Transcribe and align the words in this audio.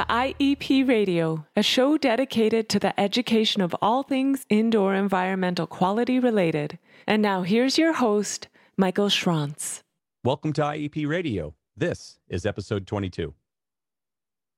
to 0.00 0.06
IEP 0.06 0.88
Radio, 0.88 1.44
a 1.54 1.62
show 1.62 1.98
dedicated 1.98 2.70
to 2.70 2.78
the 2.78 2.98
education 2.98 3.60
of 3.60 3.76
all 3.82 4.02
things 4.02 4.46
indoor 4.48 4.94
environmental 4.94 5.66
quality 5.66 6.18
related. 6.18 6.78
And 7.06 7.20
now 7.20 7.42
here's 7.42 7.76
your 7.76 7.92
host, 7.92 8.48
Michael 8.78 9.08
Schrantz. 9.08 9.82
Welcome 10.24 10.54
to 10.54 10.62
IEP 10.62 11.06
Radio. 11.06 11.54
This 11.76 12.18
is 12.30 12.46
episode 12.46 12.86
22. 12.86 13.34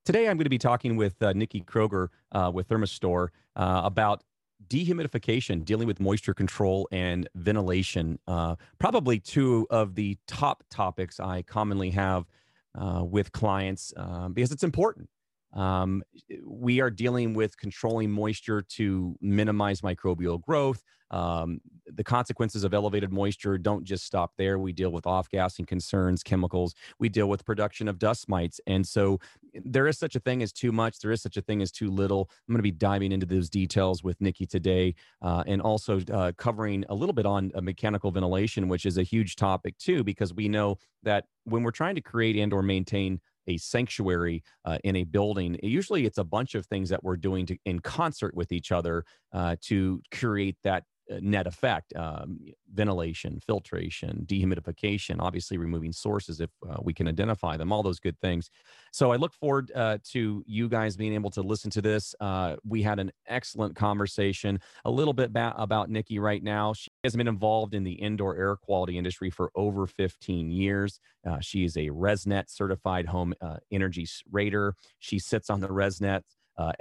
Today 0.05 0.29
I'm 0.29 0.37
going 0.37 0.45
to 0.45 0.51
be 0.51 0.59
talking 0.59 0.95
with 0.95 1.21
uh, 1.21 1.33
Nikki 1.33 1.63
Krueger 1.63 2.13
uh, 2.31 2.53
with 2.55 2.69
Therma-Stor 2.69 3.33
uh, 3.57 3.83
about 3.85 4.23
dehumidification, 4.69 5.65
dealing 5.65 5.89
with 5.89 5.99
moisture 5.99 6.35
control 6.35 6.87
and 6.93 7.29
ventilation. 7.35 8.21
Uh, 8.29 8.55
probably 8.79 9.19
two 9.19 9.67
of 9.71 9.97
the 9.97 10.17
top 10.29 10.63
topics 10.71 11.19
I 11.19 11.43
commonly 11.43 11.91
have 11.91 12.27
uh, 12.75 13.03
with 13.05 13.33
clients 13.33 13.93
um, 13.97 14.33
because 14.33 14.53
it's 14.53 14.63
important. 14.63 15.09
Um, 15.53 16.03
we 16.45 16.81
are 16.81 16.91
dealing 16.91 17.35
with 17.35 17.57
controlling 17.57 18.11
moisture 18.11 18.63
to 18.63 19.17
minimize 19.21 19.81
microbial 19.81 20.41
growth. 20.41 20.83
Um, 21.13 21.61
the 21.87 22.03
consequences 22.03 22.65
of 22.65 22.73
elevated 22.73 23.13
moisture 23.13 23.59
don't 23.59 23.85
just 23.85 24.05
stop 24.05 24.33
there. 24.39 24.59
We 24.59 24.73
deal 24.73 24.91
with 24.91 25.07
off 25.07 25.29
gassing 25.29 25.67
concerns, 25.67 26.23
chemicals. 26.23 26.75
We 26.99 27.11
deal 27.11 27.29
with 27.29 27.45
production 27.45 27.87
of 27.87 27.99
dust 27.99 28.31
mites. 28.31 28.61
And 28.67 28.87
so 28.87 29.19
there 29.53 29.87
is 29.87 29.99
such 29.99 30.17
a 30.17 30.21
thing 30.21 30.43
as 30.43 30.53
too 30.53 30.73
much. 30.73 31.01
There 31.01 31.13
is 31.13 31.21
such 31.21 31.37
a 31.37 31.43
thing 31.43 31.61
as 31.61 31.71
too 31.71 31.91
little. 31.91 32.31
I'm 32.49 32.55
going 32.55 32.61
to 32.61 32.63
be 32.63 32.71
diving 32.71 33.13
into 33.13 33.27
those 33.27 33.51
details 33.51 34.03
with 34.03 34.19
Nikki 34.23 34.47
today 34.47 34.95
uh, 35.21 35.45
and 35.47 35.61
also 35.61 36.01
uh, 36.11 36.33
covering 36.39 36.85
a 36.89 36.95
little 36.95 37.13
bit 37.13 37.27
on 37.27 37.53
uh, 37.55 37.61
mechanical 37.61 38.11
ventilation, 38.11 38.69
which 38.69 38.87
is 38.87 38.97
a 38.97 39.03
huge 39.03 39.37
topic 39.37 39.77
too, 39.77 40.03
because 40.03 40.33
we 40.33 40.49
know 40.49 40.79
that 41.03 41.27
when 41.45 41.63
we're 41.63 41.73
trying 41.73 41.97
to 41.97 42.01
create 42.01 42.37
and 42.37 42.55
or 42.55 42.63
maintain 42.63 43.21
a 43.47 43.57
sanctuary 43.57 44.43
uh, 44.65 44.79
in 44.85 44.97
a 44.97 45.05
building 45.05 45.59
usually 45.63 46.05
it's 46.07 46.19
a 46.19 46.25
bunch 46.25 46.55
of 46.55 46.67
things 46.67 46.89
that 46.89 47.03
we're 47.03 47.17
doing 47.17 47.47
to, 47.47 47.57
in 47.65 47.79
concert 47.81 48.35
with 48.35 48.53
each 48.53 48.73
other 48.73 49.05
uh, 49.33 49.57
to 49.61 50.01
create 50.13 50.57
that 50.63 50.85
net 51.21 51.47
effect 51.47 51.95
um, 51.97 52.39
ventilation 52.73 53.41
filtration 53.47 54.25
dehumidification 54.27 55.17
obviously 55.21 55.57
removing 55.57 55.93
sources 55.93 56.41
if 56.41 56.51
uh, 56.69 56.77
we 56.83 56.93
can 56.93 57.09
identify 57.09 57.57
them 57.57 57.73
all 57.73 57.83
those 57.83 58.01
good 58.01 58.19
things. 58.21 58.51
So 58.93 59.13
i 59.13 59.17
look 59.17 59.33
forward 59.35 59.71
uh, 59.75 59.99
to 60.13 60.43
you 60.47 60.69
guys 60.69 60.97
being 60.97 61.15
able 61.15 61.31
to 61.31 61.43
listen 61.43 61.71
to 61.73 61.83
this. 61.83 62.15
Uh, 62.21 62.57
we 62.65 62.83
had 62.83 62.99
an 62.99 63.13
excellent 63.27 63.75
conversation. 63.77 64.59
A 64.85 64.91
little 64.91 65.15
bit 65.15 65.33
ba- 65.33 65.55
about 65.57 65.91
nikki 65.91 66.19
right 66.19 66.43
now. 66.43 66.73
She 66.73 66.91
has 67.05 67.17
been 67.17 67.29
involved 67.29 67.75
in 67.75 67.85
the 67.85 67.93
indoor 67.93 68.37
air 68.37 68.57
quality 68.57 68.99
industry 68.99 69.31
for 69.31 69.51
over 69.55 69.87
15 69.87 70.51
years. 70.51 71.01
Uh, 71.27 71.41
she 71.41 71.65
is 71.65 71.77
a 71.77 71.89
resnet 71.89 72.51
certified 72.51 73.07
home 73.07 73.35
uh, 73.41 73.57
energy 73.71 74.07
rater. 74.31 74.75
She 74.99 75.19
sits 75.19 75.51
on 75.51 75.61
the 75.61 75.69
resnet 75.69 76.23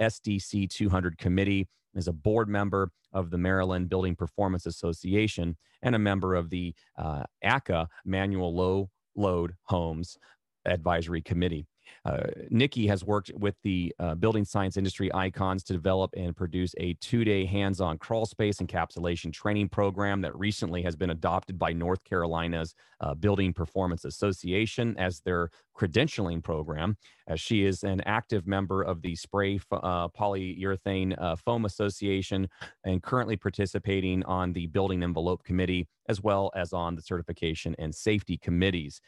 sdc 0.00 0.68
200 0.68 1.16
committee 1.18 1.66
is 1.94 2.08
a 2.08 2.12
board 2.12 2.48
member 2.48 2.90
of 3.12 3.30
the 3.30 3.38
Maryland 3.38 3.88
Building 3.88 4.16
Performance 4.16 4.66
Association 4.66 5.56
and 5.82 5.94
a 5.94 5.98
member 5.98 6.34
of 6.34 6.50
the 6.50 6.74
uh, 6.96 7.24
ACCA 7.44 7.86
Manual 8.04 8.54
Low 8.54 8.90
Load 9.14 9.52
Homes 9.64 10.16
Advisory 10.64 11.22
Committee. 11.22 11.66
Uh, 12.04 12.24
Nikki 12.50 12.86
has 12.86 13.04
worked 13.04 13.30
with 13.34 13.54
the 13.62 13.94
uh, 13.98 14.14
building 14.14 14.44
science 14.44 14.76
industry 14.76 15.12
icons 15.14 15.62
to 15.64 15.72
develop 15.72 16.12
and 16.16 16.36
produce 16.36 16.74
a 16.78 16.94
two 16.94 17.24
day 17.24 17.44
hands 17.44 17.80
on 17.80 17.98
crawl 17.98 18.26
space 18.26 18.58
encapsulation 18.58 19.32
training 19.32 19.68
program 19.68 20.20
that 20.22 20.36
recently 20.38 20.82
has 20.82 20.96
been 20.96 21.10
adopted 21.10 21.58
by 21.58 21.72
North 21.72 22.02
Carolina's 22.04 22.74
uh, 23.00 23.14
Building 23.14 23.52
Performance 23.52 24.04
Association 24.04 24.96
as 24.98 25.20
their 25.20 25.50
credentialing 25.76 26.42
program. 26.42 26.96
As 27.28 27.40
she 27.40 27.64
is 27.64 27.82
an 27.82 28.00
active 28.02 28.46
member 28.46 28.82
of 28.82 29.00
the 29.02 29.14
Spray 29.14 29.60
uh, 29.70 30.08
Polyurethane 30.08 31.14
uh, 31.20 31.36
Foam 31.36 31.64
Association 31.64 32.48
and 32.84 33.02
currently 33.02 33.36
participating 33.36 34.24
on 34.24 34.52
the 34.52 34.66
Building 34.66 35.02
Envelope 35.02 35.44
Committee 35.44 35.86
as 36.08 36.20
well 36.20 36.50
as 36.54 36.72
on 36.72 36.94
the 36.94 37.02
certification 37.02 37.74
and 37.78 37.94
safety 37.94 38.36
committees 38.36 39.00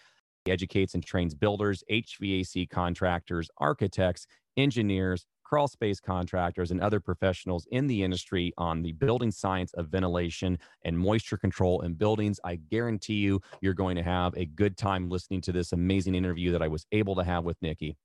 educates 0.50 0.94
and 0.94 1.05
trains 1.05 1.34
builders, 1.34 1.82
HVAC 1.91 2.69
contractors, 2.69 3.49
architects, 3.59 4.27
engineers, 4.56 5.27
crawl 5.43 5.69
space 5.69 6.00
contractors, 6.00 6.71
and 6.71 6.81
other 6.81 7.00
professionals 7.00 7.66
in 7.71 7.87
the 7.87 8.03
industry 8.03 8.53
on 8.59 8.82
the 8.82 8.93
building 8.93 9.31
science 9.31 9.72
of 9.75 9.88
ventilation 9.88 10.59
and 10.84 10.99
moisture 10.99 11.37
control 11.37 11.82
in 11.82 11.94
buildings. 11.94 12.41
I 12.44 12.56
guarantee 12.56 13.15
you, 13.15 13.41
you're 13.60 13.75
going 13.75 13.97
to 13.97 14.03
have 14.03 14.34
a 14.37 14.47
good 14.47 14.77
time 14.77 15.09
listening 15.09 15.41
to 15.43 15.53
this 15.53 15.72
amazing 15.72 16.15
interview 16.15 16.53
that 16.53 16.62
I 16.62 16.69
was 16.69 16.87
able 16.93 17.15
to 17.16 17.25
have 17.25 17.44
with 17.44 17.56
Nikki. 17.62 17.97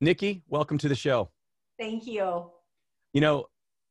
Nikki, 0.00 0.42
welcome 0.48 0.78
to 0.78 0.88
the 0.88 0.94
show. 0.94 1.30
Thank 1.78 2.06
you. 2.06 2.50
You 3.12 3.20
know, 3.20 3.46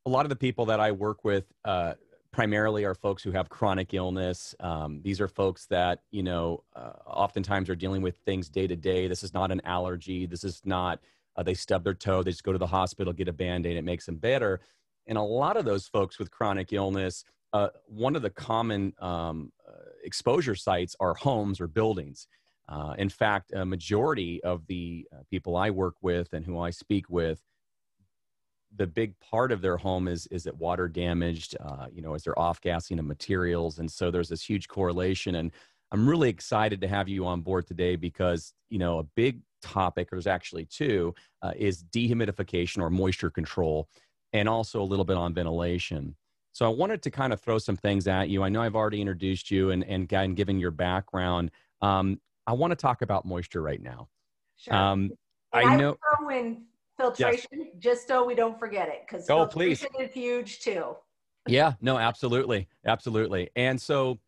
a 0.05 0.09
lot 0.09 0.25
of 0.25 0.29
the 0.29 0.35
people 0.35 0.65
that 0.65 0.79
I 0.79 0.91
work 0.91 1.23
with, 1.23 1.45
uh, 1.63 1.93
primarily 2.31 2.85
are 2.85 2.95
folks 2.95 3.21
who 3.23 3.31
have 3.31 3.49
chronic 3.49 3.93
illness. 3.93 4.55
Um, 4.59 5.01
these 5.03 5.19
are 5.19 5.27
folks 5.27 5.65
that, 5.67 6.03
you 6.11 6.23
know, 6.23 6.63
uh, 6.75 6.93
oftentimes 7.05 7.69
are 7.69 7.75
dealing 7.75 8.01
with 8.01 8.17
things 8.17 8.49
day 8.49 8.67
to 8.67 8.75
day. 8.75 9.07
This 9.07 9.23
is 9.23 9.33
not 9.33 9.51
an 9.51 9.61
allergy. 9.65 10.25
This 10.25 10.43
is 10.43 10.61
not, 10.63 10.99
uh, 11.35 11.43
they 11.43 11.53
stub 11.53 11.83
their 11.83 11.93
toe, 11.93 12.23
they 12.23 12.31
just 12.31 12.43
go 12.43 12.53
to 12.53 12.57
the 12.57 12.67
hospital, 12.67 13.11
get 13.13 13.27
a 13.27 13.33
band 13.33 13.65
aid, 13.65 13.77
it 13.77 13.83
makes 13.83 14.05
them 14.05 14.15
better. 14.15 14.61
And 15.07 15.17
a 15.17 15.21
lot 15.21 15.57
of 15.57 15.65
those 15.65 15.87
folks 15.87 16.19
with 16.19 16.31
chronic 16.31 16.71
illness, 16.71 17.25
uh, 17.53 17.69
one 17.85 18.15
of 18.15 18.21
the 18.21 18.29
common 18.29 18.93
um, 18.99 19.51
uh, 19.67 19.71
exposure 20.03 20.55
sites 20.55 20.95
are 20.99 21.13
homes 21.13 21.59
or 21.59 21.67
buildings. 21.67 22.27
Uh, 22.69 22.93
in 22.97 23.09
fact, 23.09 23.51
a 23.51 23.65
majority 23.65 24.41
of 24.43 24.65
the 24.67 25.05
uh, 25.11 25.17
people 25.29 25.57
I 25.57 25.69
work 25.69 25.95
with 26.01 26.31
and 26.31 26.45
who 26.45 26.59
I 26.59 26.69
speak 26.69 27.09
with 27.09 27.41
the 28.77 28.87
big 28.87 29.19
part 29.19 29.51
of 29.51 29.61
their 29.61 29.77
home 29.77 30.07
is 30.07 30.27
is 30.27 30.45
it 30.45 30.55
water 30.55 30.87
damaged 30.87 31.57
uh, 31.59 31.87
you 31.91 32.01
know 32.01 32.13
is 32.13 32.23
there 32.23 32.37
off 32.39 32.61
gassing 32.61 32.99
of 32.99 33.05
materials? 33.05 33.79
And 33.79 33.91
so 33.91 34.11
there's 34.11 34.29
this 34.29 34.43
huge 34.43 34.67
correlation 34.67 35.35
and 35.35 35.51
i'm 35.91 36.07
really 36.07 36.29
excited 36.29 36.79
to 36.81 36.87
have 36.87 37.09
you 37.09 37.25
on 37.25 37.41
board 37.41 37.67
today 37.67 37.95
because 37.95 38.53
you 38.69 38.79
know 38.79 38.99
a 38.99 39.03
big 39.03 39.41
topic 39.61 40.09
there's 40.09 40.27
actually 40.27 40.65
two 40.65 41.13
uh, 41.41 41.51
is 41.55 41.83
dehumidification 41.83 42.81
or 42.81 42.89
moisture 42.89 43.29
control 43.29 43.87
and 44.33 44.47
also 44.47 44.81
a 44.81 44.83
little 44.83 45.05
bit 45.05 45.17
on 45.17 45.33
ventilation. 45.33 46.15
So 46.53 46.65
i 46.65 46.69
wanted 46.69 47.01
to 47.03 47.11
kind 47.11 47.31
of 47.31 47.39
throw 47.39 47.57
some 47.57 47.77
things 47.77 48.07
at 48.07 48.29
you. 48.29 48.43
I 48.43 48.49
know 48.49 48.61
i've 48.61 48.75
already 48.75 49.01
introduced 49.01 49.51
you 49.51 49.71
and 49.71 49.83
and, 49.83 50.11
and 50.11 50.35
given 50.35 50.59
your 50.59 50.71
background. 50.71 51.51
Um, 51.81 52.19
i 52.47 52.53
want 52.53 52.71
to 52.71 52.75
talk 52.75 53.01
about 53.01 53.25
moisture 53.25 53.61
right 53.61 53.81
now. 53.81 54.09
Sure. 54.57 54.73
um, 54.73 55.11
I, 55.53 55.75
know 55.75 55.97
throw 56.17 56.29
in 56.29 56.63
filtration 57.01 57.49
yes. 57.51 57.67
just 57.79 58.07
so 58.07 58.25
we 58.25 58.35
don't 58.35 58.59
forget 58.59 58.87
it 58.87 59.03
because 59.07 59.29
oh, 59.29 59.45
please. 59.45 59.85
is 59.99 60.11
huge 60.13 60.59
too. 60.59 60.95
yeah, 61.47 61.73
no, 61.81 61.97
absolutely. 61.97 62.67
Absolutely. 62.85 63.49
And 63.55 63.81
so 63.81 64.19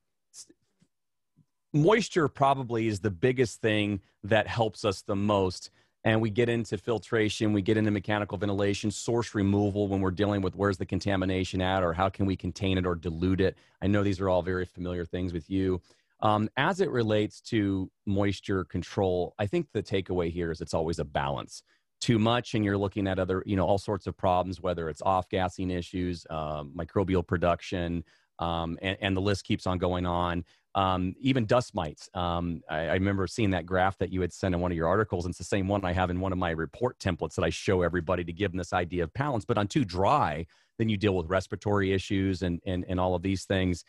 moisture 1.73 2.27
probably 2.27 2.87
is 2.87 2.99
the 2.99 3.11
biggest 3.11 3.61
thing 3.61 3.99
that 4.23 4.47
helps 4.47 4.85
us 4.85 5.01
the 5.01 5.15
most. 5.15 5.71
And 6.05 6.19
we 6.19 6.29
get 6.29 6.49
into 6.49 6.77
filtration, 6.77 7.53
we 7.53 7.61
get 7.61 7.77
into 7.77 7.89
mechanical 7.89 8.37
ventilation, 8.37 8.91
source 8.91 9.33
removal 9.33 9.87
when 9.87 10.01
we're 10.01 10.11
dealing 10.11 10.41
with 10.41 10.53
where's 10.53 10.77
the 10.77 10.85
contamination 10.85 11.61
at 11.61 11.81
or 11.81 11.93
how 11.93 12.09
can 12.09 12.25
we 12.25 12.35
contain 12.35 12.77
it 12.77 12.85
or 12.85 12.95
dilute 12.95 13.39
it. 13.39 13.57
I 13.81 13.87
know 13.87 14.03
these 14.03 14.19
are 14.19 14.27
all 14.27 14.41
very 14.41 14.65
familiar 14.65 15.05
things 15.05 15.31
with 15.31 15.49
you. 15.49 15.81
Um, 16.19 16.49
as 16.57 16.81
it 16.81 16.89
relates 16.89 17.41
to 17.41 17.89
moisture 18.05 18.63
control, 18.65 19.33
I 19.39 19.45
think 19.45 19.67
the 19.73 19.83
takeaway 19.83 20.31
here 20.31 20.51
is 20.51 20.61
it's 20.61 20.73
always 20.73 20.99
a 20.99 21.05
balance 21.05 21.63
too 22.03 22.19
much 22.19 22.53
and 22.53 22.65
you're 22.65 22.77
looking 22.77 23.07
at 23.07 23.17
other 23.17 23.41
you 23.45 23.55
know 23.55 23.65
all 23.65 23.77
sorts 23.77 24.07
of 24.07 24.17
problems 24.17 24.59
whether 24.59 24.89
it's 24.89 25.01
off 25.03 25.29
gassing 25.29 25.71
issues 25.71 26.27
um, 26.29 26.69
microbial 26.75 27.25
production 27.25 28.03
um, 28.39 28.77
and, 28.81 28.97
and, 28.99 29.15
the 29.15 29.21
list 29.21 29.45
keeps 29.45 29.67
on 29.67 29.77
going 29.77 30.05
on. 30.07 30.43
Um, 30.75 31.13
even 31.21 31.45
dust 31.45 31.73
mites 31.73 32.09
um, 32.13 32.61
I, 32.69 32.87
I, 32.87 32.93
remember 32.95 33.25
seeing 33.25 33.51
that 33.51 33.65
graph 33.65 33.97
that 33.99 34.11
you 34.11 34.19
had 34.19 34.33
sent 34.33 34.53
in 34.53 34.59
one 34.59 34.69
of 34.69 34.75
your 34.75 34.89
articles 34.89 35.23
and 35.23 35.31
it's 35.31 35.37
the 35.37 35.45
same 35.45 35.69
one 35.69 35.85
i 35.85 35.93
have 35.93 36.09
in 36.09 36.19
one 36.19 36.33
of 36.33 36.37
my 36.37 36.49
report 36.49 36.99
templates 36.99 37.35
that 37.35 37.45
i 37.45 37.49
show 37.49 37.83
everybody 37.83 38.23
to 38.25 38.33
give 38.33 38.51
them 38.51 38.57
this 38.57 38.73
idea 38.73 39.03
of 39.03 39.13
balance 39.13 39.45
but 39.45 39.57
on 39.57 39.67
too 39.67 39.85
dry 39.85 40.45
then 40.79 40.89
you 40.89 40.97
deal 40.97 41.15
with 41.15 41.29
respiratory 41.29 41.93
issues 41.93 42.41
and, 42.41 42.59
and, 42.65 42.83
and 42.89 42.99
all 42.99 43.15
of 43.15 43.21
these 43.21 43.45
things. 43.45 43.85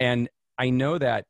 And 0.00 0.28
i 0.58 0.68
know 0.68 0.98
that 0.98 1.24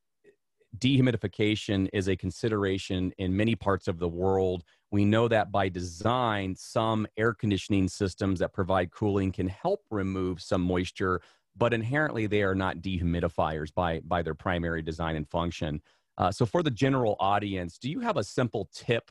dehumidification 0.79 1.89
is 1.93 2.09
a 2.09 2.17
consideration 2.17 3.13
in 3.19 3.37
many 3.37 3.55
parts 3.55 3.89
of 3.89 3.99
the 3.99 4.09
world 4.09 4.65
we 4.95 5.05
know 5.05 5.27
that 5.27 5.51
by 5.51 5.69
design, 5.69 6.55
some 6.55 7.05
air 7.17 7.35
conditioning 7.35 7.89
systems 7.89 8.39
that 8.39 8.53
provide 8.53 8.93
cooling 8.93 9.33
can 9.33 9.49
help 9.49 9.81
remove 9.91 10.41
some 10.41 10.61
moisture, 10.61 11.21
but 11.57 11.75
inherently 11.75 12.29
they 12.29 12.45
are 12.45 12.55
not 12.55 12.77
dehumidifiers 12.77 13.75
by, 13.75 13.99
by 14.05 14.23
their 14.23 14.37
primary 14.37 14.83
design 14.83 15.17
and 15.17 15.29
function. 15.29 15.83
Uh, 16.17 16.31
so, 16.31 16.47
for 16.47 16.63
the 16.63 16.71
general 16.71 17.17
audience, 17.19 17.77
do 17.77 17.91
you 17.91 17.99
have 17.99 18.19
a 18.19 18.23
simple 18.23 18.69
tip 18.73 19.11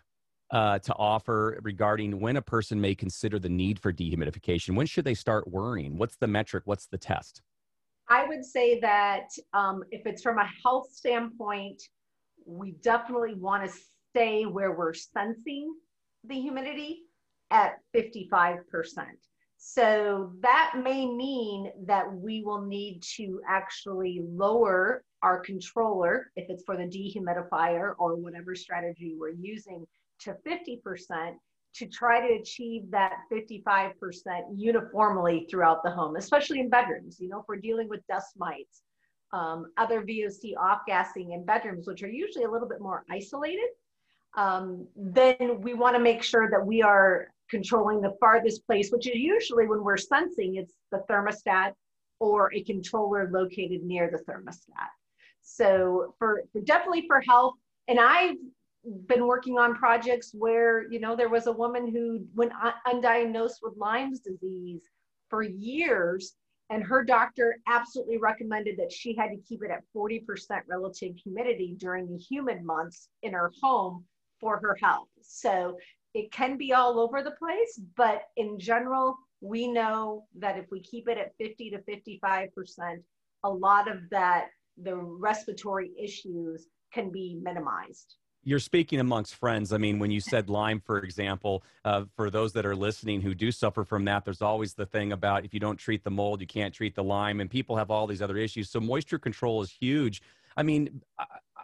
uh, 0.52 0.80
to 0.80 0.94
offer 0.94 1.60
regarding 1.64 2.18
when 2.18 2.38
a 2.38 2.42
person 2.42 2.80
may 2.80 2.96
consider 2.96 3.38
the 3.38 3.50
need 3.50 3.78
for 3.78 3.92
dehumidification? 3.92 4.78
When 4.78 4.88
should 4.88 5.04
they 5.04 5.14
start 5.14 5.50
worrying? 5.50 5.98
What's 5.98 6.16
the 6.16 6.28
metric? 6.28 6.64
What's 6.64 6.86
the 6.86 6.98
test? 6.98 7.42
I 8.08 8.26
would 8.26 8.46
say 8.46 8.80
that 8.80 9.28
um, 9.52 9.84
if 9.92 10.06
it's 10.06 10.22
from 10.22 10.38
a 10.38 10.50
health 10.64 10.94
standpoint, 10.94 11.84
we 12.46 12.72
definitely 12.82 13.34
want 13.34 13.70
to 13.70 13.78
stay 14.14 14.46
where 14.46 14.74
we're 14.74 14.94
sensing 14.94 15.74
the 16.24 16.40
humidity 16.40 17.04
at 17.50 17.80
55%. 17.96 18.60
So 19.58 20.34
that 20.42 20.74
may 20.84 21.06
mean 21.06 21.72
that 21.86 22.12
we 22.14 22.44
will 22.44 22.62
need 22.62 23.02
to 23.16 23.42
actually 23.48 24.22
lower 24.24 25.04
our 25.22 25.40
controller, 25.40 26.32
if 26.36 26.50
it's 26.50 26.64
for 26.64 26.76
the 26.76 26.84
dehumidifier 26.84 27.94
or 27.98 28.16
whatever 28.16 28.56
strategy 28.56 29.16
we're 29.18 29.30
using, 29.30 29.86
to 30.20 30.36
50% 30.46 31.34
to 31.76 31.88
try 31.88 32.28
to 32.28 32.36
achieve 32.36 32.92
that 32.92 33.14
55% 33.32 33.94
uniformly 34.56 35.48
throughout 35.50 35.82
the 35.84 35.90
home, 35.90 36.18
especially 36.18 36.60
in 36.60 36.70
bedrooms. 36.70 37.20
You 37.20 37.30
know, 37.30 37.40
if 37.40 37.46
we're 37.48 37.56
dealing 37.56 37.90
with 37.90 38.06
dust 38.08 38.34
mites, 38.38 38.84
um, 39.32 39.66
other 39.78 40.02
VOC 40.02 40.56
off 40.60 40.82
gassing 40.86 41.32
in 41.32 41.46
bedrooms, 41.46 41.88
which 41.88 42.04
are 42.04 42.10
usually 42.10 42.46
a 42.46 42.52
little 42.52 42.68
bit 42.68 42.82
more 42.82 43.04
isolated, 43.10 43.70
um, 44.36 44.88
then 44.96 45.62
we 45.62 45.74
want 45.74 45.96
to 45.96 46.02
make 46.02 46.24
sure 46.24 46.50
that 46.50 46.66
we 46.66 46.82
are 46.82 47.28
controlling 47.50 48.02
the 48.02 48.16
farthest 48.20 48.66
place, 48.66 48.90
which 48.92 49.08
is 49.08 49.16
usually 49.16 49.68
when 49.68 49.84
we're 49.84 49.98
sensing 49.98 50.56
it's 50.56 50.74
the 50.92 51.04
thermostat 51.10 51.74
or 52.20 52.52
a 52.54 52.64
controller 52.64 53.30
located 53.32 53.84
near 53.84 54.10
the 54.10 54.32
thermostat. 54.32 54.90
So 55.42 56.16
for, 56.18 56.44
for 56.52 56.62
definitely 56.62 57.06
for 57.06 57.22
health, 57.22 57.56
and 57.88 58.00
I've 58.00 58.38
been 59.08 59.28
working 59.28 59.58
on 59.58 59.76
projects 59.76 60.32
where 60.34 60.90
you 60.92 61.00
know 61.00 61.16
there 61.16 61.30
was 61.30 61.48
a 61.48 61.52
woman 61.52 61.88
who 61.88 62.26
went 62.34 62.54
undiagnosed 62.88 63.60
with 63.62 63.78
Lyme's 63.78 64.20
disease 64.20 64.82
for 65.30 65.44
years, 65.44 66.36
and 66.70 66.84
her 66.84 67.04
doctor 67.04 67.58
absolutely 67.68 68.18
recommended 68.18 68.78
that 68.78 68.92
she 68.92 69.16
had 69.16 69.28
to 69.28 69.38
keep 69.48 69.64
it 69.64 69.72
at 69.72 69.84
40% 69.96 70.24
relative 70.68 71.16
humidity 71.22 71.76
during 71.78 72.10
the 72.10 72.18
humid 72.18 72.64
months 72.64 73.10
in 73.22 73.34
her 73.34 73.52
home 73.62 74.06
for 74.44 74.60
her 74.60 74.78
health. 74.82 75.08
So 75.22 75.78
it 76.14 76.32
can 76.34 76.58
be 76.58 76.74
all 76.74 77.00
over 77.00 77.24
the 77.24 77.32
place, 77.32 77.80
but 77.96 78.24
in 78.36 78.60
general, 78.60 79.16
we 79.40 79.68
know 79.68 80.26
that 80.38 80.58
if 80.58 80.66
we 80.70 80.82
keep 80.82 81.08
it 81.08 81.18
at 81.18 81.32
50 81.38 81.72
to 81.72 81.78
55%, 81.80 82.50
a 83.46 83.50
lot 83.50 83.90
of 83.90 84.10
that, 84.12 84.48
the 84.78 84.96
respiratory 84.96 85.92
issues 85.98 86.68
can 86.94 87.10
be 87.10 87.40
minimized 87.42 88.18
you're 88.46 88.60
speaking 88.60 89.00
amongst 89.00 89.36
friends. 89.36 89.72
I 89.72 89.78
mean, 89.78 90.00
when 90.00 90.12
you 90.12 90.20
said 90.20 90.50
Lyme, 90.50 90.82
for 90.86 90.98
example, 91.00 91.64
uh, 91.86 92.04
for 92.16 92.30
those 92.30 92.52
that 92.54 92.66
are 92.66 92.76
listening 92.76 93.22
who 93.22 93.34
do 93.34 93.52
suffer 93.52 93.84
from 93.84 94.04
that, 94.06 94.26
there's 94.26 94.42
always 94.42 94.74
the 94.74 94.86
thing 94.86 95.14
about 95.14 95.46
if 95.46 95.54
you 95.54 95.60
don't 95.60 95.78
treat 95.78 96.04
the 96.04 96.12
mold, 96.12 96.42
you 96.42 96.48
can't 96.48 96.74
treat 96.74 96.94
the 96.94 97.04
Lyme, 97.04 97.40
and 97.40 97.50
people 97.50 97.78
have 97.78 97.90
all 97.90 98.06
these 98.06 98.22
other 98.22 98.38
issues. 98.38 98.70
So 98.70 98.80
moisture 98.80 99.18
control 99.18 99.62
is 99.62 99.72
huge. 99.72 100.22
I 100.58 100.64
mean, 100.64 101.02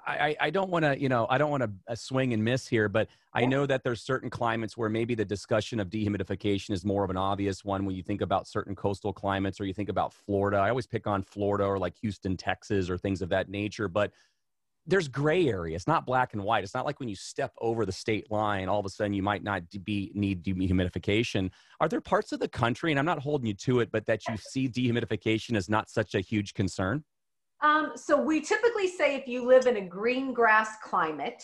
I, 0.09 0.35
I 0.39 0.49
don't 0.49 0.69
want 0.69 0.85
to, 0.85 0.99
you 0.99 1.09
know, 1.09 1.27
I 1.29 1.37
don't 1.37 1.51
want 1.51 1.63
to 1.63 1.71
uh, 1.87 1.95
swing 1.95 2.33
and 2.33 2.43
miss 2.43 2.67
here, 2.67 2.89
but 2.89 3.07
I 3.33 3.45
know 3.45 3.65
that 3.65 3.83
there's 3.83 4.01
certain 4.01 4.29
climates 4.29 4.75
where 4.75 4.89
maybe 4.89 5.13
the 5.13 5.25
discussion 5.25 5.79
of 5.79 5.89
dehumidification 5.89 6.71
is 6.71 6.83
more 6.83 7.03
of 7.03 7.09
an 7.09 7.17
obvious 7.17 7.63
one 7.63 7.85
when 7.85 7.95
you 7.95 8.01
think 8.01 8.21
about 8.21 8.47
certain 8.47 8.75
coastal 8.75 9.13
climates 9.13 9.61
or 9.61 9.65
you 9.65 9.73
think 9.73 9.89
about 9.89 10.13
Florida. 10.13 10.57
I 10.57 10.69
always 10.69 10.87
pick 10.87 11.05
on 11.05 11.21
Florida 11.21 11.65
or 11.65 11.77
like 11.77 11.95
Houston, 12.01 12.35
Texas, 12.35 12.89
or 12.89 12.97
things 12.97 13.21
of 13.21 13.29
that 13.29 13.49
nature. 13.49 13.87
But 13.87 14.11
there's 14.87 15.07
gray 15.07 15.47
area. 15.47 15.75
It's 15.75 15.87
not 15.87 16.07
black 16.07 16.33
and 16.33 16.43
white. 16.43 16.63
It's 16.63 16.73
not 16.73 16.85
like 16.85 16.99
when 16.99 17.09
you 17.09 17.15
step 17.15 17.53
over 17.61 17.85
the 17.85 17.91
state 17.91 18.31
line, 18.31 18.67
all 18.67 18.79
of 18.79 18.85
a 18.85 18.89
sudden 18.89 19.13
you 19.13 19.21
might 19.21 19.43
not 19.43 19.61
be 19.83 20.11
need 20.15 20.43
dehumidification. 20.43 21.51
Are 21.79 21.87
there 21.87 22.01
parts 22.01 22.31
of 22.31 22.39
the 22.39 22.47
country, 22.47 22.91
and 22.91 22.97
I'm 22.97 23.05
not 23.05 23.19
holding 23.19 23.45
you 23.45 23.53
to 23.53 23.81
it, 23.81 23.91
but 23.91 24.07
that 24.07 24.27
you 24.27 24.35
see 24.37 24.67
dehumidification 24.67 25.55
as 25.55 25.69
not 25.69 25.89
such 25.89 26.15
a 26.15 26.19
huge 26.19 26.55
concern? 26.55 27.03
Um, 27.61 27.91
so 27.95 28.19
we 28.19 28.41
typically 28.41 28.87
say 28.87 29.15
if 29.15 29.27
you 29.27 29.45
live 29.45 29.65
in 29.65 29.77
a 29.77 29.81
green 29.81 30.33
grass 30.33 30.77
climate, 30.83 31.43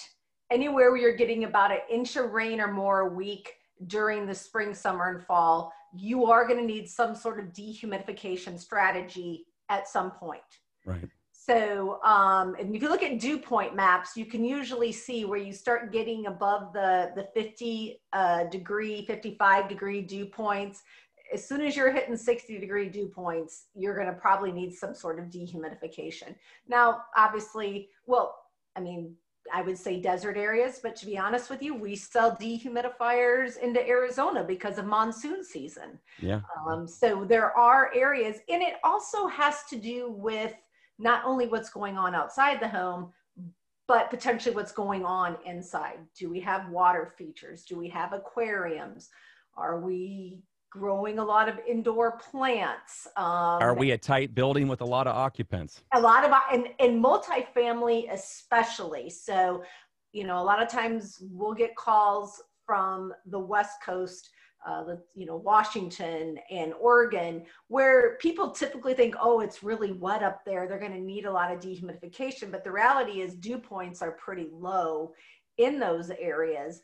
anywhere 0.51 0.91
where 0.91 0.99
you're 0.99 1.15
getting 1.15 1.43
about 1.43 1.71
an 1.71 1.79
inch 1.89 2.15
of 2.15 2.31
rain 2.31 2.61
or 2.61 2.71
more 2.71 3.01
a 3.01 3.09
week 3.09 3.53
during 3.87 4.25
the 4.25 4.35
spring, 4.35 4.73
summer, 4.73 5.09
and 5.09 5.25
fall, 5.25 5.73
you 5.93 6.25
are 6.25 6.47
going 6.47 6.59
to 6.59 6.65
need 6.65 6.87
some 6.89 7.15
sort 7.15 7.39
of 7.39 7.47
dehumidification 7.47 8.59
strategy 8.59 9.45
at 9.69 9.87
some 9.87 10.11
point. 10.11 10.41
Right. 10.85 11.09
So, 11.31 12.01
um, 12.03 12.55
and 12.59 12.75
if 12.75 12.81
you 12.81 12.89
look 12.89 13.03
at 13.03 13.19
dew 13.19 13.37
point 13.37 13.75
maps, 13.75 14.17
you 14.17 14.25
can 14.25 14.43
usually 14.43 14.91
see 14.91 15.25
where 15.25 15.37
you 15.37 15.53
start 15.53 15.91
getting 15.91 16.25
above 16.25 16.73
the, 16.73 17.11
the 17.15 17.27
50 17.39 18.01
uh, 18.13 18.45
degree, 18.45 19.05
55 19.05 19.69
degree 19.69 20.01
dew 20.01 20.25
points 20.25 20.81
as 21.33 21.47
soon 21.47 21.61
as 21.61 21.75
you're 21.75 21.91
hitting 21.91 22.15
60 22.15 22.59
degree 22.59 22.89
dew 22.89 23.07
points, 23.07 23.65
you're 23.75 23.95
going 23.95 24.07
to 24.07 24.13
probably 24.13 24.51
need 24.51 24.73
some 24.73 24.93
sort 24.93 25.19
of 25.19 25.25
dehumidification. 25.25 26.35
Now, 26.67 27.03
obviously, 27.15 27.89
well, 28.05 28.35
I 28.75 28.81
mean, 28.81 29.15
I 29.53 29.61
would 29.61 29.77
say 29.77 29.99
desert 29.99 30.37
areas, 30.37 30.79
but 30.81 30.95
to 30.97 31.05
be 31.05 31.17
honest 31.17 31.49
with 31.49 31.61
you, 31.61 31.75
we 31.75 31.95
sell 31.95 32.35
dehumidifiers 32.35 33.57
into 33.57 33.85
Arizona 33.87 34.43
because 34.43 34.77
of 34.77 34.85
monsoon 34.85 35.43
season. 35.43 35.99
Yeah. 36.19 36.41
Um, 36.67 36.87
so 36.87 37.25
there 37.25 37.55
are 37.55 37.91
areas, 37.93 38.37
and 38.49 38.63
it 38.63 38.75
also 38.83 39.27
has 39.27 39.63
to 39.69 39.77
do 39.77 40.09
with 40.09 40.53
not 40.97 41.23
only 41.25 41.47
what's 41.47 41.69
going 41.69 41.97
on 41.97 42.15
outside 42.15 42.59
the 42.59 42.67
home, 42.67 43.11
but 43.87 44.09
potentially 44.09 44.55
what's 44.55 44.71
going 44.71 45.05
on 45.05 45.37
inside. 45.45 45.99
Do 46.17 46.29
we 46.29 46.39
have 46.39 46.69
water 46.69 47.13
features? 47.17 47.63
Do 47.63 47.77
we 47.77 47.87
have 47.89 48.13
aquariums? 48.13 49.09
Are 49.55 49.79
we 49.79 50.39
growing 50.77 51.19
a 51.19 51.23
lot 51.23 51.47
of 51.47 51.59
indoor 51.67 52.17
plants. 52.17 53.07
Um, 53.15 53.61
Are 53.61 53.73
we 53.73 53.91
a 53.91 53.97
tight 53.97 54.35
building 54.35 54.67
with 54.67 54.81
a 54.81 54.85
lot 54.85 55.07
of 55.07 55.15
occupants? 55.15 55.83
A 55.93 55.99
lot 55.99 56.25
of, 56.25 56.33
and 56.51 56.67
in 56.79 57.01
multifamily 57.01 58.11
especially. 58.11 59.09
So, 59.09 59.63
you 60.11 60.25
know, 60.25 60.37
a 60.41 60.43
lot 60.43 60.61
of 60.61 60.67
times 60.67 61.23
we'll 61.31 61.53
get 61.53 61.75
calls 61.77 62.41
from 62.65 63.13
the 63.27 63.39
West 63.39 63.77
Coast, 63.85 64.29
uh, 64.67 64.83
the, 64.83 65.01
you 65.13 65.25
know, 65.25 65.37
Washington 65.37 66.37
and 66.51 66.73
Oregon, 66.73 67.43
where 67.69 68.17
people 68.17 68.49
typically 68.49 68.93
think, 68.93 69.15
oh, 69.21 69.39
it's 69.39 69.63
really 69.63 69.93
wet 69.93 70.23
up 70.23 70.43
there. 70.45 70.67
They're 70.67 70.79
going 70.79 70.91
to 70.91 70.99
need 70.99 71.25
a 71.25 71.31
lot 71.31 71.53
of 71.53 71.61
dehumidification. 71.61 72.51
But 72.51 72.65
the 72.65 72.71
reality 72.71 73.21
is, 73.21 73.35
dew 73.35 73.59
points 73.59 74.01
are 74.01 74.11
pretty 74.13 74.47
low 74.51 75.13
in 75.57 75.79
those 75.79 76.09
areas. 76.09 76.81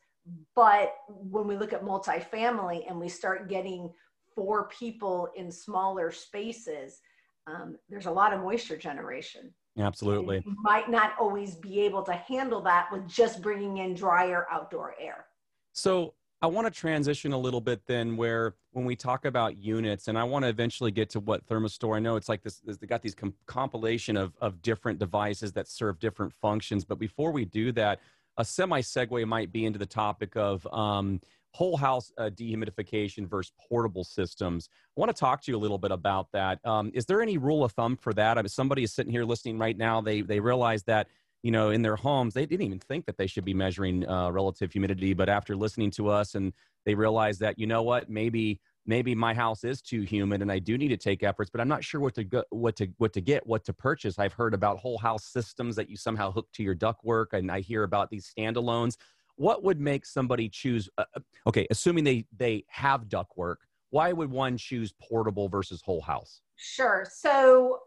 But 0.56 0.96
when 1.08 1.48
we 1.48 1.58
look 1.58 1.74
at 1.74 1.84
multifamily 1.84 2.90
and 2.90 3.00
we 3.00 3.10
start 3.10 3.50
getting 3.50 3.90
four 4.36 4.68
people 4.70 5.30
in 5.36 5.52
smaller 5.52 6.12
spaces, 6.12 7.02
um, 7.48 7.78
there's 7.90 8.06
a 8.06 8.12
lot 8.12 8.34
of 8.34 8.42
moisture 8.42 8.78
generation. 8.78 9.54
Absolutely. 9.78 10.44
you 10.46 10.56
might 10.62 10.90
not 10.90 11.14
always 11.20 11.56
be 11.56 11.80
able 11.80 12.04
to 12.04 12.14
handle 12.14 12.62
that 12.62 12.92
with 12.92 13.08
just 13.08 13.42
bringing 13.42 13.78
in 13.78 13.94
drier 13.94 14.46
outdoor 14.52 14.96
air. 15.00 15.28
So 15.72 16.14
I 16.42 16.48
want 16.48 16.68
to 16.68 16.72
transition 16.72 17.32
a 17.32 17.38
little 17.38 17.62
bit 17.62 17.82
then 17.86 18.18
where 18.18 18.56
when 18.72 18.84
we 18.84 18.96
talk 18.96 19.26
about 19.26 19.58
units 19.58 20.08
and 20.08 20.18
I 20.18 20.24
want 20.24 20.44
to 20.44 20.50
eventually 20.50 20.92
get 20.92 21.10
to 21.12 21.20
what 21.20 21.48
Therma-Stor, 21.48 21.96
I 21.96 22.00
know 22.00 22.16
it's 22.16 22.28
like 22.28 22.42
this, 22.42 22.62
they 22.66 22.88
got 22.88 23.02
these 23.02 23.16
com- 23.16 23.34
compilation 23.46 24.18
of, 24.18 24.34
of 24.42 24.62
different 24.62 25.00
devices 25.00 25.54
that 25.54 25.68
serve 25.68 26.00
different 26.00 26.34
functions. 26.34 26.84
But 26.84 27.00
before 27.00 27.32
we 27.32 27.46
do 27.46 27.72
that, 27.74 28.00
a 28.38 28.46
semi 28.46 28.82
segue 28.82 29.26
might 29.28 29.52
be 29.52 29.66
into 29.66 29.80
the 29.80 29.86
topic 29.86 30.36
of 30.36 30.66
um, 30.72 31.20
whole 31.54 31.78
house 31.78 32.12
uh, 32.18 32.30
dehumidification 32.34 33.28
versus 33.28 33.52
portable 33.70 34.04
systems. 34.04 34.70
I 34.98 35.00
want 35.00 35.16
to 35.16 35.20
talk 35.20 35.42
to 35.44 35.52
you 35.52 35.58
a 35.58 35.60
little 35.60 35.78
bit 35.78 35.92
about 35.92 36.28
that. 36.34 36.60
Um, 36.66 36.92
is 36.94 37.06
there 37.06 37.22
any 37.22 37.38
rule 37.38 37.64
of 37.64 37.74
thumb 37.74 37.98
for 37.98 38.14
that? 38.14 38.38
I 38.38 38.42
mean, 38.42 38.50
somebody 38.50 38.84
is 38.84 38.94
sitting 38.94 39.12
here 39.12 39.26
listening 39.26 39.58
right 39.58 39.78
now. 39.78 40.02
They 40.02 40.22
they 40.22 40.40
realize 40.40 40.84
that 40.84 41.08
you 41.44 41.52
know 41.52 41.72
in 41.72 41.82
their 41.82 41.96
homes 41.96 42.34
they 42.34 42.46
didn't 42.46 42.66
even 42.66 42.80
think 42.80 43.06
that 43.06 43.18
they 43.18 43.28
should 43.28 43.46
be 43.46 43.54
measuring 43.54 44.08
uh, 44.08 44.32
relative 44.32 44.72
humidity, 44.72 45.14
but 45.14 45.30
after 45.30 45.56
listening 45.56 45.92
to 45.92 46.08
us 46.10 46.36
and 46.36 46.54
they 46.86 46.96
realize 46.96 47.38
that 47.40 47.60
you 47.60 47.68
know 47.68 47.84
what 47.84 48.10
maybe 48.10 48.60
maybe 48.86 49.14
my 49.16 49.34
house 49.34 49.64
is 49.64 49.82
too 49.82 50.02
humid 50.02 50.42
and 50.42 50.52
I 50.52 50.60
do 50.60 50.78
need 50.78 50.90
to 50.90 50.98
take 50.98 51.24
efforts, 51.24 51.50
but 51.50 51.62
I'm 51.62 51.68
not 51.68 51.84
sure 51.84 52.02
what 52.02 52.16
to 52.16 52.24
go, 52.24 52.44
what 52.50 52.76
to 52.78 52.88
what 52.98 53.14
to 53.14 53.22
get, 53.22 53.46
what 53.46 53.64
to 53.66 53.74
purchase. 53.74 54.18
I've 54.18 54.34
heard 54.34 54.54
about 54.54 54.80
whole 54.80 54.98
house 54.98 55.26
systems 55.26 55.76
that 55.76 55.90
you 55.90 55.98
somehow 55.98 56.32
hook 56.32 56.48
to 56.54 56.64
your 56.64 56.76
ductwork, 56.76 57.34
and 57.34 57.52
I 57.52 57.62
hear 57.62 57.84
about 57.84 58.10
these 58.10 58.32
standalones. 58.36 58.98
What 59.36 59.64
would 59.64 59.80
make 59.80 60.06
somebody 60.06 60.50
choose? 60.50 60.90
Uh, 60.98 61.06
uh 61.16 61.20
okay, 61.48 61.68
assuming 61.70 62.04
they 62.04 62.26
they 62.36 62.66
have 62.70 63.06
ductwork, 63.06 63.58
why 63.90 64.12
would 64.12 64.32
one 64.32 64.58
choose 64.58 64.94
portable 65.02 65.48
versus 65.48 65.82
whole 65.82 66.02
house? 66.02 66.42
Sure. 66.56 67.08
So 67.12 67.80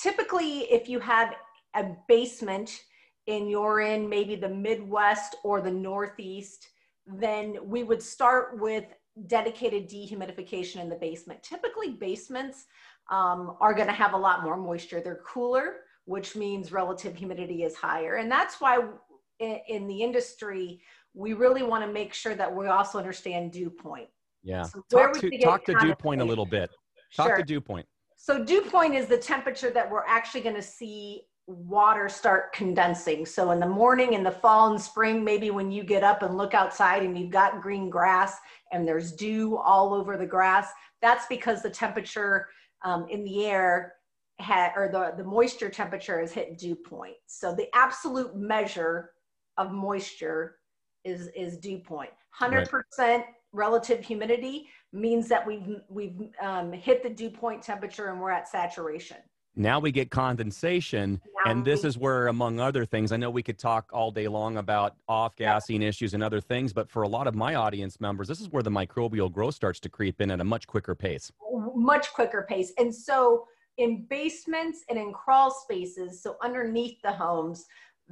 typically, 0.00 0.60
if 0.72 0.88
you 0.88 0.98
have 1.00 1.34
a 1.74 1.86
basement 2.08 2.82
and 3.28 3.48
you're 3.48 3.80
in 3.80 4.08
maybe 4.08 4.34
the 4.36 4.48
Midwest 4.48 5.36
or 5.44 5.60
the 5.60 5.70
Northeast, 5.70 6.68
then 7.06 7.56
we 7.62 7.82
would 7.82 8.02
start 8.02 8.60
with 8.60 8.84
dedicated 9.26 9.88
dehumidification 9.88 10.80
in 10.80 10.88
the 10.88 10.96
basement. 10.96 11.42
Typically, 11.42 11.90
basements 11.90 12.66
um, 13.10 13.56
are 13.60 13.74
going 13.74 13.86
to 13.86 13.92
have 13.92 14.14
a 14.14 14.16
lot 14.16 14.42
more 14.42 14.56
moisture. 14.56 15.00
They're 15.00 15.20
cooler, 15.26 15.80
which 16.04 16.34
means 16.34 16.72
relative 16.72 17.14
humidity 17.14 17.62
is 17.64 17.74
higher. 17.74 18.16
And 18.16 18.30
that's 18.30 18.60
why 18.60 18.80
in, 19.38 19.58
in 19.68 19.86
the 19.86 20.02
industry, 20.02 20.80
we 21.14 21.34
really 21.34 21.62
want 21.62 21.84
to 21.84 21.92
make 21.92 22.14
sure 22.14 22.34
that 22.34 22.54
we 22.54 22.66
also 22.68 22.98
understand 22.98 23.52
dew 23.52 23.70
point. 23.70 24.08
Yeah. 24.42 24.62
So 24.62 24.82
talk 24.90 25.12
to, 25.20 25.38
talk 25.38 25.64
to 25.66 25.74
dew 25.74 25.94
point 25.94 26.20
a 26.20 26.24
little 26.24 26.46
bit. 26.46 26.70
Talk 27.14 27.28
sure. 27.28 27.36
to 27.36 27.42
dew 27.42 27.60
point. 27.60 27.86
So 28.16 28.42
dew 28.42 28.62
point 28.62 28.94
is 28.94 29.06
the 29.06 29.18
temperature 29.18 29.70
that 29.70 29.90
we're 29.90 30.06
actually 30.06 30.40
going 30.40 30.56
to 30.56 30.62
see 30.62 31.22
water 31.46 32.08
start 32.08 32.52
condensing. 32.52 33.26
So 33.26 33.50
in 33.50 33.60
the 33.60 33.68
morning, 33.68 34.12
in 34.12 34.22
the 34.22 34.30
fall 34.30 34.70
and 34.70 34.80
spring, 34.80 35.24
maybe 35.24 35.50
when 35.50 35.70
you 35.70 35.82
get 35.82 36.04
up 36.04 36.22
and 36.22 36.36
look 36.36 36.54
outside 36.54 37.02
and 37.02 37.18
you've 37.18 37.30
got 37.30 37.60
green 37.60 37.90
grass 37.90 38.36
and 38.72 38.86
there's 38.86 39.12
dew 39.12 39.56
all 39.58 39.92
over 39.92 40.16
the 40.16 40.26
grass, 40.26 40.68
that's 41.00 41.26
because 41.26 41.62
the 41.62 41.70
temperature 41.70 42.48
um, 42.84 43.06
in 43.10 43.24
the 43.24 43.46
air 43.46 43.94
had, 44.38 44.72
or 44.76 44.88
the, 44.90 45.14
the 45.16 45.28
moisture 45.28 45.68
temperature 45.68 46.20
has 46.20 46.32
hit 46.32 46.58
dew 46.58 46.76
point. 46.76 47.16
So 47.26 47.54
the 47.54 47.68
absolute 47.74 48.36
measure 48.36 49.10
of 49.58 49.72
moisture 49.72 50.58
is, 51.04 51.28
is 51.36 51.58
dew 51.58 51.78
point. 51.78 52.10
100% 52.40 52.70
right. 52.98 53.24
relative 53.52 54.04
humidity 54.04 54.68
means 54.92 55.28
that 55.28 55.46
we've, 55.46 55.76
we've 55.88 56.30
um, 56.40 56.72
hit 56.72 57.02
the 57.02 57.10
dew 57.10 57.30
point 57.30 57.62
temperature 57.62 58.10
and 58.10 58.20
we're 58.20 58.30
at 58.30 58.48
saturation. 58.48 59.18
Now 59.54 59.78
we 59.78 59.92
get 59.92 60.10
condensation, 60.10 61.20
now 61.44 61.50
and 61.50 61.64
this 61.64 61.84
is 61.84 61.98
where, 61.98 62.28
among 62.28 62.58
other 62.58 62.86
things, 62.86 63.12
I 63.12 63.18
know 63.18 63.28
we 63.28 63.42
could 63.42 63.58
talk 63.58 63.90
all 63.92 64.10
day 64.10 64.26
long 64.26 64.56
about 64.56 64.96
off 65.08 65.36
gassing 65.36 65.82
issues 65.82 66.14
and 66.14 66.22
other 66.22 66.40
things, 66.40 66.72
but 66.72 66.88
for 66.88 67.02
a 67.02 67.08
lot 67.08 67.26
of 67.26 67.34
my 67.34 67.54
audience 67.54 68.00
members, 68.00 68.28
this 68.28 68.40
is 68.40 68.48
where 68.48 68.62
the 68.62 68.70
microbial 68.70 69.30
growth 69.30 69.54
starts 69.54 69.78
to 69.80 69.90
creep 69.90 70.22
in 70.22 70.30
at 70.30 70.40
a 70.40 70.44
much 70.44 70.66
quicker 70.66 70.94
pace. 70.94 71.30
Much 71.74 72.12
quicker 72.14 72.46
pace. 72.48 72.72
And 72.78 72.94
so, 72.94 73.46
in 73.76 74.06
basements 74.08 74.84
and 74.88 74.98
in 74.98 75.12
crawl 75.12 75.50
spaces, 75.50 76.22
so 76.22 76.36
underneath 76.42 77.00
the 77.02 77.12
homes, 77.12 77.66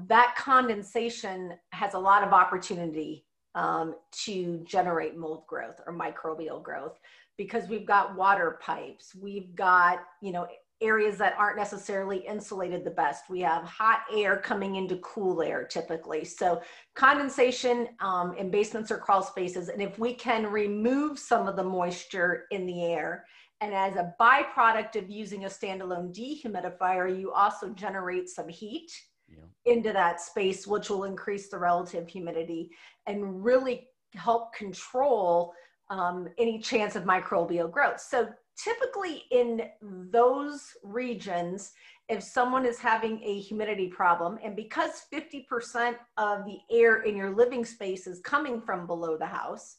that 0.09 0.35
condensation 0.37 1.55
has 1.73 1.95
a 1.95 1.99
lot 1.99 2.23
of 2.23 2.33
opportunity 2.33 3.25
um, 3.55 3.95
to 4.25 4.63
generate 4.65 5.17
mold 5.17 5.47
growth 5.47 5.81
or 5.87 5.93
microbial 5.93 6.63
growth 6.63 6.99
because 7.37 7.69
we've 7.69 7.87
got 7.87 8.15
water 8.15 8.59
pipes, 8.63 9.15
we've 9.15 9.55
got, 9.55 10.01
you 10.21 10.31
know, 10.31 10.47
areas 10.81 11.19
that 11.19 11.35
aren't 11.39 11.57
necessarily 11.57 12.19
insulated 12.19 12.85
the 12.85 12.91
best. 12.91 13.25
We 13.29 13.41
have 13.41 13.65
hot 13.65 14.01
air 14.13 14.39
coming 14.39 14.77
into 14.77 14.97
cool 14.97 15.43
air 15.43 15.65
typically. 15.65 16.25
So 16.25 16.63
condensation 16.95 17.89
um, 18.01 18.35
in 18.37 18.51
basements 18.51 18.91
or 18.91 18.99
crawl 18.99 19.23
spaces. 19.23 19.69
And 19.69 19.83
if 19.83 19.99
we 19.99 20.15
can 20.15 20.47
remove 20.47 21.19
some 21.19 21.47
of 21.47 21.57
the 21.57 21.65
moisture 21.65 22.45
in 22.51 22.67
the 22.67 22.85
air, 22.85 23.25
and 23.61 23.75
as 23.75 23.97
a 23.97 24.15
byproduct 24.19 24.97
of 24.97 25.11
using 25.11 25.45
a 25.45 25.49
standalone 25.49 26.15
dehumidifier, 26.17 27.19
you 27.19 27.31
also 27.31 27.69
generate 27.71 28.29
some 28.31 28.49
heat 28.49 28.91
yeah. 29.29 29.73
into 29.73 29.93
that 29.93 30.21
space, 30.21 30.67
which 30.67 30.89
will 30.89 31.05
increase 31.05 31.51
the 31.51 31.59
relative 31.59 32.09
humidity 32.09 32.71
and 33.07 33.45
really 33.45 33.89
help 34.15 34.55
control 34.55 35.53
um, 35.91 36.29
any 36.39 36.59
chance 36.59 36.97
of 36.97 37.05
microbial 37.05 37.71
growth. 37.71 38.01
So 38.01 38.31
typically 38.63 39.25
in 39.31 39.63
those 39.81 40.63
regions, 40.83 41.73
if 42.09 42.23
someone 42.23 42.67
is 42.67 42.79
having 42.79 43.23
a 43.23 43.41
humidity 43.41 43.89
problem, 43.89 44.39
and 44.43 44.57
because 44.57 45.07
50% 45.13 45.95
of 46.17 46.45
the 46.45 46.59
air 46.71 47.03
in 47.03 47.17
your 47.17 47.31
living 47.31 47.65
space 47.65 48.07
is 48.07 48.21
coming 48.21 48.61
from 48.61 48.87
below 48.87 49.17
the 49.17 49.27
house, 49.27 49.77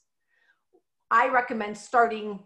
I 1.09 1.27
recommend 1.27 1.77
starting 1.77 2.39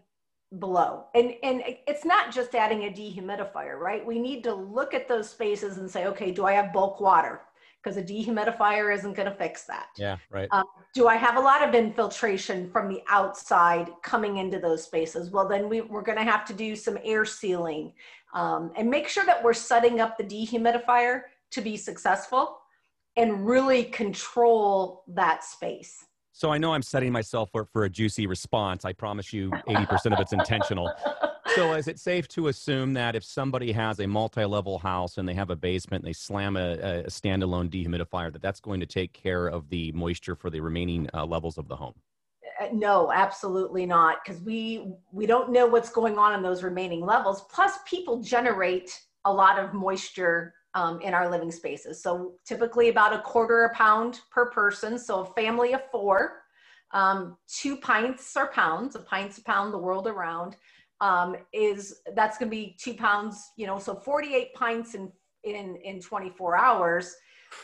below. 0.58 1.06
And, 1.14 1.34
and 1.42 1.62
it's 1.86 2.04
not 2.04 2.32
just 2.32 2.54
adding 2.54 2.84
a 2.84 2.90
dehumidifier, 2.90 3.78
right? 3.78 4.04
We 4.04 4.18
need 4.18 4.42
to 4.44 4.54
look 4.54 4.94
at 4.94 5.08
those 5.08 5.30
spaces 5.30 5.78
and 5.78 5.90
say, 5.90 6.06
okay, 6.06 6.30
do 6.30 6.44
I 6.44 6.52
have 6.52 6.72
bulk 6.72 7.00
water? 7.00 7.42
Because 7.86 7.96
a 7.96 8.02
dehumidifier 8.02 8.92
isn't 8.92 9.12
going 9.12 9.30
to 9.30 9.34
fix 9.36 9.62
that. 9.62 9.90
Yeah, 9.96 10.16
right. 10.28 10.48
Um, 10.50 10.64
do 10.92 11.06
I 11.06 11.14
have 11.14 11.36
a 11.36 11.40
lot 11.40 11.66
of 11.66 11.72
infiltration 11.72 12.68
from 12.68 12.88
the 12.88 13.00
outside 13.08 13.90
coming 14.02 14.38
into 14.38 14.58
those 14.58 14.82
spaces? 14.82 15.30
Well, 15.30 15.46
then 15.46 15.68
we, 15.68 15.82
we're 15.82 16.02
going 16.02 16.18
to 16.18 16.24
have 16.24 16.44
to 16.46 16.52
do 16.52 16.74
some 16.74 16.98
air 17.04 17.24
sealing 17.24 17.92
um, 18.34 18.72
and 18.76 18.90
make 18.90 19.06
sure 19.06 19.24
that 19.24 19.42
we're 19.42 19.54
setting 19.54 20.00
up 20.00 20.18
the 20.18 20.24
dehumidifier 20.24 21.22
to 21.52 21.60
be 21.60 21.76
successful 21.76 22.58
and 23.16 23.46
really 23.46 23.84
control 23.84 25.04
that 25.06 25.44
space. 25.44 26.04
So 26.32 26.50
I 26.50 26.58
know 26.58 26.74
I'm 26.74 26.82
setting 26.82 27.12
myself 27.12 27.54
up 27.54 27.68
for 27.72 27.84
a 27.84 27.88
juicy 27.88 28.26
response. 28.26 28.84
I 28.84 28.94
promise 28.94 29.32
you 29.32 29.50
80% 29.68 30.12
of 30.12 30.18
it's 30.18 30.32
intentional. 30.32 30.92
so 31.56 31.72
is 31.72 31.88
it 31.88 31.98
safe 31.98 32.28
to 32.28 32.48
assume 32.48 32.92
that 32.92 33.16
if 33.16 33.24
somebody 33.24 33.72
has 33.72 33.98
a 34.00 34.06
multi-level 34.06 34.78
house 34.78 35.16
and 35.16 35.26
they 35.26 35.32
have 35.32 35.48
a 35.48 35.56
basement 35.56 36.04
and 36.04 36.08
they 36.08 36.12
slam 36.12 36.56
a, 36.56 36.74
a 36.74 37.04
standalone 37.04 37.70
dehumidifier 37.70 38.30
that 38.30 38.42
that's 38.42 38.60
going 38.60 38.78
to 38.78 38.86
take 38.86 39.12
care 39.14 39.46
of 39.46 39.68
the 39.70 39.90
moisture 39.92 40.34
for 40.34 40.50
the 40.50 40.60
remaining 40.60 41.08
uh, 41.14 41.24
levels 41.24 41.56
of 41.56 41.66
the 41.66 41.74
home? 41.74 41.94
Uh, 42.60 42.66
no 42.72 43.10
absolutely 43.10 43.86
not 43.86 44.18
because 44.22 44.40
we 44.42 44.92
we 45.12 45.24
don't 45.24 45.50
know 45.50 45.66
what's 45.66 45.90
going 45.90 46.18
on 46.18 46.34
in 46.34 46.42
those 46.42 46.62
remaining 46.62 47.00
levels. 47.00 47.46
Plus 47.50 47.78
people 47.86 48.20
generate 48.22 49.00
a 49.24 49.32
lot 49.32 49.58
of 49.58 49.72
moisture 49.72 50.54
um, 50.74 51.00
in 51.00 51.14
our 51.14 51.30
living 51.30 51.50
spaces. 51.50 52.02
So 52.02 52.34
typically 52.44 52.90
about 52.90 53.14
a 53.14 53.20
quarter 53.20 53.64
a 53.64 53.74
pound 53.74 54.20
per 54.30 54.50
person 54.50 54.98
so 54.98 55.20
a 55.20 55.32
family 55.32 55.72
of 55.72 55.80
four. 55.90 56.42
Um, 56.92 57.36
two 57.48 57.76
pints 57.78 58.36
or 58.36 58.46
pounds 58.46 58.94
a 58.94 59.00
pint's 59.00 59.38
a 59.38 59.42
pound 59.42 59.74
the 59.74 59.78
world 59.78 60.06
around 60.06 60.56
um, 61.00 61.36
is 61.52 62.00
that's 62.14 62.38
going 62.38 62.50
to 62.50 62.56
be 62.56 62.76
two 62.78 62.94
pounds, 62.94 63.52
you 63.56 63.66
know, 63.66 63.78
so 63.78 63.94
48 63.94 64.54
pints 64.54 64.94
in, 64.94 65.12
in, 65.44 65.76
in 65.84 66.00
24 66.00 66.56
hours. 66.56 67.14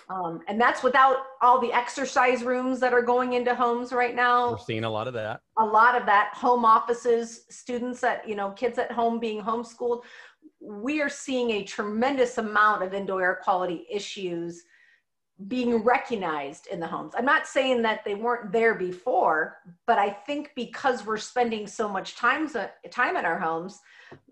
Um, 0.08 0.40
and 0.48 0.60
that's 0.60 0.82
without 0.82 1.16
all 1.40 1.60
the 1.60 1.72
exercise 1.72 2.42
rooms 2.42 2.78
that 2.80 2.92
are 2.92 3.02
going 3.02 3.32
into 3.32 3.54
homes 3.54 3.92
right 3.92 4.14
now. 4.14 4.52
We're 4.52 4.58
seeing 4.58 4.84
a 4.84 4.90
lot 4.90 5.08
of 5.08 5.14
that. 5.14 5.40
A 5.58 5.64
lot 5.64 5.98
of 5.98 6.06
that 6.06 6.32
home 6.34 6.64
offices, 6.64 7.44
students 7.50 8.00
that, 8.00 8.28
you 8.28 8.34
know, 8.34 8.50
kids 8.50 8.78
at 8.78 8.92
home 8.92 9.18
being 9.18 9.42
homeschooled. 9.42 10.02
We 10.60 11.00
are 11.00 11.08
seeing 11.08 11.50
a 11.50 11.64
tremendous 11.64 12.38
amount 12.38 12.84
of 12.84 12.94
indoor 12.94 13.22
air 13.22 13.40
quality 13.42 13.86
issues 13.90 14.62
being 15.48 15.76
recognized 15.76 16.66
in 16.66 16.80
the 16.80 16.86
homes. 16.86 17.14
I'm 17.16 17.24
not 17.24 17.46
saying 17.46 17.82
that 17.82 18.04
they 18.04 18.14
weren't 18.14 18.52
there 18.52 18.74
before, 18.74 19.58
but 19.86 19.98
I 19.98 20.10
think 20.10 20.52
because 20.54 21.06
we're 21.06 21.16
spending 21.16 21.66
so 21.66 21.88
much 21.88 22.16
time 22.16 22.50
time 22.90 23.16
in 23.16 23.24
our 23.24 23.38
homes, 23.38 23.80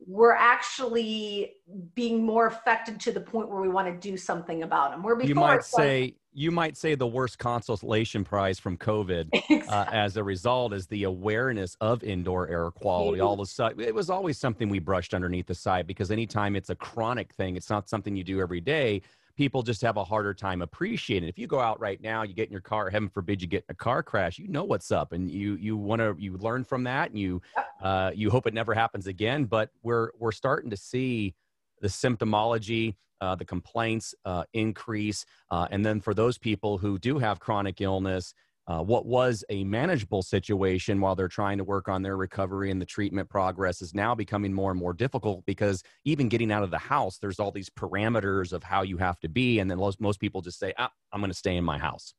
we're 0.06 0.34
actually 0.34 1.54
being 1.94 2.24
more 2.24 2.46
affected 2.46 3.00
to 3.00 3.12
the 3.12 3.20
point 3.20 3.48
where 3.48 3.60
we 3.60 3.68
want 3.68 3.86
to 3.88 4.08
do 4.08 4.16
something 4.16 4.62
about 4.62 4.90
them. 4.90 5.02
Where 5.02 5.16
before 5.16 5.28
you 5.28 5.34
might 5.34 5.64
say 5.64 6.14
you 6.32 6.50
might 6.50 6.76
say 6.76 6.94
the 6.94 7.06
worst 7.06 7.38
consolation 7.38 8.24
prize 8.24 8.58
from 8.58 8.76
COVID 8.76 9.28
exactly. 9.32 9.68
uh, 9.68 9.84
as 9.90 10.16
a 10.16 10.22
result 10.22 10.72
is 10.72 10.86
the 10.86 11.04
awareness 11.04 11.76
of 11.80 12.04
indoor 12.04 12.48
air 12.48 12.70
quality. 12.70 13.20
All 13.20 13.34
of 13.34 13.40
a 13.40 13.46
sudden, 13.46 13.80
it 13.80 13.94
was 13.94 14.10
always 14.10 14.38
something 14.38 14.68
we 14.68 14.78
brushed 14.78 15.12
underneath 15.12 15.46
the 15.46 15.54
side 15.54 15.86
because 15.86 16.10
anytime 16.10 16.54
it's 16.54 16.70
a 16.70 16.76
chronic 16.76 17.32
thing, 17.34 17.56
it's 17.56 17.70
not 17.70 17.88
something 17.88 18.14
you 18.14 18.22
do 18.22 18.40
every 18.40 18.60
day 18.60 19.02
people 19.36 19.62
just 19.62 19.82
have 19.82 19.96
a 19.96 20.04
harder 20.04 20.34
time 20.34 20.62
appreciating. 20.62 21.28
If 21.28 21.38
you 21.38 21.46
go 21.46 21.60
out 21.60 21.80
right 21.80 22.00
now, 22.00 22.22
you 22.22 22.34
get 22.34 22.48
in 22.48 22.52
your 22.52 22.60
car, 22.60 22.90
heaven 22.90 23.08
forbid 23.08 23.40
you 23.42 23.48
get 23.48 23.64
in 23.68 23.72
a 23.72 23.74
car 23.74 24.02
crash, 24.02 24.38
you 24.38 24.48
know 24.48 24.64
what's 24.64 24.90
up, 24.90 25.12
and 25.12 25.30
you 25.30 25.54
you 25.56 25.76
want 25.76 26.00
to 26.00 26.14
you 26.18 26.36
learn 26.36 26.64
from 26.64 26.84
that, 26.84 27.10
and 27.10 27.18
you 27.18 27.42
uh, 27.82 28.10
you 28.14 28.30
hope 28.30 28.46
it 28.46 28.54
never 28.54 28.74
happens 28.74 29.06
again. 29.06 29.44
But 29.44 29.70
we're 29.82 30.10
we're 30.18 30.32
starting 30.32 30.70
to 30.70 30.76
see 30.76 31.34
the 31.80 31.88
symptomology, 31.88 32.94
uh, 33.20 33.34
the 33.34 33.44
complaints 33.44 34.14
uh, 34.24 34.44
increase, 34.52 35.24
uh, 35.50 35.68
and 35.70 35.84
then 35.84 36.00
for 36.00 36.14
those 36.14 36.38
people 36.38 36.78
who 36.78 36.98
do 36.98 37.18
have 37.18 37.40
chronic 37.40 37.80
illness 37.80 38.34
uh, 38.70 38.80
what 38.80 39.04
was 39.04 39.44
a 39.48 39.64
manageable 39.64 40.22
situation 40.22 41.00
while 41.00 41.16
they're 41.16 41.26
trying 41.26 41.58
to 41.58 41.64
work 41.64 41.88
on 41.88 42.02
their 42.02 42.16
recovery 42.16 42.70
and 42.70 42.80
the 42.80 42.86
treatment 42.86 43.28
progress 43.28 43.82
is 43.82 43.96
now 43.96 44.14
becoming 44.14 44.52
more 44.52 44.70
and 44.70 44.78
more 44.78 44.92
difficult 44.92 45.44
because 45.44 45.82
even 46.04 46.28
getting 46.28 46.52
out 46.52 46.62
of 46.62 46.70
the 46.70 46.78
house, 46.78 47.18
there's 47.18 47.40
all 47.40 47.50
these 47.50 47.68
parameters 47.68 48.52
of 48.52 48.62
how 48.62 48.82
you 48.82 48.96
have 48.96 49.18
to 49.18 49.28
be. 49.28 49.58
And 49.58 49.68
then 49.68 49.78
most, 49.78 50.00
most 50.00 50.20
people 50.20 50.40
just 50.40 50.60
say, 50.60 50.72
ah, 50.78 50.88
I'm 51.12 51.20
going 51.20 51.32
to 51.32 51.36
stay 51.36 51.56
in 51.56 51.64
my 51.64 51.78
house. 51.78 52.14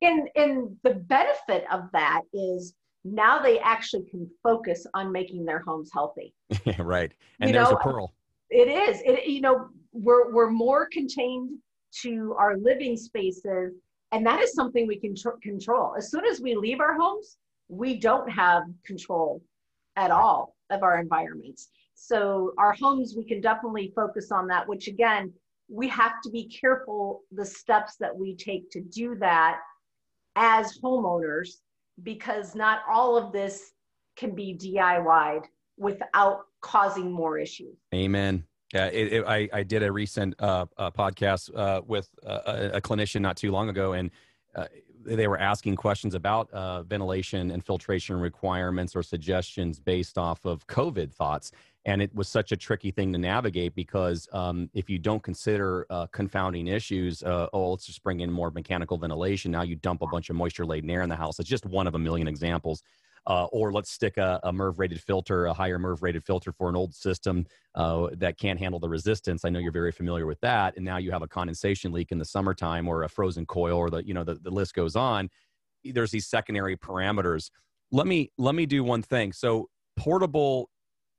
And, 0.00 0.28
and 0.36 0.76
the 0.84 0.94
benefit 0.94 1.64
of 1.72 1.90
that 1.92 2.20
is 2.32 2.74
now 3.04 3.40
they 3.40 3.58
actually 3.58 4.04
can 4.08 4.30
focus 4.40 4.86
on 4.94 5.10
making 5.10 5.44
their 5.46 5.64
homes 5.66 5.90
healthy. 5.92 6.32
right. 6.78 7.12
And 7.40 7.50
you 7.50 7.54
there's 7.54 7.70
know, 7.70 7.76
a 7.76 7.82
pearl. 7.82 8.14
It 8.50 8.68
is. 8.68 9.02
It, 9.04 9.26
you 9.26 9.40
know, 9.40 9.66
we're, 9.90 10.32
we're 10.32 10.50
more 10.50 10.86
contained 10.92 11.58
to 12.02 12.36
our 12.38 12.56
living 12.56 12.96
spaces 12.96 13.72
and 14.12 14.24
that 14.26 14.40
is 14.40 14.54
something 14.54 14.86
we 14.86 14.98
can 14.98 15.14
tr- 15.14 15.30
control. 15.42 15.94
As 15.96 16.10
soon 16.10 16.24
as 16.24 16.40
we 16.40 16.54
leave 16.54 16.80
our 16.80 16.94
homes, 16.94 17.36
we 17.68 17.98
don't 17.98 18.28
have 18.30 18.62
control 18.84 19.42
at 19.96 20.10
all 20.10 20.56
of 20.70 20.82
our 20.82 20.98
environments. 20.98 21.68
So, 21.94 22.52
our 22.58 22.72
homes, 22.72 23.14
we 23.16 23.24
can 23.24 23.40
definitely 23.40 23.92
focus 23.94 24.30
on 24.30 24.46
that, 24.48 24.68
which 24.68 24.86
again, 24.86 25.32
we 25.68 25.88
have 25.88 26.20
to 26.22 26.30
be 26.30 26.48
careful 26.48 27.22
the 27.32 27.44
steps 27.44 27.96
that 27.96 28.16
we 28.16 28.34
take 28.34 28.70
to 28.70 28.80
do 28.80 29.16
that 29.16 29.58
as 30.36 30.78
homeowners, 30.78 31.56
because 32.02 32.54
not 32.54 32.80
all 32.88 33.16
of 33.16 33.32
this 33.32 33.72
can 34.16 34.34
be 34.34 34.56
DIY'd 34.56 35.46
without 35.76 36.46
causing 36.60 37.10
more 37.10 37.38
issues. 37.38 37.76
Amen. 37.94 38.44
Yeah, 38.74 38.86
it, 38.86 39.12
it, 39.12 39.24
I, 39.26 39.48
I 39.52 39.62
did 39.62 39.82
a 39.82 39.90
recent 39.90 40.34
uh, 40.38 40.66
uh, 40.76 40.90
podcast 40.90 41.50
uh, 41.56 41.80
with 41.86 42.10
a, 42.22 42.72
a, 42.74 42.80
clinician 42.80 43.22
not 43.22 43.38
too 43.38 43.50
long 43.50 43.70
ago, 43.70 43.94
and 43.94 44.10
uh, 44.54 44.66
they 45.06 45.26
were 45.26 45.38
asking 45.38 45.76
questions 45.76 46.14
about 46.14 46.50
uh, 46.50 46.82
ventilation 46.82 47.50
and 47.50 47.64
filtration 47.64 48.20
requirements 48.20 48.94
or 48.94 49.02
suggestions 49.02 49.80
based 49.80 50.18
off 50.18 50.44
of 50.44 50.66
COVID 50.66 51.12
thoughts. 51.14 51.50
And 51.86 52.02
it 52.02 52.14
was 52.14 52.28
such 52.28 52.52
a 52.52 52.56
tricky 52.56 52.90
thing 52.90 53.10
to 53.14 53.18
navigate 53.18 53.74
because 53.74 54.28
um, 54.32 54.68
if 54.74 54.90
you 54.90 54.98
don't 54.98 55.22
consider 55.22 55.86
uh, 55.88 56.06
confounding 56.08 56.66
issues, 56.66 57.22
oh, 57.24 57.70
let's 57.70 57.86
just 57.86 58.02
bring 58.02 58.20
in 58.20 58.30
more 58.30 58.50
mechanical 58.50 58.98
ventilation. 58.98 59.50
Now 59.50 59.62
you 59.62 59.76
dump 59.76 60.02
a 60.02 60.06
bunch 60.06 60.28
of 60.28 60.36
moisture 60.36 60.66
laden 60.66 60.90
air 60.90 61.00
in 61.00 61.08
the 61.08 61.16
house. 61.16 61.38
It's 61.38 61.48
just 61.48 61.64
one 61.64 61.86
of 61.86 61.94
a 61.94 61.98
million 61.98 62.28
examples 62.28 62.82
uh, 63.28 63.44
or 63.52 63.70
let's 63.70 63.90
stick 63.90 64.16
a, 64.16 64.40
a 64.42 64.50
MERV 64.50 64.78
rated 64.78 65.00
filter, 65.02 65.46
a 65.46 65.52
higher 65.52 65.78
MERV 65.78 66.00
rated 66.00 66.24
filter 66.24 66.50
for 66.50 66.70
an 66.70 66.74
old 66.74 66.94
system 66.94 67.46
uh, 67.74 68.08
that 68.14 68.38
can't 68.38 68.58
handle 68.58 68.80
the 68.80 68.88
resistance. 68.88 69.44
I 69.44 69.50
know 69.50 69.58
you're 69.58 69.70
very 69.70 69.92
familiar 69.92 70.26
with 70.26 70.40
that. 70.40 70.76
And 70.76 70.84
now 70.84 70.96
you 70.96 71.10
have 71.12 71.20
a 71.20 71.28
condensation 71.28 71.92
leak 71.92 72.10
in 72.10 72.18
the 72.18 72.24
summertime 72.24 72.88
or 72.88 73.02
a 73.02 73.08
frozen 73.08 73.44
coil 73.44 73.76
or 73.76 73.90
the, 73.90 74.04
you 74.04 74.14
know, 74.14 74.24
the, 74.24 74.36
the 74.36 74.50
list 74.50 74.72
goes 74.72 74.96
on. 74.96 75.28
There's 75.84 76.10
these 76.10 76.26
secondary 76.26 76.74
parameters. 76.76 77.50
Let 77.92 78.06
me, 78.06 78.32
let 78.38 78.54
me 78.54 78.64
do 78.64 78.82
one 78.82 79.02
thing. 79.02 79.34
So 79.34 79.68
portable 79.94 80.70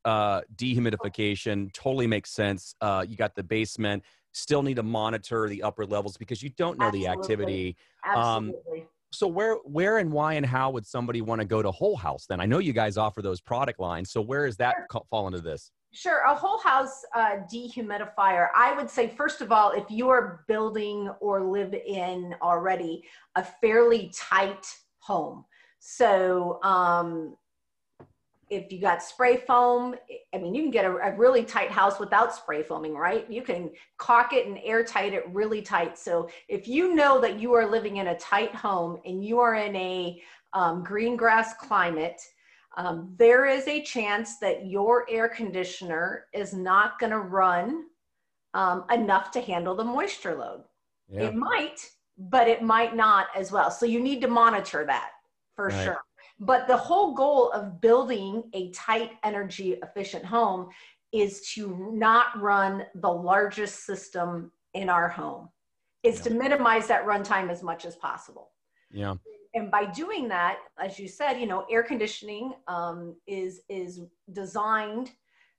uh, 0.04 0.42
dehumidification 0.56 1.72
totally 1.74 2.08
makes 2.08 2.32
sense. 2.32 2.74
Uh, 2.82 3.06
you 3.08 3.18
got 3.18 3.36
the 3.36 3.44
basement, 3.44 4.04
still 4.32 4.63
need 4.63 4.78
to 4.78 4.84
monitor 4.84 5.48
the 5.48 5.62
upper 5.62 5.86
levels 5.86 6.18
because 6.18 6.42
you 6.42 6.50
don't 6.58 6.80
know 6.80 6.88
Absolutely. 6.88 7.06
the 7.06 7.12
activity. 7.12 7.78
Absolutely. 8.04 8.82
Um, 8.82 8.88
so 9.12 9.28
where 9.28 9.56
where 9.63 9.98
and 9.98 10.12
why 10.12 10.34
and 10.34 10.46
how 10.46 10.70
would 10.70 10.86
somebody 10.86 11.22
want 11.22 11.39
to 11.42 11.46
go 11.46 11.62
to 11.62 11.72
whole 11.72 11.96
house 11.96 12.25
then 12.28 12.39
i 12.39 12.46
know 12.46 12.60
you 12.60 12.74
guys 12.74 12.98
offer 12.98 13.22
those 13.22 13.42
product 13.42 13.80
lines 13.80 14.12
so 14.12 14.22
where 14.22 14.46
does 14.46 14.58
that 14.58 14.75
sure. 14.92 15.01
fall 15.10 15.28
into 15.28 15.42
this 15.42 15.72
sure 15.92 16.22
a 16.25 16.36
whole 16.36 16.60
house 16.60 17.04
uh, 17.16 17.38
dehumidifier 17.51 18.48
i 18.56 18.74
would 18.75 18.89
say 18.89 19.08
first 19.08 19.42
of 19.42 19.51
all 19.51 19.72
if 19.72 19.89
you 19.89 20.10
are 20.10 20.44
building 20.48 21.10
or 21.22 21.44
live 21.44 21.74
in 21.74 22.36
already 22.42 23.04
a 23.36 23.44
fairly 23.44 24.12
tight 24.16 24.66
home 25.00 25.44
so 25.80 26.60
um, 26.63 27.36
if 28.50 28.72
you 28.72 28.79
got 28.79 29.03
spray 29.03 29.38
foam, 29.38 29.96
I 30.34 30.38
mean, 30.38 30.56
you 30.56 30.63
can 30.63 30.72
get 30.72 30.86
a, 30.86 30.96
a, 30.98 31.15
really 31.15 31.44
tight 31.44 31.70
house 31.70 32.00
without 32.00 32.34
spray 32.34 32.63
foaming, 32.63 32.96
right? 32.96 33.29
You 33.29 33.41
can 33.41 33.70
caulk 33.98 34.34
it 34.34 34.48
and 34.48 34.60
airtight 34.63 35.13
it 35.13 35.24
really 35.29 35.62
tight. 35.62 35.98
So 35.98 36.29
if 36.48 36.68
you 36.68 36.96
know 36.96 37.22
that 37.22 37.39
you 37.39 37.53
are 37.53 37.70
living 37.70 37.98
in 37.98 38.08
a 38.08 38.18
tight 38.18 38.53
home 38.56 39.00
and 39.06 39.24
you 39.24 39.39
are 39.39 39.56
in 39.56 39.75
a 39.75 40.22
um, 40.53 40.84
green 40.84 41.15
grass 41.15 41.53
climate, 41.60 42.22
um, 42.77 43.13
there 43.18 43.46
is 43.46 43.68
a 43.68 43.84
chance 43.84 44.38
that 44.39 44.65
your 44.65 45.06
air 45.10 45.29
conditioner 45.29 46.25
is 46.34 46.53
not 46.53 47.00
going 47.00 47.12
to 47.12 47.20
run 47.20 47.86
um, 48.53 48.86
enough 48.91 49.32
to 49.32 49.41
handle 49.41 49.75
the 49.75 49.84
moisture 49.84 50.36
load. 50.36 50.63
Yeah. 51.12 51.27
It 51.27 51.36
might, 51.36 51.88
but 52.18 52.48
it 52.48 52.63
might 52.63 52.96
not 52.96 53.27
as 53.36 53.51
well. 53.51 53.70
So 53.70 53.86
you 53.86 54.00
need 54.00 54.22
to 54.22 54.27
monitor 54.27 54.86
that 54.86 55.12
for 55.56 55.68
right. 55.68 55.84
sure. 55.84 56.01
But 56.39 56.67
the 56.67 56.77
whole 56.77 57.13
goal 57.13 57.51
of 57.51 57.81
building 57.81 58.43
a 58.53 58.72
tight 58.72 59.12
energy 59.24 59.77
efficient 59.84 60.24
home 60.24 60.69
is 61.12 61.41
to 61.53 61.91
not 61.93 62.39
run 62.39 62.86
the 62.96 63.12
largest 63.12 63.86
system 63.86 64.51
in 64.74 64.89
our 64.89 65.10
home. 65.10 65.50
Is 66.03 66.17
yeah. 66.17 66.24
to 66.24 66.29
minimize 66.31 66.88
that 66.88 67.05
runtime 67.05 67.50
as 67.50 67.62
much 67.62 67.84
as 67.84 67.96
possible. 67.98 68.51
Yeah. 68.89 69.15
And 69.53 69.69
by 69.69 69.86
doing 69.86 70.27
that, 70.29 70.60
as 70.77 70.98
you 70.98 71.08
said, 71.08 71.34
you 71.34 71.46
know, 71.46 71.65
air 71.69 71.84
conditioning 71.84 72.53
um, 72.67 73.15
is 73.27 73.62
is 73.67 74.01
designed 74.31 75.12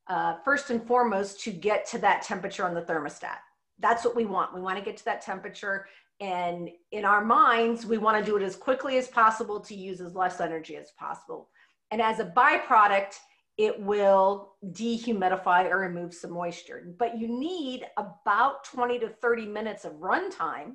uh, 0.07 0.37
first 0.45 0.71
and 0.71 0.87
foremost 0.87 1.41
to 1.45 1.51
get 1.51 1.87
to 1.89 1.99
that 1.99 2.23
temperature 2.23 2.65
on 2.65 2.75
the 2.75 2.83
thermostat. 2.83 3.39
That's 3.81 4.05
what 4.05 4.17
we 4.17 4.25
want. 4.25 4.55
We 4.55 4.61
want 4.61 4.79
to 4.79 4.85
get 4.85 4.97
to 4.99 5.05
that 5.07 5.23
temperature 5.23 5.87
and 6.21 6.69
in 6.93 7.05
our 7.05 7.25
minds, 7.25 7.87
we 7.87 7.97
want 7.97 8.19
to 8.19 8.31
do 8.31 8.37
it 8.37 8.43
as 8.43 8.55
quickly 8.55 8.99
as 8.99 9.09
possible 9.09 9.59
to 9.61 9.75
use 9.75 10.01
as 10.01 10.15
less 10.15 10.41
energy 10.41 10.77
as 10.77 10.91
possible. 10.93 11.49
And 11.91 12.03
as 12.03 12.21
a 12.21 12.27
byproduct, 12.27 13.15
it 13.57 13.79
will 13.81 14.53
dehumidify 14.73 15.71
or 15.71 15.79
remove 15.79 16.15
some 16.15 16.33
moisture. 16.33 16.95
But 16.99 17.19
you 17.19 17.27
need 17.27 17.87
about 17.97 18.65
20 18.65 18.99
to 19.01 19.09
30 19.09 19.47
minutes 19.47 19.85
of 19.85 19.93
runtime 19.95 20.75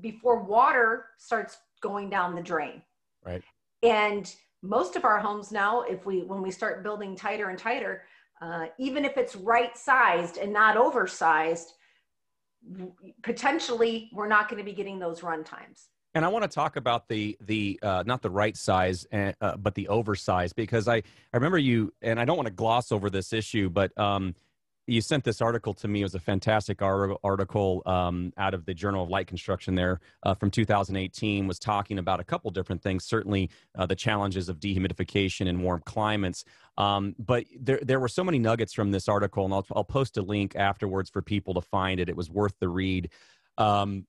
before 0.00 0.42
water 0.42 1.06
starts 1.18 1.58
going 1.80 2.08
down 2.08 2.34
the 2.34 2.42
drain. 2.42 2.82
Right. 3.24 3.42
And 3.82 4.32
most 4.62 4.96
of 4.96 5.04
our 5.04 5.18
homes 5.18 5.52
now, 5.52 5.82
if 5.82 6.06
we 6.06 6.22
when 6.22 6.42
we 6.42 6.50
start 6.50 6.82
building 6.82 7.14
tighter 7.14 7.50
and 7.50 7.58
tighter, 7.58 8.02
uh, 8.40 8.66
even 8.78 9.04
if 9.04 9.16
it's 9.16 9.36
right 9.36 9.76
sized 9.76 10.38
and 10.38 10.52
not 10.52 10.76
oversized, 10.76 11.72
potentially 13.22 14.10
we're 14.12 14.28
not 14.28 14.48
going 14.48 14.58
to 14.58 14.64
be 14.64 14.72
getting 14.72 14.98
those 14.98 15.22
run 15.22 15.44
times. 15.44 15.88
And 16.14 16.24
I 16.24 16.28
want 16.28 16.44
to 16.44 16.48
talk 16.48 16.76
about 16.76 17.08
the 17.08 17.36
the 17.42 17.78
uh, 17.82 18.02
not 18.06 18.22
the 18.22 18.30
right 18.30 18.56
size, 18.56 19.06
uh, 19.12 19.32
uh, 19.40 19.56
but 19.58 19.74
the 19.74 19.88
oversized 19.88 20.56
because 20.56 20.88
I 20.88 20.96
I 20.96 21.02
remember 21.34 21.58
you 21.58 21.92
and 22.00 22.18
I 22.18 22.24
don't 22.24 22.36
want 22.36 22.46
to 22.46 22.54
gloss 22.54 22.90
over 22.90 23.10
this 23.10 23.34
issue, 23.34 23.68
but 23.68 23.96
um, 23.98 24.34
you 24.86 25.00
sent 25.00 25.24
this 25.24 25.40
article 25.40 25.74
to 25.74 25.88
me. 25.88 26.00
It 26.00 26.04
was 26.04 26.14
a 26.14 26.20
fantastic 26.20 26.80
article 26.80 27.82
um, 27.86 28.32
out 28.38 28.54
of 28.54 28.64
the 28.64 28.74
Journal 28.74 29.02
of 29.02 29.10
Light 29.10 29.26
Construction 29.26 29.74
there 29.74 30.00
uh, 30.22 30.34
from 30.34 30.50
2018. 30.50 31.46
Was 31.46 31.58
talking 31.58 31.98
about 31.98 32.20
a 32.20 32.24
couple 32.24 32.50
different 32.50 32.82
things. 32.82 33.04
Certainly, 33.04 33.50
uh, 33.76 33.86
the 33.86 33.96
challenges 33.96 34.48
of 34.48 34.60
dehumidification 34.60 35.46
in 35.46 35.60
warm 35.60 35.82
climates. 35.84 36.44
Um, 36.78 37.16
but 37.18 37.44
there, 37.58 37.80
there 37.82 37.98
were 37.98 38.08
so 38.08 38.22
many 38.22 38.38
nuggets 38.38 38.72
from 38.72 38.92
this 38.92 39.08
article, 39.08 39.44
and 39.44 39.52
I'll, 39.52 39.66
I'll 39.74 39.84
post 39.84 40.16
a 40.18 40.22
link 40.22 40.54
afterwards 40.54 41.10
for 41.10 41.20
people 41.20 41.54
to 41.54 41.60
find 41.60 41.98
it. 41.98 42.08
It 42.08 42.16
was 42.16 42.30
worth 42.30 42.54
the 42.60 42.68
read. 42.68 43.10
Um, 43.58 44.06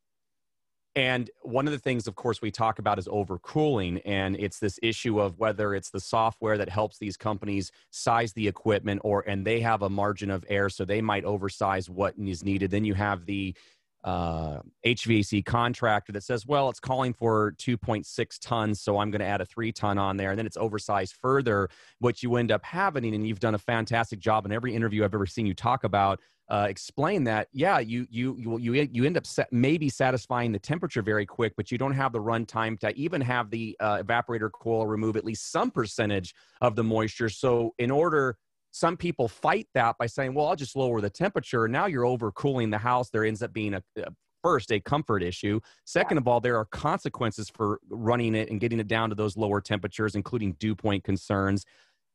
and 0.97 1.29
one 1.43 1.67
of 1.67 1.73
the 1.73 1.77
things, 1.77 2.07
of 2.07 2.15
course, 2.15 2.41
we 2.41 2.49
talk 2.49 2.79
about 2.79 2.97
is 2.97 3.07
overcooling. 3.07 4.01
And 4.03 4.35
it's 4.35 4.57
this 4.57 4.79
issue 4.81 5.21
of 5.21 5.37
whether 5.37 5.75
it's 5.75 5.91
the 5.91 5.99
software 5.99 6.57
that 6.57 6.69
helps 6.69 6.97
these 6.97 7.15
companies 7.15 7.71
size 7.91 8.33
the 8.33 8.47
equipment 8.47 9.01
or, 9.03 9.21
and 9.27 9.45
they 9.45 9.59
have 9.59 9.83
a 9.83 9.91
margin 9.91 10.31
of 10.31 10.43
error. 10.49 10.71
So 10.71 10.85
they 10.85 11.01
might 11.01 11.23
oversize 11.23 11.87
what 11.87 12.15
is 12.17 12.43
needed. 12.43 12.71
Then 12.71 12.83
you 12.83 12.95
have 12.95 13.27
the 13.27 13.55
uh, 14.03 14.61
HVAC 14.83 15.45
contractor 15.45 16.13
that 16.13 16.23
says, 16.23 16.47
well, 16.47 16.67
it's 16.67 16.79
calling 16.79 17.13
for 17.13 17.53
2.6 17.59 18.39
tons. 18.41 18.81
So 18.81 18.97
I'm 18.97 19.11
going 19.11 19.19
to 19.19 19.27
add 19.27 19.41
a 19.41 19.45
three 19.45 19.71
ton 19.71 19.99
on 19.99 20.17
there. 20.17 20.31
And 20.31 20.39
then 20.39 20.47
it's 20.47 20.57
oversized 20.57 21.13
further. 21.21 21.69
What 21.99 22.23
you 22.23 22.37
end 22.37 22.51
up 22.51 22.63
having, 22.63 23.13
and 23.13 23.27
you've 23.27 23.39
done 23.39 23.53
a 23.53 23.59
fantastic 23.59 24.17
job 24.17 24.47
in 24.47 24.51
every 24.51 24.73
interview 24.73 25.03
I've 25.03 25.13
ever 25.13 25.27
seen 25.27 25.45
you 25.45 25.53
talk 25.53 25.83
about 25.83 26.19
uh, 26.49 26.67
explain 26.69 27.23
that 27.25 27.47
yeah 27.51 27.79
you 27.79 28.07
you 28.09 28.37
you 28.37 28.57
you, 28.57 28.87
you 28.91 29.05
end 29.05 29.17
up 29.17 29.25
set, 29.25 29.51
maybe 29.51 29.89
satisfying 29.89 30.51
the 30.51 30.59
temperature 30.59 31.01
very 31.01 31.25
quick 31.25 31.53
but 31.57 31.71
you 31.71 31.77
don't 31.77 31.93
have 31.93 32.13
the 32.13 32.19
run 32.19 32.45
time 32.45 32.77
to 32.77 32.93
even 32.95 33.19
have 33.19 33.49
the 33.49 33.75
uh, 33.79 33.97
evaporator 33.97 34.49
coil 34.51 34.87
remove 34.87 35.17
at 35.17 35.25
least 35.25 35.51
some 35.51 35.69
percentage 35.69 36.33
of 36.61 36.75
the 36.75 36.83
moisture. 36.83 37.29
So 37.29 37.73
in 37.77 37.91
order 37.91 38.37
some 38.71 38.95
people 38.95 39.27
fight 39.27 39.67
that 39.73 39.97
by 39.97 40.05
saying 40.05 40.33
well 40.33 40.47
i'll 40.47 40.55
just 40.55 40.75
lower 40.75 41.01
the 41.01 41.09
temperature. 41.09 41.67
Now 41.67 41.85
you're 41.85 42.05
overcooling 42.05 42.71
the 42.71 42.77
house. 42.77 43.09
There 43.09 43.25
ends 43.25 43.41
up 43.41 43.51
being 43.51 43.73
a, 43.73 43.83
a 43.97 44.11
first 44.41 44.71
a 44.71 44.79
comfort 44.79 45.23
issue. 45.23 45.59
Second 45.85 46.17
of 46.17 46.27
all 46.29 46.39
there 46.39 46.57
are 46.57 46.65
consequences 46.65 47.49
for 47.49 47.81
running 47.89 48.35
it 48.35 48.49
and 48.49 48.61
getting 48.61 48.79
it 48.79 48.87
down 48.87 49.09
to 49.09 49.15
those 49.15 49.35
lower 49.35 49.59
temperatures 49.59 50.15
including 50.15 50.53
dew 50.53 50.75
point 50.75 51.03
concerns. 51.03 51.65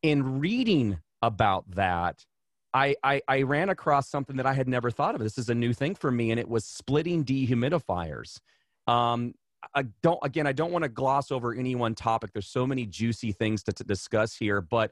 In 0.03 0.41
reading 0.41 0.99
about 1.21 1.71
that 1.73 2.25
I, 2.75 2.97
I, 3.03 3.21
I 3.29 3.43
ran 3.43 3.69
across 3.69 4.09
something 4.09 4.37
that 4.37 4.47
I 4.47 4.55
had 4.55 4.69
never 4.69 4.91
thought 4.91 5.15
of. 5.15 5.21
This 5.21 5.39
is 5.39 5.49
a 5.49 5.55
new 5.55 5.73
thing 5.73 5.95
for 5.95 6.11
me, 6.11 6.31
and 6.31 6.41
it 6.41 6.49
was 6.49 6.65
splitting 6.65 7.25
dehumidifiers. 7.25 8.39
Um, 8.87 9.35
I 9.75 9.85
don't 10.03 10.19
again. 10.23 10.47
I 10.47 10.53
don't 10.53 10.73
want 10.73 10.83
to 10.83 10.89
gloss 10.89 11.31
over 11.31 11.55
any 11.55 11.75
one 11.75 11.95
topic. 11.95 12.33
There's 12.33 12.49
so 12.49 12.67
many 12.67 12.87
juicy 12.87 13.33
things 13.33 13.63
to, 13.65 13.73
to 13.73 13.85
discuss 13.85 14.35
here, 14.35 14.61
but 14.61 14.91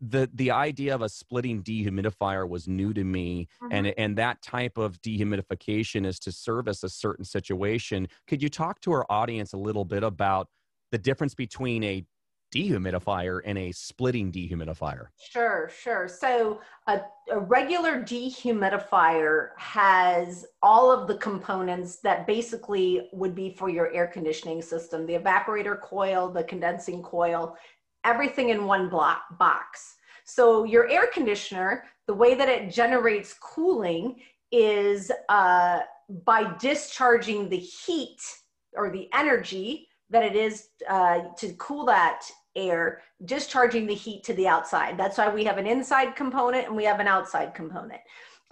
the 0.00 0.30
the 0.34 0.50
idea 0.50 0.94
of 0.94 1.02
a 1.02 1.08
splitting 1.08 1.62
dehumidifier 1.62 2.48
was 2.48 2.66
new 2.66 2.94
to 2.94 3.04
me 3.04 3.48
mm-hmm. 3.62 3.72
and 3.72 3.86
and 3.98 4.16
that 4.16 4.40
type 4.40 4.78
of 4.78 5.00
dehumidification 5.02 6.06
is 6.06 6.18
to 6.18 6.32
service 6.32 6.82
a 6.82 6.88
certain 6.88 7.24
situation 7.24 8.08
could 8.26 8.42
you 8.42 8.48
talk 8.48 8.80
to 8.80 8.92
our 8.92 9.04
audience 9.10 9.52
a 9.52 9.58
little 9.58 9.84
bit 9.84 10.02
about 10.02 10.48
the 10.90 10.98
difference 10.98 11.34
between 11.34 11.84
a 11.84 12.04
dehumidifier 12.52 13.40
and 13.44 13.58
a 13.58 13.72
splitting 13.72 14.32
dehumidifier? 14.32 15.06
Sure, 15.18 15.70
sure. 15.82 16.08
So 16.08 16.60
a, 16.86 17.00
a, 17.30 17.38
regular 17.38 18.02
dehumidifier 18.02 19.50
has 19.56 20.46
all 20.62 20.90
of 20.90 21.08
the 21.08 21.16
components 21.16 21.96
that 21.98 22.26
basically 22.26 23.08
would 23.12 23.34
be 23.34 23.54
for 23.54 23.68
your 23.68 23.92
air 23.92 24.06
conditioning 24.06 24.62
system, 24.62 25.06
the 25.06 25.14
evaporator 25.14 25.80
coil, 25.80 26.28
the 26.28 26.44
condensing 26.44 27.02
coil, 27.02 27.56
everything 28.04 28.50
in 28.50 28.64
one 28.64 28.88
block 28.88 29.22
box. 29.38 29.96
So 30.24 30.64
your 30.64 30.88
air 30.88 31.08
conditioner, 31.12 31.84
the 32.06 32.14
way 32.14 32.34
that 32.34 32.48
it 32.48 32.72
generates 32.72 33.34
cooling 33.40 34.20
is 34.52 35.10
uh, 35.28 35.80
by 36.24 36.56
discharging 36.58 37.48
the 37.48 37.56
heat 37.56 38.20
or 38.74 38.90
the 38.90 39.08
energy 39.12 39.88
that 40.10 40.24
it 40.24 40.34
is 40.34 40.68
uh, 40.88 41.20
to 41.38 41.52
cool 41.54 41.86
that 41.86 42.22
air 42.68 43.00
discharging 43.24 43.86
the 43.86 43.94
heat 43.94 44.22
to 44.24 44.34
the 44.34 44.48
outside. 44.48 44.98
That's 44.98 45.18
why 45.18 45.28
we 45.32 45.44
have 45.44 45.58
an 45.58 45.66
inside 45.66 46.16
component 46.16 46.66
and 46.66 46.76
we 46.76 46.84
have 46.84 47.00
an 47.00 47.06
outside 47.06 47.54
component. 47.54 48.00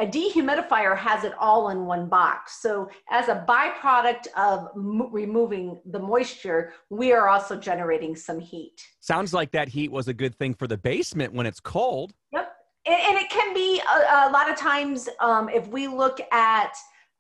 a 0.00 0.06
dehumidifier 0.06 0.96
has 0.96 1.24
it 1.24 1.32
all 1.40 1.70
in 1.70 1.84
one 1.84 2.08
box. 2.08 2.62
So, 2.62 2.88
as 3.10 3.28
a 3.28 3.44
byproduct 3.48 4.28
of 4.36 4.68
m- 4.76 5.12
removing 5.12 5.80
the 5.86 5.98
moisture, 5.98 6.72
we 6.88 7.12
are 7.12 7.28
also 7.28 7.56
generating 7.56 8.14
some 8.14 8.38
heat. 8.38 8.80
Sounds 9.00 9.34
like 9.34 9.50
that 9.52 9.68
heat 9.68 9.90
was 9.90 10.06
a 10.08 10.14
good 10.14 10.34
thing 10.36 10.54
for 10.54 10.68
the 10.68 10.78
basement 10.78 11.32
when 11.32 11.46
it's 11.46 11.60
cold. 11.60 12.12
Yep. 12.32 12.52
And, 12.86 13.00
and 13.08 13.18
it 13.18 13.28
can 13.28 13.52
be 13.52 13.80
a, 13.80 14.28
a 14.28 14.30
lot 14.30 14.48
of 14.48 14.56
times 14.56 15.08
um, 15.20 15.48
if 15.48 15.66
we 15.68 15.88
look 15.88 16.20
at 16.32 16.74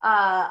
uh, 0.04 0.50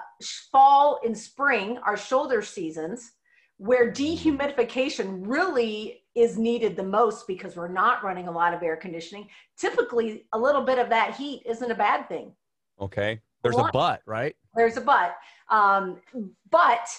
fall 0.52 1.00
and 1.06 1.18
spring, 1.18 1.78
our 1.86 1.96
shoulder 1.96 2.42
seasons, 2.42 3.14
where 3.56 3.90
dehumidification 3.90 5.22
really 5.26 6.04
is 6.18 6.38
needed 6.38 6.76
the 6.76 6.84
most 6.84 7.28
because 7.28 7.56
we're 7.56 7.68
not 7.68 8.04
running 8.04 8.28
a 8.28 8.32
lot 8.32 8.52
of 8.52 8.64
air 8.64 8.76
conditioning. 8.76 9.30
Typically, 9.56 10.26
a 10.34 10.38
little 10.38 10.64
bit 10.64 10.80
of 10.80 10.90
that 10.90 11.16
heat 11.16 11.44
isn't 11.46 11.70
a 11.70 11.76
bad 11.76 12.10
thing. 12.10 12.34
Okay. 12.82 13.22
There's 13.44 13.56
a 13.56 13.70
but, 13.72 14.02
right? 14.08 14.36
There's 14.56 14.78
a 14.78 14.82
but. 14.82 15.16
Um, 15.50 16.02
but 16.50 16.90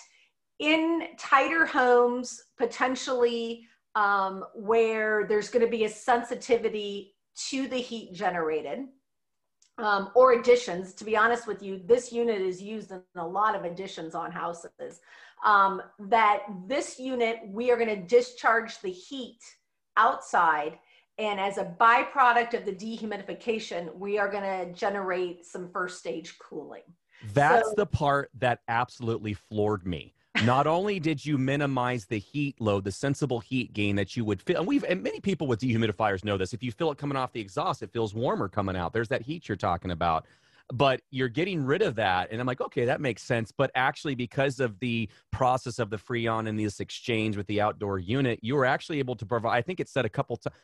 in 0.60 1.08
tighter 1.18 1.66
homes, 1.66 2.40
potentially 2.56 3.66
um, 3.96 4.44
where 4.54 5.26
there's 5.26 5.50
going 5.50 5.64
to 5.64 5.70
be 5.70 5.84
a 5.84 5.88
sensitivity 5.88 7.16
to 7.50 7.66
the 7.66 7.76
heat 7.76 8.12
generated, 8.12 8.86
um, 9.78 10.10
or 10.14 10.34
additions. 10.34 10.94
To 10.94 11.04
be 11.04 11.16
honest 11.16 11.48
with 11.48 11.60
you, 11.60 11.82
this 11.84 12.12
unit 12.12 12.40
is 12.40 12.62
used 12.62 12.92
in 12.92 13.02
a 13.16 13.26
lot 13.26 13.56
of 13.56 13.64
additions 13.64 14.14
on 14.14 14.30
houses. 14.30 15.00
Um, 15.44 15.82
that 15.98 16.42
this 16.66 16.98
unit, 16.98 17.40
we 17.46 17.70
are 17.70 17.76
going 17.76 17.88
to 17.88 18.02
discharge 18.02 18.80
the 18.80 18.90
heat 18.90 19.38
outside. 19.96 20.78
And 21.18 21.40
as 21.40 21.58
a 21.58 21.74
byproduct 21.80 22.54
of 22.54 22.64
the 22.64 22.72
dehumidification, 22.72 23.94
we 23.96 24.18
are 24.18 24.30
going 24.30 24.44
to 24.44 24.72
generate 24.72 25.44
some 25.44 25.70
first 25.70 25.98
stage 25.98 26.38
cooling. 26.38 26.82
That's 27.34 27.68
so, 27.68 27.74
the 27.76 27.86
part 27.86 28.30
that 28.38 28.60
absolutely 28.68 29.34
floored 29.34 29.86
me 29.86 30.14
not 30.44 30.66
only 30.66 31.00
did 31.00 31.24
you 31.24 31.38
minimize 31.38 32.06
the 32.06 32.18
heat 32.18 32.60
load, 32.60 32.84
the 32.84 32.92
sensible 32.92 33.40
heat 33.40 33.72
gain 33.72 33.96
that 33.96 34.16
you 34.16 34.24
would 34.24 34.42
feel, 34.42 34.58
and 34.58 34.66
we've 34.66 34.84
and 34.84 35.02
many 35.02 35.20
people 35.20 35.46
with 35.46 35.60
dehumidifiers 35.60 36.24
know 36.24 36.36
this. 36.36 36.52
If 36.52 36.62
you 36.62 36.72
feel 36.72 36.90
it 36.90 36.98
coming 36.98 37.16
off 37.16 37.32
the 37.32 37.40
exhaust, 37.40 37.82
it 37.82 37.92
feels 37.92 38.14
warmer 38.14 38.48
coming 38.48 38.76
out. 38.76 38.92
There's 38.92 39.08
that 39.08 39.22
heat 39.22 39.48
you're 39.48 39.56
talking 39.56 39.90
about. 39.90 40.26
But 40.72 41.00
you're 41.10 41.30
getting 41.30 41.64
rid 41.64 41.80
of 41.80 41.94
that. 41.94 42.28
And 42.30 42.40
I'm 42.40 42.46
like, 42.46 42.60
okay, 42.60 42.84
that 42.84 43.00
makes 43.00 43.22
sense. 43.22 43.50
But 43.56 43.70
actually, 43.74 44.14
because 44.14 44.60
of 44.60 44.78
the 44.80 45.08
process 45.32 45.78
of 45.78 45.88
the 45.88 45.96
Freon 45.96 46.46
and 46.46 46.58
this 46.58 46.80
exchange 46.80 47.36
with 47.36 47.46
the 47.46 47.60
outdoor 47.60 47.98
unit, 47.98 48.38
you 48.42 48.54
were 48.54 48.66
actually 48.66 48.98
able 48.98 49.16
to 49.16 49.24
provide, 49.24 49.56
I 49.56 49.62
think 49.62 49.80
it 49.80 49.88
said 49.88 50.04
a 50.04 50.10
couple 50.10 50.36
times, 50.36 50.54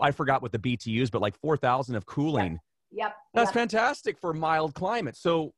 I 0.00 0.12
forgot 0.12 0.40
what 0.40 0.52
the 0.52 0.58
BTUs, 0.58 1.10
but 1.10 1.20
like 1.20 1.38
4,000 1.40 1.94
of 1.94 2.06
cooling. 2.06 2.52
Yep. 2.90 3.08
yep. 3.08 3.16
That's 3.34 3.48
yep. 3.48 3.54
fantastic 3.54 4.18
for 4.18 4.32
mild 4.32 4.74
climate. 4.74 5.16
So 5.16 5.52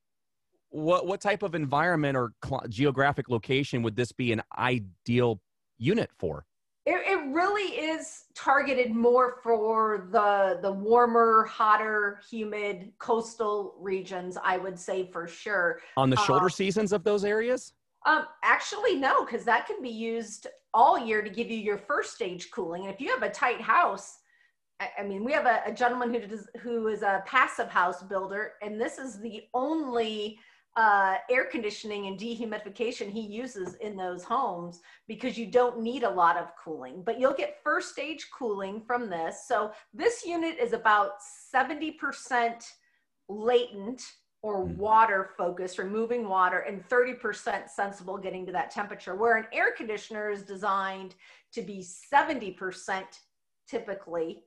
what 0.73 1.05
what 1.05 1.21
type 1.21 1.43
of 1.43 1.53
environment 1.53 2.17
or 2.17 2.33
cl- 2.43 2.63
geographic 2.67 3.29
location 3.29 3.83
would 3.83 3.95
this 3.95 4.11
be 4.11 4.31
an 4.31 4.41
ideal 4.57 5.39
unit 5.77 6.09
for? 6.17 6.45
It, 6.85 7.01
it 7.07 7.33
really 7.33 7.77
is 7.77 8.25
targeted 8.35 8.93
more 8.93 9.37
for 9.41 10.09
the 10.11 10.59
the 10.61 10.71
warmer, 10.71 11.45
hotter, 11.45 12.19
humid 12.29 12.91
coastal 12.99 13.75
regions. 13.79 14.37
I 14.43 14.57
would 14.57 14.77
say 14.77 15.09
for 15.11 15.27
sure. 15.27 15.79
On 15.95 16.09
the 16.09 16.17
shoulder 16.17 16.45
um, 16.45 16.49
seasons 16.49 16.91
of 16.91 17.03
those 17.03 17.23
areas. 17.23 17.73
Um, 18.05 18.25
actually, 18.43 18.95
no, 18.97 19.23
because 19.23 19.45
that 19.45 19.65
can 19.65 19.81
be 19.81 19.89
used 19.89 20.47
all 20.73 20.99
year 20.99 21.21
to 21.21 21.29
give 21.29 21.49
you 21.49 21.57
your 21.57 21.77
first 21.77 22.13
stage 22.13 22.51
cooling. 22.51 22.83
And 22.83 22.93
if 22.93 22.99
you 22.99 23.09
have 23.13 23.23
a 23.23 23.29
tight 23.29 23.61
house, 23.61 24.19
I 24.97 25.03
mean, 25.03 25.23
we 25.23 25.31
have 25.31 25.45
a, 25.45 25.61
a, 25.65 25.71
gentleman 25.71 26.13
who 26.13 26.27
does 26.27 26.47
who 26.61 26.87
is 26.87 27.03
a 27.03 27.23
passive 27.25 27.69
house 27.69 28.03
builder, 28.03 28.53
and 28.61 28.81
this 28.81 28.97
is 28.97 29.19
the 29.19 29.43
only 29.53 30.39
uh, 30.75 31.17
air 31.29 31.45
conditioning 31.45 32.07
and 32.07 32.19
dehumidification 32.19 33.09
he 33.09 33.21
uses 33.21 33.75
in 33.75 33.95
those 33.95 34.23
homes 34.23 34.81
because 35.07 35.37
you 35.37 35.45
don't 35.45 35.79
need 35.79 36.03
a 36.03 36.09
lot 36.09 36.35
of 36.35 36.51
cooling, 36.61 37.03
but 37.05 37.19
you'll 37.19 37.33
get 37.33 37.61
first 37.63 37.91
stage 37.91 38.27
cooling 38.35 38.81
from 38.81 39.09
this. 39.09 39.45
So 39.47 39.71
this 39.93 40.25
unit 40.25 40.57
is 40.59 40.73
about 40.73 41.11
70% 41.53 42.63
latent 43.29 44.01
or 44.41 44.65
hmm. 44.65 44.77
water 44.77 45.29
focused, 45.37 45.77
removing 45.77 46.27
water, 46.27 46.59
and 46.59 46.87
30% 46.89 47.69
sensible 47.69 48.17
getting 48.17 48.45
to 48.45 48.51
that 48.51 48.71
temperature, 48.71 49.15
where 49.15 49.37
an 49.37 49.45
air 49.53 49.71
conditioner 49.75 50.29
is 50.31 50.43
designed 50.43 51.15
to 51.53 51.61
be 51.61 51.85
70% 52.13 53.03
typically 53.67 54.43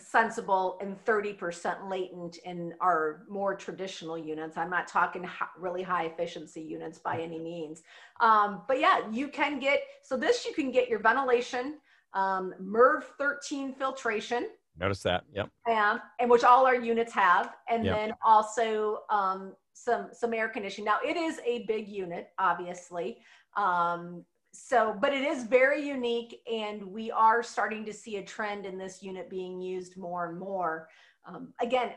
sensible 0.00 0.78
and 0.80 1.02
30% 1.04 1.88
latent 1.88 2.38
in 2.44 2.74
our 2.80 3.24
more 3.28 3.54
traditional 3.54 4.16
units. 4.16 4.56
I'm 4.56 4.70
not 4.70 4.88
talking 4.88 5.28
really 5.58 5.82
high 5.82 6.04
efficiency 6.04 6.62
units 6.62 6.98
by 6.98 7.20
any 7.20 7.38
means. 7.38 7.82
Um, 8.20 8.62
but 8.66 8.80
yeah, 8.80 9.00
you 9.10 9.28
can 9.28 9.58
get, 9.58 9.80
so 10.02 10.16
this 10.16 10.46
you 10.46 10.54
can 10.54 10.70
get 10.70 10.88
your 10.88 10.98
ventilation, 10.98 11.78
um, 12.14 12.54
MERV 12.60 13.04
13 13.18 13.74
filtration. 13.74 14.48
Notice 14.78 15.02
that, 15.02 15.24
yep. 15.34 15.50
And, 15.66 16.00
and 16.18 16.30
which 16.30 16.44
all 16.44 16.66
our 16.66 16.76
units 16.76 17.12
have. 17.12 17.54
And 17.68 17.84
yep. 17.84 17.96
then 17.96 18.14
also 18.24 19.00
um, 19.10 19.54
some, 19.74 20.08
some 20.12 20.32
air 20.32 20.48
conditioning. 20.48 20.86
Now 20.86 20.98
it 21.04 21.16
is 21.16 21.38
a 21.46 21.64
big 21.66 21.88
unit, 21.88 22.28
obviously. 22.38 23.18
Um, 23.56 24.24
so 24.52 24.96
but 25.00 25.12
it 25.12 25.22
is 25.22 25.44
very 25.44 25.86
unique 25.86 26.40
and 26.50 26.82
we 26.82 27.10
are 27.10 27.42
starting 27.42 27.84
to 27.84 27.92
see 27.92 28.16
a 28.16 28.22
trend 28.22 28.66
in 28.66 28.76
this 28.76 29.02
unit 29.02 29.30
being 29.30 29.60
used 29.60 29.96
more 29.96 30.28
and 30.28 30.38
more 30.38 30.88
um, 31.26 31.52
again 31.60 31.90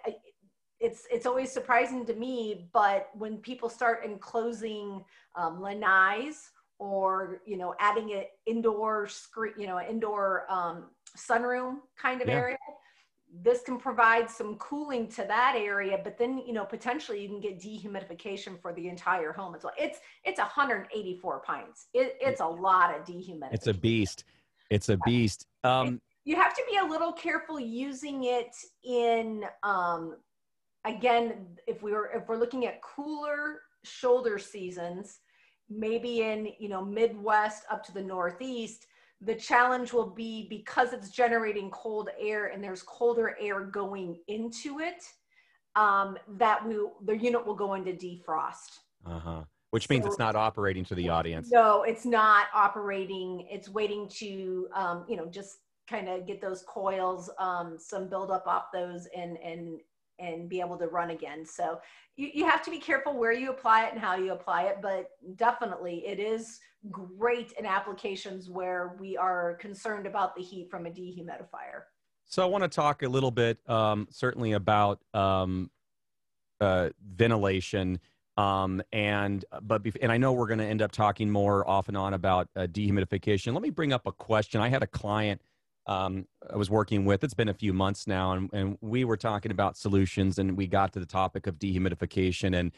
it's 0.80 1.06
it's 1.12 1.26
always 1.26 1.52
surprising 1.52 2.06
to 2.06 2.14
me 2.14 2.70
but 2.74 3.10
when 3.14 3.38
people 3.38 3.70
start 3.70 4.06
enclosing 4.06 5.04
um, 5.36 5.60
lanais 5.60 6.50
or 6.80 7.42
you 7.46 7.58
know 7.58 7.76
adding 7.80 8.14
an 8.14 8.24
indoor 8.46 9.08
screen 9.08 9.54
you 9.58 9.68
know 9.68 9.80
indoor 9.80 10.46
um, 10.50 10.86
sunroom 11.18 11.78
kind 11.98 12.22
of 12.22 12.28
yeah. 12.28 12.36
area 12.36 12.58
this 13.44 13.62
can 13.64 13.78
provide 13.78 14.30
some 14.30 14.56
cooling 14.56 15.08
to 15.08 15.24
that 15.24 15.56
area 15.58 16.00
but 16.04 16.18
then 16.18 16.38
you 16.46 16.54
know 16.54 16.64
potentially 16.64 17.22
you 17.22 17.28
can 17.28 17.40
get 17.40 17.60
dehumidification 17.60 18.60
for 18.62 18.74
the 18.74 18.88
entire 18.88 19.32
home 19.32 19.56
as 19.56 19.64
well. 19.64 19.74
It's 19.78 20.00
it's 20.24 20.40
184 20.40 21.40
pints. 21.42 21.88
It, 21.94 22.18
it's 22.22 22.42
a 22.42 22.48
lot 22.48 22.96
of 22.96 23.06
dehumidification 23.06 23.54
it's 23.54 23.68
a 23.68 23.74
beast. 23.74 24.24
It's 24.70 24.90
a 24.90 24.98
beast. 25.06 25.48
Um 25.64 26.02
you 26.24 26.36
have 26.36 26.56
to 26.56 26.64
be 26.70 26.78
a 26.78 26.84
little 26.84 27.14
careful 27.14 27.60
using 27.60 28.24
it 28.26 28.56
in 28.84 29.44
um 29.64 30.16
again 30.86 31.48
if 31.68 31.84
we 31.84 31.92
were 31.92 32.12
if 32.16 32.28
we're 32.28 32.38
looking 32.38 32.66
at 32.66 32.82
cooler 32.82 33.62
shoulder 33.84 34.40
seasons 34.40 35.20
maybe 35.70 36.22
in 36.22 36.50
you 36.60 36.70
know 36.70 36.84
midwest 36.84 37.64
up 37.72 37.84
to 37.84 37.94
the 37.94 38.02
northeast 38.02 38.88
the 39.22 39.36
challenge 39.36 39.94
will 39.94 40.10
be 40.10 40.48
because 40.50 40.94
it's 40.94 41.10
generating 41.10 41.70
cold 41.72 42.10
air 42.20 42.48
and 42.48 42.64
there's 42.64 42.84
colder 42.84 43.36
air 43.40 43.62
going 43.62 44.20
into 44.28 44.80
it, 44.80 45.04
um, 45.76 46.18
that 46.38 46.66
we 46.66 46.76
the 47.06 47.18
unit 47.18 47.46
will 47.46 47.56
go 47.56 47.74
into 47.74 47.92
defrost. 47.92 48.80
Uh 49.06 49.20
huh. 49.20 49.44
Which 49.72 49.90
means 49.90 50.04
so, 50.04 50.10
it's 50.10 50.20
not 50.20 50.36
operating 50.36 50.86
to 50.86 50.96
the 50.96 51.10
audience. 51.10 51.50
No, 51.52 51.84
it's 51.84 52.06
not 52.06 52.48
operating. 52.54 53.46
It's 53.50 53.68
waiting 53.68 54.08
to, 54.20 54.70
um, 54.74 55.06
you 55.08 55.18
know, 55.18 55.26
just 55.26 55.58
kind 55.90 56.08
of 56.08 56.26
get 56.26 56.40
those 56.40 56.64
coils, 56.68 57.30
um, 57.40 57.78
some 57.78 58.08
buildup 58.08 58.48
off 58.48 58.66
those, 58.74 59.08
and 59.16 59.38
and 59.38 59.80
and 60.20 60.50
be 60.50 60.60
able 60.60 60.78
to 60.78 60.88
run 60.88 61.10
again. 61.12 61.46
So 61.46 61.80
you, 62.16 62.30
you 62.34 62.46
have 62.46 62.64
to 62.64 62.72
be 62.72 62.80
careful 62.80 63.18
where 63.18 63.32
you 63.32 63.50
apply 63.50 63.86
it 63.86 63.94
and 63.94 64.02
how 64.02 64.16
you 64.16 64.32
apply 64.32 64.64
it, 64.64 64.78
but 64.82 65.10
definitely 65.36 66.06
it 66.06 66.20
is 66.20 66.60
great 66.92 67.52
in 67.54 67.66
applications 67.66 68.50
where 68.50 68.96
we 69.00 69.18
are 69.18 69.56
concerned 69.56 70.06
about 70.06 70.36
the 70.36 70.42
heat 70.42 70.70
from 70.70 70.86
a 70.86 70.90
dehumidifier. 70.90 71.84
So 72.26 72.42
I 72.42 72.46
want 72.46 72.64
to 72.64 72.68
talk 72.68 73.04
a 73.04 73.08
little 73.08 73.32
bit, 73.32 73.60
um, 73.70 74.08
certainly 74.10 74.54
about 74.54 75.00
um, 75.14 75.70
uh, 76.60 76.90
ventilation. 77.06 78.00
Um, 78.38 78.82
and 78.92 79.46
but 79.62 79.86
and 80.02 80.12
I 80.12 80.18
know 80.18 80.34
we're 80.34 80.48
going 80.48 80.60
to 80.60 80.66
end 80.66 80.82
up 80.82 80.92
talking 80.92 81.30
more 81.30 81.68
off 81.70 81.88
and 81.88 81.96
on 81.96 82.14
about 82.14 82.50
uh, 82.56 82.68
dehumidification. 82.68 83.54
Let 83.54 83.62
me 83.62 83.70
bring 83.70 83.94
up 83.94 84.06
a 84.08 84.12
question. 84.12 84.60
I 84.60 84.68
had 84.68 84.84
a 84.84 84.88
client 84.88 85.42
um, 85.88 86.26
I 86.52 86.56
was 86.56 86.70
working 86.70 87.06
with. 87.06 87.24
It's 87.24 87.34
been 87.34 87.50
a 87.50 87.54
few 87.54 87.74
months 87.74 88.08
now, 88.08 88.34
and, 88.34 88.50
and 88.54 88.78
we 88.82 89.04
were 89.04 89.18
talking 89.18 89.52
about 89.52 89.78
solutions, 89.78 90.40
and 90.40 90.58
we 90.58 90.68
got 90.68 90.94
to 90.94 91.00
the 91.00 91.06
topic 91.06 91.48
of 91.48 91.56
dehumidification, 91.60 92.58
and 92.60 92.72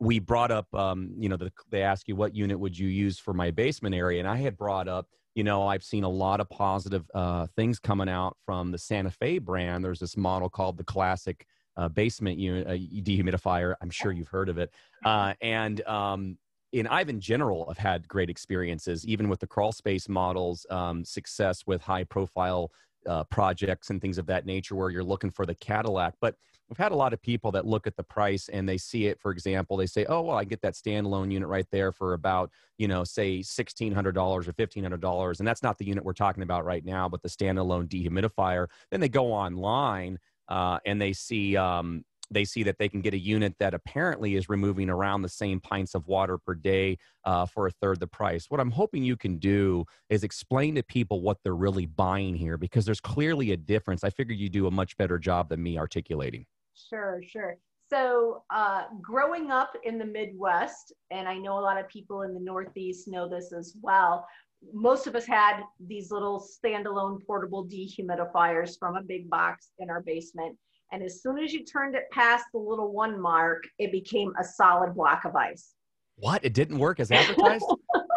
we 0.00 0.18
brought 0.18 0.50
up, 0.50 0.72
um, 0.74 1.12
you 1.18 1.28
know, 1.28 1.36
the, 1.36 1.52
they 1.70 1.82
ask 1.82 2.08
you 2.08 2.16
what 2.16 2.34
unit 2.34 2.58
would 2.58 2.78
you 2.78 2.88
use 2.88 3.18
for 3.18 3.34
my 3.34 3.50
basement 3.50 3.94
area, 3.94 4.18
and 4.18 4.28
I 4.28 4.36
had 4.36 4.56
brought 4.56 4.88
up, 4.88 5.08
you 5.34 5.44
know, 5.44 5.66
I've 5.66 5.82
seen 5.82 6.04
a 6.04 6.08
lot 6.08 6.40
of 6.40 6.48
positive 6.48 7.04
uh, 7.14 7.46
things 7.56 7.78
coming 7.78 8.08
out 8.08 8.36
from 8.46 8.70
the 8.70 8.78
Santa 8.78 9.10
Fe 9.10 9.38
brand. 9.38 9.84
There's 9.84 9.98
this 9.98 10.16
model 10.16 10.48
called 10.48 10.76
the 10.76 10.84
Classic 10.84 11.46
uh, 11.76 11.88
Basement 11.88 12.38
Unit 12.38 12.66
uh, 12.66 12.70
Dehumidifier. 12.70 13.74
I'm 13.82 13.90
sure 13.90 14.12
you've 14.12 14.28
heard 14.28 14.48
of 14.48 14.58
it, 14.58 14.70
uh, 15.04 15.34
and 15.40 15.80
um, 15.86 16.38
and 16.74 16.88
I've 16.88 17.08
in 17.08 17.20
general 17.20 17.66
have 17.68 17.78
had 17.78 18.08
great 18.08 18.30
experiences, 18.30 19.06
even 19.06 19.28
with 19.28 19.40
the 19.40 19.46
crawl 19.46 19.72
space 19.72 20.08
models, 20.08 20.66
um, 20.70 21.04
success 21.04 21.64
with 21.66 21.80
high 21.82 22.04
profile 22.04 22.70
uh, 23.06 23.24
projects 23.24 23.90
and 23.90 24.00
things 24.00 24.18
of 24.18 24.26
that 24.26 24.46
nature 24.46 24.74
where 24.74 24.90
you're 24.90 25.04
looking 25.04 25.30
for 25.30 25.46
the 25.46 25.54
Cadillac. 25.54 26.14
But 26.20 26.36
we've 26.68 26.78
had 26.78 26.92
a 26.92 26.96
lot 26.96 27.12
of 27.12 27.20
people 27.20 27.52
that 27.52 27.66
look 27.66 27.86
at 27.86 27.96
the 27.96 28.02
price 28.02 28.48
and 28.48 28.68
they 28.68 28.78
see 28.78 29.06
it. 29.06 29.20
For 29.20 29.30
example, 29.30 29.76
they 29.76 29.86
say, 29.86 30.06
"Oh, 30.06 30.22
well, 30.22 30.38
I 30.38 30.44
get 30.44 30.62
that 30.62 30.74
standalone 30.74 31.30
unit 31.30 31.48
right 31.48 31.66
there 31.70 31.92
for 31.92 32.14
about 32.14 32.50
you 32.78 32.88
know, 32.88 33.04
say 33.04 33.42
sixteen 33.42 33.92
hundred 33.92 34.14
dollars 34.14 34.48
or 34.48 34.52
fifteen 34.52 34.82
hundred 34.82 35.00
dollars," 35.00 35.40
and 35.40 35.46
that's 35.46 35.62
not 35.62 35.78
the 35.78 35.84
unit 35.84 36.04
we're 36.04 36.12
talking 36.12 36.42
about 36.42 36.64
right 36.64 36.84
now, 36.84 37.08
but 37.08 37.22
the 37.22 37.28
standalone 37.28 37.88
dehumidifier. 37.88 38.68
Then 38.90 39.00
they 39.00 39.08
go 39.08 39.32
online 39.32 40.18
uh, 40.48 40.78
and 40.84 41.00
they 41.00 41.12
see 41.12 41.56
um, 41.56 42.04
they 42.34 42.44
see 42.44 42.62
that 42.64 42.78
they 42.78 42.88
can 42.88 43.00
get 43.00 43.14
a 43.14 43.18
unit 43.18 43.54
that 43.58 43.74
apparently 43.74 44.34
is 44.34 44.48
removing 44.48 44.90
around 44.90 45.22
the 45.22 45.28
same 45.28 45.60
pints 45.60 45.94
of 45.94 46.06
water 46.06 46.38
per 46.38 46.54
day 46.54 46.98
uh, 47.24 47.46
for 47.46 47.66
a 47.66 47.70
third 47.70 48.00
the 48.00 48.06
price. 48.06 48.46
What 48.48 48.60
I'm 48.60 48.70
hoping 48.70 49.02
you 49.04 49.16
can 49.16 49.38
do 49.38 49.84
is 50.10 50.24
explain 50.24 50.74
to 50.74 50.82
people 50.82 51.20
what 51.20 51.38
they're 51.42 51.54
really 51.54 51.86
buying 51.86 52.34
here 52.34 52.56
because 52.58 52.84
there's 52.84 53.00
clearly 53.00 53.52
a 53.52 53.56
difference. 53.56 54.04
I 54.04 54.10
figure 54.10 54.34
you 54.34 54.48
do 54.48 54.66
a 54.66 54.70
much 54.70 54.96
better 54.96 55.18
job 55.18 55.48
than 55.48 55.62
me 55.62 55.78
articulating. 55.78 56.46
Sure, 56.74 57.20
sure. 57.26 57.56
So, 57.88 58.42
uh, 58.50 58.84
growing 59.00 59.50
up 59.50 59.74
in 59.84 59.98
the 59.98 60.04
Midwest, 60.04 60.92
and 61.10 61.28
I 61.28 61.36
know 61.36 61.58
a 61.58 61.60
lot 61.60 61.78
of 61.78 61.88
people 61.88 62.22
in 62.22 62.34
the 62.34 62.40
Northeast 62.40 63.06
know 63.08 63.28
this 63.28 63.52
as 63.52 63.76
well, 63.82 64.26
most 64.72 65.06
of 65.06 65.14
us 65.14 65.26
had 65.26 65.60
these 65.78 66.10
little 66.10 66.42
standalone 66.42 67.18
portable 67.26 67.66
dehumidifiers 67.66 68.78
from 68.78 68.96
a 68.96 69.02
big 69.02 69.28
box 69.28 69.70
in 69.78 69.90
our 69.90 70.00
basement. 70.00 70.56
And 70.94 71.02
as 71.02 71.20
soon 71.20 71.40
as 71.40 71.52
you 71.52 71.64
turned 71.64 71.96
it 71.96 72.04
past 72.12 72.44
the 72.52 72.60
little 72.60 72.92
one 72.92 73.20
mark, 73.20 73.64
it 73.80 73.90
became 73.90 74.32
a 74.38 74.44
solid 74.44 74.94
block 74.94 75.24
of 75.24 75.34
ice. 75.34 75.74
What? 76.14 76.44
It 76.44 76.54
didn't 76.54 76.78
work 76.78 77.00
as 77.00 77.10
advertised? 77.10 77.64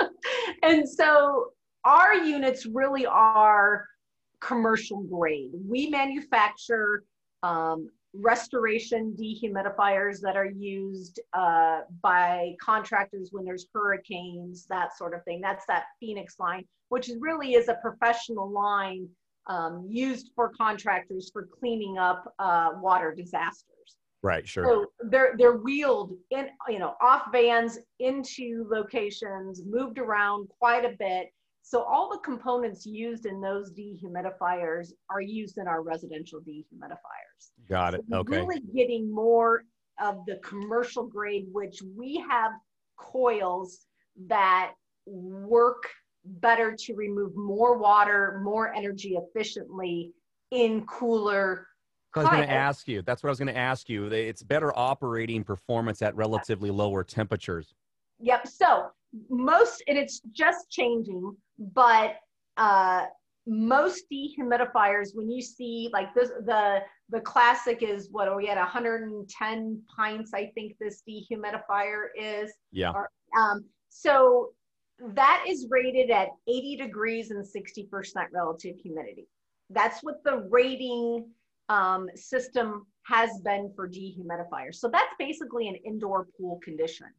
and 0.62 0.88
so 0.88 1.54
our 1.84 2.14
units 2.14 2.68
really 2.68 3.08
are 3.08 3.84
commercial 4.42 5.02
grade. 5.02 5.50
We 5.68 5.90
manufacture 5.90 7.04
um, 7.42 7.90
restoration 8.14 9.16
dehumidifiers 9.20 10.22
that 10.22 10.38
are 10.38 10.46
used 10.46 11.20
uh, 11.34 11.80
by 12.04 12.54
contractors 12.62 13.30
when 13.32 13.44
there's 13.44 13.66
hurricanes, 13.74 14.68
that 14.68 14.96
sort 14.96 15.16
of 15.16 15.24
thing. 15.24 15.42
That's 15.42 15.66
that 15.66 15.86
Phoenix 16.00 16.36
line, 16.40 16.64
which 16.90 17.10
really 17.20 17.56
is 17.56 17.70
a 17.70 17.80
professional 17.82 18.52
line 18.52 19.10
um, 19.48 19.86
used 19.90 20.32
for 20.36 20.50
contractors 20.50 21.30
for 21.32 21.48
cleaning 21.60 21.98
up 21.98 22.34
uh, 22.40 22.72
water 22.76 23.14
disasters. 23.16 23.98
Right, 24.24 24.48
sure. 24.48 24.66
So 24.66 24.86
they're 25.10 25.36
they're 25.38 25.58
wheeled 25.58 26.14
in, 26.32 26.48
you 26.68 26.80
know, 26.80 26.96
off 27.02 27.32
vans 27.32 27.78
into 28.00 28.68
locations, 28.70 29.62
moved 29.66 30.00
around 30.00 30.50
quite 30.60 30.86
a 30.86 30.96
bit. 31.00 31.28
So 31.62 31.84
all 31.84 32.10
the 32.10 32.20
components 32.20 32.86
used 32.86 33.26
in 33.26 33.42
those 33.42 33.72
dehumidifiers 33.74 34.94
are 35.10 35.22
used 35.22 35.58
in 35.58 35.68
our 35.68 35.82
residential 35.82 36.40
dehumidifiers. 36.40 37.70
Got 37.70 37.94
it. 37.94 38.06
So 38.10 38.20
okay. 38.20 38.38
Really 38.38 38.62
getting 38.74 39.14
more 39.14 39.64
of 40.02 40.20
the 40.26 40.38
commercial 40.38 41.06
grade, 41.06 41.48
which 41.52 41.82
we 41.96 42.24
have 42.30 42.52
coils 42.98 43.86
that 44.28 44.74
work 45.06 45.90
better 46.28 46.76
to 46.78 46.94
remove 46.94 47.36
more 47.36 47.78
water, 47.78 48.42
more 48.44 48.74
energy 48.74 49.18
efficiently 49.18 50.12
in 50.52 50.86
cooler. 50.86 51.68
I 52.16 52.20
was 52.22 52.30
going 52.30 52.48
to 52.48 52.54
ask 52.54 52.88
you. 52.88 53.02
That's 53.04 53.22
what 53.22 53.30
I 53.30 53.32
was 53.32 53.40
going 53.40 53.54
to 53.54 53.58
ask 53.58 53.90
you. 53.90 54.06
It's 54.08 54.42
better 54.42 54.78
operating 54.78 55.44
performance 55.44 56.02
at 56.02 56.16
relatively 56.16 56.72
lower 56.72 57.04
temperatures. 57.04 57.76
Yep. 58.20 58.48
So 58.48 58.88
most, 59.30 59.84
and 59.88 59.98
it's 59.98 60.22
just 60.32 60.72
changing, 60.72 61.36
but 61.60 62.16
uh, 62.58 63.06
most 63.46 64.06
dehumidifiers, 64.12 65.10
when 65.14 65.30
you 65.30 65.42
see 65.42 65.90
like 65.94 66.14
this, 66.16 66.30
the 66.46 66.82
the 67.10 67.22
classic 67.22 67.84
is 67.84 68.10
what 68.12 68.28
are 68.28 68.36
we 68.36 68.50
at 68.50 68.58
110 68.58 69.82
pints? 69.96 70.32
I 70.34 70.52
think 70.56 70.76
this 70.80 71.04
dehumidifier 71.08 72.08
is. 72.18 72.52
Yeah. 72.72 72.92
Or, 72.92 73.10
um, 73.38 73.64
so 73.90 74.50
that 75.14 75.44
is 75.48 75.68
rated 75.70 76.10
at 76.10 76.30
80 76.48 76.78
degrees 76.78 77.32
and 77.32 77.46
60% 77.46 78.28
relative 78.32 78.76
humidity. 78.78 79.28
That's 79.70 80.02
what 80.02 80.24
the 80.24 80.48
rating 80.50 81.26
um, 81.70 82.10
system 82.16 82.88
has 83.04 83.40
been 83.44 83.72
for 83.76 83.88
dehumidifiers. 83.88 84.76
So 84.76 84.90
that's 84.90 85.14
basically 85.20 85.68
an 85.68 85.76
indoor 85.86 86.28
pool 86.38 86.60
condition. 86.64 87.08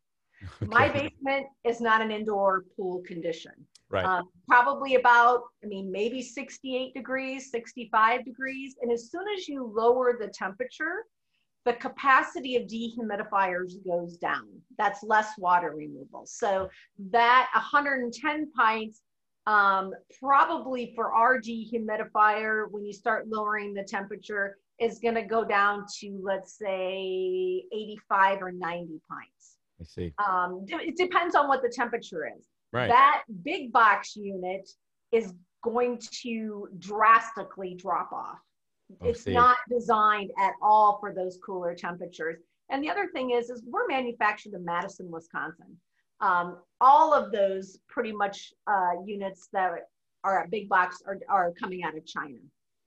Okay. 0.63 0.67
My 0.67 0.89
basement 0.89 1.47
is 1.65 1.81
not 1.81 2.01
an 2.01 2.13
indoor 2.13 2.65
pool 2.77 3.03
condition. 3.05 3.51
Right. 3.91 4.05
Um, 4.05 4.29
probably 4.47 4.95
about, 4.95 5.41
I 5.65 5.67
mean, 5.67 5.91
maybe 5.91 6.23
68 6.23 6.95
degrees, 6.95 7.51
65 7.51 8.25
degrees. 8.25 8.77
And 8.81 8.93
as 8.93 9.11
soon 9.11 9.25
as 9.37 9.49
you 9.49 9.69
lower 9.75 10.17
the 10.17 10.29
temperature, 10.29 11.07
the 11.65 11.75
capacity 11.75 12.57
of 12.57 12.65
dehumidifiers 12.65 13.73
goes 13.87 14.17
down. 14.17 14.49
That's 14.79 15.03
less 15.03 15.37
water 15.39 15.73
removal. 15.77 16.25
So 16.27 16.69
that 17.11 17.51
110 17.55 18.53
pints, 18.53 19.03
um, 19.47 19.93
probably 20.21 20.93
for 20.95 21.13
our 21.13 21.41
dehumidifier, 21.41 22.71
when 22.71 22.85
you 22.85 22.93
start 22.93 23.29
lowering 23.29 23.75
the 23.75 23.83
temperature, 23.83 24.57
is 24.79 24.99
going 25.01 25.17
to 25.17 25.23
go 25.23 25.45
down 25.45 25.85
to 26.01 26.21
let's 26.23 26.57
say 26.57 27.65
85 27.73 28.43
or 28.43 28.53
90 28.53 29.01
pints. 29.11 29.57
I 29.81 29.85
see. 29.85 30.15
Um, 30.25 30.65
it 30.69 30.97
depends 30.97 31.35
on 31.35 31.49
what 31.49 31.63
the 31.63 31.69
temperature 31.69 32.27
is. 32.27 32.47
Right. 32.73 32.89
That 32.89 33.23
big 33.43 33.73
box 33.73 34.15
unit 34.17 34.69
is 35.13 35.35
going 35.63 36.01
to 36.23 36.69
drastically 36.79 37.75
drop 37.75 38.13
off 38.13 38.39
it's 39.03 39.27
not 39.27 39.57
designed 39.71 40.31
at 40.39 40.53
all 40.63 40.99
for 41.01 41.13
those 41.15 41.39
cooler 41.45 41.75
temperatures. 41.75 42.39
And 42.71 42.83
the 42.83 42.91
other 42.91 43.09
thing 43.13 43.31
is, 43.31 43.51
is 43.51 43.63
we're 43.67 43.87
manufactured 43.87 44.55
in 44.55 44.65
Madison, 44.65 45.11
Wisconsin. 45.11 45.77
Um, 46.21 46.59
all 46.81 47.15
of 47.15 47.33
those 47.33 47.79
pretty 47.89 48.13
much 48.13 48.53
uh, 48.67 48.93
units 49.05 49.49
that 49.53 49.71
are 50.25 50.43
at 50.43 50.51
big 50.51 50.69
box 50.69 51.03
are, 51.07 51.19
are 51.29 51.53
coming 51.53 51.85
out 51.85 51.97
of 51.97 52.05
China. 52.07 52.39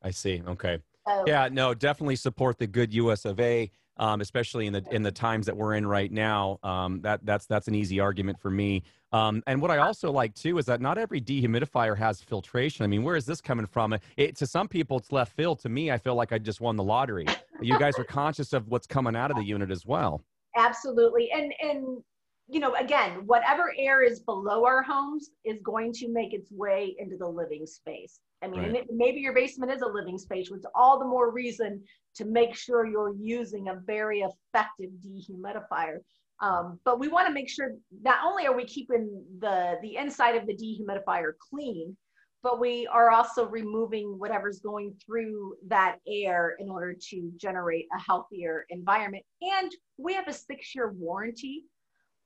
I 0.04 0.12
see. 0.12 0.42
Okay. 0.48 0.80
So, 1.08 1.24
yeah, 1.26 1.50
no, 1.52 1.74
definitely 1.74 2.16
support 2.16 2.60
the 2.60 2.68
good 2.68 2.94
US 2.94 3.26
of 3.26 3.40
A 3.40 3.72
um, 4.02 4.20
especially 4.20 4.66
in 4.66 4.74
the 4.74 4.84
in 4.92 5.04
the 5.04 5.12
times 5.12 5.46
that 5.46 5.56
we're 5.56 5.76
in 5.76 5.86
right 5.86 6.12
now. 6.12 6.60
Um, 6.64 7.00
that 7.02 7.24
that's 7.24 7.46
that's 7.46 7.68
an 7.68 7.76
easy 7.76 8.00
argument 8.00 8.40
for 8.40 8.50
me. 8.50 8.84
Um, 9.14 9.44
and 9.46 9.62
what 9.62 9.70
I 9.72 9.78
also 9.78 10.12
like 10.12 10.34
too 10.34 10.58
is 10.58 10.66
that 10.66 10.82
not 10.82 10.98
every 10.98 11.22
dehumidifier 11.22 11.96
has 11.98 12.20
filtration. 12.20 12.84
I 12.84 12.88
mean, 12.88 13.04
where 13.04 13.16
is 13.16 13.26
this 13.26 13.40
coming 13.40 13.68
from? 13.68 13.96
It, 14.18 14.36
to 14.38 14.48
some 14.48 14.68
people, 14.68 14.98
it's 14.98 15.12
left 15.12 15.36
field. 15.36 15.60
To 15.60 15.70
me, 15.70 15.92
I 15.92 15.98
feel 15.98 16.16
like 16.16 16.34
I 16.34 16.40
just 16.40 16.62
won 16.62 16.76
the 16.76 16.84
lottery. 16.84 17.28
you 17.62 17.78
guys 17.78 17.98
are 18.00 18.04
conscious 18.04 18.54
of 18.54 18.68
what's 18.68 18.88
coming 18.88 19.16
out 19.16 19.30
of 19.30 19.38
the 19.38 19.44
unit 19.44 19.70
as 19.70 19.86
well. 19.86 20.24
Absolutely, 20.58 21.32
and 21.32 21.54
and 21.62 22.04
you 22.52 22.60
know, 22.60 22.76
again, 22.76 23.26
whatever 23.26 23.74
air 23.78 24.04
is 24.04 24.20
below 24.20 24.66
our 24.66 24.84
homes 24.84 25.30
is 25.46 25.62
going 25.64 25.94
to 25.94 26.12
make 26.12 26.34
its 26.34 26.52
way 26.52 26.94
into 27.00 27.16
the 27.16 27.28
living 27.28 27.66
space. 27.66 28.20
I 28.44 28.48
mean, 28.48 28.74
right. 28.74 28.86
maybe 28.92 29.22
your 29.22 29.34
basement 29.34 29.72
is 29.72 29.82
a 29.82 29.88
living 29.88 30.18
space, 30.18 30.52
which 30.52 30.60
is 30.60 30.66
all 30.76 31.00
the 31.00 31.06
more 31.06 31.32
reason 31.32 31.82
to 32.16 32.26
make 32.26 32.54
sure 32.54 32.86
you're 32.86 33.16
using 33.16 33.70
a 33.70 33.80
very 33.86 34.20
effective 34.20 34.90
dehumidifier. 35.02 36.00
Um, 36.42 36.78
but 36.84 37.00
we 37.00 37.08
want 37.08 37.26
to 37.28 37.34
make 37.34 37.48
sure 37.48 37.76
not 38.02 38.18
only 38.26 38.48
are 38.48 38.56
we 38.56 38.66
keeping 38.66 39.24
the, 39.40 39.78
the 39.82 39.96
inside 39.96 40.36
of 40.36 40.46
the 40.46 40.54
dehumidifier 40.54 41.32
clean, 41.50 41.96
but 42.44 42.60
we 42.60 42.86
are 42.88 43.12
also 43.12 43.48
removing 43.48 44.18
whatever's 44.18 44.60
going 44.60 44.94
through 45.06 45.56
that 45.68 45.98
air 46.06 46.58
in 46.60 46.70
order 46.70 46.94
to 47.10 47.32
generate 47.38 47.86
a 47.96 48.02
healthier 48.02 48.66
environment. 48.72 49.24
And 49.42 49.72
we 49.98 50.14
have 50.16 50.28
a 50.28 50.34
six 50.34 50.76
year 50.76 50.92
warranty 50.92 51.64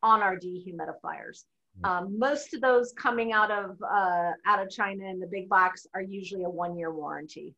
on 0.03 0.21
our 0.21 0.37
dehumidifiers. 0.37 1.43
Mm. 1.81 1.89
Um, 1.89 2.19
most 2.19 2.53
of 2.53 2.61
those 2.61 2.93
coming 2.93 3.33
out 3.33 3.51
of 3.51 3.81
uh, 3.81 4.31
out 4.45 4.61
of 4.61 4.69
China 4.69 5.05
in 5.05 5.19
the 5.19 5.27
big 5.27 5.49
box 5.49 5.87
are 5.93 6.01
usually 6.01 6.43
a 6.43 6.49
one 6.49 6.77
year 6.77 6.93
warranty. 6.93 7.55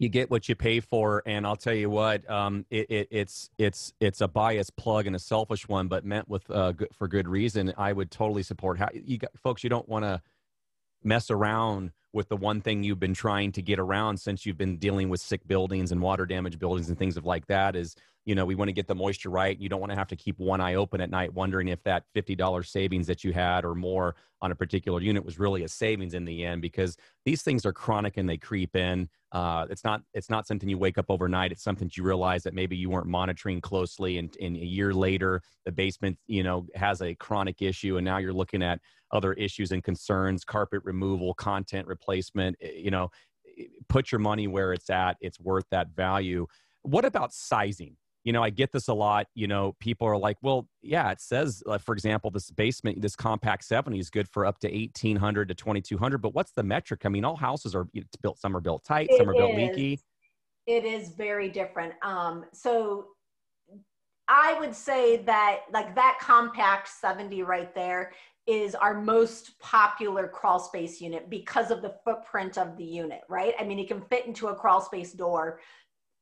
You 0.00 0.08
get 0.08 0.30
what 0.30 0.48
you 0.48 0.54
pay 0.54 0.78
for, 0.78 1.24
and 1.26 1.44
I'll 1.44 1.56
tell 1.56 1.74
you 1.74 1.90
what, 1.90 2.28
um, 2.30 2.64
it, 2.70 2.88
it, 2.88 3.08
it's 3.10 3.50
it's 3.58 3.92
it's 3.98 4.20
a 4.20 4.28
biased 4.28 4.76
plug 4.76 5.08
and 5.08 5.16
a 5.16 5.18
selfish 5.18 5.68
one, 5.68 5.88
but 5.88 6.04
meant 6.04 6.28
with 6.28 6.48
uh, 6.50 6.72
good, 6.72 6.90
for 6.92 7.08
good 7.08 7.26
reason. 7.26 7.72
I 7.76 7.92
would 7.92 8.10
totally 8.10 8.44
support. 8.44 8.78
How 8.78 8.88
you 8.92 9.18
got, 9.18 9.36
folks, 9.42 9.64
you 9.64 9.70
don't 9.70 9.88
want 9.88 10.04
to 10.04 10.22
mess 11.02 11.30
around 11.30 11.90
with 12.12 12.28
the 12.28 12.36
one 12.36 12.60
thing 12.60 12.82
you've 12.82 13.00
been 13.00 13.14
trying 13.14 13.52
to 13.52 13.62
get 13.62 13.78
around 13.78 14.18
since 14.18 14.46
you've 14.46 14.56
been 14.56 14.76
dealing 14.78 15.08
with 15.08 15.20
sick 15.20 15.46
buildings 15.46 15.92
and 15.92 16.00
water 16.00 16.26
damaged 16.26 16.58
buildings 16.58 16.88
and 16.88 16.98
things 16.98 17.16
of 17.16 17.24
like 17.24 17.46
that 17.46 17.76
is 17.76 17.94
you 18.28 18.34
know 18.34 18.44
we 18.44 18.54
want 18.54 18.68
to 18.68 18.72
get 18.72 18.86
the 18.86 18.94
moisture 18.94 19.30
right 19.30 19.58
you 19.58 19.68
don't 19.68 19.80
want 19.80 19.90
to 19.90 19.96
have 19.96 20.08
to 20.08 20.16
keep 20.16 20.38
one 20.38 20.60
eye 20.60 20.74
open 20.74 21.00
at 21.00 21.10
night 21.10 21.32
wondering 21.32 21.68
if 21.68 21.82
that 21.84 22.04
$50 22.14 22.66
savings 22.66 23.06
that 23.06 23.24
you 23.24 23.32
had 23.32 23.64
or 23.64 23.74
more 23.74 24.16
on 24.40 24.52
a 24.52 24.54
particular 24.54 25.00
unit 25.00 25.24
was 25.24 25.38
really 25.38 25.64
a 25.64 25.68
savings 25.68 26.14
in 26.14 26.24
the 26.24 26.44
end 26.44 26.60
because 26.62 26.96
these 27.24 27.42
things 27.42 27.64
are 27.64 27.72
chronic 27.72 28.16
and 28.16 28.28
they 28.28 28.36
creep 28.36 28.76
in 28.76 29.08
uh, 29.32 29.66
it's 29.68 29.84
not 29.84 30.02
it's 30.14 30.30
not 30.30 30.46
something 30.46 30.68
you 30.68 30.78
wake 30.78 30.98
up 30.98 31.06
overnight 31.08 31.52
it's 31.52 31.64
something 31.64 31.90
you 31.94 32.02
realize 32.02 32.42
that 32.42 32.54
maybe 32.54 32.76
you 32.76 32.90
weren't 32.90 33.06
monitoring 33.06 33.60
closely 33.60 34.18
and, 34.18 34.36
and 34.40 34.56
a 34.56 34.64
year 34.64 34.92
later 34.94 35.42
the 35.64 35.72
basement 35.72 36.16
you 36.26 36.42
know 36.42 36.66
has 36.74 37.02
a 37.02 37.14
chronic 37.16 37.62
issue 37.62 37.96
and 37.96 38.04
now 38.04 38.18
you're 38.18 38.32
looking 38.32 38.62
at 38.62 38.80
other 39.10 39.32
issues 39.34 39.72
and 39.72 39.82
concerns 39.82 40.44
carpet 40.44 40.82
removal 40.84 41.34
content 41.34 41.86
replacement 41.86 42.56
eh, 42.62 42.70
you 42.76 42.90
know 42.90 43.10
put 43.88 44.12
your 44.12 44.18
money 44.18 44.46
where 44.46 44.72
it's 44.72 44.90
at. 44.90 45.16
It's 45.20 45.40
worth 45.40 45.64
that 45.70 45.88
value. 45.88 46.46
What 46.82 47.04
about 47.04 47.32
sizing? 47.32 47.96
You 48.28 48.32
know, 48.34 48.42
I 48.42 48.50
get 48.50 48.72
this 48.72 48.88
a 48.88 48.92
lot. 48.92 49.26
You 49.34 49.46
know, 49.46 49.74
people 49.80 50.06
are 50.06 50.18
like, 50.18 50.36
well, 50.42 50.68
yeah, 50.82 51.10
it 51.10 51.18
says, 51.18 51.62
uh, 51.66 51.78
for 51.78 51.94
example, 51.94 52.30
this 52.30 52.50
basement, 52.50 53.00
this 53.00 53.16
compact 53.16 53.64
70 53.64 53.98
is 53.98 54.10
good 54.10 54.28
for 54.28 54.44
up 54.44 54.58
to 54.58 54.68
1800 54.68 55.48
to 55.48 55.54
2200. 55.54 56.18
But 56.18 56.34
what's 56.34 56.50
the 56.50 56.62
metric? 56.62 57.06
I 57.06 57.08
mean, 57.08 57.24
all 57.24 57.36
houses 57.36 57.74
are 57.74 57.88
built, 58.20 58.38
some 58.38 58.54
are 58.54 58.60
built 58.60 58.84
tight, 58.84 59.06
it 59.08 59.16
some 59.16 59.30
are 59.30 59.32
built 59.32 59.52
is. 59.52 59.56
leaky. 59.56 60.00
It 60.66 60.84
is 60.84 61.08
very 61.08 61.48
different. 61.48 61.94
Um, 62.02 62.44
so 62.52 63.06
I 64.28 64.58
would 64.60 64.74
say 64.74 65.22
that 65.22 65.60
like 65.72 65.94
that 65.94 66.18
compact 66.20 66.88
70 66.88 67.44
right 67.44 67.74
there 67.74 68.12
is 68.46 68.74
our 68.74 68.92
most 68.92 69.58
popular 69.58 70.28
crawl 70.28 70.58
space 70.58 71.00
unit 71.00 71.30
because 71.30 71.70
of 71.70 71.80
the 71.80 71.94
footprint 72.04 72.58
of 72.58 72.76
the 72.76 72.84
unit, 72.84 73.22
right? 73.30 73.54
I 73.58 73.64
mean, 73.64 73.78
it 73.78 73.88
can 73.88 74.02
fit 74.02 74.26
into 74.26 74.48
a 74.48 74.54
crawl 74.54 74.82
space 74.82 75.14
door. 75.14 75.60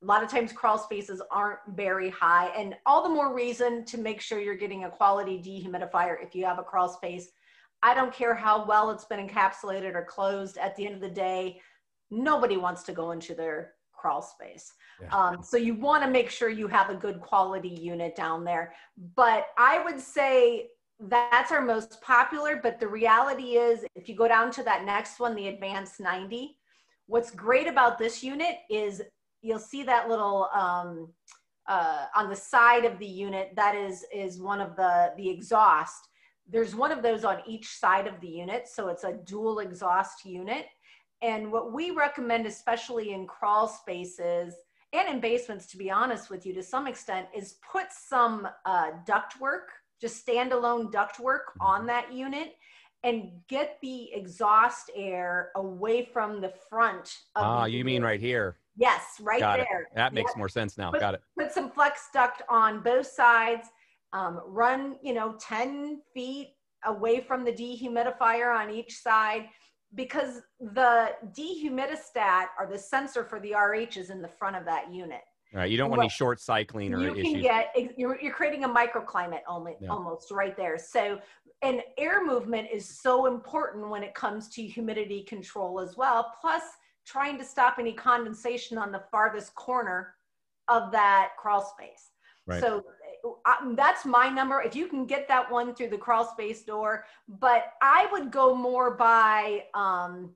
A 0.03 0.07
lot 0.07 0.23
of 0.23 0.31
times 0.31 0.53
crawl 0.53 0.79
spaces 0.79 1.23
aren't 1.31 1.61
very 1.69 2.11
high 2.11 2.49
and 2.49 2.75
all 2.85 3.03
the 3.03 3.09
more 3.09 3.35
reason 3.35 3.85
to 3.87 3.99
make 3.99 4.21
sure 4.21 4.41
you're 4.41 4.55
getting 4.55 4.85
a 4.85 4.91
quality 4.91 5.39
dehumidifier 5.39 6.17
if 6.23 6.35
you 6.35 6.45
have 6.45 6.59
a 6.59 6.63
crawl 6.63 6.89
space. 6.89 7.29
I 7.83 7.95
don't 7.95 8.13
care 8.13 8.35
how 8.35 8.67
well 8.67 8.91
it's 8.91 9.05
been 9.05 9.27
encapsulated 9.27 9.95
or 9.95 10.05
closed 10.05 10.59
at 10.59 10.77
the 10.77 10.87
end 10.87 10.97
of 10.97 11.01
the 11.01 11.09
day, 11.09 11.61
nobody 12.11 12.57
wants 12.57 12.83
to 12.85 12.93
go 12.93 13.11
into 13.13 13.35
their 13.35 13.73
crawl 13.93 14.23
space. 14.23 14.73
Yeah. 15.01 15.09
Um, 15.09 15.43
so 15.43 15.57
you 15.57 15.75
want 15.75 16.03
to 16.05 16.11
make 16.11 16.31
sure 16.31 16.49
you 16.49 16.69
have 16.69 16.91
a 16.91 16.95
good 16.95 17.21
quality 17.21 17.69
unit 17.69 18.15
down 18.17 18.45
there. 18.45 18.75
But 19.15 19.49
I 19.59 19.83
would 19.83 20.01
say 20.01 20.69
that's 21.01 21.53
our 21.53 21.61
most 21.61 22.01
popular. 22.01 22.61
But 22.63 22.81
the 22.81 22.89
reality 22.89 23.57
is, 23.57 23.85
if 23.95 24.09
you 24.09 24.17
go 24.17 24.29
down 24.29 24.51
to 24.53 24.63
that 24.65 24.85
next 24.85 25.21
one, 25.21 25.35
the 25.35 25.49
Advanced 25.49 26.01
90, 26.01 26.57
what's 27.07 27.31
great 27.31 27.67
about 27.67 27.99
this 27.99 28.23
unit 28.23 28.57
is 28.71 29.03
you'll 29.47 29.59
see 29.59 29.83
that 29.85 30.09
little 30.09 30.49
um, 30.55 31.09
uh, 31.69 32.07
on 32.15 32.29
the 32.29 32.37
side 32.37 32.85
of 32.85 32.99
the 32.99 33.07
unit 33.07 33.53
that 33.55 33.75
is 33.75 34.05
is 34.13 34.41
one 34.41 34.61
of 34.61 34.77
the 34.77 35.13
the 35.17 35.29
exhaust. 35.29 36.09
There's 36.49 36.75
one 36.75 36.93
of 36.93 37.03
those 37.03 37.25
on 37.25 37.39
each 37.47 37.69
side 37.69 38.07
of 38.07 38.21
the 38.21 38.29
unit, 38.29 38.69
so 38.69 38.89
it's 38.89 39.05
a 39.05 39.15
dual 39.25 39.61
exhaust 39.61 40.25
unit. 40.25 40.67
And 41.23 41.51
what 41.51 41.73
we 41.73 41.91
recommend, 41.91 42.47
especially 42.47 43.13
in 43.13 43.27
crawl 43.27 43.67
spaces 43.67 44.55
and 44.93 45.09
in 45.09 45.21
basements, 45.21 45.67
to 45.69 45.77
be 45.77 45.91
honest 45.91 46.31
with 46.31 46.47
you, 46.47 46.55
to 46.55 46.63
some 46.63 46.87
extent, 46.87 47.27
is 47.35 47.57
put 47.73 47.87
some 47.91 48.47
uh, 48.65 48.91
duct 49.07 49.41
work, 49.41 49.71
just 50.01 50.25
standalone 50.25 50.93
duct 50.93 51.19
work 51.19 51.53
on 51.61 51.81
mm-hmm. 51.81 51.89
that 51.89 52.13
unit 52.13 52.55
and 53.03 53.31
get 53.49 53.79
the 53.83 54.13
exhaust 54.13 54.91
air 54.95 55.51
away 55.57 56.05
from 56.05 56.41
the 56.41 56.53
front. 56.69 57.19
ah, 57.35 57.65
you 57.65 57.85
mean 57.85 58.03
right 58.03 58.21
here? 58.21 58.57
Yes, 58.77 59.21
right 59.21 59.41
Got 59.41 59.59
there. 59.59 59.83
It. 59.83 59.95
That 59.95 60.13
makes 60.13 60.31
yep. 60.31 60.39
more 60.39 60.49
sense 60.49 60.77
now. 60.77 60.91
Put, 60.91 61.01
Got 61.01 61.15
it. 61.15 61.23
Put 61.39 61.53
some 61.53 61.71
flex 61.71 62.09
duct 62.13 62.43
on 62.49 62.83
both 62.83 63.07
sides. 63.07 63.69
Um, 64.13 64.41
run, 64.47 64.97
you 65.03 65.15
know, 65.15 65.37
10 65.41 66.03
feet 66.15 66.55
away 66.85 67.21
from 67.21 67.45
the 67.45 67.53
dehumidifier 67.53 68.55
on 68.55 68.71
each 68.71 68.99
side 68.99 69.49
because 69.95 70.43
the 70.61 71.11
dehumidistat 71.33 72.47
or 72.59 72.67
the 72.71 72.79
sensor 72.79 73.25
for 73.25 73.41
the 73.41 73.55
RH 73.55 73.99
is 73.99 74.11
in 74.11 74.21
the 74.21 74.29
front 74.29 74.57
of 74.57 74.65
that 74.65 74.93
unit. 74.93 75.23
Right. 75.55 75.71
You 75.71 75.79
don't 75.79 75.91
want 75.91 76.03
any 76.03 76.09
short 76.11 76.41
cycling 76.41 76.93
or 76.93 77.01
you 77.01 77.13
issues. 77.13 77.33
can 77.33 77.41
get 77.41 77.75
you're, 77.97 78.21
you're 78.21 78.33
creating 78.33 78.65
a 78.65 78.69
microclimate 78.69 79.41
almost, 79.49 79.77
yeah. 79.81 79.89
almost 79.89 80.31
right 80.31 80.57
there. 80.57 80.77
So 80.77 81.19
and 81.63 81.83
air 81.97 82.25
movement 82.25 82.69
is 82.73 82.87
so 82.87 83.27
important 83.27 83.89
when 83.89 84.03
it 84.03 84.15
comes 84.15 84.49
to 84.51 84.63
humidity 84.63 85.23
control 85.23 85.81
as 85.81 85.97
well. 85.97 86.33
Plus 86.41 86.63
trying 87.07 87.39
to 87.39 87.45
stop 87.45 87.77
any 87.79 87.93
condensation 87.93 88.77
on 88.77 88.91
the 88.93 89.03
farthest 89.11 89.55
corner 89.55 90.15
of 90.69 90.91
that 90.93 91.31
crawl 91.39 91.63
space. 91.63 92.11
Right. 92.47 92.61
So 92.61 92.85
that's 93.75 94.05
my 94.05 94.29
number. 94.29 94.61
If 94.61 94.77
you 94.77 94.87
can 94.89 95.07
get 95.07 95.27
that 95.29 95.51
one 95.51 95.75
through 95.75 95.89
the 95.89 95.99
crawl 95.99 96.25
space 96.25 96.63
door, 96.63 97.05
but 97.29 97.73
I 97.83 98.09
would 98.13 98.31
go 98.31 98.55
more 98.55 98.97
by, 98.97 99.65
um, 99.75 100.35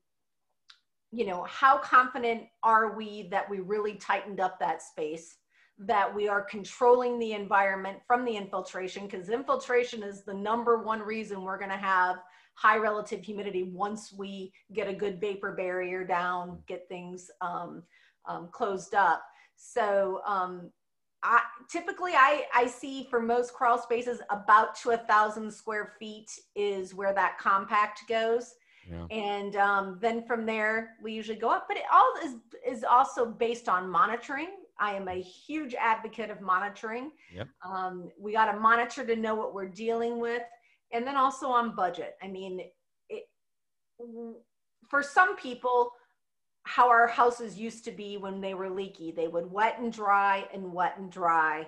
you 1.13 1.27
know, 1.27 1.45
how 1.49 1.79
confident 1.79 2.45
are 2.63 2.97
we 2.97 3.29
that 3.31 3.49
we 3.49 3.61
really 3.61 3.95
tightened 3.95 4.41
up 4.41 4.59
that 4.59 4.83
space, 4.83 5.37
that 5.79 6.13
we 6.13 6.29
are 6.29 6.43
controlling 6.43 7.19
the 7.19 7.33
environment 7.33 7.99
from 8.07 8.25
the 8.25 8.37
infiltration, 8.37 9.07
because 9.07 9.29
infiltration 9.29 10.03
is 10.03 10.25
the 10.25 10.35
number 10.35 10.83
one 10.83 11.01
reason 11.01 11.43
we're 11.43 11.59
going 11.59 11.71
to 11.71 11.77
have 11.77 12.17
high 12.61 12.77
relative 12.77 13.25
humidity 13.25 13.63
once 13.63 14.13
we 14.13 14.53
get 14.75 14.87
a 14.87 14.93
good 14.93 15.19
vapor 15.19 15.53
barrier 15.53 16.05
down, 16.05 16.59
get 16.67 16.87
things 16.91 17.31
um, 17.41 17.83
um, 18.29 18.51
closed 18.53 18.95
up. 18.95 19.23
So 19.57 20.21
um, 20.27 20.71
I, 21.23 21.41
typically 21.71 22.13
I, 22.13 22.45
I 22.55 22.67
see 22.67 23.07
for 23.09 23.19
most 23.19 23.55
crawl 23.55 23.79
spaces 23.79 24.21
about 24.29 24.75
to 24.83 24.91
a 24.91 24.99
thousand 24.99 25.51
square 25.51 25.95
feet 25.99 26.31
is 26.55 26.95
where 26.95 27.15
that 27.15 27.39
compact 27.39 28.01
goes. 28.09 28.53
Yeah. 28.91 29.07
And 29.11 29.57
um, 29.57 29.99
then 30.03 30.27
from 30.27 30.45
there 30.45 30.97
we 31.03 31.15
usually 31.15 31.39
go 31.39 31.49
up, 31.49 31.65
but 31.67 31.79
it 31.79 31.85
all 31.91 32.13
is, 32.23 32.35
is 32.67 32.85
also 32.85 33.25
based 33.25 33.71
on 33.71 33.89
monitoring. 33.89 34.51
I 34.79 34.93
am 34.93 35.09
a 35.09 35.21
huge 35.21 35.75
advocate 35.75 36.29
of 36.29 36.43
monitoring. 36.43 37.13
Yep. 37.35 37.49
Um, 37.65 38.11
we 38.19 38.33
got 38.33 38.53
to 38.53 38.61
monitor 38.61 39.07
to 39.07 39.17
know 39.17 39.35
what 39.35 39.55
we're 39.55 39.69
dealing 39.69 40.21
with. 40.21 40.43
And 40.93 41.07
then 41.07 41.17
also 41.17 41.49
on 41.49 41.75
budget. 41.75 42.17
I 42.23 42.29
mean, 42.29 42.61
it, 43.09 43.23
for 44.89 45.03
some 45.03 45.37
people, 45.37 45.93
how 46.65 46.89
our 46.89 47.07
houses 47.07 47.59
used 47.59 47.85
to 47.85 47.91
be 47.91 48.17
when 48.17 48.41
they 48.41 48.55
were 48.55 48.69
leaky. 48.69 49.13
They 49.13 49.29
would 49.29 49.51
wet 49.51 49.79
and 49.79 49.93
dry 49.93 50.47
and 50.53 50.73
wet 50.73 50.95
and 50.99 51.11
dry, 51.11 51.67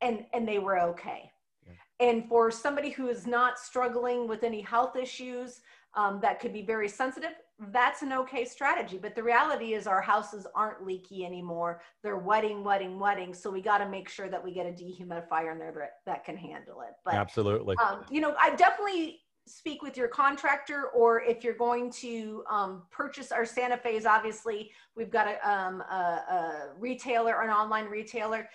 and 0.00 0.24
and 0.32 0.46
they 0.48 0.58
were 0.58 0.78
okay. 0.78 1.30
Yeah. 1.66 2.08
And 2.08 2.28
for 2.28 2.50
somebody 2.50 2.90
who 2.90 3.08
is 3.08 3.26
not 3.26 3.58
struggling 3.58 4.26
with 4.26 4.42
any 4.42 4.62
health 4.62 4.96
issues 4.96 5.60
um, 5.94 6.20
that 6.22 6.40
could 6.40 6.52
be 6.52 6.62
very 6.62 6.88
sensitive, 6.88 7.32
that's 7.72 8.02
an 8.02 8.12
okay 8.12 8.44
strategy. 8.44 8.98
But 8.98 9.14
the 9.14 9.22
reality 9.22 9.74
is, 9.74 9.86
our 9.86 10.00
houses 10.00 10.46
aren't 10.54 10.84
leaky 10.84 11.26
anymore. 11.26 11.82
They're 12.02 12.16
wetting, 12.16 12.64
wetting, 12.64 12.98
wetting. 12.98 13.34
So 13.34 13.50
we 13.50 13.60
got 13.60 13.78
to 13.78 13.88
make 13.88 14.08
sure 14.08 14.28
that 14.28 14.42
we 14.42 14.52
get 14.52 14.66
a 14.66 14.70
dehumidifier 14.70 15.52
in 15.52 15.58
there 15.58 15.72
that, 15.72 15.92
that 16.06 16.24
can 16.24 16.36
handle 16.36 16.80
it. 16.82 16.94
But 17.04 17.14
absolutely, 17.14 17.76
um, 17.76 18.04
you 18.10 18.20
know, 18.20 18.34
I 18.40 18.54
definitely 18.54 19.20
speak 19.46 19.82
with 19.82 19.96
your 19.96 20.08
contractor 20.08 20.86
or 20.94 21.22
if 21.22 21.42
you're 21.42 21.54
going 21.54 21.90
to 21.90 22.44
um, 22.48 22.82
purchase 22.90 23.32
our 23.32 23.44
Santa 23.44 23.76
Fe's, 23.76 24.06
obviously 24.06 24.70
we've 24.94 25.10
got 25.10 25.26
a, 25.26 25.50
um, 25.50 25.80
a, 25.80 25.94
a 25.94 26.68
retailer, 26.78 27.42
an 27.42 27.50
online 27.50 27.86
retailer. 27.86 28.48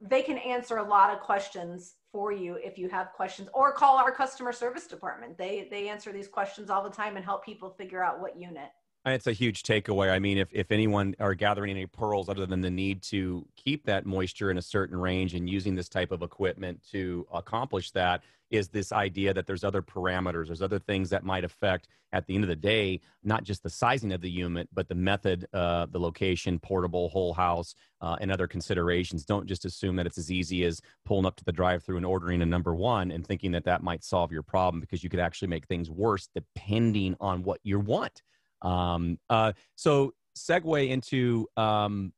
They 0.00 0.22
can 0.22 0.38
answer 0.38 0.78
a 0.78 0.82
lot 0.82 1.12
of 1.12 1.20
questions 1.20 1.96
for 2.12 2.32
you 2.32 2.54
if 2.62 2.78
you 2.78 2.88
have 2.88 3.12
questions 3.12 3.48
or 3.52 3.72
call 3.72 3.96
our 3.96 4.10
customer 4.10 4.52
service 4.52 4.86
department. 4.86 5.36
They, 5.36 5.68
they 5.70 5.88
answer 5.88 6.12
these 6.12 6.28
questions 6.28 6.70
all 6.70 6.82
the 6.82 6.90
time 6.90 7.16
and 7.16 7.24
help 7.24 7.44
people 7.44 7.70
figure 7.70 8.02
out 8.02 8.20
what 8.20 8.38
unit. 8.38 8.70
It's 9.12 9.26
a 9.26 9.32
huge 9.32 9.62
takeaway. 9.62 10.10
I 10.10 10.18
mean, 10.18 10.38
if, 10.38 10.48
if 10.52 10.72
anyone 10.72 11.14
are 11.20 11.34
gathering 11.34 11.70
any 11.70 11.86
pearls 11.86 12.28
other 12.28 12.46
than 12.46 12.60
the 12.60 12.70
need 12.70 13.02
to 13.04 13.46
keep 13.56 13.84
that 13.86 14.06
moisture 14.06 14.50
in 14.50 14.58
a 14.58 14.62
certain 14.62 14.98
range 14.98 15.34
and 15.34 15.48
using 15.48 15.74
this 15.74 15.88
type 15.88 16.10
of 16.10 16.22
equipment 16.22 16.80
to 16.92 17.26
accomplish 17.32 17.90
that, 17.92 18.22
is 18.50 18.68
this 18.68 18.92
idea 18.92 19.34
that 19.34 19.46
there's 19.46 19.64
other 19.64 19.82
parameters, 19.82 20.46
there's 20.46 20.62
other 20.62 20.78
things 20.78 21.10
that 21.10 21.22
might 21.22 21.44
affect 21.44 21.88
at 22.12 22.26
the 22.26 22.34
end 22.34 22.44
of 22.44 22.48
the 22.48 22.56
day, 22.56 23.00
not 23.22 23.44
just 23.44 23.62
the 23.62 23.68
sizing 23.68 24.12
of 24.12 24.22
the 24.22 24.30
unit, 24.30 24.68
but 24.72 24.88
the 24.88 24.94
method, 24.94 25.46
uh, 25.52 25.86
the 25.90 26.00
location, 26.00 26.58
portable, 26.58 27.10
whole 27.10 27.34
house, 27.34 27.74
uh, 28.00 28.16
and 28.20 28.32
other 28.32 28.46
considerations. 28.46 29.26
Don't 29.26 29.46
just 29.46 29.66
assume 29.66 29.96
that 29.96 30.06
it's 30.06 30.16
as 30.16 30.32
easy 30.32 30.64
as 30.64 30.80
pulling 31.04 31.26
up 31.26 31.36
to 31.36 31.44
the 31.44 31.52
drive 31.52 31.84
through 31.84 31.98
and 31.98 32.06
ordering 32.06 32.40
a 32.40 32.46
number 32.46 32.74
one 32.74 33.10
and 33.10 33.26
thinking 33.26 33.52
that 33.52 33.64
that 33.64 33.82
might 33.82 34.02
solve 34.02 34.32
your 34.32 34.42
problem 34.42 34.80
because 34.80 35.04
you 35.04 35.10
could 35.10 35.20
actually 35.20 35.48
make 35.48 35.66
things 35.66 35.90
worse 35.90 36.28
depending 36.34 37.14
on 37.20 37.42
what 37.42 37.60
you 37.62 37.78
want. 37.78 38.22
Um, 38.62 39.18
uh, 39.28 39.52
so, 39.76 40.12
segue 40.36 40.88
into 40.88 41.46
um, 41.56 42.12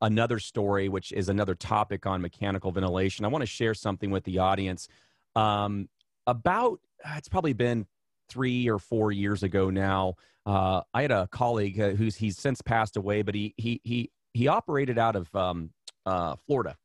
another 0.00 0.38
story, 0.38 0.88
which 0.88 1.12
is 1.12 1.28
another 1.28 1.54
topic 1.54 2.06
on 2.06 2.20
mechanical 2.20 2.72
ventilation. 2.72 3.24
I 3.24 3.28
want 3.28 3.42
to 3.42 3.46
share 3.46 3.74
something 3.74 4.10
with 4.10 4.24
the 4.24 4.38
audience. 4.38 4.88
Um, 5.36 5.88
about, 6.26 6.80
it's 7.16 7.28
probably 7.28 7.52
been 7.52 7.86
three 8.28 8.68
or 8.68 8.78
four 8.78 9.12
years 9.12 9.42
ago 9.42 9.70
now. 9.70 10.14
Uh, 10.46 10.80
I 10.94 11.02
had 11.02 11.10
a 11.10 11.28
colleague 11.30 11.78
uh, 11.80 11.90
who's 11.90 12.16
he's 12.16 12.38
since 12.38 12.62
passed 12.62 12.96
away, 12.96 13.22
but 13.22 13.34
he 13.34 13.54
he 13.58 13.80
he 13.84 14.10
he 14.32 14.48
operated 14.48 14.98
out 14.98 15.16
of 15.16 15.34
um, 15.34 15.70
uh, 16.06 16.36
Florida, 16.46 16.76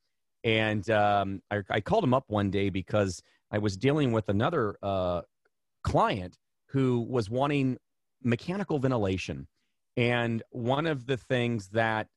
and 0.43 0.87
um, 0.89 1.41
I, 1.49 1.61
I, 1.69 1.79
called 1.79 2.03
him 2.03 2.13
up 2.13 2.25
one 2.27 2.51
day 2.51 2.69
because 2.69 3.21
I 3.51 3.59
was 3.59 3.77
dealing 3.77 4.11
with 4.11 4.27
another 4.27 4.75
uh, 4.83 5.21
client 5.83 6.37
who 6.67 7.01
was 7.09 7.29
wanting 7.29 7.77
mechanical 8.25 8.79
ventilation. 8.79 9.47
And 9.95 10.43
one 10.49 10.87
of 10.87 11.05
the 11.05 11.15
things 11.15 11.69
that 11.69 12.07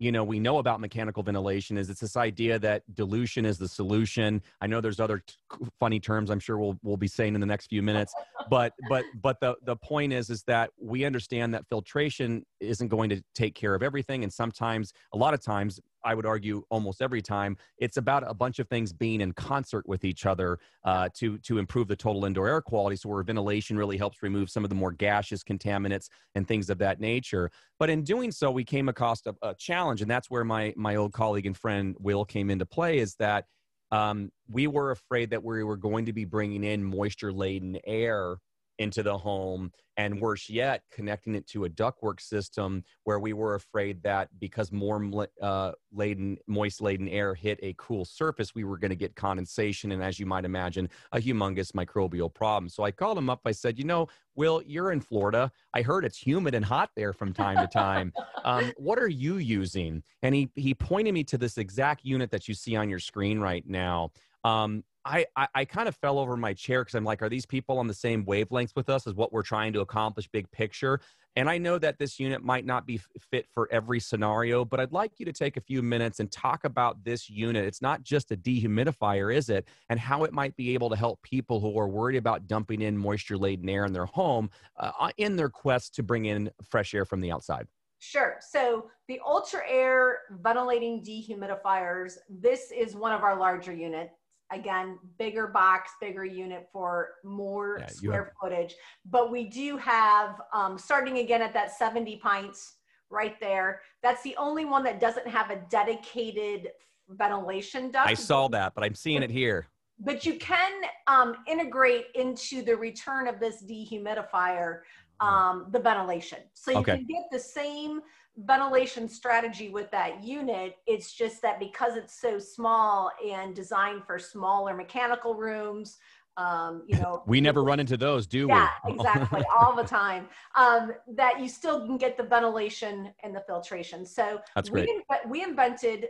you 0.00 0.12
know 0.12 0.22
we 0.22 0.38
know 0.38 0.58
about 0.58 0.80
mechanical 0.80 1.22
ventilation 1.22 1.76
is 1.76 1.90
it's 1.90 2.00
this 2.00 2.16
idea 2.16 2.58
that 2.58 2.82
dilution 2.94 3.44
is 3.44 3.58
the 3.58 3.66
solution 3.66 4.40
i 4.60 4.66
know 4.66 4.80
there's 4.80 5.00
other 5.00 5.18
t- 5.26 5.34
funny 5.80 5.98
terms 5.98 6.30
i'm 6.30 6.38
sure 6.38 6.56
we'll 6.56 6.78
we'll 6.84 6.96
be 6.96 7.08
saying 7.08 7.34
in 7.34 7.40
the 7.40 7.46
next 7.46 7.66
few 7.66 7.82
minutes 7.82 8.14
but 8.48 8.72
but 8.88 9.04
but 9.20 9.40
the 9.40 9.56
the 9.64 9.74
point 9.74 10.12
is 10.12 10.30
is 10.30 10.44
that 10.44 10.70
we 10.80 11.04
understand 11.04 11.52
that 11.52 11.66
filtration 11.68 12.44
isn't 12.60 12.86
going 12.86 13.10
to 13.10 13.20
take 13.34 13.56
care 13.56 13.74
of 13.74 13.82
everything 13.82 14.22
and 14.22 14.32
sometimes 14.32 14.92
a 15.14 15.18
lot 15.18 15.34
of 15.34 15.42
times 15.42 15.80
I 16.08 16.14
would 16.14 16.24
argue 16.24 16.62
almost 16.70 17.02
every 17.02 17.20
time 17.20 17.58
it's 17.76 17.98
about 17.98 18.24
a 18.26 18.32
bunch 18.32 18.58
of 18.58 18.66
things 18.68 18.94
being 18.94 19.20
in 19.20 19.32
concert 19.32 19.86
with 19.86 20.06
each 20.06 20.24
other 20.24 20.58
uh, 20.84 21.10
to 21.18 21.36
to 21.38 21.58
improve 21.58 21.86
the 21.86 21.96
total 21.96 22.24
indoor 22.24 22.48
air 22.48 22.62
quality. 22.62 22.96
So 22.96 23.10
where 23.10 23.22
ventilation 23.22 23.76
really 23.76 23.98
helps 23.98 24.22
remove 24.22 24.48
some 24.48 24.64
of 24.64 24.70
the 24.70 24.74
more 24.74 24.90
gaseous 24.90 25.44
contaminants 25.44 26.06
and 26.34 26.48
things 26.48 26.70
of 26.70 26.78
that 26.78 26.98
nature. 26.98 27.50
But 27.78 27.90
in 27.90 28.04
doing 28.04 28.32
so, 28.32 28.50
we 28.50 28.64
came 28.64 28.88
across 28.88 29.20
a, 29.26 29.34
a 29.42 29.54
challenge, 29.54 30.00
and 30.00 30.10
that's 30.10 30.30
where 30.30 30.44
my 30.44 30.72
my 30.76 30.96
old 30.96 31.12
colleague 31.12 31.44
and 31.44 31.56
friend 31.56 31.94
Will 31.98 32.24
came 32.24 32.48
into 32.48 32.64
play. 32.64 32.98
Is 32.98 33.14
that 33.16 33.44
um, 33.90 34.30
we 34.48 34.66
were 34.66 34.90
afraid 34.92 35.28
that 35.30 35.44
we 35.44 35.62
were 35.62 35.76
going 35.76 36.06
to 36.06 36.14
be 36.14 36.24
bringing 36.24 36.64
in 36.64 36.82
moisture 36.82 37.32
laden 37.32 37.78
air 37.86 38.38
into 38.78 39.02
the 39.02 39.16
home 39.16 39.72
and 39.96 40.20
worse 40.20 40.48
yet 40.48 40.82
connecting 40.92 41.34
it 41.34 41.46
to 41.48 41.64
a 41.64 41.68
ductwork 41.68 42.20
system 42.20 42.84
where 43.04 43.18
we 43.18 43.32
were 43.32 43.56
afraid 43.56 44.00
that 44.04 44.28
because 44.38 44.70
more 44.70 45.26
uh, 45.42 45.72
laden 45.92 46.38
moist 46.46 46.80
laden 46.80 47.08
air 47.08 47.34
hit 47.34 47.58
a 47.62 47.74
cool 47.76 48.04
surface 48.04 48.54
we 48.54 48.64
were 48.64 48.78
going 48.78 48.90
to 48.90 48.96
get 48.96 49.14
condensation 49.16 49.92
and 49.92 50.02
as 50.02 50.18
you 50.18 50.24
might 50.24 50.44
imagine 50.44 50.88
a 51.12 51.18
humongous 51.18 51.72
microbial 51.72 52.32
problem. 52.32 52.68
So 52.68 52.84
i 52.84 52.90
called 52.90 53.18
him 53.18 53.28
up. 53.28 53.40
I 53.44 53.52
said 53.52 53.78
you 53.78 53.84
know 53.84 54.06
will 54.36 54.62
you're 54.64 54.92
in 54.92 55.00
florida. 55.00 55.50
I 55.74 55.82
heard 55.82 56.04
it's 56.04 56.18
humid 56.18 56.54
and 56.54 56.64
hot 56.64 56.90
there 56.94 57.12
from 57.12 57.32
time 57.32 57.58
to 57.58 57.66
time. 57.66 58.12
Um, 58.44 58.72
what 58.76 58.98
are 58.98 59.08
you 59.08 59.38
using? 59.38 60.02
And 60.22 60.34
he, 60.34 60.50
he 60.54 60.74
pointed 60.74 61.12
me 61.12 61.24
to 61.24 61.38
this 61.38 61.58
exact 61.58 62.04
unit 62.04 62.30
that 62.30 62.46
you 62.46 62.54
see 62.54 62.76
on 62.76 62.88
your 62.88 63.00
screen 63.00 63.40
right 63.40 63.66
now 63.66 64.12
um, 64.44 64.84
I, 65.04 65.24
I, 65.36 65.48
I 65.54 65.64
kind 65.64 65.88
of 65.88 65.96
fell 65.96 66.18
over 66.18 66.36
my 66.36 66.52
chair 66.52 66.82
because 66.82 66.94
I'm 66.94 67.04
like, 67.04 67.22
are 67.22 67.30
these 67.30 67.46
people 67.46 67.78
on 67.78 67.86
the 67.86 67.94
same 67.94 68.24
wavelengths 68.26 68.76
with 68.76 68.90
us 68.90 69.06
as 69.06 69.14
what 69.14 69.32
we're 69.32 69.42
trying 69.42 69.72
to 69.72 69.80
accomplish 69.80 70.28
big 70.28 70.50
picture? 70.50 71.00
And 71.34 71.48
I 71.48 71.56
know 71.56 71.78
that 71.78 71.98
this 71.98 72.18
unit 72.18 72.42
might 72.42 72.66
not 72.66 72.84
be 72.84 73.00
fit 73.30 73.46
for 73.54 73.68
every 73.70 74.00
scenario, 74.00 74.64
but 74.64 74.80
I'd 74.80 74.92
like 74.92 75.12
you 75.18 75.24
to 75.26 75.32
take 75.32 75.56
a 75.56 75.60
few 75.60 75.82
minutes 75.82 76.20
and 76.20 76.30
talk 76.30 76.64
about 76.64 77.02
this 77.04 77.30
unit. 77.30 77.64
It's 77.64 77.80
not 77.80 78.02
just 78.02 78.32
a 78.32 78.36
dehumidifier, 78.36 79.34
is 79.34 79.48
it? 79.48 79.68
And 79.88 79.98
how 80.00 80.24
it 80.24 80.32
might 80.32 80.54
be 80.56 80.74
able 80.74 80.90
to 80.90 80.96
help 80.96 81.22
people 81.22 81.60
who 81.60 81.78
are 81.78 81.88
worried 81.88 82.16
about 82.16 82.46
dumping 82.46 82.82
in 82.82 82.98
moisture 82.98 83.38
laden 83.38 83.68
air 83.68 83.84
in 83.86 83.92
their 83.92 84.06
home 84.06 84.50
uh, 84.78 85.10
in 85.16 85.36
their 85.36 85.48
quest 85.48 85.94
to 85.94 86.02
bring 86.02 86.26
in 86.26 86.50
fresh 86.68 86.92
air 86.92 87.04
from 87.04 87.20
the 87.20 87.30
outside. 87.30 87.66
Sure. 88.00 88.36
So 88.40 88.90
the 89.08 89.20
Ultra-Aire 89.26 90.18
ventilating 90.42 91.02
dehumidifiers, 91.02 92.14
this 92.28 92.70
is 92.70 92.94
one 92.94 93.12
of 93.12 93.22
our 93.22 93.36
larger 93.36 93.72
units 93.72 94.14
again 94.52 94.98
bigger 95.18 95.46
box 95.46 95.92
bigger 96.00 96.24
unit 96.24 96.68
for 96.72 97.10
more 97.24 97.78
yeah, 97.80 97.86
square 97.86 98.24
have- 98.24 98.32
footage. 98.40 98.74
But 99.04 99.30
we 99.30 99.44
do 99.44 99.76
have 99.76 100.40
um, 100.52 100.78
starting 100.78 101.18
again 101.18 101.42
at 101.42 101.52
that 101.54 101.76
70 101.76 102.16
pints 102.16 102.76
right 103.10 103.38
there. 103.40 103.80
That's 104.02 104.22
the 104.22 104.36
only 104.36 104.64
one 104.64 104.84
that 104.84 105.00
doesn't 105.00 105.26
have 105.26 105.50
a 105.50 105.56
dedicated 105.70 106.68
ventilation 107.08 107.90
duct. 107.90 108.08
I 108.08 108.14
saw 108.14 108.48
that 108.48 108.74
but 108.74 108.84
i'm 108.84 108.94
seeing 108.94 109.22
it 109.22 109.30
here. 109.30 109.66
But 110.00 110.24
you 110.24 110.34
can 110.34 110.72
um, 111.08 111.36
integrate 111.48 112.06
into 112.14 112.62
the 112.62 112.76
return 112.76 113.26
of 113.26 113.40
this 113.40 113.64
dehumidifier 113.64 114.80
mm-hmm. 115.20 115.26
um, 115.26 115.66
the 115.70 115.78
ventilation. 115.80 116.38
So 116.54 116.70
you 116.70 116.78
okay. 116.78 116.98
can 116.98 117.06
get 117.06 117.24
the 117.32 117.38
same 117.38 118.00
ventilation 118.44 119.08
strategy 119.08 119.68
with 119.68 119.90
that 119.90 120.22
unit. 120.22 120.76
It's 120.86 121.12
just 121.12 121.42
that 121.42 121.58
because 121.58 121.96
it's 121.96 122.20
so 122.20 122.38
small 122.38 123.10
and 123.26 123.54
designed 123.54 124.04
for 124.06 124.18
smaller 124.18 124.74
mechanical 124.74 125.34
rooms, 125.34 125.98
um, 126.36 126.84
you 126.86 126.96
know, 127.00 127.24
we 127.26 127.40
never 127.40 127.64
run 127.64 127.80
into 127.80 127.96
those, 127.96 128.28
do 128.28 128.46
yeah, 128.48 128.68
we? 128.84 128.92
Yeah, 128.92 128.94
exactly, 128.94 129.42
all 129.58 129.74
the 129.74 129.82
time. 129.82 130.28
Um, 130.54 130.92
that 131.16 131.40
you 131.40 131.48
still 131.48 131.84
can 131.84 131.96
get 131.96 132.16
the 132.16 132.22
ventilation 132.22 133.12
and 133.24 133.34
the 133.34 133.40
filtration. 133.40 134.06
So 134.06 134.40
that's 134.54 134.68
great. 134.68 134.88
We, 134.88 135.40
we 135.40 135.42
invented 135.42 136.06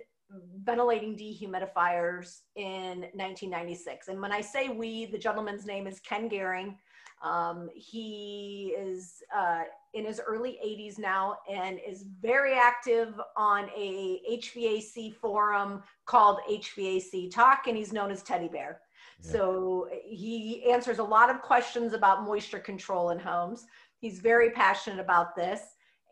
ventilating 0.63 1.17
dehumidifiers 1.17 2.41
in 2.57 3.01
1996. 3.15 4.09
And 4.09 4.21
when 4.21 4.31
I 4.31 4.43
say 4.43 4.69
we, 4.69 5.07
the 5.07 5.17
gentleman's 5.17 5.65
name 5.65 5.87
is 5.87 5.99
Ken 6.01 6.29
Gehring. 6.29 6.77
Um, 7.23 7.69
he 7.75 8.75
is 8.79 9.23
uh, 9.37 9.63
in 9.95 10.05
his 10.05 10.21
early 10.27 10.59
80s 10.65 10.99
now 10.99 11.39
and 11.51 11.81
is 11.87 12.05
very 12.21 12.55
active 12.55 13.21
on 13.37 13.69
a 13.77 14.21
HVAC 14.31 15.15
forum 15.15 15.83
called 16.07 16.39
HVAC 16.51 17.31
Talk, 17.33 17.67
and 17.67 17.77
he's 17.77 17.93
known 17.93 18.11
as 18.11 18.23
Teddy 18.23 18.49
Bear. 18.49 18.81
Yeah. 19.23 19.33
So 19.33 19.89
he 20.05 20.71
answers 20.71 20.99
a 20.99 21.05
lot 21.05 21.31
of 21.31 21.43
questions 21.43 21.93
about 21.93 22.25
moisture 22.25 22.61
control 22.61 23.11
in 23.11 23.19
homes. 23.19 23.67
He's 24.01 24.21
very 24.21 24.51
passionate 24.51 25.01
about 25.01 25.35
this. 25.35 25.61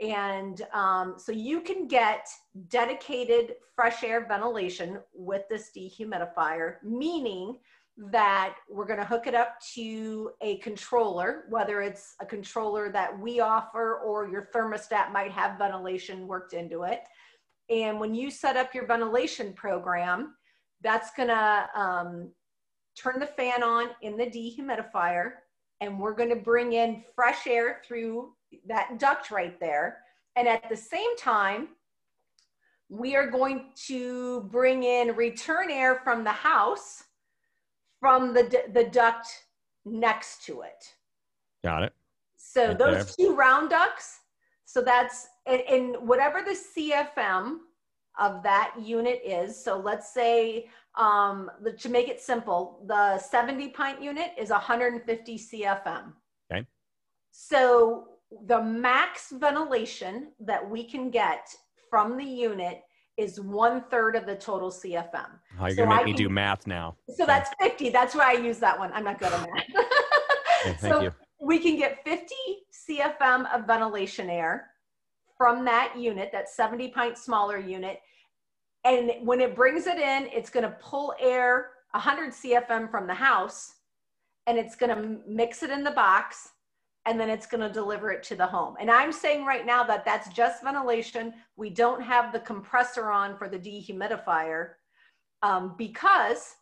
And 0.01 0.63
um, 0.75 1.15
so 1.17 1.33
you 1.33 1.61
can 1.61 1.87
get 1.87 2.29
dedicated 2.69 3.55
fresh 3.75 4.03
air 4.03 4.27
ventilation 4.27 4.99
with 5.15 5.43
this 5.49 5.71
dehumidifier, 5.77 6.77
meaning 6.83 7.59
that 7.99 8.57
we're 8.69 8.87
going 8.87 8.99
to 8.99 9.07
hook 9.07 9.27
it 9.27 9.35
up 9.35 9.59
to 9.75 10.31
a 10.43 10.59
controller, 10.59 11.45
whether 11.49 11.81
it's 11.81 12.15
a 12.21 12.27
controller 12.27 12.91
that 12.93 13.19
we 13.19 13.41
offer 13.41 14.01
or 14.01 14.29
your 14.29 14.51
thermostat 14.55 15.13
might 15.13 15.31
have 15.31 15.59
ventilation 15.59 16.27
worked 16.27 16.53
into 16.53 16.83
it. 16.83 17.01
And 17.71 17.99
when 17.99 18.15
you 18.15 18.31
set 18.31 18.57
up 18.57 18.75
your 18.75 18.87
ventilation 18.87 19.55
program, 19.55 20.35
that's 20.83 21.11
going 21.17 21.29
to 21.29 21.69
um, 21.75 22.31
turn 22.97 23.19
the 23.19 23.27
fan 23.27 23.63
on 23.63 23.89
in 24.03 24.17
the 24.17 24.27
dehumidifier, 24.27 25.33
and 25.81 25.99
we're 25.99 26.15
going 26.15 26.29
to 26.29 26.37
bring 26.37 26.75
in 26.75 27.03
fresh 27.15 27.47
air 27.47 27.81
through 27.87 28.33
that 28.67 28.99
duct 28.99 29.31
right 29.31 29.59
there. 29.59 29.99
And 30.37 30.47
at 30.47 30.69
the 30.69 30.77
same 30.77 31.17
time, 31.17 31.69
we 32.89 33.17
are 33.17 33.29
going 33.29 33.71
to 33.87 34.43
bring 34.53 34.83
in 34.85 35.17
return 35.17 35.71
air 35.71 36.01
from 36.05 36.25
the 36.25 36.31
house 36.31 37.03
from 38.07 38.33
the, 38.33 38.63
the 38.73 38.85
duct 38.85 39.27
next 39.85 40.45
to 40.45 40.61
it. 40.61 40.95
Got 41.65 41.83
it. 41.83 41.93
So 42.37 42.69
right 42.69 42.79
those 42.79 43.17
there. 43.17 43.27
two 43.27 43.35
round 43.35 43.71
ducts, 43.71 44.21
so 44.65 44.81
that's, 44.81 45.27
in 45.45 45.95
whatever 45.95 46.41
the 46.41 46.57
CFM 46.57 47.57
of 48.21 48.45
that 48.45 48.75
unit 48.81 49.23
is, 49.27 49.61
so 49.61 49.77
let's 49.79 50.15
say, 50.15 50.69
um, 50.97 51.51
to 51.77 51.89
make 51.89 52.07
it 52.07 52.21
simple, 52.21 52.85
the 52.87 53.19
70 53.19 53.71
pint 53.71 54.01
unit 54.01 54.31
is 54.39 54.51
150 54.51 55.37
CFM. 55.37 56.13
Okay. 56.53 56.65
So 57.33 58.05
the 58.47 58.63
max 58.63 59.33
ventilation 59.33 60.29
that 60.39 60.71
we 60.71 60.85
can 60.85 61.11
get 61.11 61.49
from 61.91 62.17
the 62.17 62.25
unit 62.25 62.83
is 63.17 63.41
one 63.41 63.83
third 63.91 64.15
of 64.17 64.27
the 64.27 64.35
total 64.35 64.71
CFM. 64.71 65.27
Oh, 65.59 65.67
you're 65.67 65.71
so 65.71 65.85
gonna 65.85 65.97
make 65.97 66.05
me 66.05 66.13
do 66.13 66.29
math 66.29 66.67
now. 66.67 66.97
So 67.17 67.25
that's 67.25 67.51
50. 67.61 67.91
That's 67.91 68.15
why 68.15 68.35
I 68.35 68.39
use 68.39 68.59
that 68.59 68.79
one. 68.79 68.93
I'm 68.93 69.05
not 69.05 69.19
good 69.19 69.33
at 69.33 69.41
math. 69.41 69.65
okay, 70.67 70.77
thank 70.81 70.81
so 70.81 71.03
you. 71.03 71.13
we 71.41 71.59
can 71.59 71.77
get 71.77 72.05
50 72.05 72.35
CFM 72.89 73.53
of 73.55 73.67
ventilation 73.67 74.29
air 74.29 74.69
from 75.37 75.65
that 75.65 75.95
unit, 75.99 76.31
that 76.33 76.49
70 76.49 76.89
pint 76.89 77.19
smaller 77.19 77.59
unit. 77.59 78.01
And 78.85 79.13
when 79.23 79.41
it 79.41 79.57
brings 79.57 79.87
it 79.87 79.99
in, 79.99 80.29
it's 80.33 80.51
gonna 80.51 80.77
pull 80.81 81.15
air 81.21 81.71
100 81.93 82.33
CFM 82.33 82.91
from 82.91 83.07
the 83.07 83.15
house 83.15 83.73
and 84.47 84.59
it's 84.59 84.77
gonna 84.77 85.17
mix 85.27 85.63
it 85.63 85.71
in 85.71 85.83
the 85.83 85.91
box 85.91 86.51
and 87.07 87.19
then 87.19 87.31
it's 87.31 87.47
going 87.47 87.61
to 87.61 87.73
deliver 87.73 88.11
it 88.11 88.23
to 88.25 88.35
the 88.35 88.47
home. 88.47 88.75
And 88.81 88.91
I'm 88.91 89.13
saying 89.13 89.47
right 89.47 89.65
now 89.65 89.85
that 89.85 90.05
that's 90.05 90.29
just 90.29 90.63
ventilation. 90.63 91.33
We 91.57 91.71
don't 91.71 92.03
have 92.03 92.33
the 92.33 92.41
compressor 92.41 93.11
on 93.11 93.39
for 93.39 93.49
the 93.49 93.59
dehumidifier 93.59 94.71
um, 95.43 95.75
because 95.79 96.57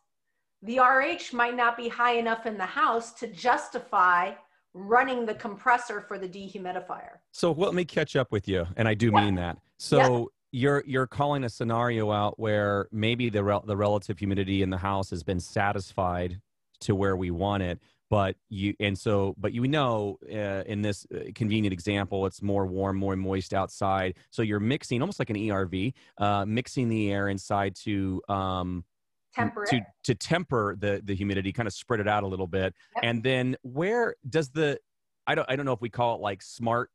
the 0.61 0.79
RH 0.79 1.35
might 1.35 1.55
not 1.55 1.75
be 1.75 1.89
high 1.89 2.13
enough 2.13 2.45
in 2.45 2.57
the 2.57 2.65
house 2.65 3.13
to 3.13 3.27
justify 3.27 4.33
running 4.73 5.25
the 5.25 5.33
compressor 5.33 6.01
for 6.01 6.19
the 6.19 6.27
dehumidifier. 6.27 7.17
So 7.31 7.51
let 7.51 7.73
me 7.73 7.85
catch 7.85 8.15
up 8.15 8.31
with 8.31 8.47
you, 8.47 8.65
and 8.75 8.87
I 8.87 8.93
do 8.93 9.11
yeah. 9.13 9.25
mean 9.25 9.35
that. 9.35 9.57
So 9.77 9.97
yeah. 9.97 10.25
you're 10.51 10.83
you're 10.85 11.07
calling 11.07 11.43
a 11.43 11.49
scenario 11.49 12.11
out 12.11 12.39
where 12.39 12.87
maybe 12.91 13.29
the 13.29 13.43
rel- 13.43 13.63
the 13.65 13.77
relative 13.77 14.19
humidity 14.19 14.61
in 14.61 14.69
the 14.69 14.77
house 14.77 15.09
has 15.09 15.23
been 15.23 15.39
satisfied 15.39 16.39
to 16.81 16.93
where 16.93 17.15
we 17.15 17.31
want 17.31 17.63
it, 17.63 17.79
but 18.15 18.37
you 18.47 18.73
and 18.79 18.97
so 18.97 19.35
but 19.37 19.51
you 19.51 19.67
know 19.67 20.17
uh, 20.31 20.63
in 20.71 20.81
this 20.81 21.05
uh, 21.13 21.19
convenient 21.35 21.73
example 21.73 22.25
it's 22.25 22.41
more 22.41 22.65
warm 22.65 22.95
more 22.95 23.13
moist 23.17 23.53
outside 23.53 24.15
so 24.31 24.41
you're 24.41 24.57
mixing 24.57 25.01
almost 25.01 25.19
like 25.19 25.29
an 25.29 25.35
erv 25.35 25.93
uh, 26.19 26.45
mixing 26.45 26.87
the 26.87 27.11
air 27.11 27.27
inside 27.27 27.75
to 27.75 28.21
um, 28.29 28.85
temper 29.33 29.65
to, 29.69 29.81
to 30.05 30.15
temper 30.15 30.77
the 30.79 31.01
the 31.03 31.13
humidity 31.13 31.51
kind 31.51 31.67
of 31.67 31.73
spread 31.73 31.99
it 31.99 32.07
out 32.07 32.23
a 32.23 32.27
little 32.27 32.47
bit 32.47 32.73
yep. 32.95 33.03
and 33.03 33.21
then 33.21 33.53
where 33.63 34.15
does 34.29 34.49
the 34.49 34.79
i 35.27 35.35
don't 35.35 35.49
i 35.51 35.55
don't 35.57 35.65
know 35.65 35.73
if 35.73 35.81
we 35.81 35.89
call 35.89 36.15
it 36.15 36.21
like 36.21 36.41
smart 36.41 36.89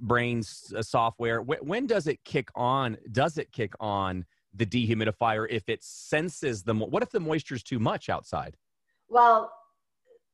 brains 0.00 0.72
uh, 0.76 0.82
software. 0.82 1.40
Wh- 1.40 1.64
when 1.66 1.84
does 1.88 2.06
it 2.06 2.22
kick 2.24 2.48
on? 2.54 2.96
Does 3.10 3.38
it 3.38 3.50
kick 3.50 3.72
on 3.80 4.24
the 4.54 4.64
dehumidifier 4.64 5.48
if 5.50 5.68
it 5.68 5.82
senses 5.82 6.62
the? 6.62 6.74
Mo- 6.74 6.86
what 6.86 7.02
if 7.02 7.10
the 7.10 7.18
moisture 7.18 7.56
is 7.56 7.64
too 7.64 7.80
much 7.80 8.08
outside? 8.08 8.56
Well, 9.08 9.50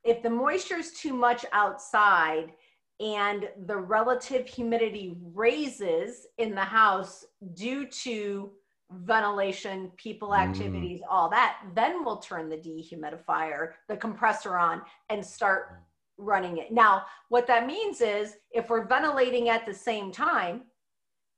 if 0.06 0.22
the 0.22 0.30
moisture 0.30 0.76
is 0.76 0.92
too 0.92 1.12
much 1.12 1.44
outside 1.52 2.52
and 3.00 3.50
the 3.66 3.76
relative 3.76 4.46
humidity 4.46 5.18
raises 5.34 6.28
in 6.38 6.54
the 6.54 6.60
house 6.60 7.26
due 7.54 7.86
to 7.86 8.52
ventilation, 8.90 9.90
people 9.96 10.28
Mm. 10.28 10.48
activities, 10.48 11.02
all 11.10 11.28
that, 11.28 11.58
then 11.74 12.04
we'll 12.04 12.18
turn 12.18 12.48
the 12.48 12.56
dehumidifier, 12.56 13.74
the 13.88 13.96
compressor 13.96 14.56
on 14.56 14.82
and 15.10 15.26
start 15.26 15.82
running 16.18 16.58
it. 16.58 16.72
Now, 16.72 17.04
what 17.28 17.46
that 17.48 17.66
means 17.66 18.00
is 18.00 18.36
if 18.52 18.70
we're 18.70 18.86
ventilating 18.86 19.48
at 19.48 19.66
the 19.66 19.74
same 19.74 20.12
time 20.12 20.70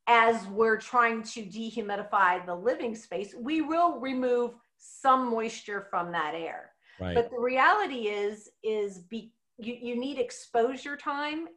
as 0.07 0.47
we're 0.49 0.77
trying 0.79 1.23
to 1.23 1.43
dehumidify 1.43 2.45
the 2.47 2.55
living 2.55 2.95
space, 2.95 3.35
we 3.35 3.63
will 3.63 3.99
remove 3.99 4.55
some 4.77 5.29
moisture 5.29 5.87
from 5.91 6.13
that 6.13 6.35
air. 6.35 6.73
Right. 7.01 7.15
But 7.15 7.31
the 7.31 7.39
reality 7.39 8.09
is, 8.09 8.51
is 8.63 8.99
be, 8.99 9.33
you, 9.59 9.77
you 9.81 9.99
need 9.99 10.19
exposure 10.19 10.97
time 10.97 11.49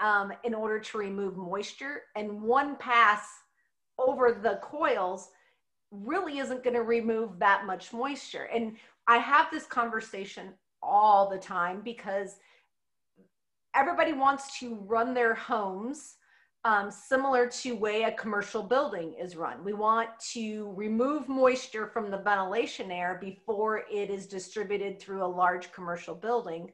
um, 0.00 0.32
in 0.44 0.54
order 0.54 0.78
to 0.78 0.98
remove 0.98 1.36
moisture. 1.36 2.02
And 2.14 2.42
one 2.42 2.76
pass 2.76 3.26
over 3.98 4.38
the 4.42 4.60
coils 4.62 5.28
really 5.90 6.38
isn't 6.38 6.64
going 6.64 6.74
to 6.74 6.82
remove 6.82 7.38
that 7.38 7.66
much 7.66 7.92
moisture. 7.92 8.48
And 8.52 8.76
I 9.06 9.18
have 9.18 9.50
this 9.50 9.66
conversation 9.66 10.54
all 10.82 11.28
the 11.28 11.38
time 11.38 11.80
because 11.82 12.36
everybody 13.74 14.12
wants 14.12 14.58
to 14.58 14.76
run 14.86 15.14
their 15.14 15.34
homes 15.34 16.16
um, 16.66 16.90
similar 16.90 17.46
to 17.46 17.76
way 17.76 18.02
a 18.02 18.12
commercial 18.12 18.60
building 18.60 19.14
is 19.14 19.36
run. 19.36 19.62
We 19.62 19.72
want 19.72 20.08
to 20.32 20.72
remove 20.74 21.28
moisture 21.28 21.86
from 21.86 22.10
the 22.10 22.18
ventilation 22.18 22.90
air 22.90 23.18
before 23.20 23.84
it 23.88 24.10
is 24.10 24.26
distributed 24.26 24.98
through 24.98 25.24
a 25.24 25.26
large 25.28 25.70
commercial 25.70 26.12
building. 26.12 26.72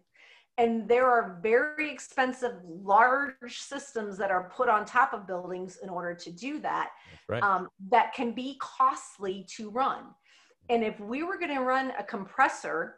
And 0.57 0.89
there 0.89 1.07
are 1.11 1.39
very 1.43 1.91
expensive, 1.91 2.55
large 2.65 3.59
systems 3.59 4.17
that 4.17 4.31
are 4.31 4.51
put 4.57 4.71
on 4.71 4.87
top 4.87 5.13
of 5.13 5.27
buildings 5.27 5.79
in 5.83 5.91
order 5.91 6.15
to 6.15 6.33
do 6.33 6.59
that, 6.61 6.93
right. 7.29 7.43
um, 7.43 7.69
that 7.91 8.15
can 8.15 8.33
be 8.33 8.57
costly 8.61 9.47
to 9.57 9.69
run. 9.69 10.05
And 10.71 10.83
if 10.83 10.99
we 11.01 11.23
were 11.23 11.39
going 11.39 11.55
to 11.55 11.61
run 11.61 11.93
a 11.99 12.05
compressor 12.05 12.97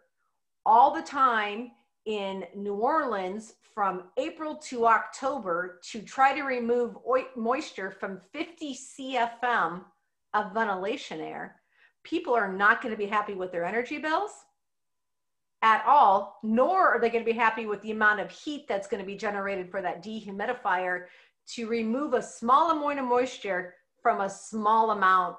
all 0.65 0.95
the 0.95 1.03
time 1.03 1.73
in 2.07 2.45
New 2.55 2.75
Orleans 2.75 3.55
from 3.75 4.05
April 4.17 4.57
to 4.57 4.87
October 4.87 5.81
to 5.91 6.01
try 6.03 6.35
to 6.35 6.43
remove 6.43 6.97
moisture 7.37 7.91
from 7.91 8.21
50 8.33 8.75
CFM 8.75 9.83
of 10.35 10.53
ventilation 10.53 11.21
air, 11.21 11.57
people 12.03 12.35
are 12.35 12.53
not 12.53 12.83
going 12.83 12.93
to 12.93 12.99
be 12.99 13.07
happy 13.07 13.35
with 13.35 13.51
their 13.51 13.65
energy 13.65 13.99
bills 13.99 14.31
at 15.63 15.83
all, 15.87 16.39
nor 16.43 16.91
are 16.91 17.01
they 17.01 17.09
going 17.09 17.25
to 17.25 17.33
be 17.33 17.37
happy 17.37 17.67
with 17.67 17.81
the 17.83 17.91
amount 17.91 18.21
of 18.21 18.31
heat 18.31 18.67
that's 18.69 18.87
going 18.87 19.03
to 19.03 19.07
be 19.07 19.17
generated 19.17 19.71
for 19.71 19.81
that 19.81 20.05
dehumidifier 20.05 21.07
to 21.47 21.67
remove 21.67 22.13
a 22.13 22.23
small 22.23 22.71
amount 22.71 22.99
of 22.99 23.07
moisture 23.07 23.75
from 24.03 24.21
a 24.21 24.31
small 24.31 24.91
amount 24.91 25.37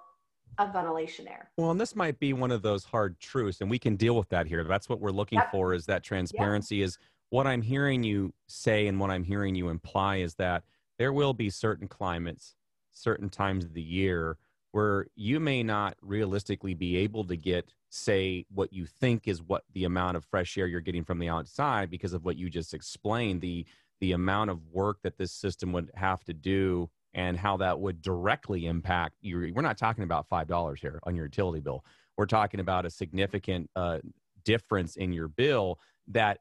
of 0.58 0.74
ventilation 0.74 1.28
air. 1.28 1.52
Well, 1.58 1.72
and 1.72 1.80
this 1.80 1.96
might 1.96 2.20
be 2.20 2.34
one 2.34 2.52
of 2.52 2.62
those 2.62 2.86
hard 2.86 3.20
truths, 3.20 3.62
and 3.62 3.70
we 3.70 3.80
can 3.80 3.96
deal 3.96 4.16
with 4.16 4.30
that 4.30 4.48
here. 4.48 4.64
That's 4.64 4.90
what 4.90 5.00
we're 5.00 5.12
looking 5.12 5.40
Yep. 5.40 5.52
for 5.52 5.74
is 5.74 5.86
that 5.88 6.04
transparency 6.04 6.82
is 6.82 6.98
what 7.30 7.48
I'm 7.48 7.62
hearing 7.62 8.04
you 8.04 8.34
say 8.48 8.88
and 8.88 9.00
what 9.00 9.10
I'm 9.12 9.24
hearing 9.24 9.56
you 9.56 9.70
imply 9.70 10.18
is 10.18 10.36
that 10.36 10.64
there 10.98 11.12
will 11.14 11.34
be 11.34 11.50
certain 11.50 11.88
climates, 11.88 12.56
certain 12.92 13.30
times 13.30 13.66
of 13.66 13.74
the 13.74 13.82
year 13.82 14.38
where 14.72 15.08
you 15.16 15.40
may 15.40 15.64
not 15.64 15.96
realistically 16.02 16.74
be 16.74 16.98
able 16.98 17.24
to 17.24 17.38
get, 17.38 17.74
say, 17.90 18.46
what 18.54 18.74
you 18.74 18.86
think 18.86 19.26
is 19.28 19.42
what 19.42 19.64
the 19.74 19.86
amount 19.86 20.18
of 20.18 20.26
fresh 20.26 20.58
air 20.58 20.68
you're 20.68 20.82
getting 20.82 21.04
from 21.04 21.18
the 21.20 21.30
outside 21.30 21.90
because 21.90 22.14
of 22.14 22.26
what 22.26 22.36
you 22.38 22.50
just 22.50 22.74
explained, 22.74 23.42
the 23.42 23.66
the 24.02 24.12
amount 24.12 24.50
of 24.50 24.62
work 24.74 25.02
that 25.04 25.18
this 25.18 25.32
system 25.32 25.72
would 25.72 25.90
have 25.96 26.22
to 26.26 26.34
do 26.34 26.90
and 27.16 27.38
how 27.38 27.58
that 27.58 27.80
would 27.80 28.02
directly 28.02 28.68
impact 28.68 29.16
your 29.22 29.52
we're 29.54 29.62
not 29.62 29.78
talking 29.78 30.04
about 30.04 30.28
five 30.28 30.48
dollars 30.48 30.80
here 30.80 31.00
on 31.04 31.16
your 31.16 31.26
utility 31.26 31.60
bill 31.62 31.84
we're 32.18 32.26
talking 32.26 32.60
about 32.60 32.86
a 32.86 32.90
significant 32.90 33.70
uh, 33.76 33.98
difference 34.44 34.96
in 34.96 35.12
your 35.12 35.28
bill 35.28 35.80
that 36.08 36.40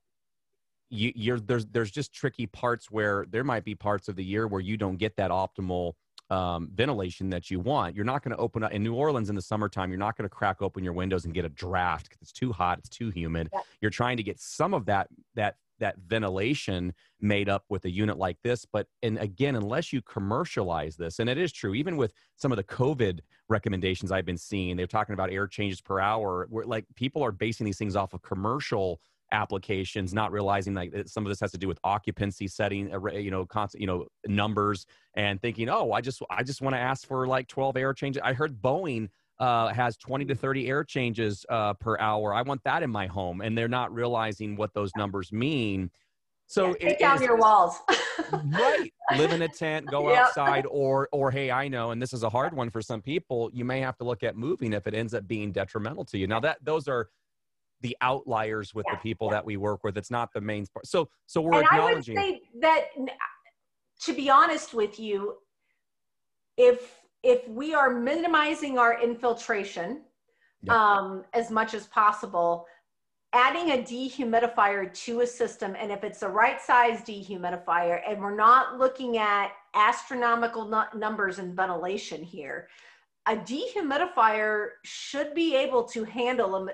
you, 0.91 1.12
you're 1.14 1.41
there's 1.41 1.66
there's 1.66 1.91
just 1.91 2.12
tricky 2.12 2.47
parts 2.47 2.91
where 2.91 3.25
there 3.31 3.45
might 3.45 3.64
be 3.64 3.75
parts 3.75 4.09
of 4.09 4.16
the 4.16 4.25
year 4.25 4.47
where 4.47 4.61
you 4.61 4.77
don't 4.77 4.97
get 4.97 5.16
that 5.16 5.31
optimal 5.31 5.95
um, 6.31 6.70
ventilation 6.75 7.29
that 7.31 7.51
you 7.51 7.61
want. 7.61 7.95
You're 7.95 8.05
not 8.05 8.22
going 8.22 8.35
to 8.35 8.41
open 8.43 8.62
up 8.62 8.72
in 8.72 8.83
New 8.83 8.95
Orleans 8.95 9.29
in 9.29 9.37
the 9.37 9.43
summertime. 9.43 9.91
You're 9.91 9.99
not 9.99 10.16
going 10.16 10.29
to 10.29 10.35
crack 10.35 10.62
open 10.62 10.83
your 10.83 10.93
windows 10.93 11.25
and 11.27 11.35
get 11.35 11.45
a 11.45 11.51
draft 11.51 12.09
because 12.09 12.22
it's 12.22 12.33
too 12.33 12.53
hot. 12.53 12.79
It's 12.79 12.89
too 12.89 13.11
humid. 13.11 13.51
Yeah. 13.53 13.61
You're 13.81 13.91
trying 13.91 14.16
to 14.16 14.22
get 14.22 14.41
some 14.41 14.72
of 14.72 14.87
that 14.87 15.09
that 15.35 15.57
that 15.81 15.97
ventilation 16.07 16.93
made 17.20 17.49
up 17.49 17.64
with 17.68 17.85
a 17.85 17.91
unit 17.91 18.18
like 18.18 18.39
this. 18.43 18.64
But 18.64 18.87
and 19.03 19.18
again, 19.18 19.57
unless 19.57 19.93
you 19.93 20.03
commercialize 20.03 20.97
this, 20.97 21.18
and 21.18 21.29
it 21.29 21.39
is 21.39 21.53
true, 21.53 21.75
even 21.75 21.97
with 21.97 22.12
some 22.37 22.53
of 22.53 22.57
the 22.57 22.64
COVID 22.64 23.20
recommendations 23.49 24.12
I've 24.12 24.27
been 24.27 24.39
seeing, 24.39 24.77
they're 24.77 24.87
talking 24.87 25.14
about 25.14 25.31
air 25.31 25.47
changes 25.47 25.81
per 25.81 26.01
hour. 26.01 26.47
Where 26.51 26.64
like 26.64 26.85
people 26.95 27.22
are 27.22 27.33
basing 27.33 27.64
these 27.64 27.79
things 27.79 27.97
off 27.97 28.14
of 28.14 28.22
commercial 28.22 29.01
applications, 29.33 30.14
not 30.14 30.33
realizing 30.33 30.75
like 30.75 30.93
that 30.93 31.09
some 31.09 31.27
of 31.27 31.31
this 31.31 31.41
has 31.41 31.51
to 31.53 31.59
do 31.59 31.68
with 31.68 31.79
occupancy 31.85 32.47
setting, 32.47 32.95
uh, 32.95 33.11
you 33.12 33.31
know, 33.31 33.45
constant, 33.45 33.81
you 33.81 33.87
know, 33.87 34.07
numbers, 34.27 34.87
and 35.14 35.41
thinking, 35.43 35.68
oh, 35.68 35.93
I 35.93 36.01
just 36.01 36.22
I 36.31 36.43
just 36.43 36.62
want 36.62 36.75
to 36.75 36.81
ask 36.81 37.07
for 37.07 37.27
like 37.27 37.49
12 37.49 37.77
air 37.77 37.93
changes. 37.93 38.22
I 38.25 38.33
heard 38.33 38.61
Boeing 38.62 39.09
uh, 39.39 39.68
has 39.68 39.97
20 39.97 40.24
to 40.26 40.35
30 40.35 40.68
air 40.68 40.85
changes 40.85 41.45
uh, 41.49 41.74
per 41.74 41.99
hour. 41.99 42.32
I 42.35 42.43
want 42.43 42.62
that 42.64 42.82
in 42.82 42.91
my 42.91 43.07
home, 43.07 43.41
and 43.41 43.57
they're 43.57 43.68
not 43.68 43.93
realizing 43.93 44.57
what 44.57 44.72
those 44.74 44.95
numbers 44.97 45.32
mean. 45.32 45.91
So 46.47 46.68
Yeah, 46.80 46.89
take 46.89 46.99
down 46.99 47.22
your 47.22 47.37
walls. 47.37 47.78
right 48.57 48.93
live 49.16 49.32
in 49.32 49.43
a 49.43 49.49
tent 49.49 49.91
go 49.91 50.09
Yep. 50.09 50.18
outside 50.18 50.66
or 50.70 51.09
or 51.12 51.30
hey 51.30 51.51
i 51.51 51.68
know 51.68 51.91
and 51.91 52.01
this 52.01 52.12
is 52.12 52.22
a 52.22 52.30
hard 52.30 52.55
one 52.55 52.70
for 52.70 52.80
some 52.80 53.03
people 53.03 53.51
you 53.53 53.64
may 53.64 53.80
have 53.80 53.97
to 53.99 54.05
look 54.05 54.22
at 54.22 54.37
moving 54.37 54.72
if 54.72 54.87
it 54.87 54.95
ends 54.95 55.14
up 55.14 55.26
being 55.26 55.53
detrimental 55.53 56.05
to 56.07 56.16
you 56.16 56.26
now 56.26 56.41
that 56.41 56.59
those 56.62 56.89
are 56.89 57.09
the 57.82 57.97
outliers 58.01 58.74
with 58.74 58.87
the 58.91 58.97
people 59.03 59.26
yeah. 59.26 59.35
that 59.35 59.45
we 59.45 59.57
work 59.57 59.85
with 59.85 59.99
it's 59.99 60.11
not 60.11 60.30
the 60.32 60.41
main 60.41 60.64
part 60.72 60.87
so 60.87 61.09
so 61.26 61.41
we're 61.41 61.59
and 61.59 61.68
I 61.70 61.93
would 61.93 61.99
acknowledging 61.99 62.16
say 62.16 62.41
that, 62.61 62.85
to 64.05 64.12
be 64.12 64.28
honest 64.30 64.74
with 64.74 64.99
you, 64.99 65.37
if 66.57 67.01
if 67.25 67.49
we 67.49 67.75
are 67.75 67.91
minimizing 67.91 68.79
our 68.79 69.01
infiltration 69.03 70.03
Yep. 70.62 70.77
um, 70.77 71.25
as 71.35 71.51
much 71.51 71.75
as 71.75 71.87
possible, 71.89 72.66
adding 73.35 73.72
a 73.72 73.83
dehumidifier 73.83 74.95
to 75.05 75.20
a 75.20 75.27
system, 75.27 75.77
and 75.79 75.93
if 75.93 76.05
it's 76.05 76.20
the 76.20 76.29
right 76.29 76.59
size 76.59 77.03
dehumidifier, 77.03 78.01
and 78.09 78.18
we're 78.18 78.35
not 78.35 78.79
looking 78.79 79.18
at 79.18 79.53
astronomical 79.75 80.66
nu- 80.66 80.99
numbers 80.99 81.39
in 81.39 81.55
ventilation 81.55 82.22
here, 82.22 82.68
a 83.27 83.37
dehumidifier 83.37 84.68
should 84.85 85.35
be 85.35 85.55
able 85.55 85.85
to 85.85 86.05
handle 86.05 86.53
them. 86.53 86.70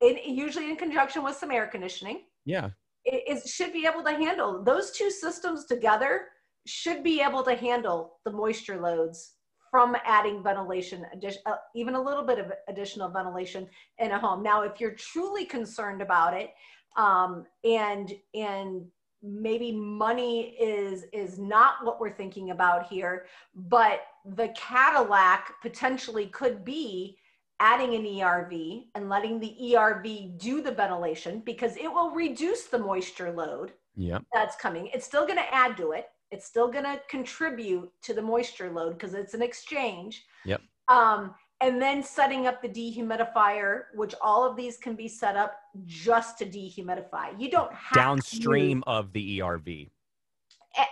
In, 0.00 0.18
usually 0.24 0.70
in 0.70 0.76
conjunction 0.76 1.22
with 1.22 1.36
some 1.36 1.52
air 1.52 1.68
conditioning 1.68 2.22
yeah 2.44 2.70
it, 3.04 3.22
it 3.26 3.48
should 3.48 3.72
be 3.72 3.86
able 3.86 4.02
to 4.02 4.10
handle 4.10 4.62
those 4.64 4.90
two 4.90 5.10
systems 5.12 5.64
together 5.66 6.26
should 6.66 7.04
be 7.04 7.20
able 7.20 7.44
to 7.44 7.54
handle 7.54 8.14
the 8.24 8.32
moisture 8.32 8.80
loads 8.80 9.34
from 9.72 9.96
adding 10.04 10.42
ventilation 10.42 11.04
uh, 11.46 11.54
even 11.74 11.94
a 11.94 12.00
little 12.00 12.22
bit 12.22 12.38
of 12.38 12.52
additional 12.68 13.08
ventilation 13.08 13.66
in 13.98 14.12
a 14.12 14.18
home 14.18 14.42
now 14.42 14.62
if 14.62 14.78
you're 14.78 14.94
truly 14.94 15.44
concerned 15.44 16.02
about 16.02 16.34
it 16.34 16.50
um, 16.96 17.44
and 17.64 18.12
and 18.34 18.84
maybe 19.22 19.72
money 19.72 20.54
is 20.60 21.06
is 21.12 21.38
not 21.38 21.76
what 21.84 21.98
we're 21.98 22.14
thinking 22.14 22.50
about 22.50 22.86
here 22.86 23.24
but 23.54 24.02
the 24.36 24.48
cadillac 24.54 25.54
potentially 25.62 26.26
could 26.26 26.64
be 26.64 27.16
adding 27.58 27.94
an 27.94 28.02
ERV 28.02 28.88
and 28.94 29.08
letting 29.08 29.40
the 29.40 29.56
ERV 29.62 30.36
do 30.38 30.60
the 30.60 30.72
ventilation 30.72 31.40
because 31.46 31.76
it 31.76 31.90
will 31.90 32.10
reduce 32.10 32.64
the 32.64 32.78
moisture 32.78 33.32
load 33.32 33.72
yeah 33.96 34.18
that's 34.32 34.56
coming. 34.56 34.88
It's 34.94 35.06
still 35.06 35.26
going 35.26 35.38
to 35.38 35.54
add 35.54 35.76
to 35.78 35.92
it. 35.92 36.06
It's 36.32 36.46
still 36.46 36.70
going 36.70 36.84
to 36.84 37.00
contribute 37.08 37.90
to 38.02 38.14
the 38.14 38.22
moisture 38.22 38.70
load 38.70 38.94
because 38.94 39.14
it's 39.14 39.34
an 39.34 39.42
exchange. 39.42 40.24
Yep. 40.44 40.62
Um, 40.88 41.34
and 41.60 41.80
then 41.80 42.02
setting 42.02 42.48
up 42.48 42.60
the 42.60 42.68
dehumidifier, 42.68 43.82
which 43.94 44.14
all 44.20 44.44
of 44.44 44.56
these 44.56 44.78
can 44.78 44.96
be 44.96 45.06
set 45.06 45.36
up 45.36 45.54
just 45.84 46.38
to 46.38 46.46
dehumidify. 46.46 47.38
You 47.38 47.50
don't 47.50 47.72
have 47.72 47.94
downstream 47.94 48.82
of 48.86 49.12
the 49.12 49.38
erv 49.38 49.88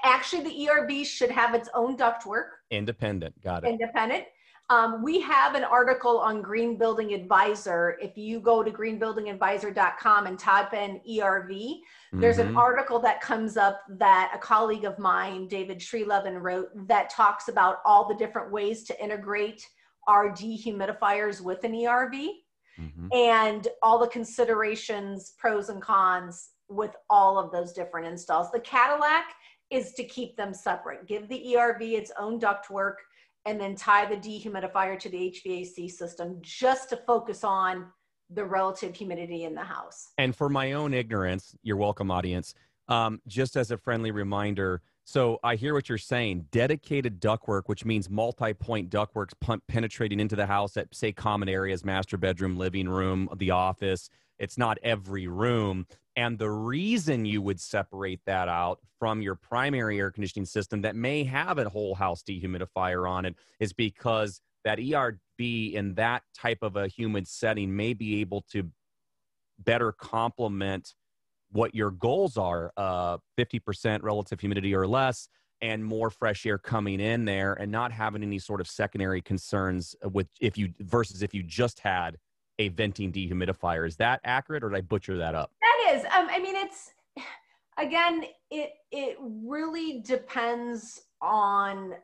actually, 0.05 0.45
the 0.45 0.69
ERV 0.69 1.07
should 1.07 1.31
have 1.31 1.55
its 1.55 1.69
own 1.75 1.97
ductwork 1.97 2.49
independent 2.71 3.41
got 3.43 3.65
it 3.65 3.69
independent. 3.69 4.25
Um, 4.71 5.03
we 5.03 5.21
have 5.21 5.57
an 5.57 5.65
article 5.65 6.21
on 6.21 6.43
Green 6.43 6.79
Building 6.79 7.13
Advisor. 7.13 7.99
If 8.01 8.17
you 8.17 8.39
go 8.39 8.63
to 8.63 8.71
greenbuildingadvisor.com 8.71 10.27
and 10.29 10.39
type 10.39 10.73
in 10.75 11.01
ERV, 11.11 11.83
there's 12.13 12.39
an 12.39 12.55
Mhm. 12.55 12.57
article 12.57 13.01
that 13.01 13.21
comes 13.21 13.57
up 13.57 13.81
that 13.89 14.31
a 14.33 14.39
colleague 14.39 14.85
of 14.85 14.97
mine, 14.97 15.49
David 15.49 15.81
Shrelevin, 15.81 16.41
wrote 16.41 16.71
that 16.87 17.11
talks 17.11 17.49
about 17.49 17.81
all 17.85 18.07
the 18.07 18.15
different 18.15 18.53
ways 18.53 18.85
to 18.85 19.03
integrate 19.03 19.69
our 20.07 20.31
dehumidifiers 20.31 21.41
with 21.41 21.65
an 21.65 21.75
ERV 21.75 22.45
Mhm. 22.79 23.13
and 23.13 23.67
all 23.83 23.99
the 23.99 24.07
considerations, 24.09 25.33
pros 25.37 25.69
and 25.69 25.83
cons 25.83 26.53
with 26.69 26.95
all 27.11 27.41
of 27.41 27.51
those 27.51 27.73
different 27.73 28.07
installs. 28.07 28.53
The 28.53 28.61
Cadillac 28.61 29.35
is 29.69 29.95
to 29.95 30.05
keep 30.05 30.37
them 30.37 30.55
separate, 30.55 31.07
give 31.07 31.29
the 31.29 31.49
ERV 31.55 31.97
its 31.97 32.13
own 32.17 32.39
ductwork, 32.41 32.97
and 33.47 33.61
then 33.61 33.75
tie 33.75 34.07
the 34.07 34.17
dehumidifier 34.17 34.99
to 34.99 35.09
the 35.09 35.35
HVAC 35.35 35.91
system 35.91 36.39
just 36.41 36.89
to 36.91 36.97
focus 36.97 37.45
on 37.45 37.87
the 38.31 38.45
relative 38.45 38.95
humidity 38.95 39.45
in 39.45 39.55
the 39.55 39.65
house. 39.65 40.09
And 40.19 40.35
for 40.35 40.49
my 40.49 40.73
own 40.73 40.95
ignorance, 40.95 41.55
you're 41.63 41.77
welcome, 41.77 42.11
audience. 42.11 42.55
Um, 42.89 43.21
just 43.27 43.57
as 43.57 43.71
a 43.71 43.79
friendly 43.79 44.11
reminder, 44.11 44.83
so 45.05 45.39
I 45.43 45.57
hear 45.57 45.75
what 45.75 45.89
you're 45.89 45.99
saying. 45.99 46.47
Dedicated 46.53 47.21
ductwork, 47.21 47.63
which 47.67 47.85
means 47.85 48.09
multi-point 48.09 48.91
ductworks 48.91 49.33
pun- 49.41 49.63
penetrating 49.67 50.21
into 50.21 50.37
the 50.37 50.47
house 50.47 50.77
at 50.77 50.95
say 50.95 51.13
common 51.13 51.49
areas, 51.49 51.85
master 51.85 52.17
bedroom, 52.17 52.57
living 52.57 52.89
room, 52.89 53.29
the 53.37 53.51
office. 53.51 54.09
It's 54.39 54.57
not 54.57 54.79
every 54.83 55.27
room. 55.27 55.87
And 56.21 56.39
the 56.39 56.51
reason 56.51 57.25
you 57.25 57.41
would 57.41 57.59
separate 57.59 58.21
that 58.27 58.47
out 58.47 58.79
from 58.99 59.23
your 59.23 59.37
primary 59.37 59.99
air 59.99 60.11
conditioning 60.11 60.45
system 60.45 60.83
that 60.83 60.95
may 60.95 61.25
have 61.25 61.57
a 61.57 61.67
whole 61.67 61.95
house 61.95 62.23
dehumidifier 62.23 63.09
on 63.09 63.25
it 63.25 63.37
is 63.59 63.73
because 63.73 64.43
that 64.63 64.77
ERV 64.77 65.73
in 65.73 65.95
that 65.95 66.23
type 66.37 66.59
of 66.61 66.77
a 66.77 66.89
humid 66.89 67.27
setting 67.27 67.75
may 67.75 67.95
be 67.95 68.21
able 68.21 68.45
to 68.53 68.71
better 69.61 69.93
complement 69.93 70.95
what 71.53 71.75
your 71.75 71.91
goals 71.91 72.37
are 72.37 72.71
uh, 72.77 73.17
50% 73.39 74.03
relative 74.03 74.41
humidity 74.41 74.75
or 74.75 74.87
less 74.87 75.27
and 75.63 75.83
more 75.83 76.11
fresh 76.11 76.45
air 76.45 76.59
coming 76.59 77.01
in 77.01 77.25
there 77.25 77.55
and 77.55 77.73
not 77.73 77.93
having 77.93 78.23
any 78.23 78.39
sort 78.39 78.61
of 78.61 78.69
secondary 78.69 79.23
concerns 79.23 79.97
with 80.13 80.29
if 80.39 80.59
you 80.59 80.69
versus 80.81 81.23
if 81.23 81.33
you 81.33 81.43
just 81.43 81.81
had 81.81 82.19
a 82.61 82.69
venting 82.69 83.11
dehumidifier 83.11 83.87
is 83.87 83.97
that 83.97 84.21
accurate 84.25 84.63
or 84.63 84.69
did 84.69 84.77
i 84.77 84.81
butcher 84.83 85.17
that 85.17 85.35
up 85.35 85.51
That 85.63 85.95
is, 85.95 86.05
um, 86.05 86.29
I 86.31 86.39
mean, 86.39 86.55
it's 86.57 86.93
again, 87.79 88.25
it 88.51 88.73
it 88.93 89.17
really 89.21 90.01
depends 90.01 91.03
on 91.21 91.95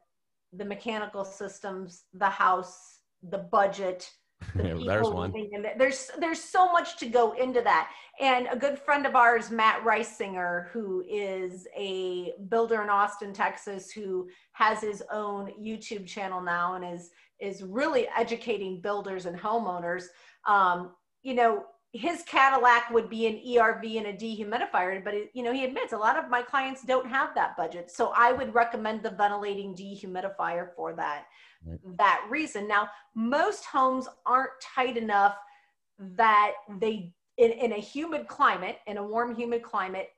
the 0.53 0.65
mechanical 0.65 1.25
systems, 1.25 2.05
the 2.15 2.29
house, 2.29 3.01
the 3.23 3.39
budget, 3.39 4.11
the 4.55 4.63
There's 4.87 5.09
one. 5.09 5.33
There's 5.79 6.11
there's 6.19 6.43
so 6.43 6.73
much 6.73 6.99
to 6.99 7.07
go 7.07 7.33
into 7.33 7.61
that. 7.63 7.91
And 8.21 8.49
a 8.51 8.57
good 8.57 8.79
friend 8.79 9.07
of 9.07 9.15
ours, 9.15 9.51
Matt 9.51 9.83
Risinger, 9.85 10.69
who 10.71 11.05
is 11.09 11.67
a 11.77 12.33
builder 12.49 12.83
in 12.83 12.89
Austin, 12.89 13.33
Texas, 13.33 13.91
who 13.91 14.29
has 14.53 14.81
his 14.81 15.03
own 15.13 15.53
YouTube 15.61 16.07
channel 16.07 16.41
now 16.41 16.75
and 16.75 16.85
is 16.85 17.11
is 17.41 17.63
really 17.63 18.09
educating 18.17 18.81
builders 18.81 19.27
and 19.27 19.39
homeowners. 19.39 20.05
Um, 20.47 20.93
you 21.23 21.35
know, 21.35 21.65
his 21.93 22.23
Cadillac 22.25 22.91
would 22.91 23.09
be 23.09 23.27
an 23.27 23.41
ERV 23.47 23.97
and 23.99 24.07
a 24.09 24.13
dehumidifier, 24.13 25.03
but 25.03 25.15
it, 25.15 25.31
you 25.35 25.43
know, 25.43 25.53
he 25.53 25.65
admits 25.65 25.93
a 25.93 25.97
lot 25.97 26.19
of 26.19 26.29
my 26.29 26.43
clients 26.43 26.83
don't 26.83 27.09
have 27.09 27.35
that 27.35 27.57
budget. 27.57 27.91
So 27.91 28.13
I 28.15 28.33
would 28.33 28.55
recommend 28.55 29.03
the 29.03 29.11
ventilating 29.11 29.75
dehumidifier 29.75 30.75
for 30.75 30.93
that 30.95 31.27
Right. 31.65 31.81
that 31.99 32.25
reason. 32.31 32.69
Now, 32.69 32.89
most 33.15 33.65
homes 33.65 34.09
aren't 34.25 34.51
tight 34.63 34.97
enough 34.97 35.37
that 35.99 36.53
they 36.79 37.13
in, 37.39 37.51
in 37.53 37.73
a 37.73 37.77
humid 37.81 38.29
climate, 38.29 38.79
in 38.87 38.97
a 38.97 39.03
warm 39.05 39.35
humid 39.35 39.63
climate, 39.63 40.11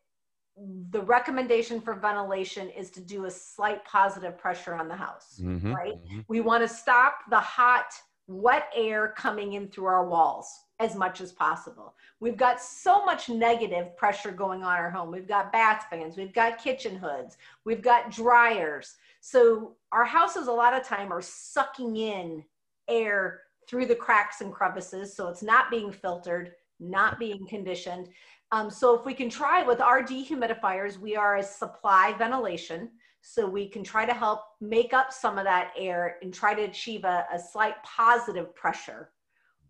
the 0.90 1.02
recommendation 1.02 1.80
for 1.80 1.94
ventilation 1.94 2.68
is 2.70 2.90
to 2.90 3.00
do 3.00 3.24
a 3.26 3.30
slight 3.30 3.84
positive 3.84 4.38
pressure 4.38 4.74
on 4.74 4.88
the 4.88 4.96
house. 4.96 5.40
Mhm, 5.40 5.74
Right. 5.74 5.94
mhm. 5.94 6.24
We 6.28 6.40
want 6.40 6.62
to 6.62 6.68
stop 6.68 7.14
the 7.30 7.40
hot, 7.40 7.86
wet 8.28 8.70
air 8.76 9.14
coming 9.16 9.54
in 9.54 9.68
through 9.68 9.86
our 9.86 10.06
walls 10.06 10.64
as 10.80 10.94
much 10.94 11.20
as 11.20 11.32
possible. 11.32 11.94
We've 12.20 12.36
got 12.36 12.60
so 12.60 13.04
much 13.04 13.28
negative 13.28 13.96
pressure 13.96 14.30
going 14.30 14.62
on 14.62 14.76
our 14.76 14.90
home. 14.90 15.10
We've 15.10 15.26
got 15.26 15.50
bath 15.50 15.86
fans, 15.90 16.16
we've 16.16 16.32
got 16.32 16.62
kitchen 16.62 16.96
hoods, 16.96 17.36
we've 17.64 17.82
got 17.82 18.12
dryers. 18.12 18.94
So 19.20 19.76
our 19.90 20.04
houses 20.04 20.46
a 20.46 20.52
lot 20.52 20.74
of 20.74 20.86
time 20.86 21.12
are 21.12 21.22
sucking 21.22 21.96
in 21.96 22.44
air 22.86 23.40
through 23.68 23.86
the 23.86 23.94
cracks 23.94 24.40
and 24.40 24.52
crevices. 24.52 25.14
So 25.14 25.28
it's 25.28 25.42
not 25.42 25.70
being 25.70 25.90
filtered, 25.90 26.52
not 26.78 27.18
being 27.18 27.46
conditioned. 27.46 28.08
Um, 28.52 28.70
so 28.70 28.98
if 28.98 29.04
we 29.04 29.14
can 29.14 29.28
try 29.28 29.62
with 29.62 29.80
our 29.80 30.02
dehumidifiers, 30.02 30.98
we 30.98 31.16
are 31.16 31.36
a 31.36 31.42
supply 31.42 32.14
ventilation. 32.16 32.90
So 33.20 33.48
we 33.48 33.68
can 33.68 33.84
try 33.84 34.06
to 34.06 34.14
help 34.14 34.40
make 34.60 34.92
up 34.92 35.12
some 35.12 35.38
of 35.38 35.44
that 35.44 35.72
air 35.76 36.16
and 36.22 36.32
try 36.32 36.54
to 36.54 36.62
achieve 36.62 37.04
a, 37.04 37.26
a 37.32 37.38
slight 37.38 37.82
positive 37.82 38.54
pressure 38.54 39.10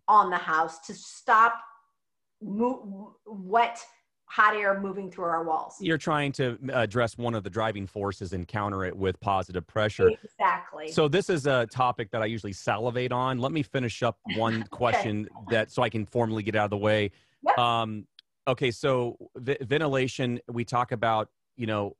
on 0.07 0.29
the 0.29 0.37
house 0.37 0.79
to 0.87 0.93
stop 0.93 1.59
mo- 2.41 3.15
wet, 3.25 3.79
hot 4.25 4.55
air 4.55 4.79
moving 4.79 5.11
through 5.11 5.25
our 5.25 5.43
walls. 5.43 5.75
you're 5.79 5.97
trying 5.97 6.31
to 6.31 6.57
address 6.73 7.17
one 7.17 7.33
of 7.33 7.43
the 7.43 7.49
driving 7.49 7.87
forces 7.87 8.33
and 8.33 8.47
counter 8.47 8.85
it 8.85 8.95
with 8.95 9.19
positive 9.19 9.65
pressure 9.65 10.11
Exactly. 10.23 10.91
So 10.91 11.07
this 11.07 11.29
is 11.29 11.45
a 11.45 11.67
topic 11.67 12.11
that 12.11 12.21
I 12.21 12.25
usually 12.25 12.53
salivate 12.53 13.11
on. 13.11 13.39
Let 13.39 13.51
me 13.51 13.63
finish 13.63 14.03
up 14.03 14.17
one 14.35 14.63
question 14.71 15.27
that 15.49 15.71
so 15.71 15.83
I 15.83 15.89
can 15.89 16.05
formally 16.05 16.43
get 16.43 16.55
out 16.55 16.65
of 16.65 16.69
the 16.69 16.77
way. 16.77 17.11
Yep. 17.43 17.57
Um, 17.57 18.07
okay, 18.47 18.71
so 18.71 19.17
v- 19.35 19.57
ventilation. 19.61 20.39
We 20.47 20.63
talk 20.65 20.91
about 20.91 21.29
you 21.55 21.67
know 21.67 21.95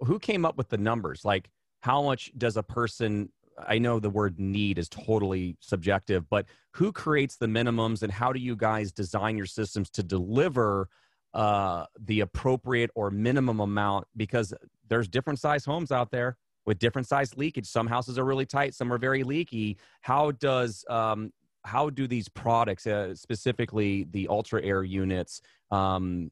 who 0.00 0.18
came 0.18 0.44
up 0.44 0.56
with 0.56 0.68
the 0.68 0.78
numbers. 0.78 1.24
Like 1.24 1.50
how 1.80 2.02
much 2.02 2.32
does 2.36 2.56
a 2.56 2.62
person? 2.62 3.30
I 3.66 3.78
know 3.78 3.98
the 3.98 4.10
word 4.10 4.38
need 4.38 4.78
is 4.78 4.88
totally 4.88 5.56
subjective, 5.60 6.28
but 6.30 6.46
who 6.72 6.92
creates 6.92 7.36
the 7.36 7.46
minimums 7.46 8.02
and 8.02 8.12
how 8.12 8.32
do 8.32 8.40
you 8.40 8.54
guys 8.54 8.92
design 8.92 9.36
your 9.36 9.46
systems 9.46 9.90
to 9.90 10.02
deliver 10.02 10.88
uh, 11.34 11.86
the 11.98 12.20
appropriate 12.20 12.90
or 12.94 13.10
minimum 13.10 13.60
amount? 13.60 14.06
Because 14.16 14.54
there's 14.88 15.08
different 15.08 15.38
size 15.38 15.64
homes 15.64 15.90
out 15.90 16.10
there 16.10 16.36
with 16.66 16.78
different 16.78 17.08
size 17.08 17.36
leakage. 17.36 17.66
Some 17.66 17.86
houses 17.86 18.18
are 18.18 18.24
really 18.24 18.46
tight, 18.46 18.74
some 18.74 18.92
are 18.92 18.98
very 18.98 19.24
leaky. 19.24 19.78
How 20.02 20.32
does 20.32 20.84
um, 20.88 21.32
how 21.64 21.90
do 21.90 22.06
these 22.06 22.28
products, 22.28 22.86
uh, 22.86 23.14
specifically 23.14 24.06
the 24.10 24.28
Ultra-Aire 24.28 24.84
units, 24.84 25.42
um, 25.70 26.30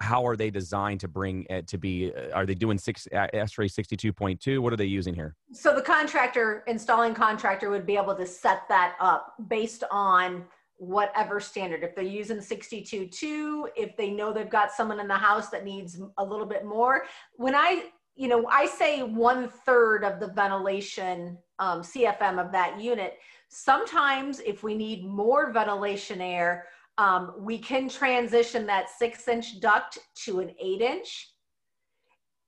how 0.00 0.26
are 0.26 0.36
they 0.36 0.50
designed 0.50 1.00
to 1.00 1.08
bring 1.08 1.44
it 1.50 1.66
to 1.68 1.78
be? 1.78 2.12
Uh, 2.14 2.30
are 2.34 2.46
they 2.46 2.54
doing 2.54 2.78
six 2.78 3.08
uh, 3.12 3.26
point 4.16 4.40
two? 4.40 4.62
What 4.62 4.72
are 4.72 4.76
they 4.76 4.84
using 4.84 5.14
here? 5.14 5.34
so 5.52 5.74
the 5.74 5.82
contractor, 5.82 6.62
installing 6.66 7.14
contractor 7.14 7.70
would 7.70 7.86
be 7.86 7.96
able 7.96 8.14
to 8.14 8.26
set 8.26 8.68
that 8.68 8.94
up 9.00 9.34
based 9.48 9.84
on 9.90 10.44
whatever 10.76 11.40
standard. 11.40 11.82
If 11.82 11.96
they're 11.96 12.04
using 12.04 12.36
62.2, 12.36 13.64
if 13.76 13.96
they 13.96 14.10
know 14.10 14.32
they've 14.32 14.48
got 14.48 14.70
someone 14.70 15.00
in 15.00 15.08
the 15.08 15.16
house 15.16 15.48
that 15.50 15.64
needs 15.64 16.00
a 16.18 16.24
little 16.24 16.46
bit 16.46 16.64
more. 16.64 17.04
When 17.34 17.56
I, 17.56 17.86
you 18.14 18.28
know, 18.28 18.46
I 18.46 18.66
say 18.66 19.02
one 19.02 19.48
third 19.48 20.04
of 20.04 20.20
the 20.20 20.28
ventilation 20.28 21.36
um, 21.58 21.82
CFM 21.82 22.44
of 22.44 22.52
that 22.52 22.80
unit. 22.80 23.18
Sometimes 23.48 24.40
if 24.40 24.62
we 24.62 24.74
need 24.74 25.04
more 25.04 25.52
ventilation 25.52 26.20
air, 26.20 26.66
um, 26.98 27.32
we 27.38 27.58
can 27.58 27.88
transition 27.88 28.66
that 28.66 28.90
six 28.90 29.26
inch 29.28 29.60
duct 29.60 29.98
to 30.24 30.40
an 30.40 30.52
eight 30.60 30.82
inch 30.82 31.32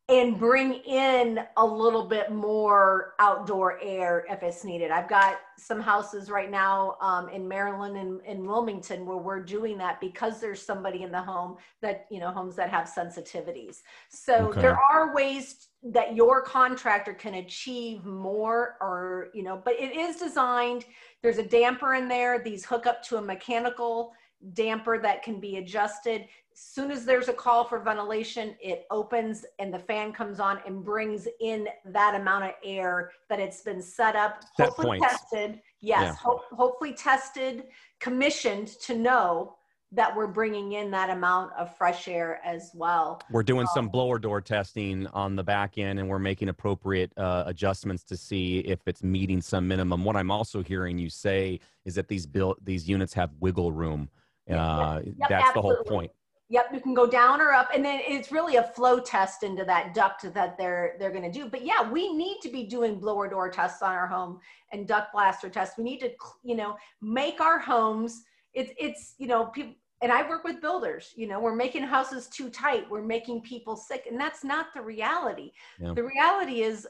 and 0.08 0.40
bring 0.40 0.74
in 0.74 1.38
a 1.56 1.64
little 1.64 2.04
bit 2.04 2.32
more 2.32 3.14
outdoor 3.20 3.80
air 3.80 4.26
if 4.28 4.42
it's 4.42 4.64
needed. 4.64 4.90
I've 4.90 5.08
got 5.08 5.36
some 5.56 5.78
houses 5.80 6.28
right 6.28 6.50
now 6.50 6.96
um, 7.00 7.28
in 7.28 7.46
Maryland 7.46 7.96
and 7.96 8.20
in 8.26 8.44
Wilmington 8.44 9.06
where 9.06 9.18
we're 9.18 9.40
doing 9.40 9.78
that 9.78 10.00
because 10.00 10.40
there's 10.40 10.60
somebody 10.60 11.04
in 11.04 11.12
the 11.12 11.22
home 11.22 11.58
that, 11.80 12.06
you 12.10 12.18
know, 12.18 12.32
homes 12.32 12.56
that 12.56 12.70
have 12.70 12.88
sensitivities. 12.88 13.82
So 14.08 14.48
Okay. 14.48 14.62
there 14.62 14.76
are 14.76 15.14
ways 15.14 15.68
that 15.84 16.16
your 16.16 16.42
contractor 16.42 17.14
can 17.14 17.34
achieve 17.34 18.04
more 18.04 18.78
or, 18.80 19.28
you 19.32 19.44
know, 19.44 19.62
but 19.64 19.74
it 19.74 19.94
is 19.94 20.16
designed, 20.16 20.86
there's 21.22 21.38
a 21.38 21.46
damper 21.46 21.94
in 21.94 22.08
there. 22.08 22.40
These 22.42 22.64
hook 22.64 22.84
up 22.84 23.04
to 23.04 23.18
a 23.18 23.22
mechanical 23.22 24.12
damper 24.54 24.98
that 24.98 25.22
can 25.22 25.38
be 25.40 25.56
adjusted 25.58 26.22
As 26.52 26.60
soon 26.60 26.90
as 26.90 27.04
there's 27.04 27.28
a 27.28 27.32
call 27.32 27.64
for 27.64 27.78
ventilation, 27.78 28.54
it 28.60 28.86
opens 28.90 29.44
and 29.58 29.72
the 29.72 29.78
fan 29.78 30.12
comes 30.12 30.40
on 30.40 30.60
and 30.66 30.84
brings 30.84 31.26
in 31.40 31.68
that 31.86 32.14
amount 32.20 32.44
of 32.44 32.50
air 32.64 33.12
that 33.28 33.38
it's 33.40 33.62
been 33.62 33.80
set 33.82 34.16
up, 34.16 34.42
Set 34.56 34.66
hopefully 34.66 34.98
points. 34.98 35.06
tested. 35.20 35.60
Yes, 35.80 36.02
Yeah. 36.02 36.14
ho- 36.14 36.42
hopefully 36.52 36.92
tested, 36.92 37.64
commissioned 37.98 38.68
to 38.80 38.96
know 38.96 39.56
that 39.92 40.14
we're 40.14 40.26
bringing 40.28 40.72
in 40.72 40.90
that 40.92 41.10
amount 41.10 41.52
of 41.54 41.74
fresh 41.76 42.06
air 42.08 42.40
as 42.44 42.70
well. 42.74 43.20
We're 43.30 43.42
doing 43.42 43.66
some 43.74 43.86
um, 43.86 43.90
blower 43.90 44.18
door 44.20 44.40
testing 44.40 45.06
on 45.08 45.34
the 45.34 45.42
back 45.42 45.78
end, 45.78 45.98
and 45.98 46.08
we're 46.08 46.20
making 46.20 46.48
appropriate 46.48 47.12
uh, 47.16 47.42
adjustments 47.46 48.04
to 48.04 48.16
see 48.16 48.58
if 48.60 48.80
it's 48.86 49.02
meeting 49.02 49.40
some 49.40 49.66
minimum. 49.66 50.04
What 50.04 50.14
I'm 50.16 50.30
also 50.30 50.62
hearing 50.62 50.96
you 50.98 51.10
say 51.10 51.58
is 51.84 51.94
that 51.96 52.06
these 52.08 52.24
built 52.26 52.64
these 52.64 52.88
units 52.88 53.14
have 53.14 53.30
wiggle 53.40 53.72
room. 53.72 54.08
Uh, 54.58 55.00
yep, 55.04 55.28
that's 55.28 55.48
absolutely. 55.48 55.52
the 55.54 55.76
whole 55.76 55.84
point. 55.84 56.10
Yep, 56.48 56.66
you 56.74 56.80
can 56.80 56.94
go 56.94 57.06
down 57.06 57.40
or 57.40 57.52
up, 57.52 57.70
and 57.72 57.84
then 57.84 58.00
it's 58.04 58.32
really 58.32 58.56
a 58.56 58.64
flow 58.64 58.98
test 58.98 59.44
into 59.44 59.64
that 59.66 59.94
duct 59.94 60.22
that 60.34 60.58
they're 60.58 60.96
they're 60.98 61.12
going 61.12 61.22
to 61.22 61.30
do. 61.30 61.48
But 61.48 61.64
yeah, 61.64 61.88
we 61.88 62.12
need 62.12 62.38
to 62.42 62.48
be 62.48 62.64
doing 62.64 62.98
blower 62.98 63.28
door 63.28 63.48
tests 63.50 63.82
on 63.82 63.92
our 63.92 64.08
home 64.08 64.40
and 64.72 64.86
duct 64.86 65.12
blaster 65.12 65.48
tests. 65.48 65.78
We 65.78 65.84
need 65.84 66.00
to, 66.00 66.10
you 66.42 66.56
know, 66.56 66.76
make 67.00 67.40
our 67.40 67.60
homes. 67.60 68.24
It's 68.52 68.72
it's 68.78 69.14
you 69.18 69.28
know 69.28 69.46
people, 69.46 69.74
and 70.02 70.10
I 70.10 70.28
work 70.28 70.42
with 70.42 70.60
builders. 70.60 71.12
You 71.14 71.28
know, 71.28 71.38
we're 71.38 71.54
making 71.54 71.84
houses 71.84 72.26
too 72.26 72.50
tight. 72.50 72.90
We're 72.90 73.02
making 73.02 73.42
people 73.42 73.76
sick, 73.76 74.06
and 74.10 74.18
that's 74.18 74.42
not 74.42 74.74
the 74.74 74.82
reality. 74.82 75.52
Yeah. 75.78 75.92
The 75.94 76.02
reality 76.02 76.62
is 76.62 76.84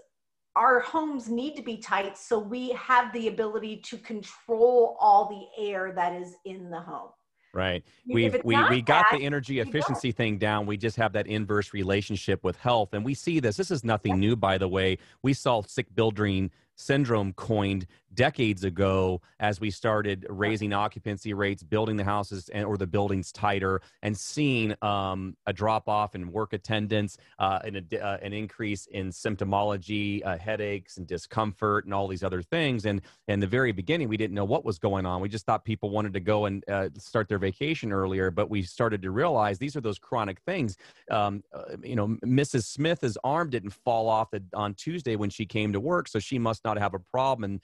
our 0.56 0.80
homes 0.80 1.28
need 1.28 1.54
to 1.56 1.62
be 1.62 1.76
tight 1.76 2.18
so 2.18 2.38
we 2.38 2.70
have 2.70 3.12
the 3.12 3.28
ability 3.28 3.76
to 3.76 3.98
control 3.98 4.96
all 5.00 5.28
the 5.28 5.64
air 5.64 5.92
that 5.94 6.12
is 6.12 6.34
in 6.44 6.70
the 6.70 6.80
home. 6.80 7.10
Right. 7.52 7.82
We've 8.06 8.36
we 8.44 8.56
we 8.68 8.80
got 8.80 9.06
that, 9.10 9.18
the 9.18 9.24
energy 9.24 9.58
efficiency 9.58 10.12
thing 10.12 10.38
down. 10.38 10.66
We 10.66 10.76
just 10.76 10.96
have 10.96 11.12
that 11.14 11.26
inverse 11.26 11.74
relationship 11.74 12.44
with 12.44 12.56
health. 12.56 12.94
And 12.94 13.04
we 13.04 13.14
see 13.14 13.40
this. 13.40 13.56
This 13.56 13.72
is 13.72 13.82
nothing 13.82 14.20
new, 14.20 14.36
by 14.36 14.56
the 14.56 14.68
way. 14.68 14.98
We 15.22 15.32
saw 15.32 15.62
sick 15.62 15.92
building 15.94 16.52
syndrome 16.80 17.32
coined 17.34 17.86
decades 18.14 18.64
ago 18.64 19.20
as 19.38 19.60
we 19.60 19.70
started 19.70 20.26
raising 20.28 20.72
occupancy 20.72 21.32
rates, 21.32 21.62
building 21.62 21.96
the 21.96 22.04
houses 22.04 22.48
and, 22.48 22.64
or 22.64 22.76
the 22.76 22.86
buildings 22.86 23.30
tighter, 23.30 23.80
and 24.02 24.16
seeing 24.16 24.74
um, 24.82 25.36
a 25.46 25.52
drop 25.52 25.88
off 25.88 26.14
in 26.14 26.32
work 26.32 26.52
attendance, 26.52 27.16
uh, 27.38 27.60
and 27.64 27.76
a, 27.92 28.04
uh, 28.04 28.18
an 28.22 28.32
increase 28.32 28.86
in 28.86 29.10
symptomology, 29.10 30.24
uh, 30.26 30.36
headaches 30.36 30.96
and 30.96 31.06
discomfort, 31.06 31.84
and 31.84 31.94
all 31.94 32.08
these 32.08 32.24
other 32.24 32.42
things. 32.42 32.86
And 32.86 33.00
in 33.28 33.40
the 33.40 33.46
very 33.46 33.72
beginning, 33.72 34.08
we 34.08 34.16
didn't 34.16 34.34
know 34.34 34.44
what 34.44 34.64
was 34.64 34.78
going 34.78 35.06
on. 35.06 35.20
We 35.20 35.28
just 35.28 35.46
thought 35.46 35.64
people 35.64 35.90
wanted 35.90 36.12
to 36.14 36.20
go 36.20 36.46
and 36.46 36.64
uh, 36.68 36.88
start 36.98 37.28
their 37.28 37.38
vacation 37.38 37.92
earlier, 37.92 38.30
but 38.30 38.50
we 38.50 38.62
started 38.62 39.02
to 39.02 39.10
realize 39.10 39.58
these 39.58 39.76
are 39.76 39.80
those 39.80 39.98
chronic 39.98 40.40
things. 40.40 40.76
Um, 41.10 41.44
uh, 41.52 41.76
you 41.82 41.96
know, 41.96 42.08
Mrs. 42.24 42.64
Smith's 42.64 43.16
arm 43.22 43.50
didn't 43.50 43.70
fall 43.70 44.08
off 44.08 44.30
the, 44.30 44.42
on 44.54 44.74
Tuesday 44.74 45.16
when 45.16 45.30
she 45.30 45.46
came 45.46 45.72
to 45.72 45.80
work, 45.80 46.08
so 46.08 46.18
she 46.18 46.38
must 46.38 46.64
not 46.64 46.69
have 46.78 46.94
a 46.94 47.00
problem. 47.12 47.44
And 47.44 47.60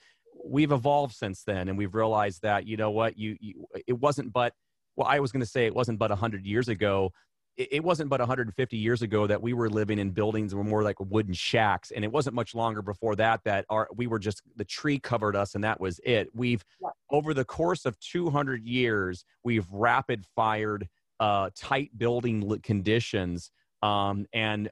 we've 0.49 0.71
evolved 0.71 1.15
since 1.15 1.43
then 1.43 1.67
and 1.67 1.77
we've 1.77 1.95
realized 1.95 2.41
that 2.41 2.65
you 2.65 2.77
know 2.77 2.91
what 2.91 3.17
you, 3.17 3.35
you 3.39 3.65
it 3.85 3.99
wasn't 3.99 4.31
but 4.31 4.53
well 4.95 5.07
i 5.07 5.19
was 5.19 5.31
going 5.31 5.41
to 5.41 5.47
say 5.47 5.65
it 5.65 5.75
wasn't 5.75 5.97
but 5.97 6.09
100 6.09 6.45
years 6.45 6.67
ago 6.67 7.11
it, 7.57 7.67
it 7.73 7.83
wasn't 7.83 8.09
but 8.09 8.19
150 8.19 8.77
years 8.77 9.01
ago 9.01 9.27
that 9.27 9.41
we 9.41 9.53
were 9.53 9.69
living 9.69 9.99
in 9.99 10.11
buildings 10.11 10.51
that 10.51 10.57
were 10.57 10.63
more 10.63 10.83
like 10.83 10.99
wooden 10.99 11.33
shacks 11.33 11.91
and 11.91 12.03
it 12.03 12.11
wasn't 12.11 12.35
much 12.35 12.55
longer 12.55 12.81
before 12.81 13.15
that 13.15 13.41
that 13.45 13.65
our 13.69 13.87
we 13.95 14.07
were 14.07 14.19
just 14.19 14.41
the 14.55 14.65
tree 14.65 14.99
covered 14.99 15.35
us 15.35 15.55
and 15.55 15.63
that 15.63 15.79
was 15.79 15.99
it 16.03 16.29
we've 16.33 16.63
yeah. 16.81 16.89
over 17.11 17.33
the 17.33 17.45
course 17.45 17.85
of 17.85 17.99
200 17.99 18.63
years 18.65 19.25
we've 19.43 19.67
rapid 19.71 20.25
fired 20.35 20.87
uh, 21.19 21.49
tight 21.55 21.89
building 21.97 22.59
conditions 22.61 23.51
um, 23.81 24.25
and 24.33 24.69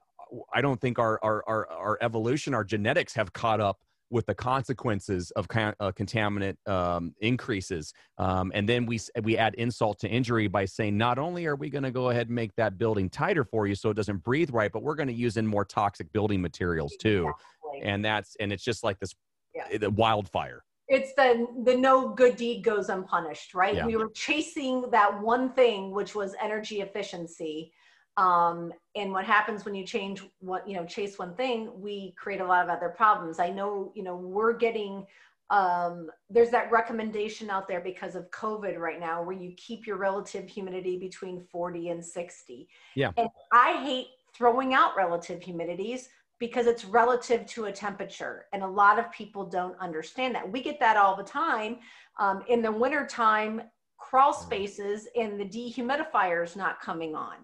i 0.53 0.61
don't 0.61 0.79
think 0.79 0.99
our, 0.99 1.19
our 1.23 1.43
our 1.47 1.67
our 1.71 1.97
evolution 2.01 2.53
our 2.53 2.63
genetics 2.63 3.13
have 3.13 3.33
caught 3.33 3.59
up 3.59 3.79
with 4.09 4.25
the 4.25 4.35
consequences 4.35 5.31
of 5.31 5.47
uh, 5.51 5.91
contaminant 5.91 6.55
um, 6.67 7.13
increases. 7.21 7.93
Um, 8.17 8.51
and 8.53 8.69
then 8.69 8.85
we, 8.85 8.99
we 9.23 9.37
add 9.37 9.55
insult 9.55 9.99
to 9.99 10.07
injury 10.07 10.47
by 10.47 10.65
saying, 10.65 10.97
not 10.97 11.17
only 11.17 11.45
are 11.45 11.55
we 11.55 11.69
going 11.69 11.83
to 11.83 11.91
go 11.91 12.09
ahead 12.09 12.27
and 12.27 12.35
make 12.35 12.55
that 12.55 12.77
building 12.77 13.09
tighter 13.09 13.43
for 13.43 13.67
you 13.67 13.75
so 13.75 13.89
it 13.89 13.95
doesn't 13.95 14.23
breathe 14.23 14.51
right, 14.51 14.71
but 14.71 14.83
we're 14.83 14.95
going 14.95 15.07
to 15.07 15.13
use 15.13 15.37
in 15.37 15.47
more 15.47 15.65
toxic 15.65 16.11
building 16.13 16.41
materials 16.41 16.93
too. 16.99 17.29
Exactly. 17.29 17.91
And 17.91 18.05
that's, 18.05 18.35
and 18.39 18.53
it's 18.53 18.63
just 18.63 18.83
like 18.83 18.99
this 18.99 19.13
yeah. 19.55 19.77
the 19.77 19.89
wildfire. 19.89 20.63
It's 20.87 21.13
the 21.15 21.47
the 21.63 21.75
no 21.75 22.09
good 22.09 22.35
deed 22.35 22.63
goes 22.63 22.89
unpunished, 22.89 23.55
right? 23.55 23.73
Yeah. 23.73 23.87
We 23.87 23.95
were 23.95 24.11
chasing 24.13 24.85
that 24.91 25.19
one 25.19 25.51
thing, 25.53 25.91
which 25.91 26.13
was 26.13 26.35
energy 26.39 26.81
efficiency, 26.81 27.71
um, 28.17 28.71
and 28.95 29.11
what 29.11 29.25
happens 29.25 29.65
when 29.65 29.75
you 29.75 29.85
change 29.85 30.23
what 30.39 30.67
you 30.67 30.75
know 30.75 30.85
chase 30.85 31.17
one 31.19 31.35
thing 31.35 31.69
we 31.75 32.13
create 32.17 32.41
a 32.41 32.45
lot 32.45 32.63
of 32.63 32.69
other 32.69 32.89
problems. 32.89 33.39
I 33.39 33.49
know 33.49 33.91
you 33.95 34.03
know 34.03 34.15
we're 34.15 34.53
getting 34.53 35.05
um, 35.51 36.09
there's 36.29 36.49
that 36.49 36.71
recommendation 36.71 37.51
out 37.51 37.67
there 37.67 37.81
because 37.81 38.15
of 38.15 38.31
covid 38.31 38.79
right 38.79 38.99
now 38.99 39.21
where 39.21 39.35
you 39.35 39.53
keep 39.57 39.85
your 39.85 39.97
relative 39.97 40.49
humidity 40.49 40.97
between 40.97 41.39
40 41.51 41.89
and 41.89 42.03
60 42.03 42.67
yeah. 42.95 43.11
And 43.15 43.29
i 43.51 43.79
hate 43.83 44.07
throwing 44.35 44.73
out 44.73 44.95
relative 44.97 45.39
humidities 45.39 46.07
because 46.39 46.67
it's 46.67 46.83
relative 46.83 47.45
to 47.47 47.65
a 47.65 47.71
temperature 47.71 48.45
and 48.53 48.61
a 48.61 48.67
lot 48.67 48.99
of 48.99 49.11
people 49.11 49.45
don't 49.45 49.79
understand 49.79 50.35
that. 50.35 50.49
We 50.51 50.61
get 50.61 50.79
that 50.79 50.97
all 50.97 51.15
the 51.15 51.23
time 51.23 51.77
um, 52.19 52.43
in 52.49 52.61
the 52.61 52.71
wintertime 52.71 53.61
crawl 53.97 54.33
mm. 54.33 54.41
spaces 54.43 55.07
and 55.15 55.39
the 55.39 55.45
dehumidifiers 55.45 56.55
not 56.55 56.81
coming 56.81 57.15
on 57.15 57.35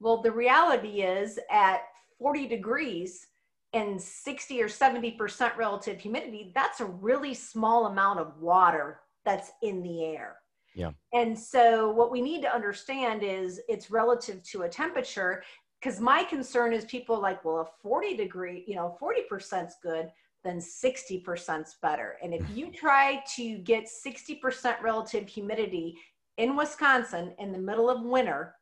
well, 0.00 0.22
the 0.22 0.32
reality 0.32 1.02
is 1.02 1.38
at 1.50 1.82
40 2.18 2.46
degrees 2.48 3.26
and 3.72 4.00
60 4.00 4.62
or 4.62 4.68
70% 4.68 5.56
relative 5.56 6.00
humidity, 6.00 6.52
that's 6.54 6.80
a 6.80 6.86
really 6.86 7.34
small 7.34 7.86
amount 7.86 8.20
of 8.20 8.38
water 8.38 9.00
that's 9.24 9.52
in 9.62 9.82
the 9.82 10.04
air. 10.04 10.36
Yeah. 10.74 10.90
And 11.12 11.38
so 11.38 11.90
what 11.90 12.10
we 12.10 12.20
need 12.20 12.42
to 12.42 12.54
understand 12.54 13.22
is 13.22 13.60
it's 13.68 13.90
relative 13.90 14.42
to 14.50 14.62
a 14.62 14.68
temperature 14.68 15.42
because 15.80 16.00
my 16.00 16.24
concern 16.24 16.72
is 16.72 16.84
people 16.84 17.20
like, 17.20 17.44
well, 17.44 17.60
a 17.60 17.82
40 17.82 18.16
degree, 18.16 18.64
you 18.66 18.76
know, 18.76 18.96
40% 19.00 19.66
is 19.66 19.76
good, 19.82 20.10
then 20.44 20.58
60% 20.58 21.62
is 21.62 21.76
better. 21.82 22.16
And 22.22 22.34
if 22.34 22.42
you 22.54 22.70
try 22.74 23.22
to 23.36 23.58
get 23.58 23.88
60% 24.06 24.80
relative 24.82 25.28
humidity 25.28 25.98
in 26.38 26.56
Wisconsin 26.56 27.34
in 27.38 27.52
the 27.52 27.58
middle 27.58 27.88
of 27.88 28.02
winter, 28.02 28.54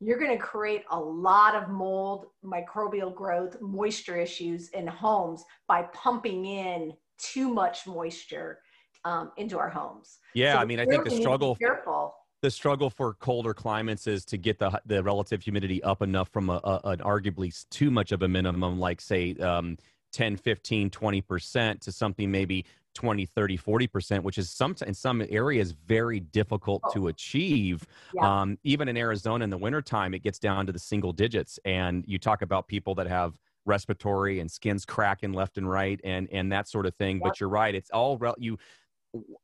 you're 0.00 0.18
going 0.18 0.30
to 0.30 0.42
create 0.42 0.84
a 0.90 0.98
lot 0.98 1.54
of 1.54 1.68
mold, 1.68 2.26
microbial 2.44 3.14
growth, 3.14 3.60
moisture 3.60 4.16
issues 4.16 4.70
in 4.70 4.86
homes 4.86 5.44
by 5.68 5.82
pumping 5.92 6.46
in 6.46 6.94
too 7.18 7.52
much 7.52 7.86
moisture 7.86 8.60
um, 9.04 9.30
into 9.36 9.58
our 9.58 9.68
homes. 9.68 10.18
Yeah, 10.34 10.54
so 10.54 10.58
I 10.60 10.64
mean, 10.64 10.80
I 10.80 10.86
think 10.86 11.04
the 11.04 11.10
struggle. 11.10 11.54
Careful. 11.56 12.14
The 12.42 12.50
struggle 12.50 12.88
for 12.88 13.12
colder 13.14 13.52
climates 13.52 14.06
is 14.06 14.24
to 14.26 14.38
get 14.38 14.58
the 14.58 14.80
the 14.86 15.02
relative 15.02 15.42
humidity 15.42 15.82
up 15.82 16.00
enough 16.00 16.30
from 16.30 16.48
a, 16.48 16.58
a 16.64 16.80
an 16.84 16.98
arguably 17.00 17.52
too 17.68 17.90
much 17.90 18.12
of 18.12 18.22
a 18.22 18.28
minimum, 18.28 18.80
like 18.80 19.02
say 19.02 19.34
um, 19.34 19.76
10, 20.12 20.36
15, 20.36 20.88
20 20.88 21.20
percent, 21.20 21.80
to 21.82 21.92
something 21.92 22.30
maybe 22.30 22.64
20 22.94 23.26
30 23.26 23.58
40% 23.58 24.22
which 24.22 24.38
is 24.38 24.50
some 24.50 24.74
in 24.86 24.94
some 24.94 25.22
areas 25.30 25.72
very 25.86 26.20
difficult 26.20 26.82
oh. 26.84 26.92
to 26.92 27.08
achieve 27.08 27.86
yeah. 28.14 28.40
um, 28.40 28.58
even 28.64 28.88
in 28.88 28.96
arizona 28.96 29.44
in 29.44 29.50
the 29.50 29.58
wintertime 29.58 30.14
it 30.14 30.22
gets 30.22 30.38
down 30.38 30.66
to 30.66 30.72
the 30.72 30.78
single 30.78 31.12
digits 31.12 31.58
and 31.64 32.04
you 32.06 32.18
talk 32.18 32.42
about 32.42 32.66
people 32.66 32.94
that 32.94 33.06
have 33.06 33.34
respiratory 33.66 34.40
and 34.40 34.50
skins 34.50 34.84
cracking 34.84 35.32
left 35.32 35.58
and 35.58 35.70
right 35.70 36.00
and 36.04 36.28
and 36.32 36.50
that 36.50 36.68
sort 36.68 36.86
of 36.86 36.94
thing 36.96 37.16
yep. 37.16 37.24
but 37.24 37.40
you're 37.40 37.48
right 37.48 37.74
it's 37.74 37.90
all 37.90 38.18
you 38.38 38.58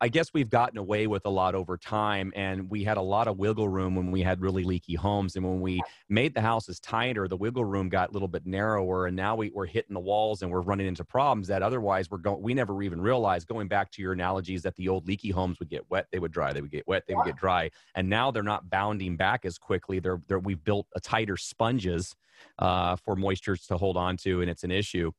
I 0.00 0.08
guess 0.08 0.32
we've 0.32 0.48
gotten 0.48 0.78
away 0.78 1.08
with 1.08 1.26
a 1.26 1.30
lot 1.30 1.56
over 1.56 1.76
time, 1.76 2.32
and 2.36 2.70
we 2.70 2.84
had 2.84 2.98
a 2.98 3.02
lot 3.02 3.26
of 3.26 3.36
wiggle 3.36 3.68
room 3.68 3.96
when 3.96 4.12
we 4.12 4.22
had 4.22 4.40
really 4.40 4.62
leaky 4.62 4.94
homes. 4.94 5.34
And 5.34 5.44
when 5.44 5.60
we 5.60 5.80
made 6.08 6.34
the 6.34 6.40
houses 6.40 6.78
tighter, 6.78 7.26
the 7.26 7.36
wiggle 7.36 7.64
room 7.64 7.88
got 7.88 8.10
a 8.10 8.12
little 8.12 8.28
bit 8.28 8.46
narrower, 8.46 9.06
and 9.06 9.16
now 9.16 9.34
we, 9.34 9.50
we're 9.50 9.66
hitting 9.66 9.94
the 9.94 10.00
walls 10.00 10.42
and 10.42 10.50
we're 10.50 10.60
running 10.60 10.86
into 10.86 11.04
problems 11.04 11.48
that 11.48 11.62
otherwise 11.62 12.10
we're 12.10 12.18
going. 12.18 12.40
We 12.42 12.54
never 12.54 12.80
even 12.82 13.00
realized. 13.00 13.48
Going 13.48 13.66
back 13.66 13.90
to 13.92 14.02
your 14.02 14.12
analogies, 14.12 14.62
that 14.62 14.76
the 14.76 14.88
old 14.88 15.08
leaky 15.08 15.30
homes 15.30 15.58
would 15.58 15.68
get 15.68 15.88
wet, 15.90 16.06
they 16.12 16.20
would 16.20 16.32
dry, 16.32 16.52
they 16.52 16.60
would 16.60 16.70
get 16.70 16.86
wet, 16.86 17.02
they 17.08 17.14
would 17.14 17.26
get 17.26 17.36
dry, 17.36 17.70
and 17.96 18.08
now 18.08 18.30
they're 18.30 18.44
not 18.44 18.70
bounding 18.70 19.16
back 19.16 19.44
as 19.44 19.58
quickly. 19.58 19.98
They're, 19.98 20.20
they're 20.28 20.38
we've 20.38 20.62
built 20.62 20.86
a 20.94 21.00
tighter 21.00 21.36
sponges 21.36 22.14
uh, 22.60 22.96
for 22.96 23.16
moistures 23.16 23.66
to 23.66 23.76
hold 23.76 23.96
on 23.96 24.16
to, 24.18 24.42
and 24.42 24.50
it's 24.50 24.62
an 24.62 24.70
issue. 24.70 25.10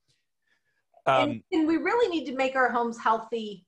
Um, 1.06 1.30
and, 1.30 1.43
and 1.52 1.68
we 1.68 1.78
really 1.78 2.10
need 2.10 2.26
to 2.26 2.36
make 2.36 2.56
our 2.56 2.70
homes 2.70 2.98
healthy 2.98 3.66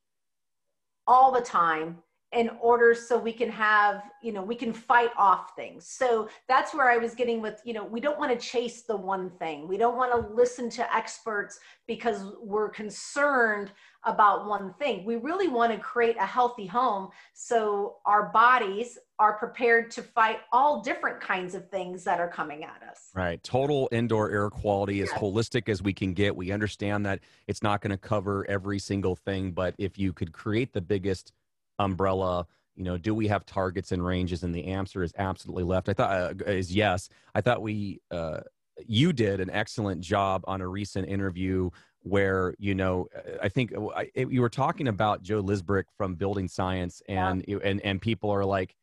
all 1.10 1.32
the 1.32 1.42
time 1.42 1.98
in 2.32 2.50
order 2.62 2.94
so 2.94 3.18
we 3.18 3.34
can 3.34 3.50
have 3.50 4.04
you 4.22 4.32
know 4.32 4.44
we 4.44 4.56
can 4.56 4.72
fight 4.72 5.12
off 5.18 5.56
things. 5.56 5.88
So 5.88 6.30
that's 6.48 6.74
where 6.74 6.90
i 6.90 6.98
was 6.98 7.16
getting 7.16 7.42
with 7.42 7.62
you 7.66 7.74
know 7.74 7.84
we 7.84 8.00
don't 8.00 8.20
want 8.20 8.32
to 8.32 8.48
chase 8.48 8.84
the 8.84 8.96
one 8.96 9.30
thing. 9.32 9.68
We 9.68 9.78
don't 9.78 9.98
want 9.98 10.12
to 10.12 10.34
listen 10.34 10.70
to 10.72 10.96
experts 10.96 11.60
because 11.88 12.24
we're 12.42 12.70
concerned 12.70 13.72
about 14.06 14.48
one 14.48 14.74
thing. 14.76 15.04
We 15.04 15.18
really 15.18 15.50
want 15.50 15.74
to 15.74 15.78
create 15.78 16.16
a 16.18 16.26
healthy 16.26 16.66
home 16.66 17.10
so 17.34 17.98
our 18.06 18.30
bodies 18.30 18.98
are 19.18 19.34
prepared 19.34 19.92
to 19.92 20.02
fight 20.02 20.38
all 20.54 20.82
different 20.82 21.20
kinds 21.20 21.54
of 21.54 21.70
things 21.70 22.06
that 22.06 22.22
are 22.22 22.30
coming 22.30 22.64
at 22.64 22.82
us. 22.90 23.10
Right. 23.14 23.44
Total 23.44 23.90
indoor 23.92 24.32
air 24.32 24.50
quality 24.50 25.02
as 25.02 25.10
holistic 25.10 25.68
as 25.68 25.82
we 25.82 25.92
can 25.92 26.14
get. 26.14 26.34
We 26.34 26.54
understand 26.54 27.06
that 27.06 27.20
it's 27.48 27.62
not 27.62 27.82
going 27.82 27.92
to 27.92 27.98
cover 27.98 28.46
every 28.50 28.80
single 28.80 29.16
thing 29.16 29.52
but 29.52 29.76
if 29.78 29.98
you 29.98 30.14
could 30.14 30.32
create 30.32 30.74
the 30.74 30.82
biggest 30.82 31.34
umbrella 31.80 32.46
you 32.80 32.86
know, 32.86 32.98
do 32.98 33.14
we 33.14 33.28
have 33.28 33.46
targets 33.46 33.92
and 33.92 34.04
ranges? 34.04 34.42
And 34.42 34.56
the 34.56 34.68
answer 34.68 35.04
is 35.04 35.12
absolutely 35.18 35.66
left. 35.66 35.90
I 35.90 35.94
thought 35.94 36.42
uh, 36.42 36.46
is 36.46 36.74
yes. 36.74 37.10
I 37.36 37.42
thought 37.42 37.62
we 37.62 38.00
uh, 38.10 38.40
you 38.88 39.12
did 39.12 39.42
an 39.42 39.50
excellent 39.50 40.00
job 40.00 40.46
on 40.48 40.62
a 40.62 40.68
recent 40.68 41.10
interview 41.10 41.70
where 42.04 42.56
you 42.58 42.74
know 42.74 43.08
I 43.44 43.50
think 43.50 43.76
uh, 43.76 43.88
I, 43.88 44.10
you 44.16 44.40
were 44.40 44.50
talking 44.50 44.88
about 44.88 45.22
Joe 45.22 45.44
Lstiburek 45.44 45.86
from 45.98 46.16
Building 46.16 46.48
Science, 46.48 47.02
and 47.10 47.44
yeah. 47.48 47.58
and 47.64 47.82
and 47.82 48.02
people 48.02 48.32
are 48.32 48.46
like. 48.46 48.76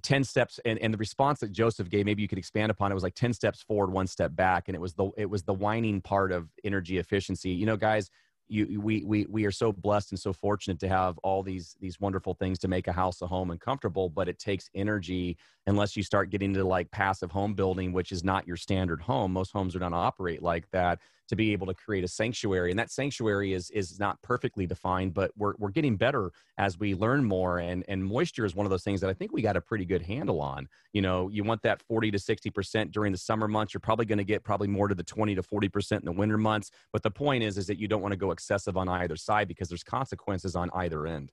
10 0.00 0.24
steps 0.24 0.58
and, 0.64 0.78
and 0.78 0.92
the 0.92 0.98
response 0.98 1.40
that 1.40 1.52
joseph 1.52 1.90
gave 1.90 2.06
maybe 2.06 2.22
you 2.22 2.26
could 2.26 2.38
expand 2.38 2.70
upon 2.70 2.90
it 2.90 2.94
was 2.94 3.02
like 3.02 3.14
10 3.14 3.34
steps 3.34 3.62
forward 3.62 3.92
one 3.92 4.06
step 4.06 4.34
back 4.34 4.68
and 4.68 4.74
it 4.74 4.80
was 4.80 4.94
the 4.94 5.10
it 5.18 5.28
was 5.28 5.42
the 5.42 5.52
whining 5.52 6.00
part 6.00 6.32
of 6.32 6.48
energy 6.64 6.96
efficiency 6.96 7.50
you 7.50 7.66
know 7.66 7.76
guys 7.76 8.08
you 8.52 8.80
we 8.80 9.02
we 9.04 9.26
we 9.28 9.44
are 9.46 9.50
so 9.50 9.72
blessed 9.72 10.12
and 10.12 10.20
so 10.20 10.32
fortunate 10.32 10.78
to 10.80 10.88
have 10.88 11.18
all 11.18 11.42
these 11.42 11.74
these 11.80 11.98
wonderful 12.00 12.34
things 12.34 12.58
to 12.58 12.68
make 12.68 12.86
a 12.86 12.92
house 12.92 13.22
a 13.22 13.26
home 13.26 13.50
and 13.50 13.60
comfortable 13.60 14.10
but 14.10 14.28
it 14.28 14.38
takes 14.38 14.68
energy 14.74 15.36
unless 15.66 15.96
you 15.96 16.02
start 16.02 16.30
getting 16.30 16.52
to 16.52 16.64
like 16.64 16.90
passive 16.90 17.30
home 17.30 17.54
building 17.54 17.92
which 17.92 18.12
is 18.12 18.22
not 18.22 18.46
your 18.46 18.56
standard 18.56 19.00
home. 19.00 19.32
Most 19.32 19.52
homes 19.52 19.74
are 19.74 19.80
not 19.80 19.94
operate 19.94 20.42
like 20.42 20.70
that 20.72 20.98
to 21.32 21.36
be 21.36 21.52
able 21.52 21.66
to 21.66 21.72
create 21.72 22.04
a 22.04 22.08
sanctuary 22.08 22.68
and 22.68 22.78
that 22.78 22.90
sanctuary 22.90 23.54
is 23.54 23.70
is 23.70 23.98
not 23.98 24.20
perfectly 24.20 24.66
defined 24.66 25.14
but 25.14 25.30
we're, 25.34 25.54
we're 25.56 25.70
getting 25.70 25.96
better 25.96 26.30
as 26.58 26.78
we 26.78 26.94
learn 26.94 27.24
more 27.24 27.58
and 27.58 27.82
and 27.88 28.04
moisture 28.04 28.44
is 28.44 28.54
one 28.54 28.66
of 28.66 28.70
those 28.70 28.84
things 28.84 29.00
that 29.00 29.08
i 29.08 29.14
think 29.14 29.32
we 29.32 29.40
got 29.40 29.56
a 29.56 29.60
pretty 29.60 29.86
good 29.86 30.02
handle 30.02 30.42
on. 30.42 30.68
You 30.92 31.00
know 31.00 31.30
you 31.30 31.42
want 31.42 31.62
that 31.62 31.80
40 31.80 32.10
to 32.10 32.18
60 32.18 32.50
percent 32.50 32.92
during 32.92 33.12
the 33.12 33.18
summer 33.18 33.48
months 33.48 33.72
you're 33.72 33.80
probably 33.80 34.04
going 34.04 34.18
to 34.18 34.24
get 34.24 34.44
probably 34.44 34.68
more 34.68 34.88
to 34.88 34.94
the 34.94 35.02
20 35.02 35.34
to 35.34 35.42
40 35.42 35.68
percent 35.70 36.02
in 36.02 36.06
the 36.06 36.12
winter 36.12 36.36
months 36.36 36.70
but 36.92 37.02
the 37.02 37.10
point 37.10 37.42
is 37.42 37.56
is 37.56 37.66
that 37.66 37.78
you 37.78 37.88
don't 37.88 38.02
want 38.02 38.12
to 38.12 38.18
go 38.18 38.30
excessive 38.30 38.76
on 38.76 38.90
either 38.90 39.16
side 39.16 39.48
because 39.48 39.68
there's 39.68 39.82
consequences 39.82 40.54
on 40.54 40.68
either 40.74 41.06
end. 41.06 41.32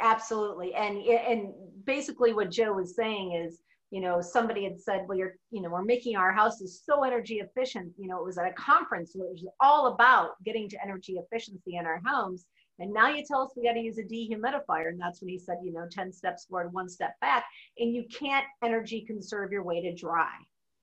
Absolutely 0.00 0.74
and 0.74 0.98
and 0.98 1.52
basically 1.84 2.32
what 2.32 2.50
joe 2.50 2.72
was 2.72 2.96
saying 2.96 3.32
is 3.32 3.60
you 3.90 4.00
know 4.00 4.20
somebody 4.20 4.64
had 4.64 4.80
said 4.80 5.04
well 5.08 5.18
you're 5.18 5.34
you 5.50 5.60
know 5.60 5.68
we're 5.68 5.84
making 5.84 6.16
our 6.16 6.32
houses 6.32 6.82
so 6.84 7.02
energy 7.02 7.40
efficient 7.40 7.92
you 7.98 8.08
know 8.08 8.18
it 8.18 8.24
was 8.24 8.38
at 8.38 8.46
a 8.46 8.52
conference 8.52 9.12
where 9.14 9.28
it 9.28 9.32
was 9.32 9.44
all 9.60 9.88
about 9.88 10.42
getting 10.44 10.68
to 10.68 10.82
energy 10.82 11.18
efficiency 11.18 11.76
in 11.76 11.86
our 11.86 12.00
homes 12.06 12.46
and 12.78 12.92
now 12.92 13.08
you 13.08 13.24
tell 13.26 13.42
us 13.42 13.50
we 13.56 13.64
got 13.64 13.74
to 13.74 13.80
use 13.80 13.98
a 13.98 14.02
dehumidifier 14.02 14.88
and 14.88 15.00
that's 15.00 15.20
when 15.20 15.28
he 15.28 15.38
said 15.38 15.56
you 15.62 15.72
know 15.72 15.86
10 15.90 16.12
steps 16.12 16.46
forward 16.46 16.72
one 16.72 16.88
step 16.88 17.14
back 17.20 17.44
and 17.78 17.94
you 17.94 18.04
can't 18.16 18.46
energy 18.64 19.02
conserve 19.06 19.52
your 19.52 19.64
way 19.64 19.80
to 19.82 19.94
dry 19.94 20.34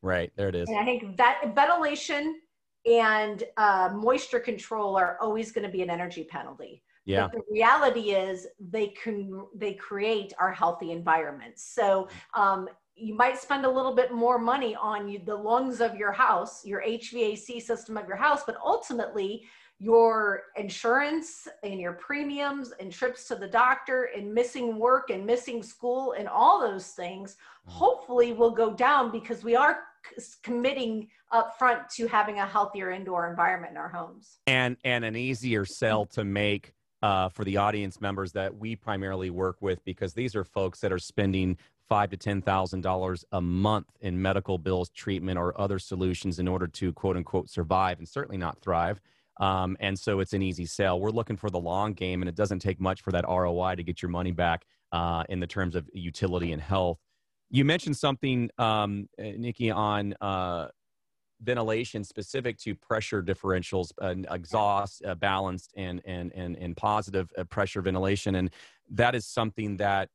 right 0.02 0.32
there 0.36 0.50
it 0.50 0.56
is 0.56 0.68
and 0.70 0.78
i 0.78 0.86
think 0.86 1.18
that 1.18 1.52
ventilation 1.56 2.40
and 2.86 3.44
uh, 3.58 3.90
moisture 3.94 4.40
control 4.40 4.96
are 4.96 5.18
always 5.22 5.52
going 5.52 5.66
to 5.66 5.72
be 5.72 5.82
an 5.82 5.90
energy 5.90 6.24
penalty 6.24 6.84
yeah. 7.08 7.30
But 7.32 7.38
the 7.38 7.54
reality 7.54 8.12
is 8.12 8.48
they 8.60 8.88
can 8.88 9.46
they 9.56 9.74
create 9.76 10.34
our 10.40 10.52
healthy 10.52 10.92
environments. 10.92 11.74
So 11.74 12.10
um, 12.34 12.68
you 12.98 13.14
might 13.14 13.38
spend 13.38 13.66
a 13.66 13.70
little 13.70 13.94
bit 13.94 14.12
more 14.12 14.40
money 14.40 14.76
on 14.76 15.08
you, 15.08 15.20
the 15.24 15.36
lungs 15.36 15.82
of 15.82 15.96
your 15.96 16.12
house, 16.12 16.66
your 16.66 16.82
HVAC 16.82 17.62
system 17.62 17.96
of 17.96 18.08
your 18.08 18.18
house, 18.18 18.42
but 18.46 18.58
ultimately 18.64 19.44
your 19.80 20.44
insurance 20.56 21.48
and 21.64 21.80
your 21.80 21.94
premiums 21.94 22.74
and 22.80 22.92
trips 22.92 23.28
to 23.28 23.36
the 23.36 23.48
doctor 23.48 24.10
and 24.16 24.34
missing 24.34 24.80
work 24.80 25.12
and 25.12 25.24
missing 25.24 25.62
school 25.62 26.14
and 26.14 26.28
all 26.28 26.60
those 26.60 26.88
things 26.88 27.36
mm. 27.68 27.72
hopefully 27.72 28.34
will 28.34 28.52
go 28.52 28.74
down 28.74 29.12
because 29.12 29.44
we 29.44 29.56
are 29.56 29.82
committing 30.42 31.08
up 31.32 31.60
front 31.60 31.88
to 31.90 32.08
having 32.08 32.40
a 32.40 32.46
healthier 32.46 32.90
indoor 32.90 33.30
environment 33.30 33.72
in 33.72 33.78
our 33.78 33.90
homes 33.90 34.40
and 34.48 34.78
and 34.86 35.04
an 35.04 35.16
easier 35.16 35.66
sell 35.66 36.06
to 36.06 36.24
make 36.24 36.74
uh, 37.04 37.30
for 37.30 37.44
the 37.44 37.58
audience 37.58 38.02
members 38.02 38.32
that 38.32 38.56
we 38.56 38.76
primarily 38.76 39.30
work 39.30 39.58
with 39.62 39.84
because 39.84 40.14
these 40.14 40.36
are 40.36 40.44
folks 40.44 40.80
that 40.80 40.92
are 40.92 40.98
spending 40.98 41.58
five 41.88 42.10
to 42.10 42.18
ten 42.18 42.42
thousand 42.42 42.82
dollars 42.82 43.26
a 43.32 43.42
month 43.42 43.88
in 44.02 44.22
medical 44.22 44.58
bills, 44.58 44.90
treatment, 44.90 45.38
or 45.38 45.60
other 45.60 45.80
solutions 45.80 46.40
in 46.40 46.48
order 46.48 46.68
to 46.68 46.94
quote 46.94 47.18
unquote 47.18 47.50
survive 47.50 48.00
and 48.00 48.08
certainly 48.08 48.38
not 48.38 48.60
thrive. 48.62 49.00
Um, 49.40 49.78
and 49.80 49.98
so 49.98 50.20
it's 50.20 50.34
an 50.34 50.42
easy 50.42 50.66
sell. 50.66 51.00
We're 51.00 51.12
looking 51.12 51.38
for 51.38 51.50
the 51.50 51.60
long 51.60 51.94
game, 51.94 52.22
and 52.22 52.30
it 52.30 52.36
doesn't 52.36 52.60
take 52.60 52.80
much 52.80 53.02
for 53.02 53.12
that 53.12 53.26
ROI 53.28 53.76
to 53.76 53.84
get 53.84 54.02
your 54.02 54.10
money 54.10 54.32
back 54.32 54.66
uh, 54.92 55.24
in 55.30 55.40
the 55.40 55.48
terms 55.48 55.76
of 55.76 55.88
utility 55.94 56.52
and 56.52 56.62
health. 56.62 57.00
You 57.50 57.64
mentioned 57.64 57.96
something, 57.96 58.50
um, 58.58 59.08
Nikki, 59.18 59.72
on 59.72 60.16
uh, 60.22 60.70
ventilation 61.42 62.04
specific 62.04 62.58
to 62.58 62.76
pressure 62.76 63.22
differentials, 63.22 63.92
uh, 64.02 64.16
exhaust, 64.34 65.04
balanced, 65.20 65.72
and 65.78 66.02
and 66.06 66.34
and 66.34 66.58
and 66.58 66.76
positive 66.76 67.32
uh, 67.38 67.44
pressure 67.44 67.82
ventilation, 67.82 68.36
and 68.36 68.50
that 68.90 69.16
is 69.16 69.26
something 69.26 69.78
that 69.78 70.10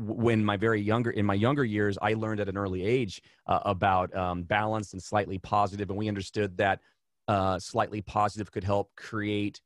when 0.00 0.44
my 0.44 0.56
very 0.56 0.80
younger 0.80 1.10
in 1.10 1.26
my 1.26 1.34
younger 1.34 1.64
years 1.64 1.98
i 2.00 2.14
learned 2.14 2.40
at 2.40 2.48
an 2.48 2.56
early 2.56 2.84
age 2.84 3.22
uh, 3.46 3.60
about 3.64 4.14
um, 4.16 4.42
balanced 4.42 4.94
and 4.94 5.02
slightly 5.02 5.38
positive 5.38 5.90
and 5.90 5.98
we 5.98 6.08
understood 6.08 6.56
that 6.56 6.80
uh, 7.28 7.58
slightly 7.58 8.00
positive 8.00 8.50
could 8.50 8.64
help 8.64 8.90
create 8.96 9.60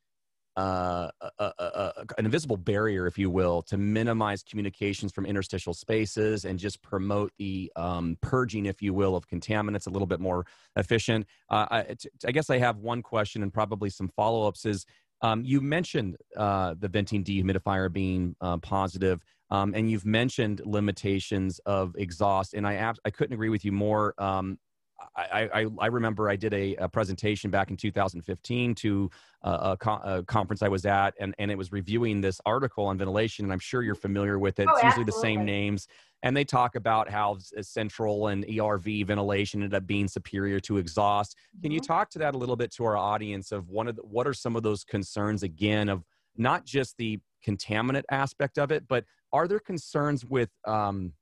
uh, 0.57 1.09
a, 1.21 1.31
a, 1.41 1.53
a, 1.59 1.93
an 2.19 2.25
invisible 2.25 2.57
barrier, 2.57 3.07
if 3.07 3.19
you 3.19 3.29
will, 3.29 3.61
to 3.63 3.77
minimize 3.77 4.43
communications 4.43 5.11
from 5.11 5.27
interstitial 5.27 5.75
spaces 5.75 6.45
and 6.45 6.59
just 6.59 6.81
promote 6.81 7.33
the 7.39 7.73
um, 7.75 8.17
purging, 8.21 8.67
if 8.67 8.81
you 8.81 8.95
will, 8.95 9.17
of 9.17 9.27
contaminants 9.27 9.89
a 9.89 9.91
little 9.91 10.07
bit 10.07 10.21
more 10.21 10.47
efficient. 10.77 11.27
Uh, 11.51 11.83
I, 12.25 12.31
guess 12.31 12.51
I 12.51 12.59
have 12.59 12.79
one 12.79 13.03
question 13.03 13.43
and 13.43 13.53
probably 13.53 13.91
some 13.91 14.09
follow 14.09 14.47
ups. 14.47 14.65
Is 14.65 14.87
um, 15.25 15.43
you 15.43 15.63
mentioned 15.63 16.19
uh, 16.37 16.75
the 16.79 16.87
venting 16.87 17.25
dehumidifier 17.25 17.91
being 17.91 18.37
uh, 18.43 18.59
positive. 18.59 19.25
Um, 19.51 19.73
and 19.75 19.91
you've 19.91 20.05
mentioned 20.05 20.61
limitations 20.67 21.61
of 21.61 21.95
exhaust, 21.97 22.53
and 22.53 22.67
I 22.67 22.75
ab- 22.75 22.99
I 23.07 23.11
couldn't 23.11 23.33
agree 23.33 23.49
with 23.49 23.65
you 23.65 23.73
more. 23.73 24.15
Um, 24.19 24.59
I, 25.17 25.49
I, 25.53 25.67
I, 25.81 25.87
remember 25.87 26.29
I 26.29 26.37
did 26.37 26.55
a, 26.55 26.77
a, 26.77 26.89
presentation 26.89 27.51
back 27.51 27.71
in 27.71 27.77
2015 27.77 28.75
to 28.77 29.11
a, 29.43 29.51
a, 29.51 29.77
co- 29.77 30.01
a, 30.03 30.23
conference 30.25 30.63
I 30.63 30.69
was 30.69 30.87
at, 30.87 31.15
and, 31.21 31.35
and 31.39 31.51
it 31.51 31.59
was 31.59 31.73
reviewing 31.73 32.21
this 32.21 32.41
article 32.47 32.87
on 32.87 32.99
ventilation. 32.99 33.45
And 33.45 33.53
I'm 33.53 33.59
sure 33.59 33.83
you're 33.83 33.95
familiar 33.95 34.39
with 34.39 34.59
it. 34.61 34.69
Oh, 34.69 34.75
it's 34.75 34.85
usually 34.85 35.03
absolutely. 35.03 35.13
the 35.13 35.21
same 35.21 35.45
names. 35.45 35.89
And 36.25 36.35
they 36.35 36.43
talk 36.43 36.75
about 36.75 37.09
how 37.11 37.37
central 37.61 38.29
and 38.29 38.45
ERV 38.47 39.07
ventilation 39.07 39.63
ended 39.63 39.77
up 39.77 39.87
being 39.87 40.09
superior 40.09 40.59
to 40.61 40.79
exhaust. 40.79 41.37
Can 41.61 41.69
mm-hmm. 41.69 41.75
you 41.75 41.81
talk 41.81 42.09
to 42.11 42.19
that 42.19 42.35
a 42.35 42.39
little 42.39 42.57
bit 42.57 42.73
to 42.73 42.85
our 42.85 42.97
audience 42.97 43.53
of 43.53 43.69
one 43.69 43.87
of 43.87 43.97
the, 43.97 44.03
what 44.03 44.27
are 44.27 44.33
some 44.33 44.57
of 44.57 44.63
those 44.63 44.85
concerns 44.85 45.43
again 45.43 45.91
of 45.91 46.03
not 46.37 46.65
just 46.65 46.97
the 46.97 47.21
contaminant 47.47 48.05
aspect 48.11 48.59
of 48.59 48.73
it, 48.73 48.89
but 48.89 49.05
are 49.35 49.47
there 49.47 49.61
concerns 49.61 50.25
with 50.25 50.49
um, 50.67 51.13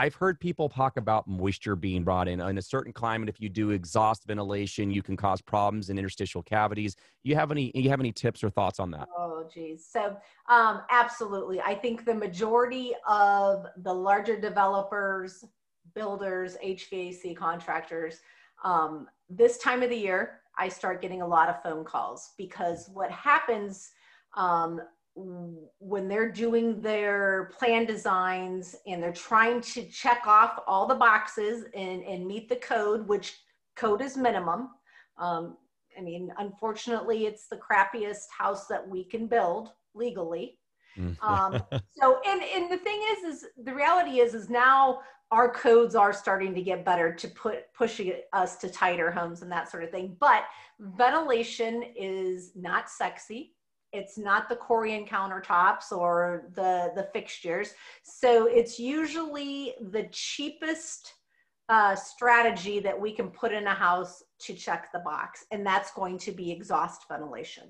I've 0.00 0.14
heard 0.14 0.40
people 0.40 0.70
talk 0.70 0.96
about 0.96 1.28
moisture 1.28 1.76
being 1.76 2.04
brought 2.04 2.26
in. 2.26 2.40
In 2.40 2.56
a 2.56 2.62
certain 2.62 2.90
climate, 2.90 3.28
if 3.28 3.38
you 3.38 3.50
do 3.50 3.68
exhaust 3.68 4.24
ventilation, 4.26 4.90
you 4.90 5.02
can 5.02 5.14
cause 5.14 5.42
problems 5.42 5.90
in 5.90 5.98
interstitial 5.98 6.42
cavities. 6.42 6.96
You 7.22 7.34
have 7.34 7.50
any 7.50 7.70
you 7.74 7.90
have 7.90 8.00
any 8.00 8.10
tips 8.10 8.42
or 8.42 8.48
thoughts 8.48 8.80
on 8.80 8.90
that? 8.92 9.10
Oh 9.14 9.46
geez. 9.52 9.86
So 9.86 10.16
um, 10.48 10.80
absolutely. 10.88 11.60
I 11.60 11.74
think 11.74 12.06
the 12.06 12.14
majority 12.14 12.94
of 13.06 13.66
the 13.82 13.92
larger 13.92 14.40
developers, 14.40 15.44
builders, 15.94 16.56
HVAC 16.64 17.36
contractors, 17.36 18.20
um, 18.64 19.06
this 19.28 19.58
time 19.58 19.82
of 19.82 19.90
the 19.90 19.98
year, 19.98 20.40
I 20.56 20.70
start 20.70 21.02
getting 21.02 21.20
a 21.20 21.26
lot 21.26 21.50
of 21.50 21.62
phone 21.62 21.84
calls 21.84 22.30
because 22.38 22.88
what 22.94 23.10
happens 23.10 23.90
um, 24.34 24.80
when 25.14 26.08
they're 26.08 26.30
doing 26.30 26.80
their 26.80 27.50
plan 27.58 27.84
designs 27.84 28.76
and 28.86 29.02
they're 29.02 29.12
trying 29.12 29.60
to 29.60 29.84
check 29.84 30.26
off 30.26 30.60
all 30.66 30.86
the 30.86 30.94
boxes 30.94 31.64
and, 31.74 32.02
and 32.04 32.26
meet 32.26 32.48
the 32.48 32.56
code, 32.56 33.06
which 33.08 33.38
code 33.76 34.02
is 34.02 34.16
minimum. 34.16 34.70
Um, 35.18 35.56
I 35.98 36.02
mean, 36.02 36.32
unfortunately, 36.38 37.26
it's 37.26 37.48
the 37.48 37.56
crappiest 37.56 38.26
house 38.36 38.66
that 38.68 38.86
we 38.86 39.04
can 39.04 39.26
build 39.26 39.70
legally. 39.94 40.58
Mm. 40.96 41.16
um, 41.22 41.62
so, 42.00 42.20
and, 42.26 42.42
and 42.42 42.70
the 42.70 42.78
thing 42.78 43.00
is, 43.12 43.34
is 43.34 43.46
the 43.64 43.74
reality 43.74 44.20
is, 44.20 44.34
is 44.34 44.48
now 44.48 45.00
our 45.32 45.48
codes 45.52 45.94
are 45.94 46.12
starting 46.12 46.54
to 46.54 46.62
get 46.62 46.84
better 46.84 47.12
to 47.14 47.28
put 47.28 47.72
pushing 47.74 48.12
us 48.32 48.56
to 48.56 48.68
tighter 48.68 49.10
homes 49.10 49.42
and 49.42 49.52
that 49.52 49.70
sort 49.70 49.84
of 49.84 49.90
thing. 49.90 50.16
But 50.18 50.44
ventilation 50.78 51.84
is 51.96 52.52
not 52.56 52.90
sexy 52.90 53.54
it's 53.92 54.16
not 54.16 54.48
the 54.48 54.56
Corian 54.56 55.08
countertops 55.08 55.92
or 55.92 56.50
the, 56.54 56.92
the 56.94 57.08
fixtures. 57.12 57.74
So 58.02 58.46
it's 58.46 58.78
usually 58.78 59.74
the 59.90 60.08
cheapest 60.10 61.14
uh, 61.68 61.94
strategy 61.94 62.80
that 62.80 63.00
we 63.00 63.12
can 63.12 63.28
put 63.28 63.52
in 63.52 63.66
a 63.66 63.74
house 63.74 64.22
to 64.40 64.54
check 64.54 64.90
the 64.92 64.98
box, 65.00 65.44
and 65.52 65.64
that's 65.64 65.92
going 65.92 66.18
to 66.18 66.32
be 66.32 66.50
exhaust 66.50 67.06
ventilation. 67.08 67.64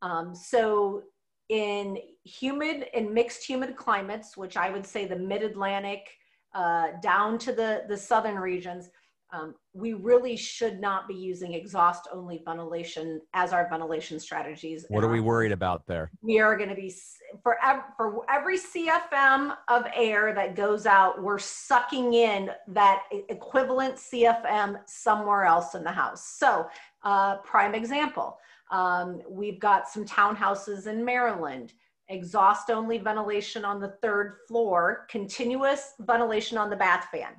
Um, 0.00 0.34
so 0.34 1.02
in 1.48 1.98
humid 2.24 2.86
and 2.94 3.12
mixed 3.12 3.44
humid 3.44 3.76
climates, 3.76 4.36
which 4.36 4.56
I 4.56 4.70
would 4.70 4.86
say 4.86 5.06
the 5.06 5.16
mid-Atlantic 5.16 6.08
uh, 6.54 6.88
down 7.02 7.38
to 7.38 7.52
the, 7.52 7.84
the 7.88 7.96
southern 7.96 8.36
regions, 8.36 8.90
um, 9.32 9.54
we 9.72 9.94
really 9.94 10.36
should 10.36 10.78
not 10.78 11.08
be 11.08 11.14
using 11.14 11.54
exhaust 11.54 12.06
only 12.12 12.42
ventilation 12.44 13.20
as 13.32 13.54
our 13.54 13.66
ventilation 13.68 14.20
strategies. 14.20 14.84
What 14.88 15.02
are 15.02 15.08
we 15.08 15.20
worried 15.20 15.52
about 15.52 15.86
there? 15.86 16.10
We 16.20 16.38
are 16.38 16.56
going 16.56 16.68
to 16.68 16.74
be 16.74 16.94
for 17.42 17.56
every, 17.64 17.82
for 17.96 18.30
every 18.30 18.58
CFM 18.58 19.56
of 19.68 19.84
air 19.94 20.34
that 20.34 20.54
goes 20.54 20.84
out, 20.84 21.22
we're 21.22 21.38
sucking 21.38 22.12
in 22.12 22.50
that 22.68 23.04
equivalent 23.30 23.96
CFM 23.96 24.80
somewhere 24.86 25.44
else 25.44 25.74
in 25.74 25.82
the 25.82 25.90
house. 25.90 26.26
So, 26.26 26.66
uh, 27.02 27.38
prime 27.38 27.74
example, 27.74 28.38
um, 28.70 29.22
we've 29.28 29.58
got 29.58 29.88
some 29.88 30.04
townhouses 30.04 30.86
in 30.86 31.04
Maryland 31.04 31.72
exhaust 32.08 32.68
only 32.68 32.98
ventilation 32.98 33.64
on 33.64 33.80
the 33.80 33.96
third 34.02 34.36
floor, 34.46 35.06
continuous 35.08 35.94
ventilation 36.00 36.58
on 36.58 36.68
the 36.68 36.76
bath 36.76 37.06
fan. 37.10 37.32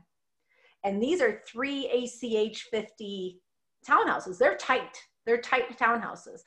And 0.84 1.02
these 1.02 1.22
are 1.22 1.42
three 1.48 1.88
ACH 1.88 2.64
50 2.64 3.40
townhouses. 3.88 4.38
They're 4.38 4.58
tight, 4.58 4.98
they're 5.26 5.42
tight 5.42 5.78
townhouses. 5.78 6.42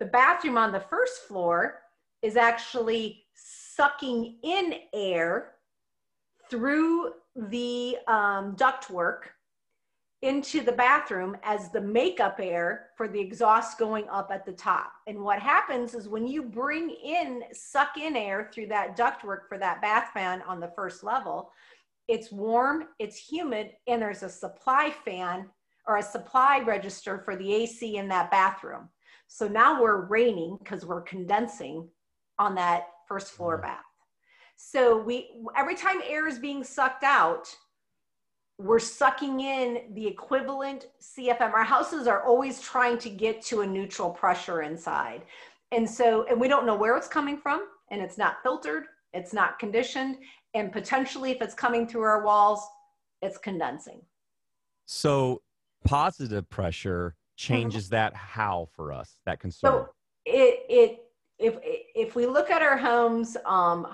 The 0.00 0.06
bathroom 0.06 0.58
on 0.58 0.72
the 0.72 0.80
first 0.80 1.22
floor 1.28 1.80
is 2.22 2.36
actually 2.36 3.24
sucking 3.34 4.38
in 4.42 4.74
air 4.92 5.52
through 6.50 7.12
the 7.36 7.98
um, 8.06 8.56
ductwork 8.56 9.24
into 10.22 10.62
the 10.62 10.72
bathroom 10.72 11.36
as 11.42 11.68
the 11.70 11.80
makeup 11.80 12.36
air 12.40 12.86
for 12.96 13.08
the 13.08 13.20
exhaust 13.20 13.78
going 13.78 14.08
up 14.08 14.30
at 14.32 14.46
the 14.46 14.52
top. 14.52 14.90
And 15.06 15.20
what 15.20 15.38
happens 15.38 15.92
is 15.94 16.08
when 16.08 16.26
you 16.26 16.42
bring 16.42 16.88
in, 16.90 17.42
suck 17.52 17.98
in 17.98 18.16
air 18.16 18.48
through 18.52 18.68
that 18.68 18.96
ductwork 18.96 19.48
for 19.50 19.58
that 19.58 19.82
bath 19.82 20.10
fan 20.14 20.42
on 20.46 20.60
the 20.60 20.72
first 20.74 21.04
level, 21.04 21.50
it's 22.08 22.30
warm, 22.30 22.84
it's 22.98 23.16
humid, 23.16 23.72
and 23.86 24.00
there's 24.00 24.22
a 24.22 24.28
supply 24.28 24.92
fan 25.04 25.46
or 25.86 25.98
a 25.98 26.02
supply 26.02 26.60
register 26.60 27.18
for 27.24 27.36
the 27.36 27.54
AC 27.54 27.96
in 27.96 28.08
that 28.08 28.30
bathroom. 28.30 28.88
So 29.26 29.48
now 29.48 29.80
we're 29.82 30.06
raining 30.06 30.58
because 30.62 30.84
we're 30.84 31.02
condensing 31.02 31.88
on 32.38 32.54
that 32.56 32.88
first 33.08 33.32
floor 33.32 33.56
mm-hmm. 33.56 33.68
bath. 33.68 33.84
So 34.56 34.96
we 34.98 35.30
every 35.56 35.74
time 35.74 36.00
air 36.06 36.28
is 36.28 36.38
being 36.38 36.62
sucked 36.62 37.04
out, 37.04 37.54
we're 38.58 38.78
sucking 38.78 39.40
in 39.40 39.94
the 39.94 40.06
equivalent 40.06 40.86
CFM. 41.02 41.52
Our 41.52 41.64
houses 41.64 42.06
are 42.06 42.22
always 42.22 42.60
trying 42.60 42.98
to 42.98 43.10
get 43.10 43.42
to 43.46 43.62
a 43.62 43.66
neutral 43.66 44.10
pressure 44.10 44.62
inside. 44.62 45.22
And 45.72 45.88
so, 45.88 46.24
and 46.28 46.40
we 46.40 46.46
don't 46.46 46.66
know 46.66 46.76
where 46.76 46.96
it's 46.96 47.08
coming 47.08 47.36
from, 47.36 47.66
and 47.90 48.00
it's 48.00 48.16
not 48.16 48.36
filtered, 48.44 48.84
it's 49.12 49.32
not 49.32 49.58
conditioned, 49.58 50.18
and 50.54 50.72
potentially 50.72 51.32
if 51.32 51.42
it's 51.42 51.54
coming 51.54 51.86
through 51.86 52.02
our 52.02 52.24
walls, 52.24 52.60
it's 53.22 53.38
condensing. 53.38 54.00
So, 54.86 55.42
positive 55.84 56.48
pressure 56.48 57.16
changes 57.36 57.86
mm-hmm. 57.86 57.96
that 57.96 58.14
how 58.14 58.68
for 58.74 58.92
us, 58.92 59.16
that 59.26 59.40
concern? 59.40 59.70
So, 59.70 59.88
it, 60.24 60.60
it, 60.68 60.98
if, 61.38 61.56
if 61.62 62.14
we 62.14 62.26
look 62.26 62.50
at 62.50 62.62
our 62.62 62.76
homes, 62.76 63.36
um, 63.44 63.86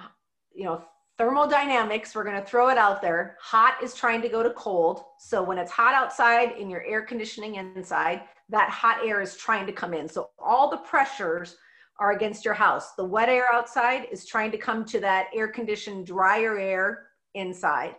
you 0.55 0.65
know, 0.65 0.85
thermodynamics, 1.21 2.15
we're 2.15 2.25
going 2.25 2.41
to 2.41 2.47
throw 2.47 2.71
it 2.71 2.79
out 2.79 3.03
there. 3.03 3.37
Hot 3.41 3.75
is 3.83 3.95
trying 3.95 4.23
to 4.23 4.29
go 4.29 4.43
to 4.43 4.51
cold. 4.51 5.03
So 5.19 5.43
when 5.43 5.59
it's 5.59 5.71
hot 5.71 5.93
outside 5.93 6.53
in 6.53 6.71
your 6.71 6.83
air 6.85 7.03
conditioning 7.03 7.57
inside, 7.57 8.23
that 8.49 8.71
hot 8.71 9.07
air 9.07 9.21
is 9.21 9.37
trying 9.37 9.67
to 9.67 9.73
come 9.73 9.93
in. 9.93 10.09
So 10.09 10.31
all 10.39 10.71
the 10.71 10.79
pressures 10.79 11.57
are 12.01 12.13
against 12.13 12.45
your 12.45 12.55
house. 12.55 12.95
The 12.95 13.05
wet 13.05 13.29
air 13.29 13.47
outside 13.53 14.09
is 14.11 14.27
trying 14.27 14.51
to 14.53 14.59
come 14.59 14.85
to 14.87 15.01
that 15.01 15.27
air 15.35 15.49
conditioned, 15.49 16.07
drier 16.07 16.59
air 16.59 17.09
inside. 17.35 17.95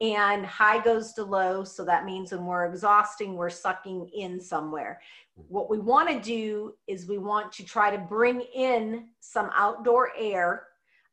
And 0.00 0.44
high 0.44 0.82
goes 0.82 1.14
to 1.14 1.24
low. 1.24 1.64
So 1.64 1.84
that 1.84 2.04
means 2.04 2.32
when 2.32 2.44
we're 2.44 2.66
exhausting, 2.66 3.34
we're 3.34 3.48
sucking 3.48 4.10
in 4.14 4.40
somewhere. 4.40 5.00
What 5.48 5.70
we 5.70 5.78
want 5.78 6.08
to 6.10 6.20
do 6.20 6.74
is 6.86 7.06
we 7.06 7.18
want 7.18 7.52
to 7.52 7.64
try 7.64 7.90
to 7.90 7.98
bring 7.98 8.42
in 8.54 9.08
some 9.20 9.50
outdoor 9.54 10.10
air 10.18 10.64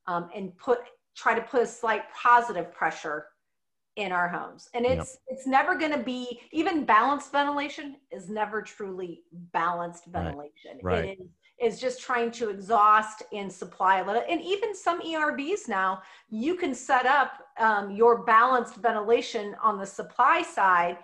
um, 0.08 0.30
and 0.36 0.58
put 0.58 0.80
try 1.16 1.36
to 1.36 1.42
put 1.42 1.62
a 1.62 1.68
slight 1.68 2.04
positive 2.14 2.74
pressure 2.74 3.28
in 3.96 4.12
our 4.12 4.28
homes 4.28 4.70
and 4.74 4.86
it's 4.88 5.20
yep. 5.30 5.38
it's 5.38 5.46
never 5.46 5.76
going 5.76 5.92
to 5.92 6.00
be 6.00 6.40
even 6.52 6.84
balanced 6.84 7.32
ventilation 7.32 7.96
is 8.12 8.28
never 8.28 8.60
truly 8.60 9.22
balanced 9.52 10.06
ventilation 10.08 10.80
right. 10.82 10.96
right. 10.96 11.06
it 11.06 11.22
is, 11.22 11.30
is 11.64 11.80
just 11.80 12.02
trying 12.02 12.30
to 12.32 12.50
exhaust 12.50 13.24
and 13.32 13.52
supply 13.52 14.00
a 14.00 14.06
little 14.06 14.24
and 14.30 14.42
even 14.42 14.76
some 14.76 15.02
ERVs 15.02 15.68
now 15.68 16.02
you 16.30 16.56
can 16.56 16.76
set 16.76 17.06
up 17.06 17.44
um, 17.60 17.92
your 17.92 18.24
balanced 18.24 18.76
ventilation 18.76 19.56
on 19.62 19.78
the 19.78 19.86
supply 19.86 20.42
side 20.42 20.98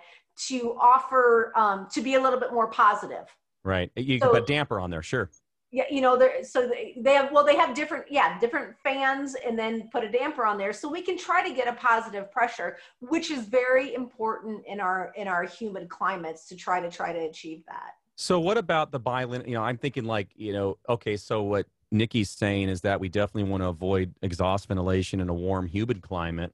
to 0.48 0.76
offer 0.80 1.52
um, 1.56 1.86
to 1.92 2.00
be 2.00 2.14
a 2.14 2.20
little 2.20 2.40
bit 2.40 2.52
more 2.52 2.68
positive. 2.68 3.26
Right. 3.64 3.90
You 3.96 4.18
so, 4.18 4.26
can 4.26 4.40
put 4.40 4.46
damper 4.46 4.80
on 4.80 4.90
there 4.90 5.02
sure. 5.02 5.30
Yeah 5.72 5.84
you 5.88 6.00
know 6.00 6.16
they're 6.16 6.42
so 6.42 6.66
they, 6.66 6.96
they 6.98 7.14
have 7.14 7.30
well 7.30 7.44
they 7.44 7.56
have 7.56 7.76
different 7.76 8.06
yeah 8.10 8.40
different 8.40 8.74
fans 8.82 9.36
and 9.46 9.56
then 9.56 9.88
put 9.92 10.02
a 10.02 10.10
damper 10.10 10.44
on 10.44 10.58
there. 10.58 10.72
So 10.72 10.90
we 10.90 11.02
can 11.02 11.16
try 11.16 11.46
to 11.46 11.54
get 11.54 11.68
a 11.68 11.74
positive 11.74 12.30
pressure 12.32 12.78
which 13.00 13.30
is 13.30 13.44
very 13.44 13.94
important 13.94 14.66
in 14.66 14.80
our 14.80 15.12
in 15.16 15.28
our 15.28 15.44
humid 15.44 15.88
climates 15.88 16.48
to 16.48 16.56
try 16.56 16.80
to 16.80 16.90
try 16.90 17.12
to 17.12 17.20
achieve 17.20 17.62
that 17.66 17.92
so 18.20 18.38
what 18.38 18.58
about 18.58 18.92
the 18.92 19.00
bilin 19.00 19.46
you 19.48 19.54
know 19.54 19.62
i'm 19.62 19.78
thinking 19.78 20.04
like 20.04 20.28
you 20.36 20.52
know 20.52 20.76
okay 20.90 21.16
so 21.16 21.42
what 21.42 21.66
nikki's 21.90 22.28
saying 22.28 22.68
is 22.68 22.82
that 22.82 23.00
we 23.00 23.08
definitely 23.08 23.50
want 23.50 23.62
to 23.62 23.68
avoid 23.68 24.14
exhaust 24.20 24.68
ventilation 24.68 25.20
in 25.20 25.30
a 25.30 25.34
warm 25.34 25.66
humid 25.66 26.02
climate 26.02 26.52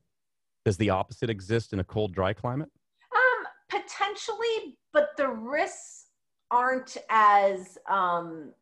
does 0.65 0.77
the 0.77 0.89
opposite 0.89 1.29
exist 1.29 1.73
in 1.73 1.81
a 1.81 1.85
cold 1.85 2.15
dry 2.15 2.33
climate 2.33 2.71
um 3.13 3.47
potentially 3.69 4.79
but 4.93 5.09
the 5.17 5.29
risks 5.29 6.07
aren't 6.53 6.97
as 7.11 7.77
um 7.91 8.53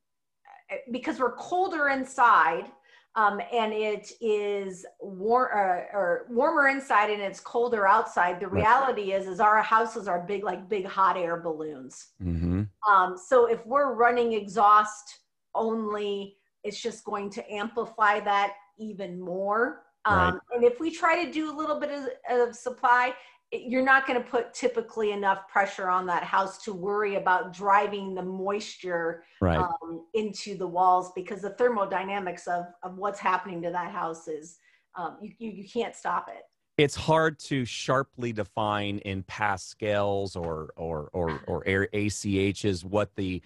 because 0.91 1.21
we're 1.21 1.37
colder 1.37 1.91
inside 1.91 2.71
um, 3.17 3.41
and 3.53 3.73
it 3.73 4.11
is 4.21 4.85
war, 5.01 5.55
uh, 5.55 5.97
or 5.97 6.27
warmer 6.29 6.69
inside 6.69 7.11
and 7.11 7.23
it's 7.23 7.39
colder 7.39 7.87
outside. 7.87 8.41
The 8.41 8.49
reality 8.49 9.13
is, 9.13 9.29
is 9.29 9.39
our 9.39 9.63
houses 9.63 10.09
are 10.09 10.21
big, 10.27 10.43
like 10.43 10.69
big 10.69 10.85
hot 10.85 11.17
air 11.17 11.37
balloons. 11.37 12.09
Mm-hmm. 12.21 12.54
Um, 12.89 13.16
so 13.16 13.47
if 13.47 13.64
we're 13.66 13.95
running 13.95 14.32
exhaust 14.32 15.20
only, 15.55 16.37
it's 16.62 16.80
just 16.80 17.05
going 17.05 17.30
to 17.30 17.53
amplify 17.53 18.20
that 18.20 18.55
even 18.78 19.20
more. 19.20 19.82
Um, 20.05 20.35
right. 20.35 20.41
And 20.53 20.64
if 20.64 20.80
we 20.80 20.91
try 20.91 21.24
to 21.24 21.30
do 21.30 21.51
a 21.51 21.55
little 21.55 21.80
bit 21.80 21.91
of, 21.91 22.49
of 22.49 22.55
supply, 22.55 23.14
you're 23.53 23.85
not 23.85 24.07
going 24.07 24.20
to 24.20 24.28
put 24.28 24.53
typically 24.53 25.12
enough 25.12 25.49
pressure 25.49 25.89
on 25.89 26.07
that 26.07 26.24
house 26.24 26.62
to 26.64 26.72
worry 26.72 27.16
about 27.16 27.53
driving 27.53 28.14
the 28.14 28.22
moisture 28.22 29.24
right. 29.41 29.59
um, 29.59 30.07
into 30.14 30.57
the 30.57 30.66
walls 30.66 31.12
because 31.14 31.43
the 31.43 31.51
thermodynamics 31.51 32.47
of, 32.47 32.64
of 32.82 32.97
what's 32.97 33.20
happening 33.20 33.62
to 33.62 33.70
that 33.70 33.93
house 33.93 34.26
is 34.28 34.59
um, 34.97 35.18
you, 35.22 35.32
you, 35.39 35.51
you 35.51 35.68
can't 35.68 35.95
stop 35.95 36.28
it 36.28 36.43
it's 36.77 36.97
hard 36.97 37.39
to 37.39 37.64
sharply 37.64 38.33
define 38.33 38.99
in 38.99 39.22
pascals 39.25 40.37
or 40.37 40.70
or 40.77 41.09
or 41.12 41.41
or 41.47 41.64
ACHs 41.64 42.85
what 42.85 43.14
the 43.14 43.43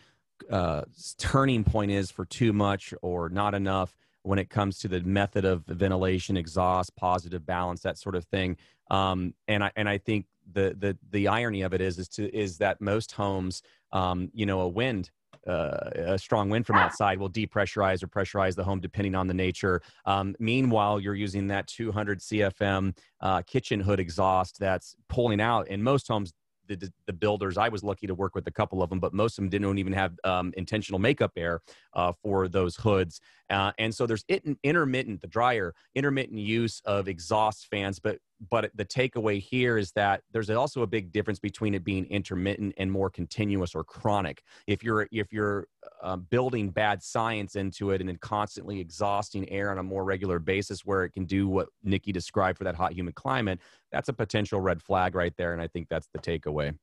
uh, 0.51 0.83
turning 1.19 1.65
point 1.65 1.91
is 1.91 2.11
for 2.11 2.25
too 2.25 2.53
much 2.53 2.95
or 3.03 3.29
not 3.29 3.55
enough 3.55 3.95
when 4.23 4.39
it 4.39 4.51
comes 4.51 4.79
to 4.79 4.89
the 4.89 5.01
method 5.01 5.45
of 5.45 5.65
ventilation, 5.67 6.37
exhaust, 6.37 6.95
positive 6.97 7.45
balance, 7.47 7.81
that 7.83 7.99
sort 7.99 8.15
of 8.15 8.25
thing. 8.25 8.57
Um, 8.91 9.35
and 9.47 9.63
I 9.63 9.73
and 9.77 9.89
I 9.89 9.99
think 9.99 10.27
the 10.53 10.75
the 10.79 10.97
the 11.11 11.29
irony 11.29 11.63
of 11.63 11.75
it 11.75 11.81
is 11.81 11.99
is 11.99 12.09
to 12.11 12.35
is 12.35 12.59
that 12.59 12.81
most 12.81 13.13
homes, 13.13 13.63
um, 13.93 14.31
you 14.33 14.47
know, 14.47 14.61
a 14.61 14.69
wind. 14.69 15.11
Uh, 15.49 15.91
a 15.95 16.19
strong 16.19 16.51
wind 16.51 16.67
from 16.67 16.77
outside 16.77 17.19
will 17.19 17.31
depressurize 17.31 18.03
or 18.03 18.09
pressurize 18.09 18.55
the 18.55 18.65
home 18.65 18.81
depending 18.81 19.15
on 19.15 19.27
the 19.27 19.35
nature. 19.35 19.81
Um, 20.05 20.35
meanwhile, 20.39 21.01
you're 21.01 21.15
using 21.15 21.49
that 21.49 21.67
200 21.67 22.21
CFM 22.21 22.97
uh, 23.21 23.43
kitchen 23.43 23.81
hood 23.81 24.01
exhaust 24.01 24.59
that's 24.59 24.95
pulling 25.09 25.41
out. 25.41 25.69
In 25.69 25.83
most 25.83 26.09
homes, 26.09 26.33
the, 26.69 26.93
the 27.07 27.13
builders. 27.13 27.57
I 27.57 27.69
was 27.69 27.83
lucky 27.83 28.07
to 28.07 28.15
work 28.15 28.35
with 28.35 28.47
a 28.47 28.51
couple 28.51 28.83
of 28.83 28.91
them, 28.91 29.01
but 29.01 29.13
most 29.13 29.39
of 29.39 29.43
them 29.43 29.49
didn't 29.49 29.79
even 29.79 29.93
have 29.93 30.15
um, 30.25 30.53
intentional 30.57 30.99
makeup 30.99 31.33
air 31.37 31.61
uh, 31.95 32.13
for 32.23 32.49
those 32.49 32.77
hoods. 32.77 33.21
Uh, 33.51 33.73
and 33.79 33.95
so 33.95 34.07
there's 34.07 34.25
intermittent, 34.63 35.21
the 35.21 35.27
dryer, 35.27 35.75
intermittent 35.95 36.39
use 36.39 36.81
of 36.85 37.09
exhaust 37.09 37.67
fans, 37.71 37.99
but 37.99 38.19
but 38.51 38.71
the 38.75 38.85
takeaway 38.85 39.41
here 39.41 39.79
is 39.79 39.93
that 39.93 40.23
there's 40.33 40.51
also 40.51 40.83
a 40.83 40.87
big 40.87 41.13
difference 41.13 41.39
between 41.39 41.75
it 41.75 41.85
being 41.85 42.07
intermittent 42.07 42.75
and 42.79 42.91
more 42.91 43.11
continuous 43.11 43.75
or 43.75 43.83
chronic. 43.85 44.43
If 44.67 44.83
you're 44.85 45.09
if 45.11 45.33
you're 45.33 45.67
uh, 46.03 46.17
building 46.17 46.71
bad 46.71 47.03
science 47.03 47.57
into 47.57 47.91
it 47.91 48.01
and 48.01 48.09
then 48.09 48.19
constantly 48.19 48.81
exhausting 48.81 49.49
air 49.51 49.71
on 49.71 49.79
a 49.79 49.83
more 49.83 50.05
regular 50.05 50.39
basis, 50.39 50.85
where 50.85 51.05
it 51.05 51.11
can 51.11 51.25
do 51.25 51.49
what 51.49 51.69
Nikki 51.83 52.13
described 52.13 52.59
for 52.59 52.65
that 52.65 52.77
hot 52.77 52.93
humid 52.93 53.15
climate, 53.15 53.59
that's 53.91 54.09
a 54.09 54.13
potential 54.13 54.61
red 54.61 54.83
flag 54.83 55.15
right 55.15 55.35
there. 55.37 55.53
And 55.53 55.61
I 55.61 55.67
think 55.67 55.89
that's 55.89 56.09
the 56.13 56.21
takeaway. 56.21 56.75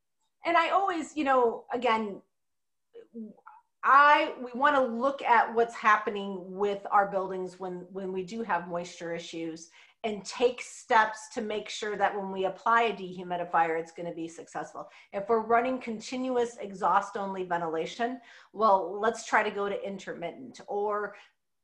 And 0.46 0.58
I 0.58 0.70
always, 0.70 1.16
you 1.16 1.24
know, 1.24 1.66
again, 1.74 2.22
I 3.84 4.34
we 4.44 4.60
want 4.60 4.76
to 4.76 4.82
look 4.82 5.22
at 5.22 5.54
what's 5.54 5.76
happening 5.76 6.44
with 6.48 6.86
our 6.92 7.08
buildings 7.08 7.60
when 7.60 7.86
when 7.92 8.12
we 8.12 8.24
do 8.24 8.42
have 8.44 8.68
moisture 8.68 9.14
issues 9.14 9.70
and 10.06 10.24
take 10.24 10.62
steps 10.62 11.30
to 11.34 11.42
make 11.42 11.68
sure 11.68 11.98
that 11.98 12.16
when 12.16 12.32
we 12.32 12.46
apply 12.46 12.84
a 12.84 12.94
dehumidifier, 12.94 13.80
it's 13.80 13.92
going 13.92 14.08
to 14.08 14.14
be 14.14 14.28
successful. 14.28 14.88
If 15.12 15.28
we're 15.28 15.42
running 15.42 15.80
continuous 15.80 16.58
exhaust 16.62 17.18
only 17.18 17.44
ventilation, 17.44 18.22
well, 18.54 19.00
let's 19.02 19.26
try 19.26 19.42
to 19.42 19.50
go 19.50 19.68
to 19.68 19.84
intermittent 19.86 20.62
or 20.68 21.16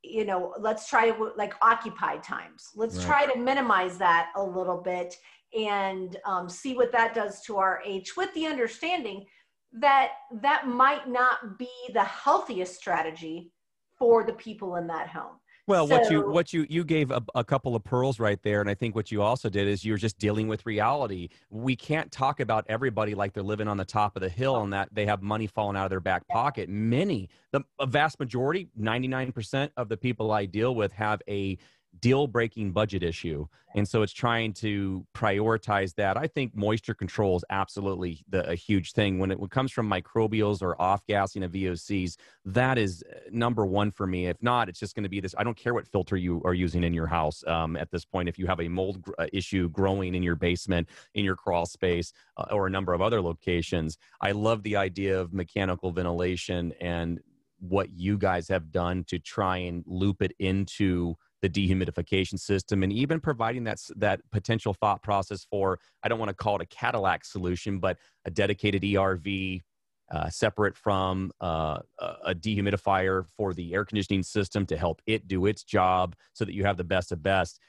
you 0.03 0.25
know 0.25 0.55
let's 0.57 0.89
try 0.89 1.11
to 1.11 1.31
like 1.37 1.53
occupied 1.61 2.23
times 2.23 2.69
let's 2.75 2.95
right. 2.95 3.05
try 3.05 3.25
to 3.27 3.37
minimize 3.37 3.99
that 3.99 4.31
a 4.35 4.43
little 4.43 4.81
bit 4.81 5.15
and 5.55 6.17
um, 6.25 6.49
see 6.49 6.73
what 6.73 6.91
that 6.91 7.13
does 7.13 7.39
to 7.43 7.57
our 7.57 7.83
h 7.85 8.17
with 8.17 8.33
the 8.33 8.47
understanding 8.47 9.23
that 9.71 10.13
that 10.41 10.65
might 10.65 11.07
not 11.07 11.59
be 11.59 11.69
the 11.93 12.03
healthiest 12.03 12.73
strategy 12.73 13.51
for 13.99 14.23
the 14.23 14.33
people 14.33 14.77
in 14.77 14.87
that 14.87 15.07
home 15.07 15.35
well, 15.67 15.87
so, 15.87 15.97
what 15.97 16.11
you 16.11 16.29
what 16.29 16.53
you 16.53 16.65
you 16.69 16.83
gave 16.83 17.11
a, 17.11 17.21
a, 17.35 17.43
couple 17.43 17.75
of 17.75 17.83
pearls 17.83 18.19
right 18.19 18.41
there, 18.41 18.61
and 18.61 18.69
I 18.69 18.73
think 18.73 18.95
what 18.95 19.11
you 19.11 19.21
also 19.21 19.49
did 19.49 19.67
is 19.67 19.85
you're 19.85 19.97
just 19.97 20.17
dealing 20.17 20.47
with 20.47 20.65
reality. 20.65 21.29
We 21.49 21.75
can't 21.75 22.11
talk 22.11 22.39
about 22.39 22.65
everybody 22.67 23.15
like 23.15 23.33
they're 23.33 23.43
living 23.43 23.67
on 23.67 23.77
the 23.77 23.85
top 23.85 24.15
of 24.15 24.21
the 24.21 24.29
hill 24.29 24.61
and 24.63 24.73
that 24.73 24.89
they 24.91 25.05
have 25.05 25.21
money 25.21 25.47
falling 25.47 25.77
out 25.77 25.85
of 25.85 25.89
their 25.89 25.99
back 25.99 26.27
pocket. 26.27 26.69
Many, 26.69 27.29
the 27.51 27.61
a 27.79 27.85
vast 27.85 28.19
majority, 28.19 28.69
ninety 28.75 29.07
nine 29.07 29.31
percent 29.31 29.71
of 29.77 29.87
the 29.87 29.97
people 29.97 30.31
I 30.31 30.45
deal 30.45 30.73
with 30.73 30.91
have 30.93 31.21
a 31.27 31.57
deal 31.99 32.27
breaking 32.27 32.71
budget 32.71 33.03
issue. 33.03 33.47
And 33.75 33.87
so 33.87 34.01
it's 34.01 34.11
trying 34.11 34.53
to 34.55 35.05
prioritize 35.15 35.95
that. 35.95 36.17
I 36.17 36.27
think 36.27 36.55
moisture 36.55 36.93
control 36.93 37.37
is 37.37 37.45
absolutely 37.49 38.23
the, 38.29 38.49
a 38.49 38.55
huge 38.55 38.91
thing. 38.91 39.19
When 39.19 39.31
it, 39.31 39.39
when 39.39 39.45
it 39.45 39.51
comes 39.51 39.71
from 39.71 39.89
microbials 39.89 40.61
or 40.61 40.81
off 40.81 41.05
gassing 41.07 41.43
of 41.43 41.51
VOCs, 41.51 42.17
that 42.45 42.77
is 42.77 43.03
uh, 43.09 43.19
number 43.31 43.65
one 43.65 43.91
for 43.91 44.07
me. 44.07 44.27
If 44.27 44.41
not, 44.41 44.67
it's 44.67 44.79
just 44.79 44.95
going 44.95 45.03
to 45.03 45.09
be 45.09 45.19
this. 45.19 45.35
I 45.37 45.43
don't 45.43 45.57
care 45.57 45.73
what 45.73 45.87
filter 45.87 46.17
you 46.17 46.41
are 46.43 46.53
using 46.53 46.83
in 46.83 46.93
your 46.93 47.07
house 47.07 47.43
um, 47.47 47.77
at 47.77 47.91
this 47.91 48.03
point. 48.03 48.27
If 48.27 48.37
you 48.37 48.47
have 48.47 48.59
a 48.59 48.67
mold 48.67 49.01
gr- 49.01 49.13
uh, 49.19 49.27
issue 49.31 49.69
growing 49.69 50.15
in 50.15 50.23
your 50.23 50.35
basement, 50.35 50.89
in 51.13 51.23
your 51.23 51.35
crawl 51.35 51.65
space, 51.65 52.13
uh, 52.37 52.45
or 52.51 52.67
a 52.67 52.69
number 52.69 52.93
of 52.93 53.01
other 53.01 53.21
locations, 53.21 53.97
I 54.19 54.31
love 54.31 54.63
the 54.63 54.75
idea 54.75 55.19
of 55.19 55.33
mechanical 55.33 55.91
ventilation 55.91 56.73
and 56.81 57.19
what 57.59 57.91
you 57.91 58.17
guys 58.17 58.47
have 58.47 58.71
done 58.71 59.03
to 59.05 59.19
try 59.19 59.57
and 59.57 59.83
loop 59.85 60.21
it 60.21 60.33
into 60.39 61.15
the 61.41 61.49
dehumidification 61.49 62.39
system 62.39 62.83
and 62.83 62.93
even 62.93 63.19
providing 63.19 63.63
that 63.63 63.79
that 63.95 64.21
potential 64.31 64.73
thought 64.73 65.01
process 65.01 65.45
for 65.49 65.79
I 66.03 66.07
don't 66.07 66.19
want 66.19 66.29
to 66.29 66.35
call 66.35 66.55
it 66.57 66.61
a 66.61 66.65
Cadillac 66.65 67.25
solution, 67.25 67.79
but 67.79 67.97
a 68.25 68.31
dedicated 68.31 68.83
ERV 68.83 69.61
uh, 70.11 70.29
separate 70.29 70.75
from 70.75 71.31
uh, 71.39 71.79
a 72.25 72.35
dehumidifier 72.35 73.25
for 73.37 73.53
the 73.53 73.73
air 73.73 73.85
conditioning 73.85 74.23
system 74.23 74.65
to 74.65 74.77
help 74.77 75.01
it 75.05 75.27
do 75.27 75.45
its 75.45 75.63
job 75.63 76.15
so 76.33 76.43
that 76.43 76.53
you 76.53 76.65
have 76.65 76.77
the 76.77 76.83
best 76.83 77.11
of 77.11 77.23
best. 77.23 77.59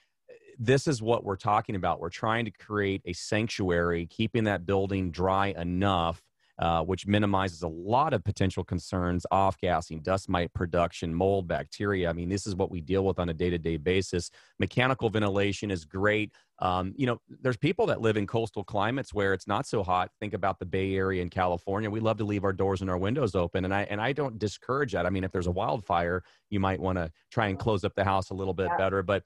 This 0.59 0.87
is 0.87 1.01
what 1.01 1.25
we're 1.25 1.37
talking 1.37 1.77
about. 1.77 2.01
We're 2.01 2.11
trying 2.11 2.45
to 2.45 2.51
create 2.51 3.01
a 3.05 3.13
sanctuary, 3.13 4.07
keeping 4.07 4.45
that 4.45 4.67
building 4.67 5.11
dry 5.11 5.49
enough 5.57 6.21
uh, 6.59 6.83
which 6.83 7.07
minimizes 7.07 7.63
a 7.63 7.69
lot 7.69 8.13
of 8.13 8.23
potential 8.23 8.63
concerns 8.63 9.25
off 9.31 9.59
gassing, 9.59 10.01
dust 10.01 10.29
mite 10.29 10.53
production, 10.53 11.15
mold, 11.15 11.49
bacteria. 11.49 12.09
I 12.09 12.13
mean, 12.13 12.29
this 12.29 12.47
is 12.47 12.55
what 12.55 12.71
we 12.71 12.81
deal 12.81 13.05
with 13.05 13.19
on 13.19 13.29
a 13.31 13.35
day 13.35 13.51
to 13.51 13.59
day 13.59 13.77
basis. 13.79 14.31
Mechanical 14.59 15.09
ventilation 15.11 15.71
is 15.71 15.85
great. 15.85 16.33
Um, 16.59 16.93
you 16.97 17.07
know, 17.07 17.21
there's 17.41 17.57
people 17.57 17.87
that 17.87 18.01
live 18.01 18.17
in 18.17 18.27
coastal 18.27 18.63
climates 18.63 19.13
where 19.13 19.33
it's 19.33 19.49
not 19.49 19.67
so 19.67 19.83
hot. 19.83 20.11
Think 20.21 20.35
about 20.35 20.59
the 20.59 20.67
Bay 20.67 20.95
Area 20.95 21.23
in 21.23 21.31
California. 21.31 21.91
We 21.91 22.01
love 22.01 22.19
to 22.19 22.25
leave 22.25 22.45
our 22.45 22.53
doors 22.53 22.83
and 22.83 22.91
our 22.91 22.99
windows 22.99 23.35
open, 23.35 23.65
and 23.65 23.75
I 23.75 23.83
and 23.85 24.01
I 24.01 24.13
don't 24.13 24.39
discourage 24.39 24.93
that. 24.93 25.07
I 25.07 25.11
mean, 25.11 25.25
if 25.25 25.33
there's 25.33 25.49
a 25.49 25.53
wildfire, 25.53 26.23
you 26.51 26.61
might 26.61 26.81
want 26.81 26.99
to 26.99 27.11
try 27.31 27.49
and 27.49 27.59
close 27.59 27.83
up 27.83 27.95
the 27.97 28.05
house 28.05 28.31
a 28.31 28.35
little 28.35 28.55
bit 28.55 28.69
yeah. 28.71 28.77
better. 28.77 29.03
But 29.03 29.25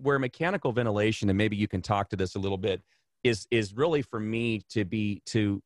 where 0.00 0.18
mechanical 0.18 0.72
ventilation, 0.72 1.28
and 1.28 1.36
maybe 1.36 1.56
you 1.56 1.68
can 1.68 1.82
talk 1.82 2.08
to 2.10 2.16
this 2.16 2.34
a 2.34 2.38
little 2.38 2.58
bit, 2.58 2.82
is 3.22 3.46
is 3.50 3.74
really 3.74 4.02
for 4.02 4.18
me 4.18 4.62
to 4.70 4.84
be 4.84 5.22
to 5.26 5.62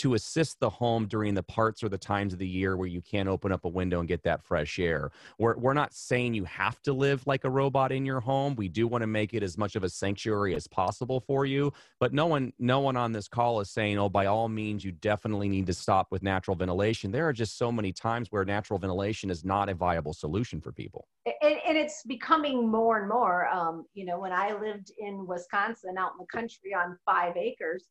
to 0.00 0.14
assist 0.14 0.58
the 0.60 0.70
home 0.70 1.06
during 1.06 1.34
the 1.34 1.42
parts 1.42 1.82
or 1.84 1.90
the 1.90 1.98
times 1.98 2.32
of 2.32 2.38
the 2.38 2.48
year 2.48 2.74
where 2.74 2.88
you 2.88 3.02
can't 3.02 3.28
open 3.28 3.52
up 3.52 3.66
a 3.66 3.68
window 3.68 4.00
and 4.00 4.08
get 4.08 4.22
that 4.22 4.42
fresh 4.42 4.78
air. 4.78 5.10
We're, 5.38 5.58
we're 5.58 5.74
not 5.74 5.92
saying 5.92 6.32
you 6.32 6.44
have 6.44 6.80
to 6.82 6.94
live 6.94 7.26
like 7.26 7.44
a 7.44 7.50
robot 7.50 7.92
in 7.92 8.06
your 8.06 8.20
home. 8.20 8.54
We 8.56 8.68
do 8.68 8.88
want 8.88 9.02
to 9.02 9.06
make 9.06 9.34
it 9.34 9.42
as 9.42 9.58
much 9.58 9.76
of 9.76 9.84
a 9.84 9.90
sanctuary 9.90 10.54
as 10.54 10.66
possible 10.66 11.20
for 11.20 11.44
you. 11.44 11.70
But 11.98 12.14
no 12.14 12.24
one, 12.26 12.54
no 12.58 12.80
one 12.80 12.96
on 12.96 13.12
this 13.12 13.28
call 13.28 13.60
is 13.60 13.68
saying, 13.68 13.98
oh, 13.98 14.08
by 14.08 14.24
all 14.24 14.48
means, 14.48 14.84
you 14.86 14.92
definitely 14.92 15.50
need 15.50 15.66
to 15.66 15.74
stop 15.74 16.06
with 16.10 16.22
natural 16.22 16.56
ventilation. 16.56 17.12
There 17.12 17.28
are 17.28 17.34
just 17.34 17.58
so 17.58 17.70
many 17.70 17.92
times 17.92 18.32
where 18.32 18.44
natural 18.46 18.78
ventilation 18.78 19.28
is 19.28 19.44
not 19.44 19.68
a 19.68 19.74
viable 19.74 20.14
solution 20.14 20.62
for 20.62 20.72
people. 20.72 21.08
And, 21.42 21.58
and 21.68 21.76
it's 21.76 22.02
becoming 22.04 22.70
more 22.70 23.00
and 23.00 23.08
more. 23.08 23.48
Um, 23.48 23.84
you 23.92 24.06
know, 24.06 24.18
when 24.18 24.32
I 24.32 24.58
lived 24.58 24.92
in 24.98 25.26
Wisconsin 25.26 25.98
out 25.98 26.12
in 26.12 26.18
the 26.18 26.26
country 26.26 26.72
on 26.74 26.96
five 27.04 27.36
acres, 27.36 27.84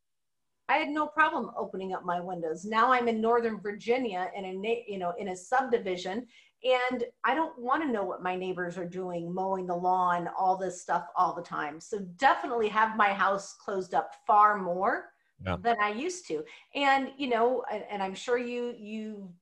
I 0.69 0.75
had 0.75 0.89
no 0.89 1.07
problem 1.07 1.49
opening 1.57 1.93
up 1.93 2.05
my 2.05 2.21
windows. 2.21 2.63
Now 2.63 2.93
I'm 2.93 3.07
in 3.07 3.19
Northern 3.19 3.59
Virginia 3.59 4.29
in 4.35 4.45
a 4.45 4.83
you 4.87 4.99
know 4.99 5.13
in 5.17 5.29
a 5.29 5.35
subdivision, 5.35 6.27
and 6.63 7.03
I 7.23 7.33
don't 7.33 7.57
want 7.59 7.83
to 7.83 7.91
know 7.91 8.03
what 8.03 8.21
my 8.21 8.35
neighbors 8.35 8.77
are 8.77 8.87
doing, 8.87 9.33
mowing 9.33 9.65
the 9.65 9.75
lawn, 9.75 10.29
all 10.37 10.57
this 10.57 10.81
stuff 10.81 11.07
all 11.15 11.33
the 11.33 11.41
time. 11.41 11.81
So 11.81 11.99
definitely 12.17 12.69
have 12.69 12.95
my 12.95 13.09
house 13.09 13.55
closed 13.55 13.95
up 13.95 14.13
far 14.27 14.57
more 14.57 15.09
yeah. 15.43 15.57
than 15.59 15.75
I 15.81 15.91
used 15.91 16.27
to. 16.27 16.43
And 16.75 17.09
you 17.17 17.29
know, 17.29 17.63
and, 17.71 17.83
and 17.89 18.03
I'm 18.03 18.15
sure 18.15 18.37
you 18.37 18.75
you 18.77 19.33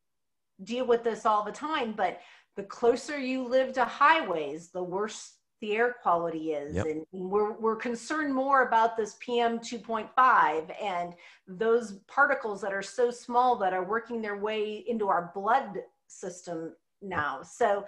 deal 0.63 0.87
with 0.87 1.03
this 1.03 1.25
all 1.25 1.43
the 1.43 1.51
time, 1.51 1.91
but 1.91 2.21
the 2.55 2.63
closer 2.63 3.19
you 3.19 3.47
live 3.47 3.73
to 3.73 3.85
highways, 3.85 4.69
the 4.69 4.81
worse 4.81 5.36
the 5.61 5.75
air 5.75 5.95
quality 6.01 6.51
is 6.51 6.75
yep. 6.75 6.85
and 6.85 7.05
we're, 7.11 7.53
we're 7.53 7.75
concerned 7.75 8.33
more 8.33 8.67
about 8.67 8.95
this 8.95 9.17
pm 9.19 9.57
2.5 9.59 10.83
and 10.83 11.13
those 11.47 11.93
particles 12.07 12.61
that 12.61 12.73
are 12.73 12.83
so 12.83 13.09
small 13.09 13.57
that 13.57 13.73
are 13.73 13.83
working 13.83 14.21
their 14.21 14.37
way 14.37 14.83
into 14.87 15.07
our 15.07 15.31
blood 15.33 15.79
system 16.07 16.73
now. 17.01 17.41
So 17.43 17.85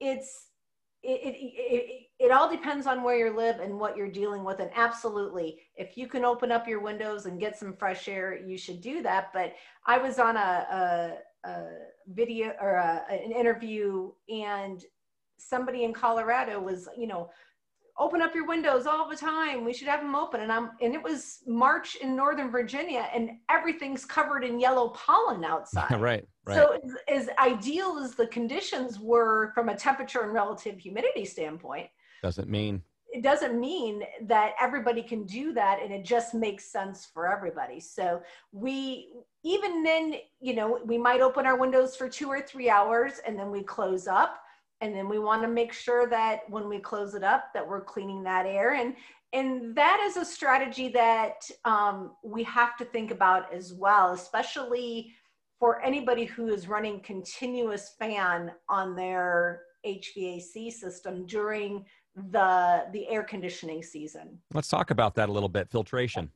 it's 0.00 0.48
it, 1.02 1.20
it, 1.20 1.36
it, 1.36 2.02
it 2.20 2.30
all 2.30 2.48
depends 2.48 2.86
on 2.86 3.02
where 3.02 3.26
you 3.26 3.36
live 3.36 3.58
and 3.58 3.76
what 3.76 3.96
you're 3.96 4.10
dealing 4.10 4.44
with 4.44 4.60
and 4.60 4.70
absolutely 4.76 5.58
if 5.74 5.96
you 5.96 6.06
can 6.06 6.24
open 6.24 6.52
up 6.52 6.68
your 6.68 6.80
windows 6.80 7.26
and 7.26 7.40
get 7.40 7.58
some 7.58 7.74
fresh 7.74 8.06
air 8.06 8.38
you 8.38 8.56
should 8.56 8.80
do 8.80 9.02
that. 9.02 9.32
But 9.32 9.54
i 9.86 9.98
was 9.98 10.18
on 10.18 10.36
a, 10.36 11.18
a, 11.44 11.48
a 11.48 11.64
video 12.08 12.54
or 12.60 12.74
a, 12.74 13.04
an 13.10 13.32
interview 13.32 14.12
and 14.28 14.84
somebody 15.48 15.84
in 15.84 15.92
Colorado 15.92 16.60
was, 16.60 16.88
you 16.96 17.06
know, 17.06 17.30
open 17.98 18.22
up 18.22 18.34
your 18.34 18.46
windows 18.46 18.86
all 18.86 19.08
the 19.08 19.16
time. 19.16 19.64
We 19.64 19.72
should 19.72 19.88
have 19.88 20.00
them 20.00 20.14
open. 20.14 20.40
And 20.40 20.50
I'm, 20.50 20.70
and 20.80 20.94
it 20.94 21.02
was 21.02 21.40
March 21.46 21.96
in 21.96 22.16
Northern 22.16 22.50
Virginia 22.50 23.08
and 23.14 23.32
everything's 23.50 24.04
covered 24.04 24.44
in 24.44 24.58
yellow 24.58 24.88
pollen 24.90 25.44
outside. 25.44 25.90
right. 26.00 26.26
Right. 26.44 26.56
So 26.56 26.78
as, 26.82 27.26
as 27.26 27.28
ideal 27.38 28.00
as 28.02 28.14
the 28.14 28.26
conditions 28.26 28.98
were 28.98 29.52
from 29.54 29.68
a 29.68 29.76
temperature 29.76 30.22
and 30.22 30.32
relative 30.32 30.78
humidity 30.78 31.24
standpoint, 31.24 31.88
doesn't 32.22 32.48
mean 32.48 32.82
it 33.12 33.22
doesn't 33.22 33.60
mean 33.60 34.02
that 34.22 34.54
everybody 34.58 35.02
can 35.02 35.24
do 35.26 35.52
that 35.52 35.80
and 35.82 35.92
it 35.92 36.02
just 36.04 36.32
makes 36.34 36.64
sense 36.64 37.06
for 37.12 37.30
everybody 37.30 37.78
so 37.78 38.22
we 38.52 39.12
even 39.44 39.82
then 39.82 40.14
you 40.40 40.54
know 40.54 40.80
we 40.84 40.96
might 40.96 41.20
open 41.20 41.44
our 41.44 41.56
windows 41.56 41.94
for 41.94 42.08
two 42.08 42.28
or 42.28 42.40
three 42.40 42.70
hours 42.70 43.20
and 43.26 43.38
then 43.38 43.50
we 43.50 43.62
close 43.62 44.06
up 44.06 44.40
and 44.82 44.94
then 44.94 45.08
we 45.08 45.18
want 45.18 45.40
to 45.42 45.48
make 45.48 45.72
sure 45.72 46.06
that 46.08 46.40
when 46.50 46.68
we 46.68 46.78
close 46.80 47.14
it 47.14 47.22
up 47.22 47.54
that 47.54 47.66
we're 47.66 47.80
cleaning 47.80 48.22
that 48.24 48.44
air. 48.44 48.74
And 48.74 48.94
and 49.34 49.74
that 49.74 49.98
is 50.06 50.18
a 50.18 50.26
strategy 50.26 50.88
that 50.88 51.48
um, 51.64 52.16
we 52.22 52.42
have 52.42 52.76
to 52.76 52.84
think 52.84 53.10
about 53.10 53.50
as 53.54 53.72
well 53.72 54.12
especially 54.12 55.14
for 55.58 55.80
anybody 55.82 56.24
who 56.24 56.48
is 56.48 56.68
running 56.68 57.00
continuous 57.00 57.94
fan 57.98 58.50
on 58.68 58.94
their 58.94 59.62
hvac 59.86 60.72
system 60.72 61.24
during 61.24 61.84
the 62.30 62.84
the 62.92 63.08
air 63.08 63.22
conditioning 63.22 63.82
season. 63.82 64.38
Let's 64.52 64.68
talk 64.68 64.90
about 64.90 65.14
that 65.14 65.28
a 65.28 65.32
little 65.32 65.48
bit 65.48 65.70
filtration. 65.70 66.30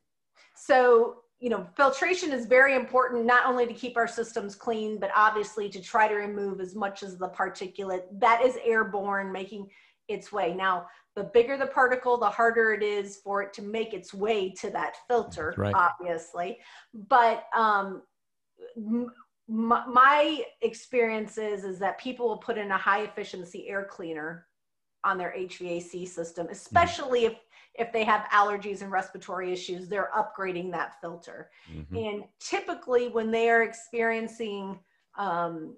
So 0.54 1.16
you 1.40 1.50
know, 1.50 1.66
filtration 1.76 2.32
is 2.32 2.46
very 2.46 2.74
important, 2.74 3.26
not 3.26 3.46
only 3.46 3.66
to 3.66 3.74
keep 3.74 3.96
our 3.96 4.08
systems 4.08 4.54
clean, 4.54 4.98
but 4.98 5.10
obviously 5.14 5.68
to 5.68 5.82
try 5.82 6.08
to 6.08 6.14
remove 6.14 6.60
as 6.60 6.74
much 6.74 7.02
as 7.02 7.18
the 7.18 7.28
particulate 7.28 8.02
that 8.12 8.42
is 8.42 8.56
airborne 8.64 9.30
making 9.30 9.68
its 10.08 10.32
way. 10.32 10.54
Now, 10.54 10.86
the 11.14 11.24
bigger 11.24 11.56
the 11.56 11.66
particle, 11.66 12.16
the 12.16 12.28
harder 12.28 12.72
it 12.72 12.82
is 12.82 13.16
for 13.16 13.42
it 13.42 13.52
to 13.54 13.62
make 13.62 13.92
its 13.92 14.14
way 14.14 14.50
to 14.60 14.70
that 14.70 14.96
filter, 15.08 15.54
right. 15.56 15.74
obviously. 15.74 16.58
But 16.94 17.44
um, 17.54 18.02
my 19.48 20.42
experience 20.62 21.38
is, 21.38 21.64
is 21.64 21.78
that 21.78 21.98
people 21.98 22.28
will 22.28 22.38
put 22.38 22.58
in 22.58 22.70
a 22.70 22.78
high 22.78 23.02
efficiency 23.02 23.68
air 23.68 23.86
cleaner 23.90 24.46
on 25.04 25.18
their 25.18 25.34
HVAC 25.36 26.08
system, 26.08 26.48
especially 26.50 27.22
mm-hmm. 27.22 27.34
if 27.34 27.40
if 27.78 27.92
they 27.92 28.04
have 28.04 28.26
allergies 28.32 28.82
and 28.82 28.90
respiratory 28.90 29.52
issues, 29.52 29.88
they're 29.88 30.10
upgrading 30.16 30.70
that 30.72 31.00
filter. 31.00 31.50
Mm-hmm. 31.72 31.96
And 31.96 32.24
typically, 32.40 33.08
when 33.08 33.30
they 33.30 33.50
are 33.50 33.62
experiencing 33.62 34.78
um, 35.18 35.76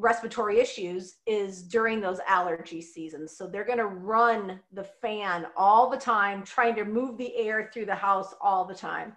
respiratory 0.00 0.58
issues 0.58 1.16
is 1.26 1.62
during 1.62 2.00
those 2.00 2.20
allergy 2.26 2.80
seasons. 2.80 3.36
So 3.36 3.46
they're 3.46 3.64
going 3.64 3.78
to 3.78 3.86
run 3.86 4.60
the 4.72 4.84
fan 4.84 5.46
all 5.56 5.90
the 5.90 5.96
time, 5.96 6.42
trying 6.42 6.74
to 6.76 6.84
move 6.84 7.18
the 7.18 7.36
air 7.36 7.70
through 7.72 7.86
the 7.86 7.94
house 7.94 8.34
all 8.40 8.64
the 8.64 8.74
time. 8.74 9.12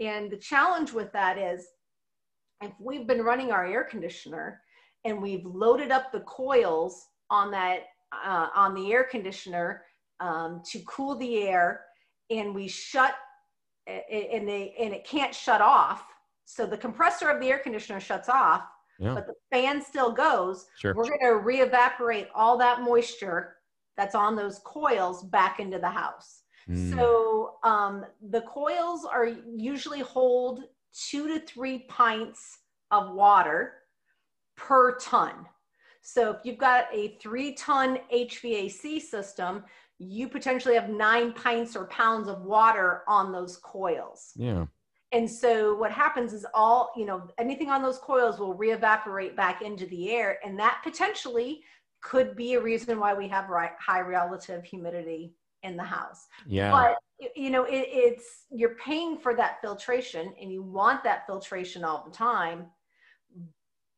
And 0.00 0.30
the 0.30 0.36
challenge 0.36 0.92
with 0.92 1.10
that 1.12 1.38
is 1.38 1.66
if 2.62 2.72
we've 2.78 3.06
been 3.06 3.22
running 3.22 3.50
our 3.50 3.66
air 3.66 3.84
conditioner 3.84 4.60
and 5.04 5.20
we've 5.20 5.44
loaded 5.46 5.90
up 5.90 6.12
the 6.12 6.20
coils 6.20 7.08
on 7.30 7.50
that 7.50 7.84
uh, 8.12 8.48
on 8.54 8.74
the 8.74 8.92
air 8.92 9.04
conditioner 9.04 9.82
um, 10.20 10.62
to 10.70 10.80
cool 10.86 11.16
the 11.16 11.42
air 11.42 11.82
and 12.30 12.54
we 12.54 12.68
shut 12.68 13.14
and 13.86 14.48
they 14.48 14.74
and 14.80 14.92
it 14.92 15.04
can't 15.04 15.34
shut 15.34 15.60
off 15.60 16.04
so 16.44 16.66
the 16.66 16.76
compressor 16.76 17.28
of 17.28 17.40
the 17.40 17.48
air 17.48 17.58
conditioner 17.58 18.00
shuts 18.00 18.28
off 18.28 18.62
yeah. 18.98 19.14
but 19.14 19.26
the 19.26 19.34
fan 19.50 19.82
still 19.82 20.12
goes 20.12 20.66
sure. 20.78 20.94
we're 20.94 21.04
going 21.04 21.20
to 21.20 21.38
re-evaporate 21.38 22.28
all 22.34 22.58
that 22.58 22.82
moisture 22.82 23.56
that's 23.96 24.14
on 24.14 24.34
those 24.34 24.60
coils 24.64 25.22
back 25.24 25.60
into 25.60 25.78
the 25.78 25.88
house 25.88 26.42
mm. 26.68 26.94
so 26.94 27.56
um, 27.62 28.04
the 28.30 28.42
coils 28.42 29.04
are 29.04 29.28
usually 29.54 30.00
hold 30.00 30.64
two 30.92 31.28
to 31.28 31.40
three 31.46 31.80
pints 31.88 32.58
of 32.90 33.14
water 33.14 33.74
per 34.56 34.96
ton 34.98 35.46
so 36.02 36.30
if 36.30 36.38
you've 36.44 36.58
got 36.58 36.86
a 36.92 37.16
three 37.20 37.52
ton 37.54 37.98
hvac 38.12 39.00
system 39.00 39.62
you 39.98 40.28
potentially 40.28 40.74
have 40.74 40.90
nine 40.90 41.32
pints 41.32 41.74
or 41.74 41.86
pounds 41.86 42.28
of 42.28 42.42
water 42.42 43.02
on 43.08 43.32
those 43.32 43.56
coils. 43.58 44.32
Yeah. 44.36 44.66
And 45.12 45.30
so 45.30 45.74
what 45.76 45.92
happens 45.92 46.32
is 46.32 46.44
all, 46.52 46.90
you 46.96 47.06
know, 47.06 47.28
anything 47.38 47.70
on 47.70 47.80
those 47.80 47.98
coils 47.98 48.38
will 48.38 48.54
re-evaporate 48.54 49.36
back 49.36 49.62
into 49.62 49.86
the 49.86 50.10
air. 50.10 50.38
And 50.44 50.58
that 50.58 50.80
potentially 50.82 51.62
could 52.02 52.36
be 52.36 52.54
a 52.54 52.60
reason 52.60 52.98
why 52.98 53.14
we 53.14 53.28
have 53.28 53.48
right, 53.48 53.70
high 53.78 54.00
relative 54.00 54.64
humidity 54.64 55.34
in 55.62 55.76
the 55.76 55.84
house. 55.84 56.26
Yeah. 56.46 56.70
But, 56.70 57.30
you 57.34 57.50
know, 57.50 57.64
it, 57.64 57.86
it's, 57.88 58.44
you're 58.50 58.74
paying 58.74 59.16
for 59.16 59.34
that 59.34 59.60
filtration 59.62 60.34
and 60.40 60.52
you 60.52 60.62
want 60.62 61.02
that 61.04 61.24
filtration 61.26 61.84
all 61.84 62.04
the 62.04 62.14
time. 62.14 62.66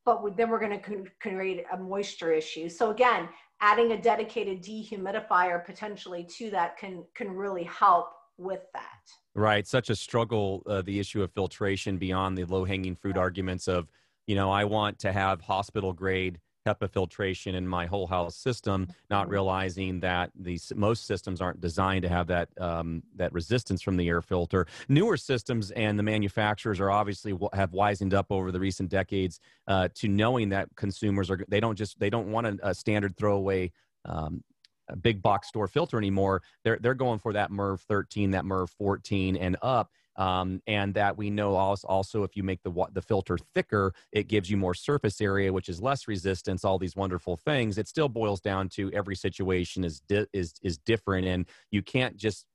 But 0.04 0.36
then 0.36 0.48
we're 0.48 0.60
going 0.60 0.80
to 0.80 1.04
create 1.20 1.64
a 1.72 1.76
moisture 1.76 2.32
issue. 2.32 2.68
So 2.68 2.90
again, 2.90 3.28
adding 3.60 3.92
a 3.92 4.00
dedicated 4.00 4.62
dehumidifier 4.62 5.64
potentially 5.64 6.24
to 6.24 6.50
that 6.50 6.76
can 6.76 7.04
can 7.14 7.30
really 7.30 7.64
help 7.64 8.10
with 8.36 8.62
that. 8.72 9.00
Right. 9.34 9.66
Such 9.66 9.90
a 9.90 9.96
struggle 9.96 10.62
uh, 10.66 10.82
the 10.82 10.98
issue 10.98 11.22
of 11.22 11.32
filtration 11.32 11.98
beyond 11.98 12.38
the 12.38 12.44
low 12.44 12.64
hanging 12.64 12.94
fruit 12.94 13.16
arguments 13.16 13.68
of 13.68 13.88
you 14.28 14.36
know 14.36 14.50
i 14.50 14.62
want 14.62 14.98
to 15.00 15.10
have 15.10 15.40
hospital 15.40 15.92
grade 15.92 16.38
HEPA 16.68 16.90
filtration 16.90 17.54
in 17.54 17.66
my 17.66 17.86
whole 17.86 18.06
house 18.06 18.36
system, 18.36 18.88
not 19.10 19.24
mm-hmm. 19.24 19.32
realizing 19.32 20.00
that 20.00 20.30
these 20.38 20.72
most 20.76 21.06
systems 21.06 21.40
aren't 21.40 21.60
designed 21.60 22.02
to 22.02 22.08
have 22.08 22.26
that 22.28 22.48
um, 22.60 23.02
that 23.16 23.32
resistance 23.32 23.82
from 23.82 23.96
the 23.96 24.08
air 24.08 24.22
filter. 24.22 24.66
Newer 24.88 25.16
systems 25.16 25.70
and 25.72 25.98
the 25.98 26.02
manufacturers 26.02 26.80
are 26.80 26.90
obviously 26.90 27.32
have 27.52 27.70
wisened 27.72 28.14
up 28.14 28.26
over 28.30 28.52
the 28.52 28.60
recent 28.60 28.90
decades 28.90 29.40
uh, 29.66 29.88
to 29.94 30.08
knowing 30.08 30.48
that 30.50 30.68
consumers 30.76 31.30
are 31.30 31.44
they 31.48 31.60
don't 31.60 31.76
just 31.76 31.98
they 31.98 32.10
don't 32.10 32.30
want 32.30 32.46
a, 32.46 32.58
a 32.62 32.74
standard 32.74 33.16
throwaway. 33.16 33.72
Um, 34.04 34.42
a 34.90 34.96
big 34.96 35.20
box 35.20 35.48
store 35.48 35.68
filter 35.68 35.98
anymore. 35.98 36.42
They're 36.64 36.78
they're 36.80 36.94
going 36.94 37.18
for 37.18 37.34
that 37.34 37.50
MERV 37.50 37.80
13, 37.80 38.30
that 38.30 38.44
MERV 38.44 38.70
14, 38.70 39.36
and 39.36 39.56
up 39.60 39.90
um, 40.18 40.60
and 40.66 40.92
that 40.94 41.16
we 41.16 41.30
know 41.30 41.54
also 41.54 42.24
if 42.24 42.36
you 42.36 42.42
make 42.42 42.62
the 42.62 42.86
the 42.92 43.00
filter 43.00 43.38
thicker, 43.54 43.94
it 44.12 44.28
gives 44.28 44.50
you 44.50 44.56
more 44.56 44.74
surface 44.74 45.20
area, 45.20 45.52
which 45.52 45.68
is 45.68 45.80
less 45.80 46.08
resistance. 46.08 46.64
All 46.64 46.78
these 46.78 46.96
wonderful 46.96 47.36
things. 47.36 47.78
It 47.78 47.88
still 47.88 48.08
boils 48.08 48.40
down 48.40 48.68
to 48.70 48.90
every 48.92 49.14
situation 49.16 49.84
is 49.84 50.00
di- 50.00 50.26
is 50.32 50.54
is 50.62 50.76
different, 50.76 51.26
and 51.26 51.46
you 51.70 51.82
can't 51.82 52.16
just 52.16 52.46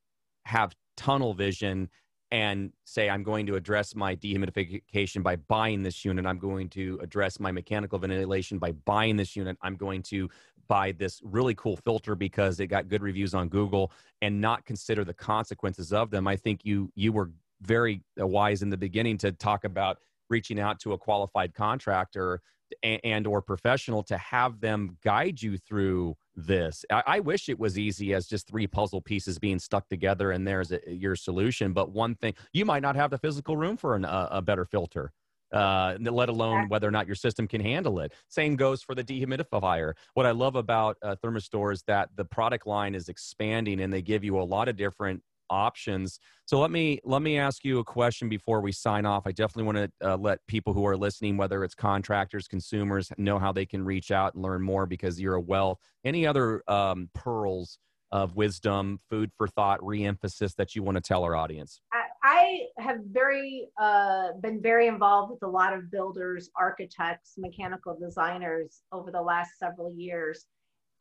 have 0.44 0.74
tunnel 0.96 1.34
vision 1.34 1.88
and 2.30 2.72
say 2.84 3.10
i'm 3.10 3.22
going 3.22 3.46
to 3.46 3.56
address 3.56 3.94
my 3.94 4.14
dehumidification 4.14 5.22
by 5.22 5.36
buying 5.36 5.82
this 5.82 6.04
unit 6.04 6.24
i'm 6.24 6.38
going 6.38 6.68
to 6.68 6.98
address 7.02 7.40
my 7.40 7.50
mechanical 7.50 7.98
ventilation 7.98 8.58
by 8.58 8.72
buying 8.72 9.16
this 9.16 9.34
unit 9.34 9.56
i'm 9.62 9.76
going 9.76 10.02
to 10.02 10.28
buy 10.66 10.92
this 10.92 11.20
really 11.24 11.54
cool 11.54 11.76
filter 11.76 12.14
because 12.14 12.60
it 12.60 12.68
got 12.68 12.88
good 12.88 13.02
reviews 13.02 13.34
on 13.34 13.48
google 13.48 13.92
and 14.22 14.40
not 14.40 14.64
consider 14.64 15.04
the 15.04 15.12
consequences 15.12 15.92
of 15.92 16.10
them 16.10 16.26
i 16.28 16.36
think 16.36 16.60
you 16.64 16.90
you 16.94 17.12
were 17.12 17.30
very 17.64 18.02
uh, 18.20 18.26
wise 18.26 18.62
in 18.62 18.70
the 18.70 18.76
beginning 18.76 19.18
to 19.18 19.32
talk 19.32 19.64
about 19.64 19.98
reaching 20.30 20.58
out 20.58 20.80
to 20.80 20.92
a 20.92 20.98
qualified 20.98 21.54
contractor 21.54 22.40
and, 22.82 23.00
and 23.04 23.26
or 23.26 23.42
professional 23.42 24.02
to 24.04 24.16
have 24.16 24.60
them 24.60 24.96
guide 25.02 25.40
you 25.40 25.58
through 25.58 26.16
this. 26.34 26.84
I, 26.90 27.02
I, 27.06 27.20
wish 27.20 27.48
it 27.48 27.58
was 27.58 27.78
easy 27.78 28.14
as 28.14 28.26
just 28.26 28.48
three 28.48 28.66
puzzle 28.66 29.00
pieces 29.00 29.38
being 29.38 29.58
stuck 29.58 29.88
together 29.88 30.32
and 30.32 30.46
there's 30.46 30.72
a, 30.72 30.80
your 30.86 31.14
solution. 31.14 31.72
But 31.72 31.92
one 31.92 32.16
thing, 32.16 32.34
you 32.52 32.64
might 32.64 32.82
not 32.82 32.96
have 32.96 33.10
the 33.10 33.18
physical 33.18 33.56
room 33.56 33.76
for 33.76 33.94
an, 33.94 34.04
a, 34.04 34.28
a 34.32 34.42
better 34.42 34.64
filter. 34.64 35.12
Uh, 35.52 35.96
let 36.00 36.28
alone 36.28 36.68
whether 36.68 36.88
or 36.88 36.90
not 36.90 37.06
your 37.06 37.14
system 37.14 37.46
can 37.46 37.60
handle 37.60 38.00
it. 38.00 38.12
Same 38.26 38.56
goes 38.56 38.82
for 38.82 38.96
the 38.96 39.04
dehumidifier. 39.04 39.92
What 40.14 40.26
I 40.26 40.32
love 40.32 40.56
about 40.56 40.96
uh, 41.00 41.14
Therma-Stor 41.22 41.70
is 41.70 41.84
that 41.86 42.08
the 42.16 42.24
product 42.24 42.66
line 42.66 42.96
is 42.96 43.08
expanding 43.08 43.80
and 43.80 43.92
they 43.92 44.02
give 44.02 44.24
you 44.24 44.40
a 44.40 44.42
lot 44.42 44.66
of 44.66 44.74
different 44.74 45.22
options. 45.50 46.18
So 46.46 46.58
let 46.60 46.70
me 46.70 47.00
let 47.04 47.22
me 47.22 47.38
ask 47.38 47.64
you 47.64 47.78
a 47.78 47.84
question 47.84 48.28
before 48.28 48.60
we 48.60 48.72
sign 48.72 49.06
off. 49.06 49.26
I 49.26 49.32
definitely 49.32 49.64
want 49.72 49.92
to 50.00 50.12
uh, 50.12 50.16
let 50.16 50.38
people 50.46 50.72
who 50.72 50.86
are 50.86 50.96
listening, 50.96 51.36
whether 51.36 51.64
it's 51.64 51.74
contractors, 51.74 52.46
consumers, 52.46 53.10
know 53.18 53.38
how 53.38 53.52
they 53.52 53.66
can 53.66 53.84
reach 53.84 54.10
out 54.10 54.34
and 54.34 54.42
learn 54.42 54.62
more 54.62 54.86
because 54.86 55.20
you're 55.20 55.34
a 55.34 55.40
wealth. 55.40 55.78
Any 56.04 56.26
other 56.26 56.62
um, 56.68 57.08
pearls 57.14 57.78
of 58.12 58.36
wisdom, 58.36 59.00
food 59.10 59.30
for 59.36 59.48
thought, 59.48 59.80
reemphasis 59.80 60.54
that 60.54 60.74
you 60.74 60.82
want 60.82 60.96
to 60.96 61.00
tell 61.00 61.24
our 61.24 61.34
audience? 61.34 61.80
I 62.24 62.68
have 62.78 63.00
very 63.10 63.68
uh, 63.78 64.28
been 64.40 64.62
very 64.62 64.86
involved 64.86 65.30
with 65.30 65.42
a 65.42 65.48
lot 65.48 65.74
of 65.74 65.90
builders, 65.90 66.48
architects, 66.56 67.34
mechanical 67.36 67.96
designers 68.00 68.80
over 68.92 69.10
the 69.10 69.20
last 69.20 69.58
several 69.58 69.92
years, 69.94 70.46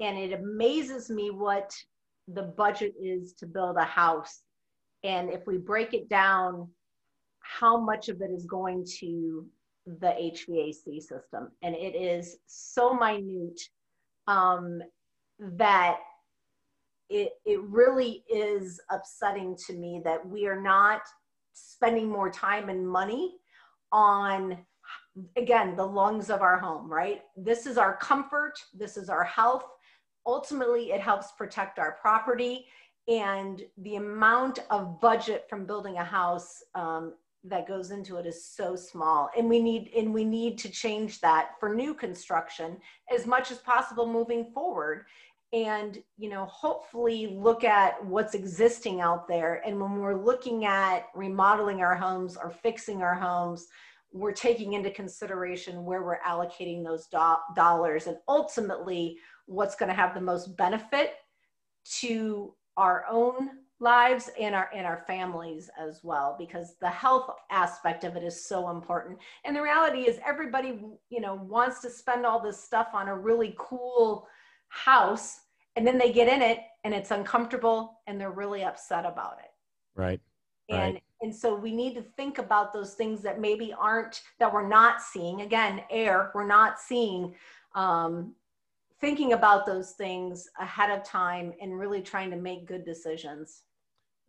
and 0.01 0.17
it 0.17 0.33
amazes 0.33 1.09
me 1.09 1.31
what 1.31 1.73
the 2.27 2.43
budget 2.43 2.93
is 3.01 3.33
to 3.33 3.45
build 3.45 3.77
a 3.77 3.83
house. 3.83 4.41
And 5.03 5.29
if 5.29 5.45
we 5.47 5.57
break 5.57 5.93
it 5.93 6.09
down, 6.09 6.69
how 7.39 7.77
much 7.77 8.09
of 8.09 8.21
it 8.21 8.31
is 8.31 8.45
going 8.45 8.85
to 8.99 9.45
the 9.85 10.07
HVAC 10.07 11.01
system. 11.01 11.51
And 11.61 11.75
it 11.75 11.95
is 11.95 12.37
so 12.47 12.93
minute 12.93 13.59
um, 14.27 14.81
that 15.39 15.97
it, 17.09 17.33
it 17.45 17.61
really 17.61 18.23
is 18.33 18.79
upsetting 18.89 19.57
to 19.67 19.73
me 19.73 20.01
that 20.05 20.25
we 20.25 20.47
are 20.47 20.61
not 20.61 21.01
spending 21.53 22.09
more 22.09 22.31
time 22.31 22.69
and 22.69 22.87
money 22.87 23.35
on 23.91 24.57
again 25.37 25.75
the 25.75 25.85
lungs 25.85 26.31
of 26.31 26.41
our 26.41 26.57
home 26.57 26.91
right 26.91 27.21
this 27.37 27.67
is 27.67 27.77
our 27.77 27.95
comfort 27.97 28.53
this 28.73 28.97
is 28.97 29.07
our 29.07 29.23
health 29.23 29.65
ultimately 30.25 30.91
it 30.91 31.01
helps 31.01 31.31
protect 31.31 31.79
our 31.79 31.93
property 31.93 32.65
and 33.07 33.63
the 33.79 33.97
amount 33.97 34.59
of 34.69 35.01
budget 35.01 35.45
from 35.49 35.65
building 35.65 35.97
a 35.97 36.03
house 36.03 36.63
um, 36.75 37.13
that 37.43 37.67
goes 37.67 37.91
into 37.91 38.15
it 38.15 38.25
is 38.25 38.45
so 38.45 38.75
small. 38.75 39.29
And 39.37 39.49
we 39.49 39.61
need 39.61 39.91
and 39.95 40.13
we 40.13 40.23
need 40.23 40.57
to 40.59 40.69
change 40.69 41.19
that 41.21 41.51
for 41.59 41.73
new 41.75 41.93
construction 41.93 42.77
as 43.13 43.27
much 43.27 43.51
as 43.51 43.57
possible 43.57 44.07
moving 44.07 44.51
forward. 44.53 45.05
And 45.51 46.01
you 46.17 46.29
know 46.29 46.45
hopefully 46.45 47.27
look 47.27 47.65
at 47.65 48.03
what's 48.05 48.33
existing 48.33 49.01
out 49.01 49.27
there. 49.27 49.61
And 49.65 49.79
when 49.79 49.99
we're 49.99 50.23
looking 50.23 50.65
at 50.65 51.07
remodeling 51.13 51.81
our 51.81 51.95
homes 51.95 52.37
or 52.37 52.49
fixing 52.49 53.01
our 53.01 53.15
homes 53.15 53.67
we're 54.13 54.31
taking 54.31 54.73
into 54.73 54.91
consideration 54.91 55.85
where 55.85 56.03
we're 56.03 56.19
allocating 56.19 56.83
those 56.83 57.07
do- 57.07 57.35
dollars. 57.55 58.05
And 58.05 58.17
ultimately 58.27 59.17
what's 59.45 59.75
going 59.75 59.89
to 59.89 59.95
have 59.95 60.13
the 60.13 60.21
most 60.21 60.55
benefit 60.57 61.15
to 61.99 62.53
our 62.77 63.05
own 63.09 63.49
lives 63.79 64.29
and 64.39 64.55
our 64.55 64.69
and 64.73 64.85
our 64.85 65.03
families 65.05 65.69
as 65.77 65.99
well 66.03 66.35
because 66.39 66.75
the 66.79 66.89
health 66.89 67.29
aspect 67.51 68.03
of 68.03 68.15
it 68.15 68.23
is 68.23 68.45
so 68.45 68.69
important. 68.69 69.17
And 69.43 69.55
the 69.55 69.61
reality 69.61 70.07
is 70.07 70.19
everybody 70.25 70.79
you 71.09 71.21
know 71.21 71.35
wants 71.35 71.81
to 71.81 71.89
spend 71.89 72.25
all 72.25 72.39
this 72.39 72.63
stuff 72.63 72.89
on 72.93 73.09
a 73.09 73.17
really 73.17 73.55
cool 73.57 74.27
house 74.69 75.41
and 75.75 75.85
then 75.85 75.97
they 75.97 76.13
get 76.13 76.27
in 76.27 76.41
it 76.41 76.59
and 76.83 76.93
it's 76.93 77.11
uncomfortable 77.11 78.01
and 78.07 78.19
they're 78.19 78.31
really 78.31 78.63
upset 78.63 79.05
about 79.05 79.39
it. 79.43 79.51
Right 79.95 80.21
and 80.69 80.93
right. 80.93 81.03
and 81.21 81.35
so 81.35 81.55
we 81.55 81.73
need 81.73 81.93
to 81.95 82.01
think 82.01 82.37
about 82.37 82.73
those 82.73 82.93
things 82.93 83.21
that 83.21 83.39
maybe 83.39 83.73
aren't 83.73 84.21
that 84.39 84.51
we're 84.51 84.67
not 84.67 85.01
seeing. 85.01 85.41
Again 85.41 85.81
air 85.89 86.31
we're 86.33 86.47
not 86.47 86.79
seeing 86.79 87.35
um, 87.75 88.33
thinking 89.03 89.33
about 89.33 89.65
those 89.65 89.91
things 89.91 90.47
ahead 90.61 90.89
of 90.89 91.03
time 91.03 91.51
and 91.61 91.77
really 91.77 92.01
trying 92.01 92.31
to 92.31 92.37
make 92.37 92.65
good 92.65 92.85
decisions. 92.85 93.63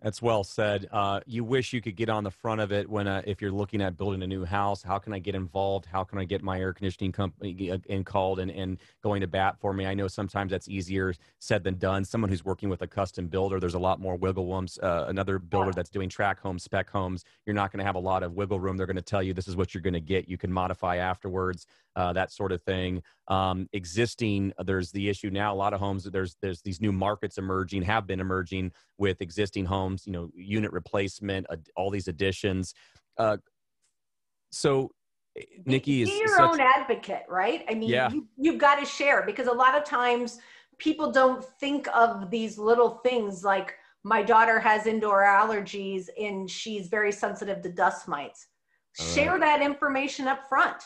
That's 0.02 0.20
well 0.20 0.44
said. 0.44 0.86
Uh, 0.92 1.20
you 1.24 1.44
wish 1.44 1.72
you 1.72 1.80
could 1.80 1.96
get 1.96 2.10
on 2.10 2.24
the 2.24 2.30
front 2.30 2.60
of 2.60 2.72
it 2.72 2.90
when, 2.90 3.08
uh, 3.08 3.22
if 3.26 3.40
you're 3.40 3.50
looking 3.50 3.80
at 3.80 3.96
building 3.96 4.22
a 4.22 4.26
new 4.26 4.44
house, 4.44 4.82
how 4.82 4.98
can 4.98 5.14
I 5.14 5.18
get 5.18 5.34
involved? 5.34 5.86
How 5.86 6.04
can 6.04 6.18
I 6.18 6.24
get 6.24 6.42
my 6.42 6.60
air 6.60 6.74
conditioning 6.74 7.10
company 7.10 7.70
uh, 7.70 7.78
in 7.86 8.04
called 8.04 8.38
and, 8.38 8.50
and 8.50 8.76
going 9.02 9.22
to 9.22 9.26
bat 9.26 9.56
for 9.58 9.72
me? 9.72 9.86
I 9.86 9.94
know 9.94 10.06
sometimes 10.06 10.50
that's 10.50 10.68
easier 10.68 11.14
said 11.38 11.64
than 11.64 11.78
done. 11.78 12.04
Someone 12.04 12.28
who's 12.28 12.44
working 12.44 12.68
with 12.68 12.82
a 12.82 12.86
custom 12.86 13.28
builder, 13.28 13.58
there's 13.58 13.74
a 13.74 13.78
lot 13.78 13.98
more 13.98 14.14
wiggle 14.14 14.46
room. 14.46 14.66
Uh, 14.82 15.06
another 15.08 15.38
builder 15.38 15.72
that's 15.72 15.90
doing 15.90 16.10
track 16.10 16.38
homes, 16.38 16.64
spec 16.64 16.90
homes, 16.90 17.24
you're 17.46 17.54
not 17.54 17.72
going 17.72 17.78
to 17.78 17.86
have 17.86 17.94
a 17.94 18.00
lot 18.00 18.22
of 18.22 18.34
wiggle 18.34 18.60
room. 18.60 18.76
They're 18.76 18.86
going 18.86 18.96
to 18.96 19.02
tell 19.02 19.22
you 19.22 19.32
this 19.32 19.48
is 19.48 19.56
what 19.56 19.72
you're 19.72 19.80
going 19.80 19.94
to 19.94 20.00
get. 20.00 20.28
You 20.28 20.36
can 20.36 20.52
modify 20.52 20.96
afterwards, 20.96 21.66
uh, 21.96 22.12
that 22.12 22.30
sort 22.30 22.52
of 22.52 22.62
thing. 22.62 23.02
Um, 23.28 23.68
existing, 23.72 24.52
there's 24.64 24.90
the 24.90 25.08
issue 25.08 25.30
now. 25.30 25.54
A 25.54 25.56
lot 25.56 25.72
of 25.72 25.80
homes, 25.80 26.04
there's 26.04 26.36
there's 26.42 26.60
these 26.60 26.80
new 26.80 26.92
markets 26.92 27.38
emerging, 27.38 27.82
have 27.82 28.06
been 28.06 28.20
emerging 28.20 28.72
with 28.98 29.22
existing 29.22 29.64
homes. 29.64 29.83
You 30.04 30.12
know, 30.12 30.28
unit 30.34 30.72
replacement, 30.72 31.46
uh, 31.50 31.56
all 31.76 31.90
these 31.90 32.08
additions. 32.08 32.74
Uh, 33.18 33.36
so, 34.50 34.90
eh, 35.36 35.42
Nikki 35.66 36.02
is 36.02 36.10
be 36.10 36.18
your 36.20 36.36
such, 36.36 36.50
own 36.50 36.60
advocate, 36.60 37.24
right? 37.28 37.64
I 37.68 37.74
mean, 37.74 37.90
Yeah. 37.90 38.10
you, 38.10 38.26
you've 38.36 38.58
got 38.58 38.76
to 38.76 38.86
share 38.86 39.24
because 39.24 39.46
a 39.46 39.52
lot 39.52 39.76
of 39.76 39.84
times 39.84 40.38
people 40.78 41.10
don't 41.10 41.44
think 41.60 41.86
of 41.94 42.30
these 42.30 42.58
little 42.58 43.00
things 43.04 43.44
like 43.44 43.74
my 44.02 44.22
daughter 44.22 44.60
has 44.60 44.86
indoor 44.86 45.22
allergies 45.22 46.08
and 46.20 46.50
she's 46.50 46.88
very 46.88 47.12
sensitive 47.12 47.62
to 47.62 47.70
dust 47.70 48.06
mites. 48.06 48.48
Share 48.96 49.40
that 49.40 49.60
information 49.60 50.28
up 50.28 50.48
front. 50.48 50.82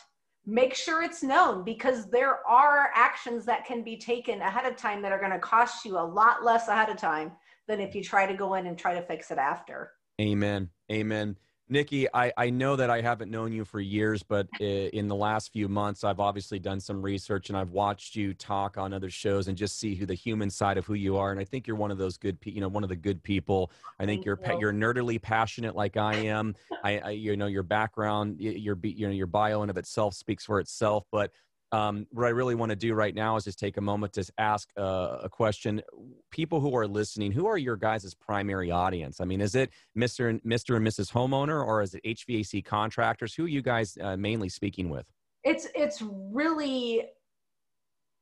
Make 0.46 0.74
sure 0.74 1.02
it's 1.02 1.22
known 1.22 1.62
because 1.62 2.08
there 2.08 2.46
are 2.48 2.90
actions 2.94 3.44
that 3.44 3.66
can 3.66 3.82
be 3.82 3.98
taken 3.98 4.40
ahead 4.40 4.64
of 4.64 4.76
time 4.76 5.02
that 5.02 5.12
are 5.12 5.18
going 5.18 5.32
to 5.32 5.38
cost 5.38 5.84
you 5.84 5.98
a 5.98 6.00
lot 6.00 6.42
less 6.42 6.68
ahead 6.68 6.88
of 6.88 6.96
time 6.96 7.32
than 7.68 7.80
if 7.80 7.94
you 7.94 8.02
try 8.02 8.26
to 8.26 8.34
go 8.34 8.54
in 8.54 8.66
and 8.66 8.76
try 8.76 8.94
to 8.94 9.02
fix 9.02 9.30
it 9.30 9.38
after. 9.38 9.92
Amen. 10.20 10.70
Amen. 10.90 11.36
Nikki, 11.70 12.06
I, 12.14 12.32
I 12.38 12.48
know 12.48 12.76
that 12.76 12.88
I 12.88 13.02
haven't 13.02 13.30
known 13.30 13.52
you 13.52 13.62
for 13.62 13.78
years, 13.78 14.22
but 14.22 14.48
uh, 14.58 14.64
in 14.64 15.06
the 15.06 15.14
last 15.14 15.52
few 15.52 15.68
months, 15.68 16.02
I've 16.02 16.18
obviously 16.18 16.58
done 16.58 16.80
some 16.80 17.02
research 17.02 17.50
and 17.50 17.58
I've 17.58 17.72
watched 17.72 18.16
you 18.16 18.32
talk 18.32 18.78
on 18.78 18.94
other 18.94 19.10
shows 19.10 19.48
and 19.48 19.56
just 19.56 19.78
see 19.78 19.94
who 19.94 20.06
the 20.06 20.14
human 20.14 20.48
side 20.48 20.78
of 20.78 20.86
who 20.86 20.94
you 20.94 21.18
are. 21.18 21.30
And 21.30 21.38
I 21.38 21.44
think 21.44 21.66
you're 21.66 21.76
one 21.76 21.90
of 21.90 21.98
those 21.98 22.16
good, 22.16 22.40
pe- 22.40 22.52
you 22.52 22.62
know, 22.62 22.68
one 22.68 22.84
of 22.84 22.88
the 22.88 22.96
good 22.96 23.22
people. 23.22 23.70
I 24.00 24.06
think 24.06 24.24
Thank 24.24 24.40
you're 24.40 24.54
you. 24.54 24.60
you're 24.60 24.72
nerdily 24.72 25.20
passionate 25.20 25.76
like 25.76 25.98
I 25.98 26.14
am. 26.14 26.54
I, 26.82 26.98
I 27.00 27.10
you 27.10 27.36
know 27.36 27.48
your 27.48 27.64
background, 27.64 28.40
your 28.40 28.74
be- 28.74 28.92
you 28.92 29.06
know 29.06 29.12
your 29.12 29.26
bio 29.26 29.62
in 29.62 29.68
of 29.68 29.76
itself 29.76 30.14
speaks 30.14 30.46
for 30.46 30.60
itself. 30.60 31.04
But 31.12 31.32
um, 31.72 32.06
what 32.12 32.26
I 32.26 32.30
really 32.30 32.54
want 32.54 32.70
to 32.70 32.76
do 32.76 32.94
right 32.94 33.14
now 33.14 33.36
is 33.36 33.44
just 33.44 33.58
take 33.58 33.76
a 33.76 33.80
moment 33.80 34.12
to 34.14 34.24
ask 34.38 34.68
uh, 34.78 35.18
a 35.22 35.28
question. 35.28 35.82
People 36.30 36.60
who 36.60 36.76
are 36.76 36.86
listening, 36.86 37.32
who 37.32 37.46
are 37.46 37.58
your 37.58 37.76
guys' 37.76 38.14
primary 38.14 38.70
audience? 38.70 39.20
I 39.20 39.24
mean, 39.24 39.40
is 39.40 39.54
it 39.54 39.70
Mr. 39.96 40.30
and 40.30 40.42
Mr. 40.42 40.76
and 40.76 40.86
Mrs. 40.86 41.12
Homeowner, 41.12 41.64
or 41.64 41.82
is 41.82 41.94
it 41.94 42.02
HVAC 42.04 42.64
contractors? 42.64 43.34
Who 43.34 43.44
are 43.44 43.48
you 43.48 43.62
guys 43.62 43.96
uh, 44.00 44.16
mainly 44.16 44.48
speaking 44.48 44.88
with? 44.88 45.06
it's 45.44 45.68
it's 45.74 46.02
really 46.02 47.06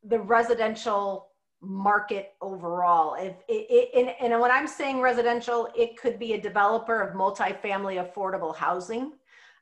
the 0.05 0.18
residential 0.18 1.28
market 1.62 2.35
overall 2.43 3.14
if 3.14 3.35
it, 3.48 3.66
it 3.70 3.89
and, 3.94 4.32
and 4.32 4.40
when 4.40 4.51
i'm 4.51 4.66
saying 4.66 5.01
residential 5.01 5.68
it 5.74 5.97
could 5.97 6.18
be 6.18 6.35
a 6.35 6.40
developer 6.40 7.01
of 7.01 7.14
multifamily 7.14 8.05
affordable 8.05 8.55
housing 8.55 9.12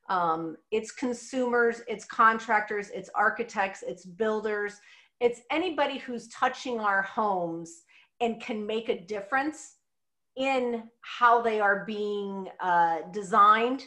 um, 0.08 0.56
it's 0.70 0.90
consumers 0.92 1.82
it's 1.88 2.04
contractors 2.04 2.90
it's 2.90 3.10
architects 3.14 3.82
it's 3.86 4.04
builders 4.04 4.80
it's 5.20 5.40
anybody 5.50 5.98
who's 5.98 6.28
touching 6.28 6.80
our 6.80 7.02
homes 7.02 7.82
and 8.20 8.40
can 8.40 8.66
make 8.66 8.88
a 8.88 9.00
difference 9.00 9.76
in 10.36 10.84
how 11.00 11.40
they 11.40 11.60
are 11.60 11.84
being 11.84 12.48
uh, 12.60 12.98
designed 13.12 13.84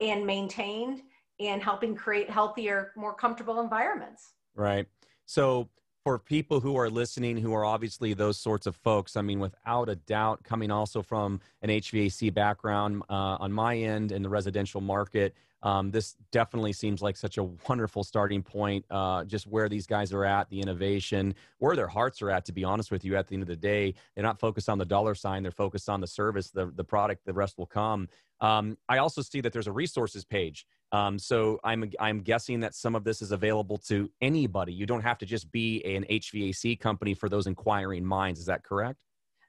and 0.00 0.26
maintained 0.26 1.02
and 1.40 1.62
helping 1.62 1.94
create 1.94 2.30
healthier, 2.30 2.92
more 2.96 3.14
comfortable 3.14 3.60
environments. 3.60 4.32
Right. 4.54 4.86
So, 5.26 5.68
for 6.04 6.18
people 6.18 6.58
who 6.58 6.76
are 6.76 6.90
listening, 6.90 7.36
who 7.36 7.54
are 7.54 7.64
obviously 7.64 8.12
those 8.12 8.36
sorts 8.36 8.66
of 8.66 8.74
folks, 8.74 9.16
I 9.16 9.22
mean, 9.22 9.38
without 9.38 9.88
a 9.88 9.94
doubt, 9.94 10.42
coming 10.42 10.72
also 10.72 11.00
from 11.00 11.40
an 11.62 11.70
HVAC 11.70 12.34
background 12.34 13.04
uh, 13.08 13.36
on 13.38 13.52
my 13.52 13.76
end 13.76 14.10
in 14.10 14.20
the 14.22 14.28
residential 14.28 14.80
market, 14.80 15.32
um, 15.62 15.90
this 15.90 16.16
definitely 16.32 16.72
seems 16.72 17.02
like 17.02 17.16
such 17.16 17.38
a 17.38 17.44
wonderful 17.68 18.02
starting 18.02 18.42
point. 18.42 18.84
Uh, 18.90 19.24
just 19.24 19.46
where 19.46 19.68
these 19.68 19.86
guys 19.86 20.12
are 20.12 20.24
at, 20.24 20.50
the 20.50 20.60
innovation, 20.60 21.34
where 21.58 21.76
their 21.76 21.86
hearts 21.86 22.20
are 22.22 22.30
at. 22.30 22.44
To 22.46 22.52
be 22.52 22.64
honest 22.64 22.90
with 22.90 23.04
you, 23.04 23.16
at 23.16 23.28
the 23.28 23.34
end 23.34 23.42
of 23.42 23.48
the 23.48 23.56
day, 23.56 23.94
they're 24.14 24.24
not 24.24 24.40
focused 24.40 24.68
on 24.68 24.78
the 24.78 24.84
dollar 24.84 25.14
sign; 25.14 25.42
they're 25.42 25.52
focused 25.52 25.88
on 25.88 26.00
the 26.00 26.06
service, 26.06 26.50
the 26.50 26.72
the 26.74 26.84
product. 26.84 27.24
The 27.24 27.32
rest 27.32 27.58
will 27.58 27.66
come. 27.66 28.08
Um, 28.40 28.76
I 28.88 28.98
also 28.98 29.22
see 29.22 29.40
that 29.40 29.52
there's 29.52 29.68
a 29.68 29.72
resources 29.72 30.24
page. 30.24 30.66
Um, 30.90 31.18
so 31.18 31.58
I'm 31.64 31.90
I'm 32.00 32.20
guessing 32.20 32.60
that 32.60 32.74
some 32.74 32.94
of 32.94 33.04
this 33.04 33.22
is 33.22 33.32
available 33.32 33.78
to 33.88 34.10
anybody. 34.20 34.72
You 34.72 34.84
don't 34.84 35.00
have 35.00 35.18
to 35.18 35.26
just 35.26 35.50
be 35.52 35.82
an 35.84 36.04
HVAC 36.10 36.80
company 36.80 37.14
for 37.14 37.28
those 37.28 37.46
inquiring 37.46 38.04
minds. 38.04 38.40
Is 38.40 38.46
that 38.46 38.64
correct? 38.64 38.98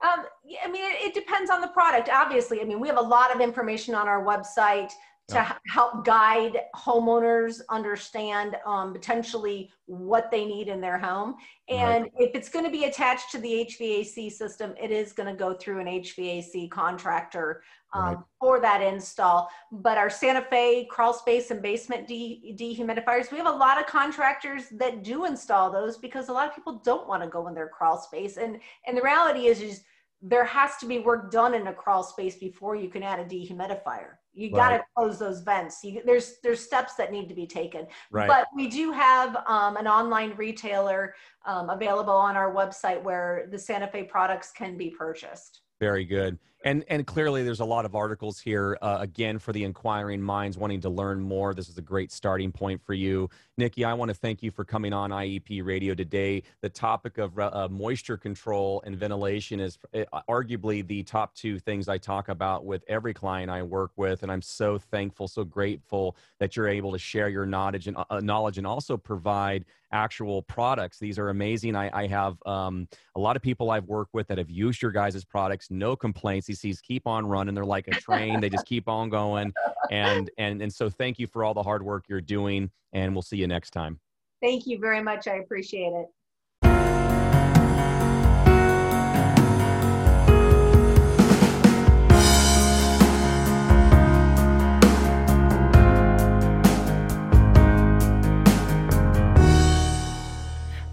Um, 0.04 0.26
I 0.64 0.70
mean, 0.70 0.84
it, 0.84 1.08
it 1.08 1.14
depends 1.14 1.50
on 1.50 1.62
the 1.62 1.68
product, 1.70 2.10
obviously. 2.10 2.62
I 2.62 2.66
mean, 2.66 2.80
we 2.80 2.88
have 2.88 2.98
a 2.98 3.02
lot 3.02 3.34
of 3.34 3.42
information 3.42 3.96
on 3.96 4.08
our 4.08 4.24
website 4.24 4.92
to 5.30 5.58
help 5.68 6.06
guide 6.06 6.58
homeowners 6.76 7.62
understand 7.70 8.58
um, 8.66 8.92
potentially 8.92 9.72
what 9.86 10.30
they 10.30 10.46
need 10.46 10.68
in 10.68 10.82
their 10.82 10.98
home. 10.98 11.36
And 11.70 12.10
if 12.18 12.36
it's 12.36 12.50
going 12.50 12.66
to 12.66 12.72
be 12.72 12.86
attached 12.86 13.32
to 13.32 13.40
the 13.40 13.66
HVAC 13.70 14.32
system, 14.32 14.74
it 14.82 14.92
is 14.92 15.14
going 15.14 15.30
to 15.30 15.36
go 15.36 15.54
through 15.54 15.80
an 15.80 15.88
HVAC 15.88 16.70
contractor 16.70 17.64
um, 17.94 18.04
Right. 18.04 18.18
for 18.40 18.60
that 18.60 18.82
install. 18.82 19.50
But 19.72 19.98
our 19.98 20.10
Santa 20.10 20.42
Fe 20.42 20.86
crawl 20.90 21.14
space 21.14 21.52
and 21.52 21.62
basement 21.62 22.08
de- 22.08 22.56
dehumidifiers, 22.60 23.32
we 23.32 23.38
have 23.38 23.48
a 23.48 23.52
lot 23.52 23.80
of 23.80 23.86
contractors 23.86 24.66
that 24.72 25.04
do 25.04 25.26
install 25.26 25.72
those 25.72 25.98
because 25.98 26.28
a 26.28 26.34
lot 26.34 26.48
of 26.48 26.56
people 26.56 26.82
don't 26.84 27.08
want 27.08 27.22
to 27.24 27.30
go 27.30 27.48
in 27.48 27.54
their 27.54 27.70
crawl 27.70 27.98
space. 27.98 28.38
And 28.38 28.60
and 28.88 28.98
the 28.98 29.02
reality 29.02 29.46
is, 29.46 29.62
is 29.62 29.84
there 30.26 30.46
has 30.46 30.78
to 30.78 30.86
be 30.86 31.00
work 31.00 31.32
done 31.32 31.54
in 31.54 31.68
a 31.68 31.74
crawl 31.74 32.02
space 32.02 32.38
before 32.38 32.76
you 32.76 32.90
can 32.90 33.04
add 33.04 33.20
a 33.20 33.26
dehumidifier. 33.26 34.16
You 34.34 34.50
got 34.50 34.70
to 34.70 34.84
close 34.96 35.20
those 35.20 35.42
vents. 35.42 35.84
You, 35.84 36.02
there's 36.06 36.38
there's 36.42 36.60
steps 36.60 36.96
that 36.96 37.12
need 37.12 37.30
to 37.30 37.36
be 37.36 37.46
taken. 37.46 37.86
Right. 38.10 38.28
But 38.28 38.48
we 38.56 38.68
do 38.68 38.92
have 38.92 39.36
um, 39.46 39.78
an 39.78 39.86
online 39.86 40.34
retailer 40.38 41.14
um, 41.46 41.70
available 41.70 42.14
on 42.14 42.36
our 42.36 42.52
website 42.52 43.04
where 43.04 43.48
the 43.52 43.60
Santa 43.60 43.88
Fe 43.88 44.04
products 44.04 44.52
can 44.52 44.76
be 44.76 44.90
purchased. 44.90 45.62
Very 45.80 46.06
good. 46.06 46.40
And 46.64 46.86
and 46.88 47.06
clearly 47.06 47.44
there's 47.44 47.60
a 47.60 47.66
lot 47.66 47.84
of 47.86 47.94
articles 47.94 48.40
here 48.40 48.78
uh, 48.82 48.98
again 49.02 49.38
for 49.38 49.52
the 49.52 49.64
inquiring 49.64 50.22
minds 50.22 50.58
wanting 50.58 50.80
to 50.82 50.90
learn 50.90 51.22
more. 51.22 51.54
This 51.54 51.68
is 51.68 51.78
a 51.78 51.82
great 51.82 52.12
starting 52.12 52.52
point 52.52 52.82
for 52.82 52.94
you. 52.94 53.30
Nikki, 53.58 53.84
I 53.84 53.94
want 53.94 54.10
to 54.10 54.16
thank 54.16 54.42
you 54.42 54.50
for 54.50 54.64
coming 54.64 54.94
on 54.94 55.12
IEP 55.12 55.64
radio 55.64 55.94
today. 55.94 56.42
The 56.62 56.70
topic 56.70 57.18
of 57.18 57.38
uh, 57.38 57.68
moisture 57.70 58.18
control 58.18 58.82
and 58.86 58.96
ventilation 58.96 59.60
is 59.60 59.78
uh, 59.94 60.22
arguably 60.30 60.88
the 60.88 61.04
top 61.04 61.36
two 61.36 61.60
things 61.60 61.90
I 61.90 61.98
talk 61.98 62.30
about 62.30 62.66
with 62.66 62.84
every 62.88 63.14
client 63.14 63.52
I 63.52 63.62
work 63.62 63.92
with 63.98 64.24
and 64.24 64.32
I'm 64.32 64.42
so 64.42 64.78
thankful, 64.78 65.28
so 65.28 65.44
grateful 65.44 66.16
that 66.40 66.56
you're 66.56 66.70
able 66.70 66.94
to 66.94 67.00
share 67.00 67.28
your 67.30 67.46
knowledge 67.46 67.88
and 67.88 67.98
uh, 67.98 68.22
knowledge 68.22 68.58
and 68.58 68.66
also 68.66 68.96
provide 68.96 69.66
actual 69.92 70.42
products. 70.42 70.98
These 70.98 71.20
are 71.20 71.30
amazing. 71.30 71.76
I, 71.76 71.90
I 71.94 72.08
have 72.08 72.42
um, 72.46 72.88
a 73.16 73.20
lot 73.20 73.36
of 73.36 73.42
people 73.42 73.70
I've 73.70 73.86
worked 73.86 74.14
with 74.14 74.28
that 74.28 74.40
have 74.40 74.50
used 74.50 74.82
your 74.82 74.92
guys' 74.92 75.24
products, 75.24 75.70
no 75.70 75.96
complaints. 75.96 76.48
Things 76.62 76.82
keep 76.82 77.08
on 77.08 77.26
running. 77.26 77.56
They're 77.56 77.66
like 77.66 77.88
a 77.88 77.92
train. 77.92 78.40
they 78.40 78.50
just 78.50 78.66
keep 78.66 78.88
on 78.88 79.10
going. 79.10 79.54
And 79.92 80.30
and 80.38 80.62
and 80.62 80.74
so 80.74 80.90
thank 80.90 81.20
you 81.20 81.28
for 81.28 81.44
all 81.44 81.54
the 81.54 81.64
hard 81.64 81.84
work 81.84 82.06
you're 82.08 82.22
doing. 82.22 82.72
And 82.94 83.14
we'll 83.14 83.22
see 83.22 83.38
you 83.38 83.48
next 83.48 83.72
time. 83.72 84.00
Thank 84.42 84.68
you 84.68 84.78
very 84.80 85.02
much. 85.02 85.28
I 85.28 85.36
appreciate 85.36 85.94
it. 85.94 86.08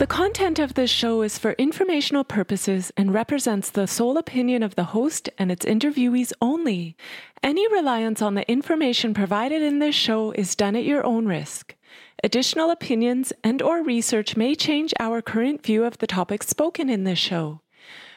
The 0.01 0.07
content 0.07 0.59
of 0.59 0.73
this 0.73 0.91
show 0.91 1.21
is 1.21 1.37
for 1.37 1.53
informational 1.59 2.25
purposes 2.25 2.91
and 2.97 3.13
represents 3.13 3.69
the 3.69 3.87
sole 3.87 4.17
opinion 4.17 4.63
of 4.63 4.75
the 4.75 4.97
host 4.97 5.29
and 5.37 5.53
its 5.53 5.67
interviewees 5.67 6.33
only. 6.41 6.97
Any 7.43 7.71
reliance 7.71 8.23
on 8.23 8.35
the 8.35 8.51
information 8.51 9.13
provided 9.13 9.61
in 9.61 9.79
this 9.79 9.95
show 9.95 10.31
is 10.31 10.57
done 10.57 10.75
at 10.75 10.85
your 10.85 11.05
own 11.05 11.27
risk. 11.27 11.75
Additional 12.25 12.71
opinions 12.71 13.35
and 13.45 13.61
or 13.61 13.83
research 13.83 14.39
may 14.39 14.55
change 14.55 14.95
our 14.99 15.21
current 15.21 15.63
view 15.63 15.85
of 15.85 15.99
the 15.99 16.07
topics 16.07 16.49
spoken 16.49 16.89
in 16.89 17.05
this 17.05 17.19
show. 17.19 17.61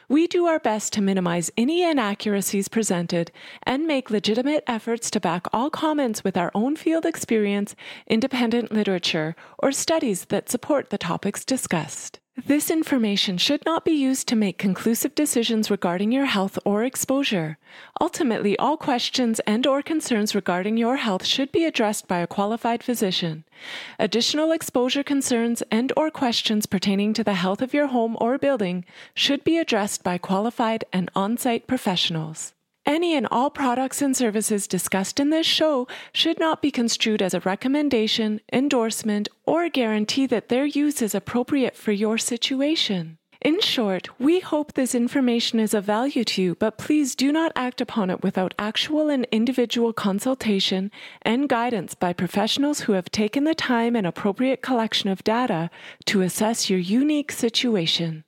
We 0.08 0.26
do 0.26 0.46
our 0.46 0.58
best 0.58 0.92
to 0.94 1.02
minimize 1.02 1.50
any 1.56 1.82
inaccuracies 1.82 2.68
presented 2.68 3.32
and 3.62 3.86
make 3.86 4.10
legitimate 4.10 4.62
efforts 4.66 5.10
to 5.12 5.20
back 5.20 5.46
all 5.52 5.70
comments 5.70 6.22
with 6.22 6.36
our 6.36 6.50
own 6.54 6.76
field 6.76 7.06
experience, 7.06 7.74
independent 8.06 8.70
literature, 8.70 9.34
or 9.58 9.72
studies 9.72 10.26
that 10.26 10.50
support 10.50 10.90
the 10.90 10.98
topics 10.98 11.44
discussed. 11.44 12.20
This 12.36 12.68
information 12.68 13.38
should 13.38 13.64
not 13.64 13.84
be 13.84 13.92
used 13.92 14.26
to 14.26 14.34
make 14.34 14.58
conclusive 14.58 15.14
decisions 15.14 15.70
regarding 15.70 16.10
your 16.10 16.24
health 16.24 16.58
or 16.64 16.82
exposure. 16.82 17.58
Ultimately, 18.00 18.58
all 18.58 18.76
questions 18.76 19.38
and 19.46 19.64
or 19.68 19.82
concerns 19.82 20.34
regarding 20.34 20.76
your 20.76 20.96
health 20.96 21.24
should 21.24 21.52
be 21.52 21.64
addressed 21.64 22.08
by 22.08 22.18
a 22.18 22.26
qualified 22.26 22.82
physician. 22.82 23.44
Additional 24.00 24.50
exposure 24.50 25.04
concerns 25.04 25.62
and 25.70 25.92
or 25.96 26.10
questions 26.10 26.66
pertaining 26.66 27.12
to 27.12 27.22
the 27.22 27.34
health 27.34 27.62
of 27.62 27.72
your 27.72 27.86
home 27.86 28.16
or 28.20 28.36
building 28.36 28.84
should 29.14 29.44
be 29.44 29.56
addressed 29.56 30.02
by 30.02 30.18
qualified 30.18 30.84
and 30.92 31.12
on-site 31.14 31.68
professionals. 31.68 32.53
Any 32.86 33.14
and 33.14 33.26
all 33.30 33.48
products 33.48 34.02
and 34.02 34.14
services 34.14 34.66
discussed 34.66 35.18
in 35.18 35.30
this 35.30 35.46
show 35.46 35.88
should 36.12 36.38
not 36.38 36.60
be 36.60 36.70
construed 36.70 37.22
as 37.22 37.32
a 37.32 37.40
recommendation, 37.40 38.42
endorsement, 38.52 39.28
or 39.46 39.70
guarantee 39.70 40.26
that 40.26 40.50
their 40.50 40.66
use 40.66 41.00
is 41.00 41.14
appropriate 41.14 41.76
for 41.76 41.92
your 41.92 42.18
situation. 42.18 43.16
In 43.40 43.60
short, 43.60 44.08
we 44.20 44.40
hope 44.40 44.72
this 44.72 44.94
information 44.94 45.60
is 45.60 45.74
of 45.74 45.84
value 45.84 46.24
to 46.24 46.42
you, 46.42 46.54
but 46.54 46.78
please 46.78 47.14
do 47.14 47.32
not 47.32 47.52
act 47.56 47.80
upon 47.80 48.08
it 48.08 48.22
without 48.22 48.54
actual 48.58 49.08
and 49.10 49.26
individual 49.30 49.92
consultation 49.92 50.90
and 51.22 51.48
guidance 51.48 51.94
by 51.94 52.12
professionals 52.12 52.80
who 52.80 52.92
have 52.92 53.10
taken 53.10 53.44
the 53.44 53.54
time 53.54 53.96
and 53.96 54.06
appropriate 54.06 54.62
collection 54.62 55.10
of 55.10 55.24
data 55.24 55.68
to 56.06 56.22
assess 56.22 56.70
your 56.70 56.78
unique 56.78 57.32
situation. 57.32 58.22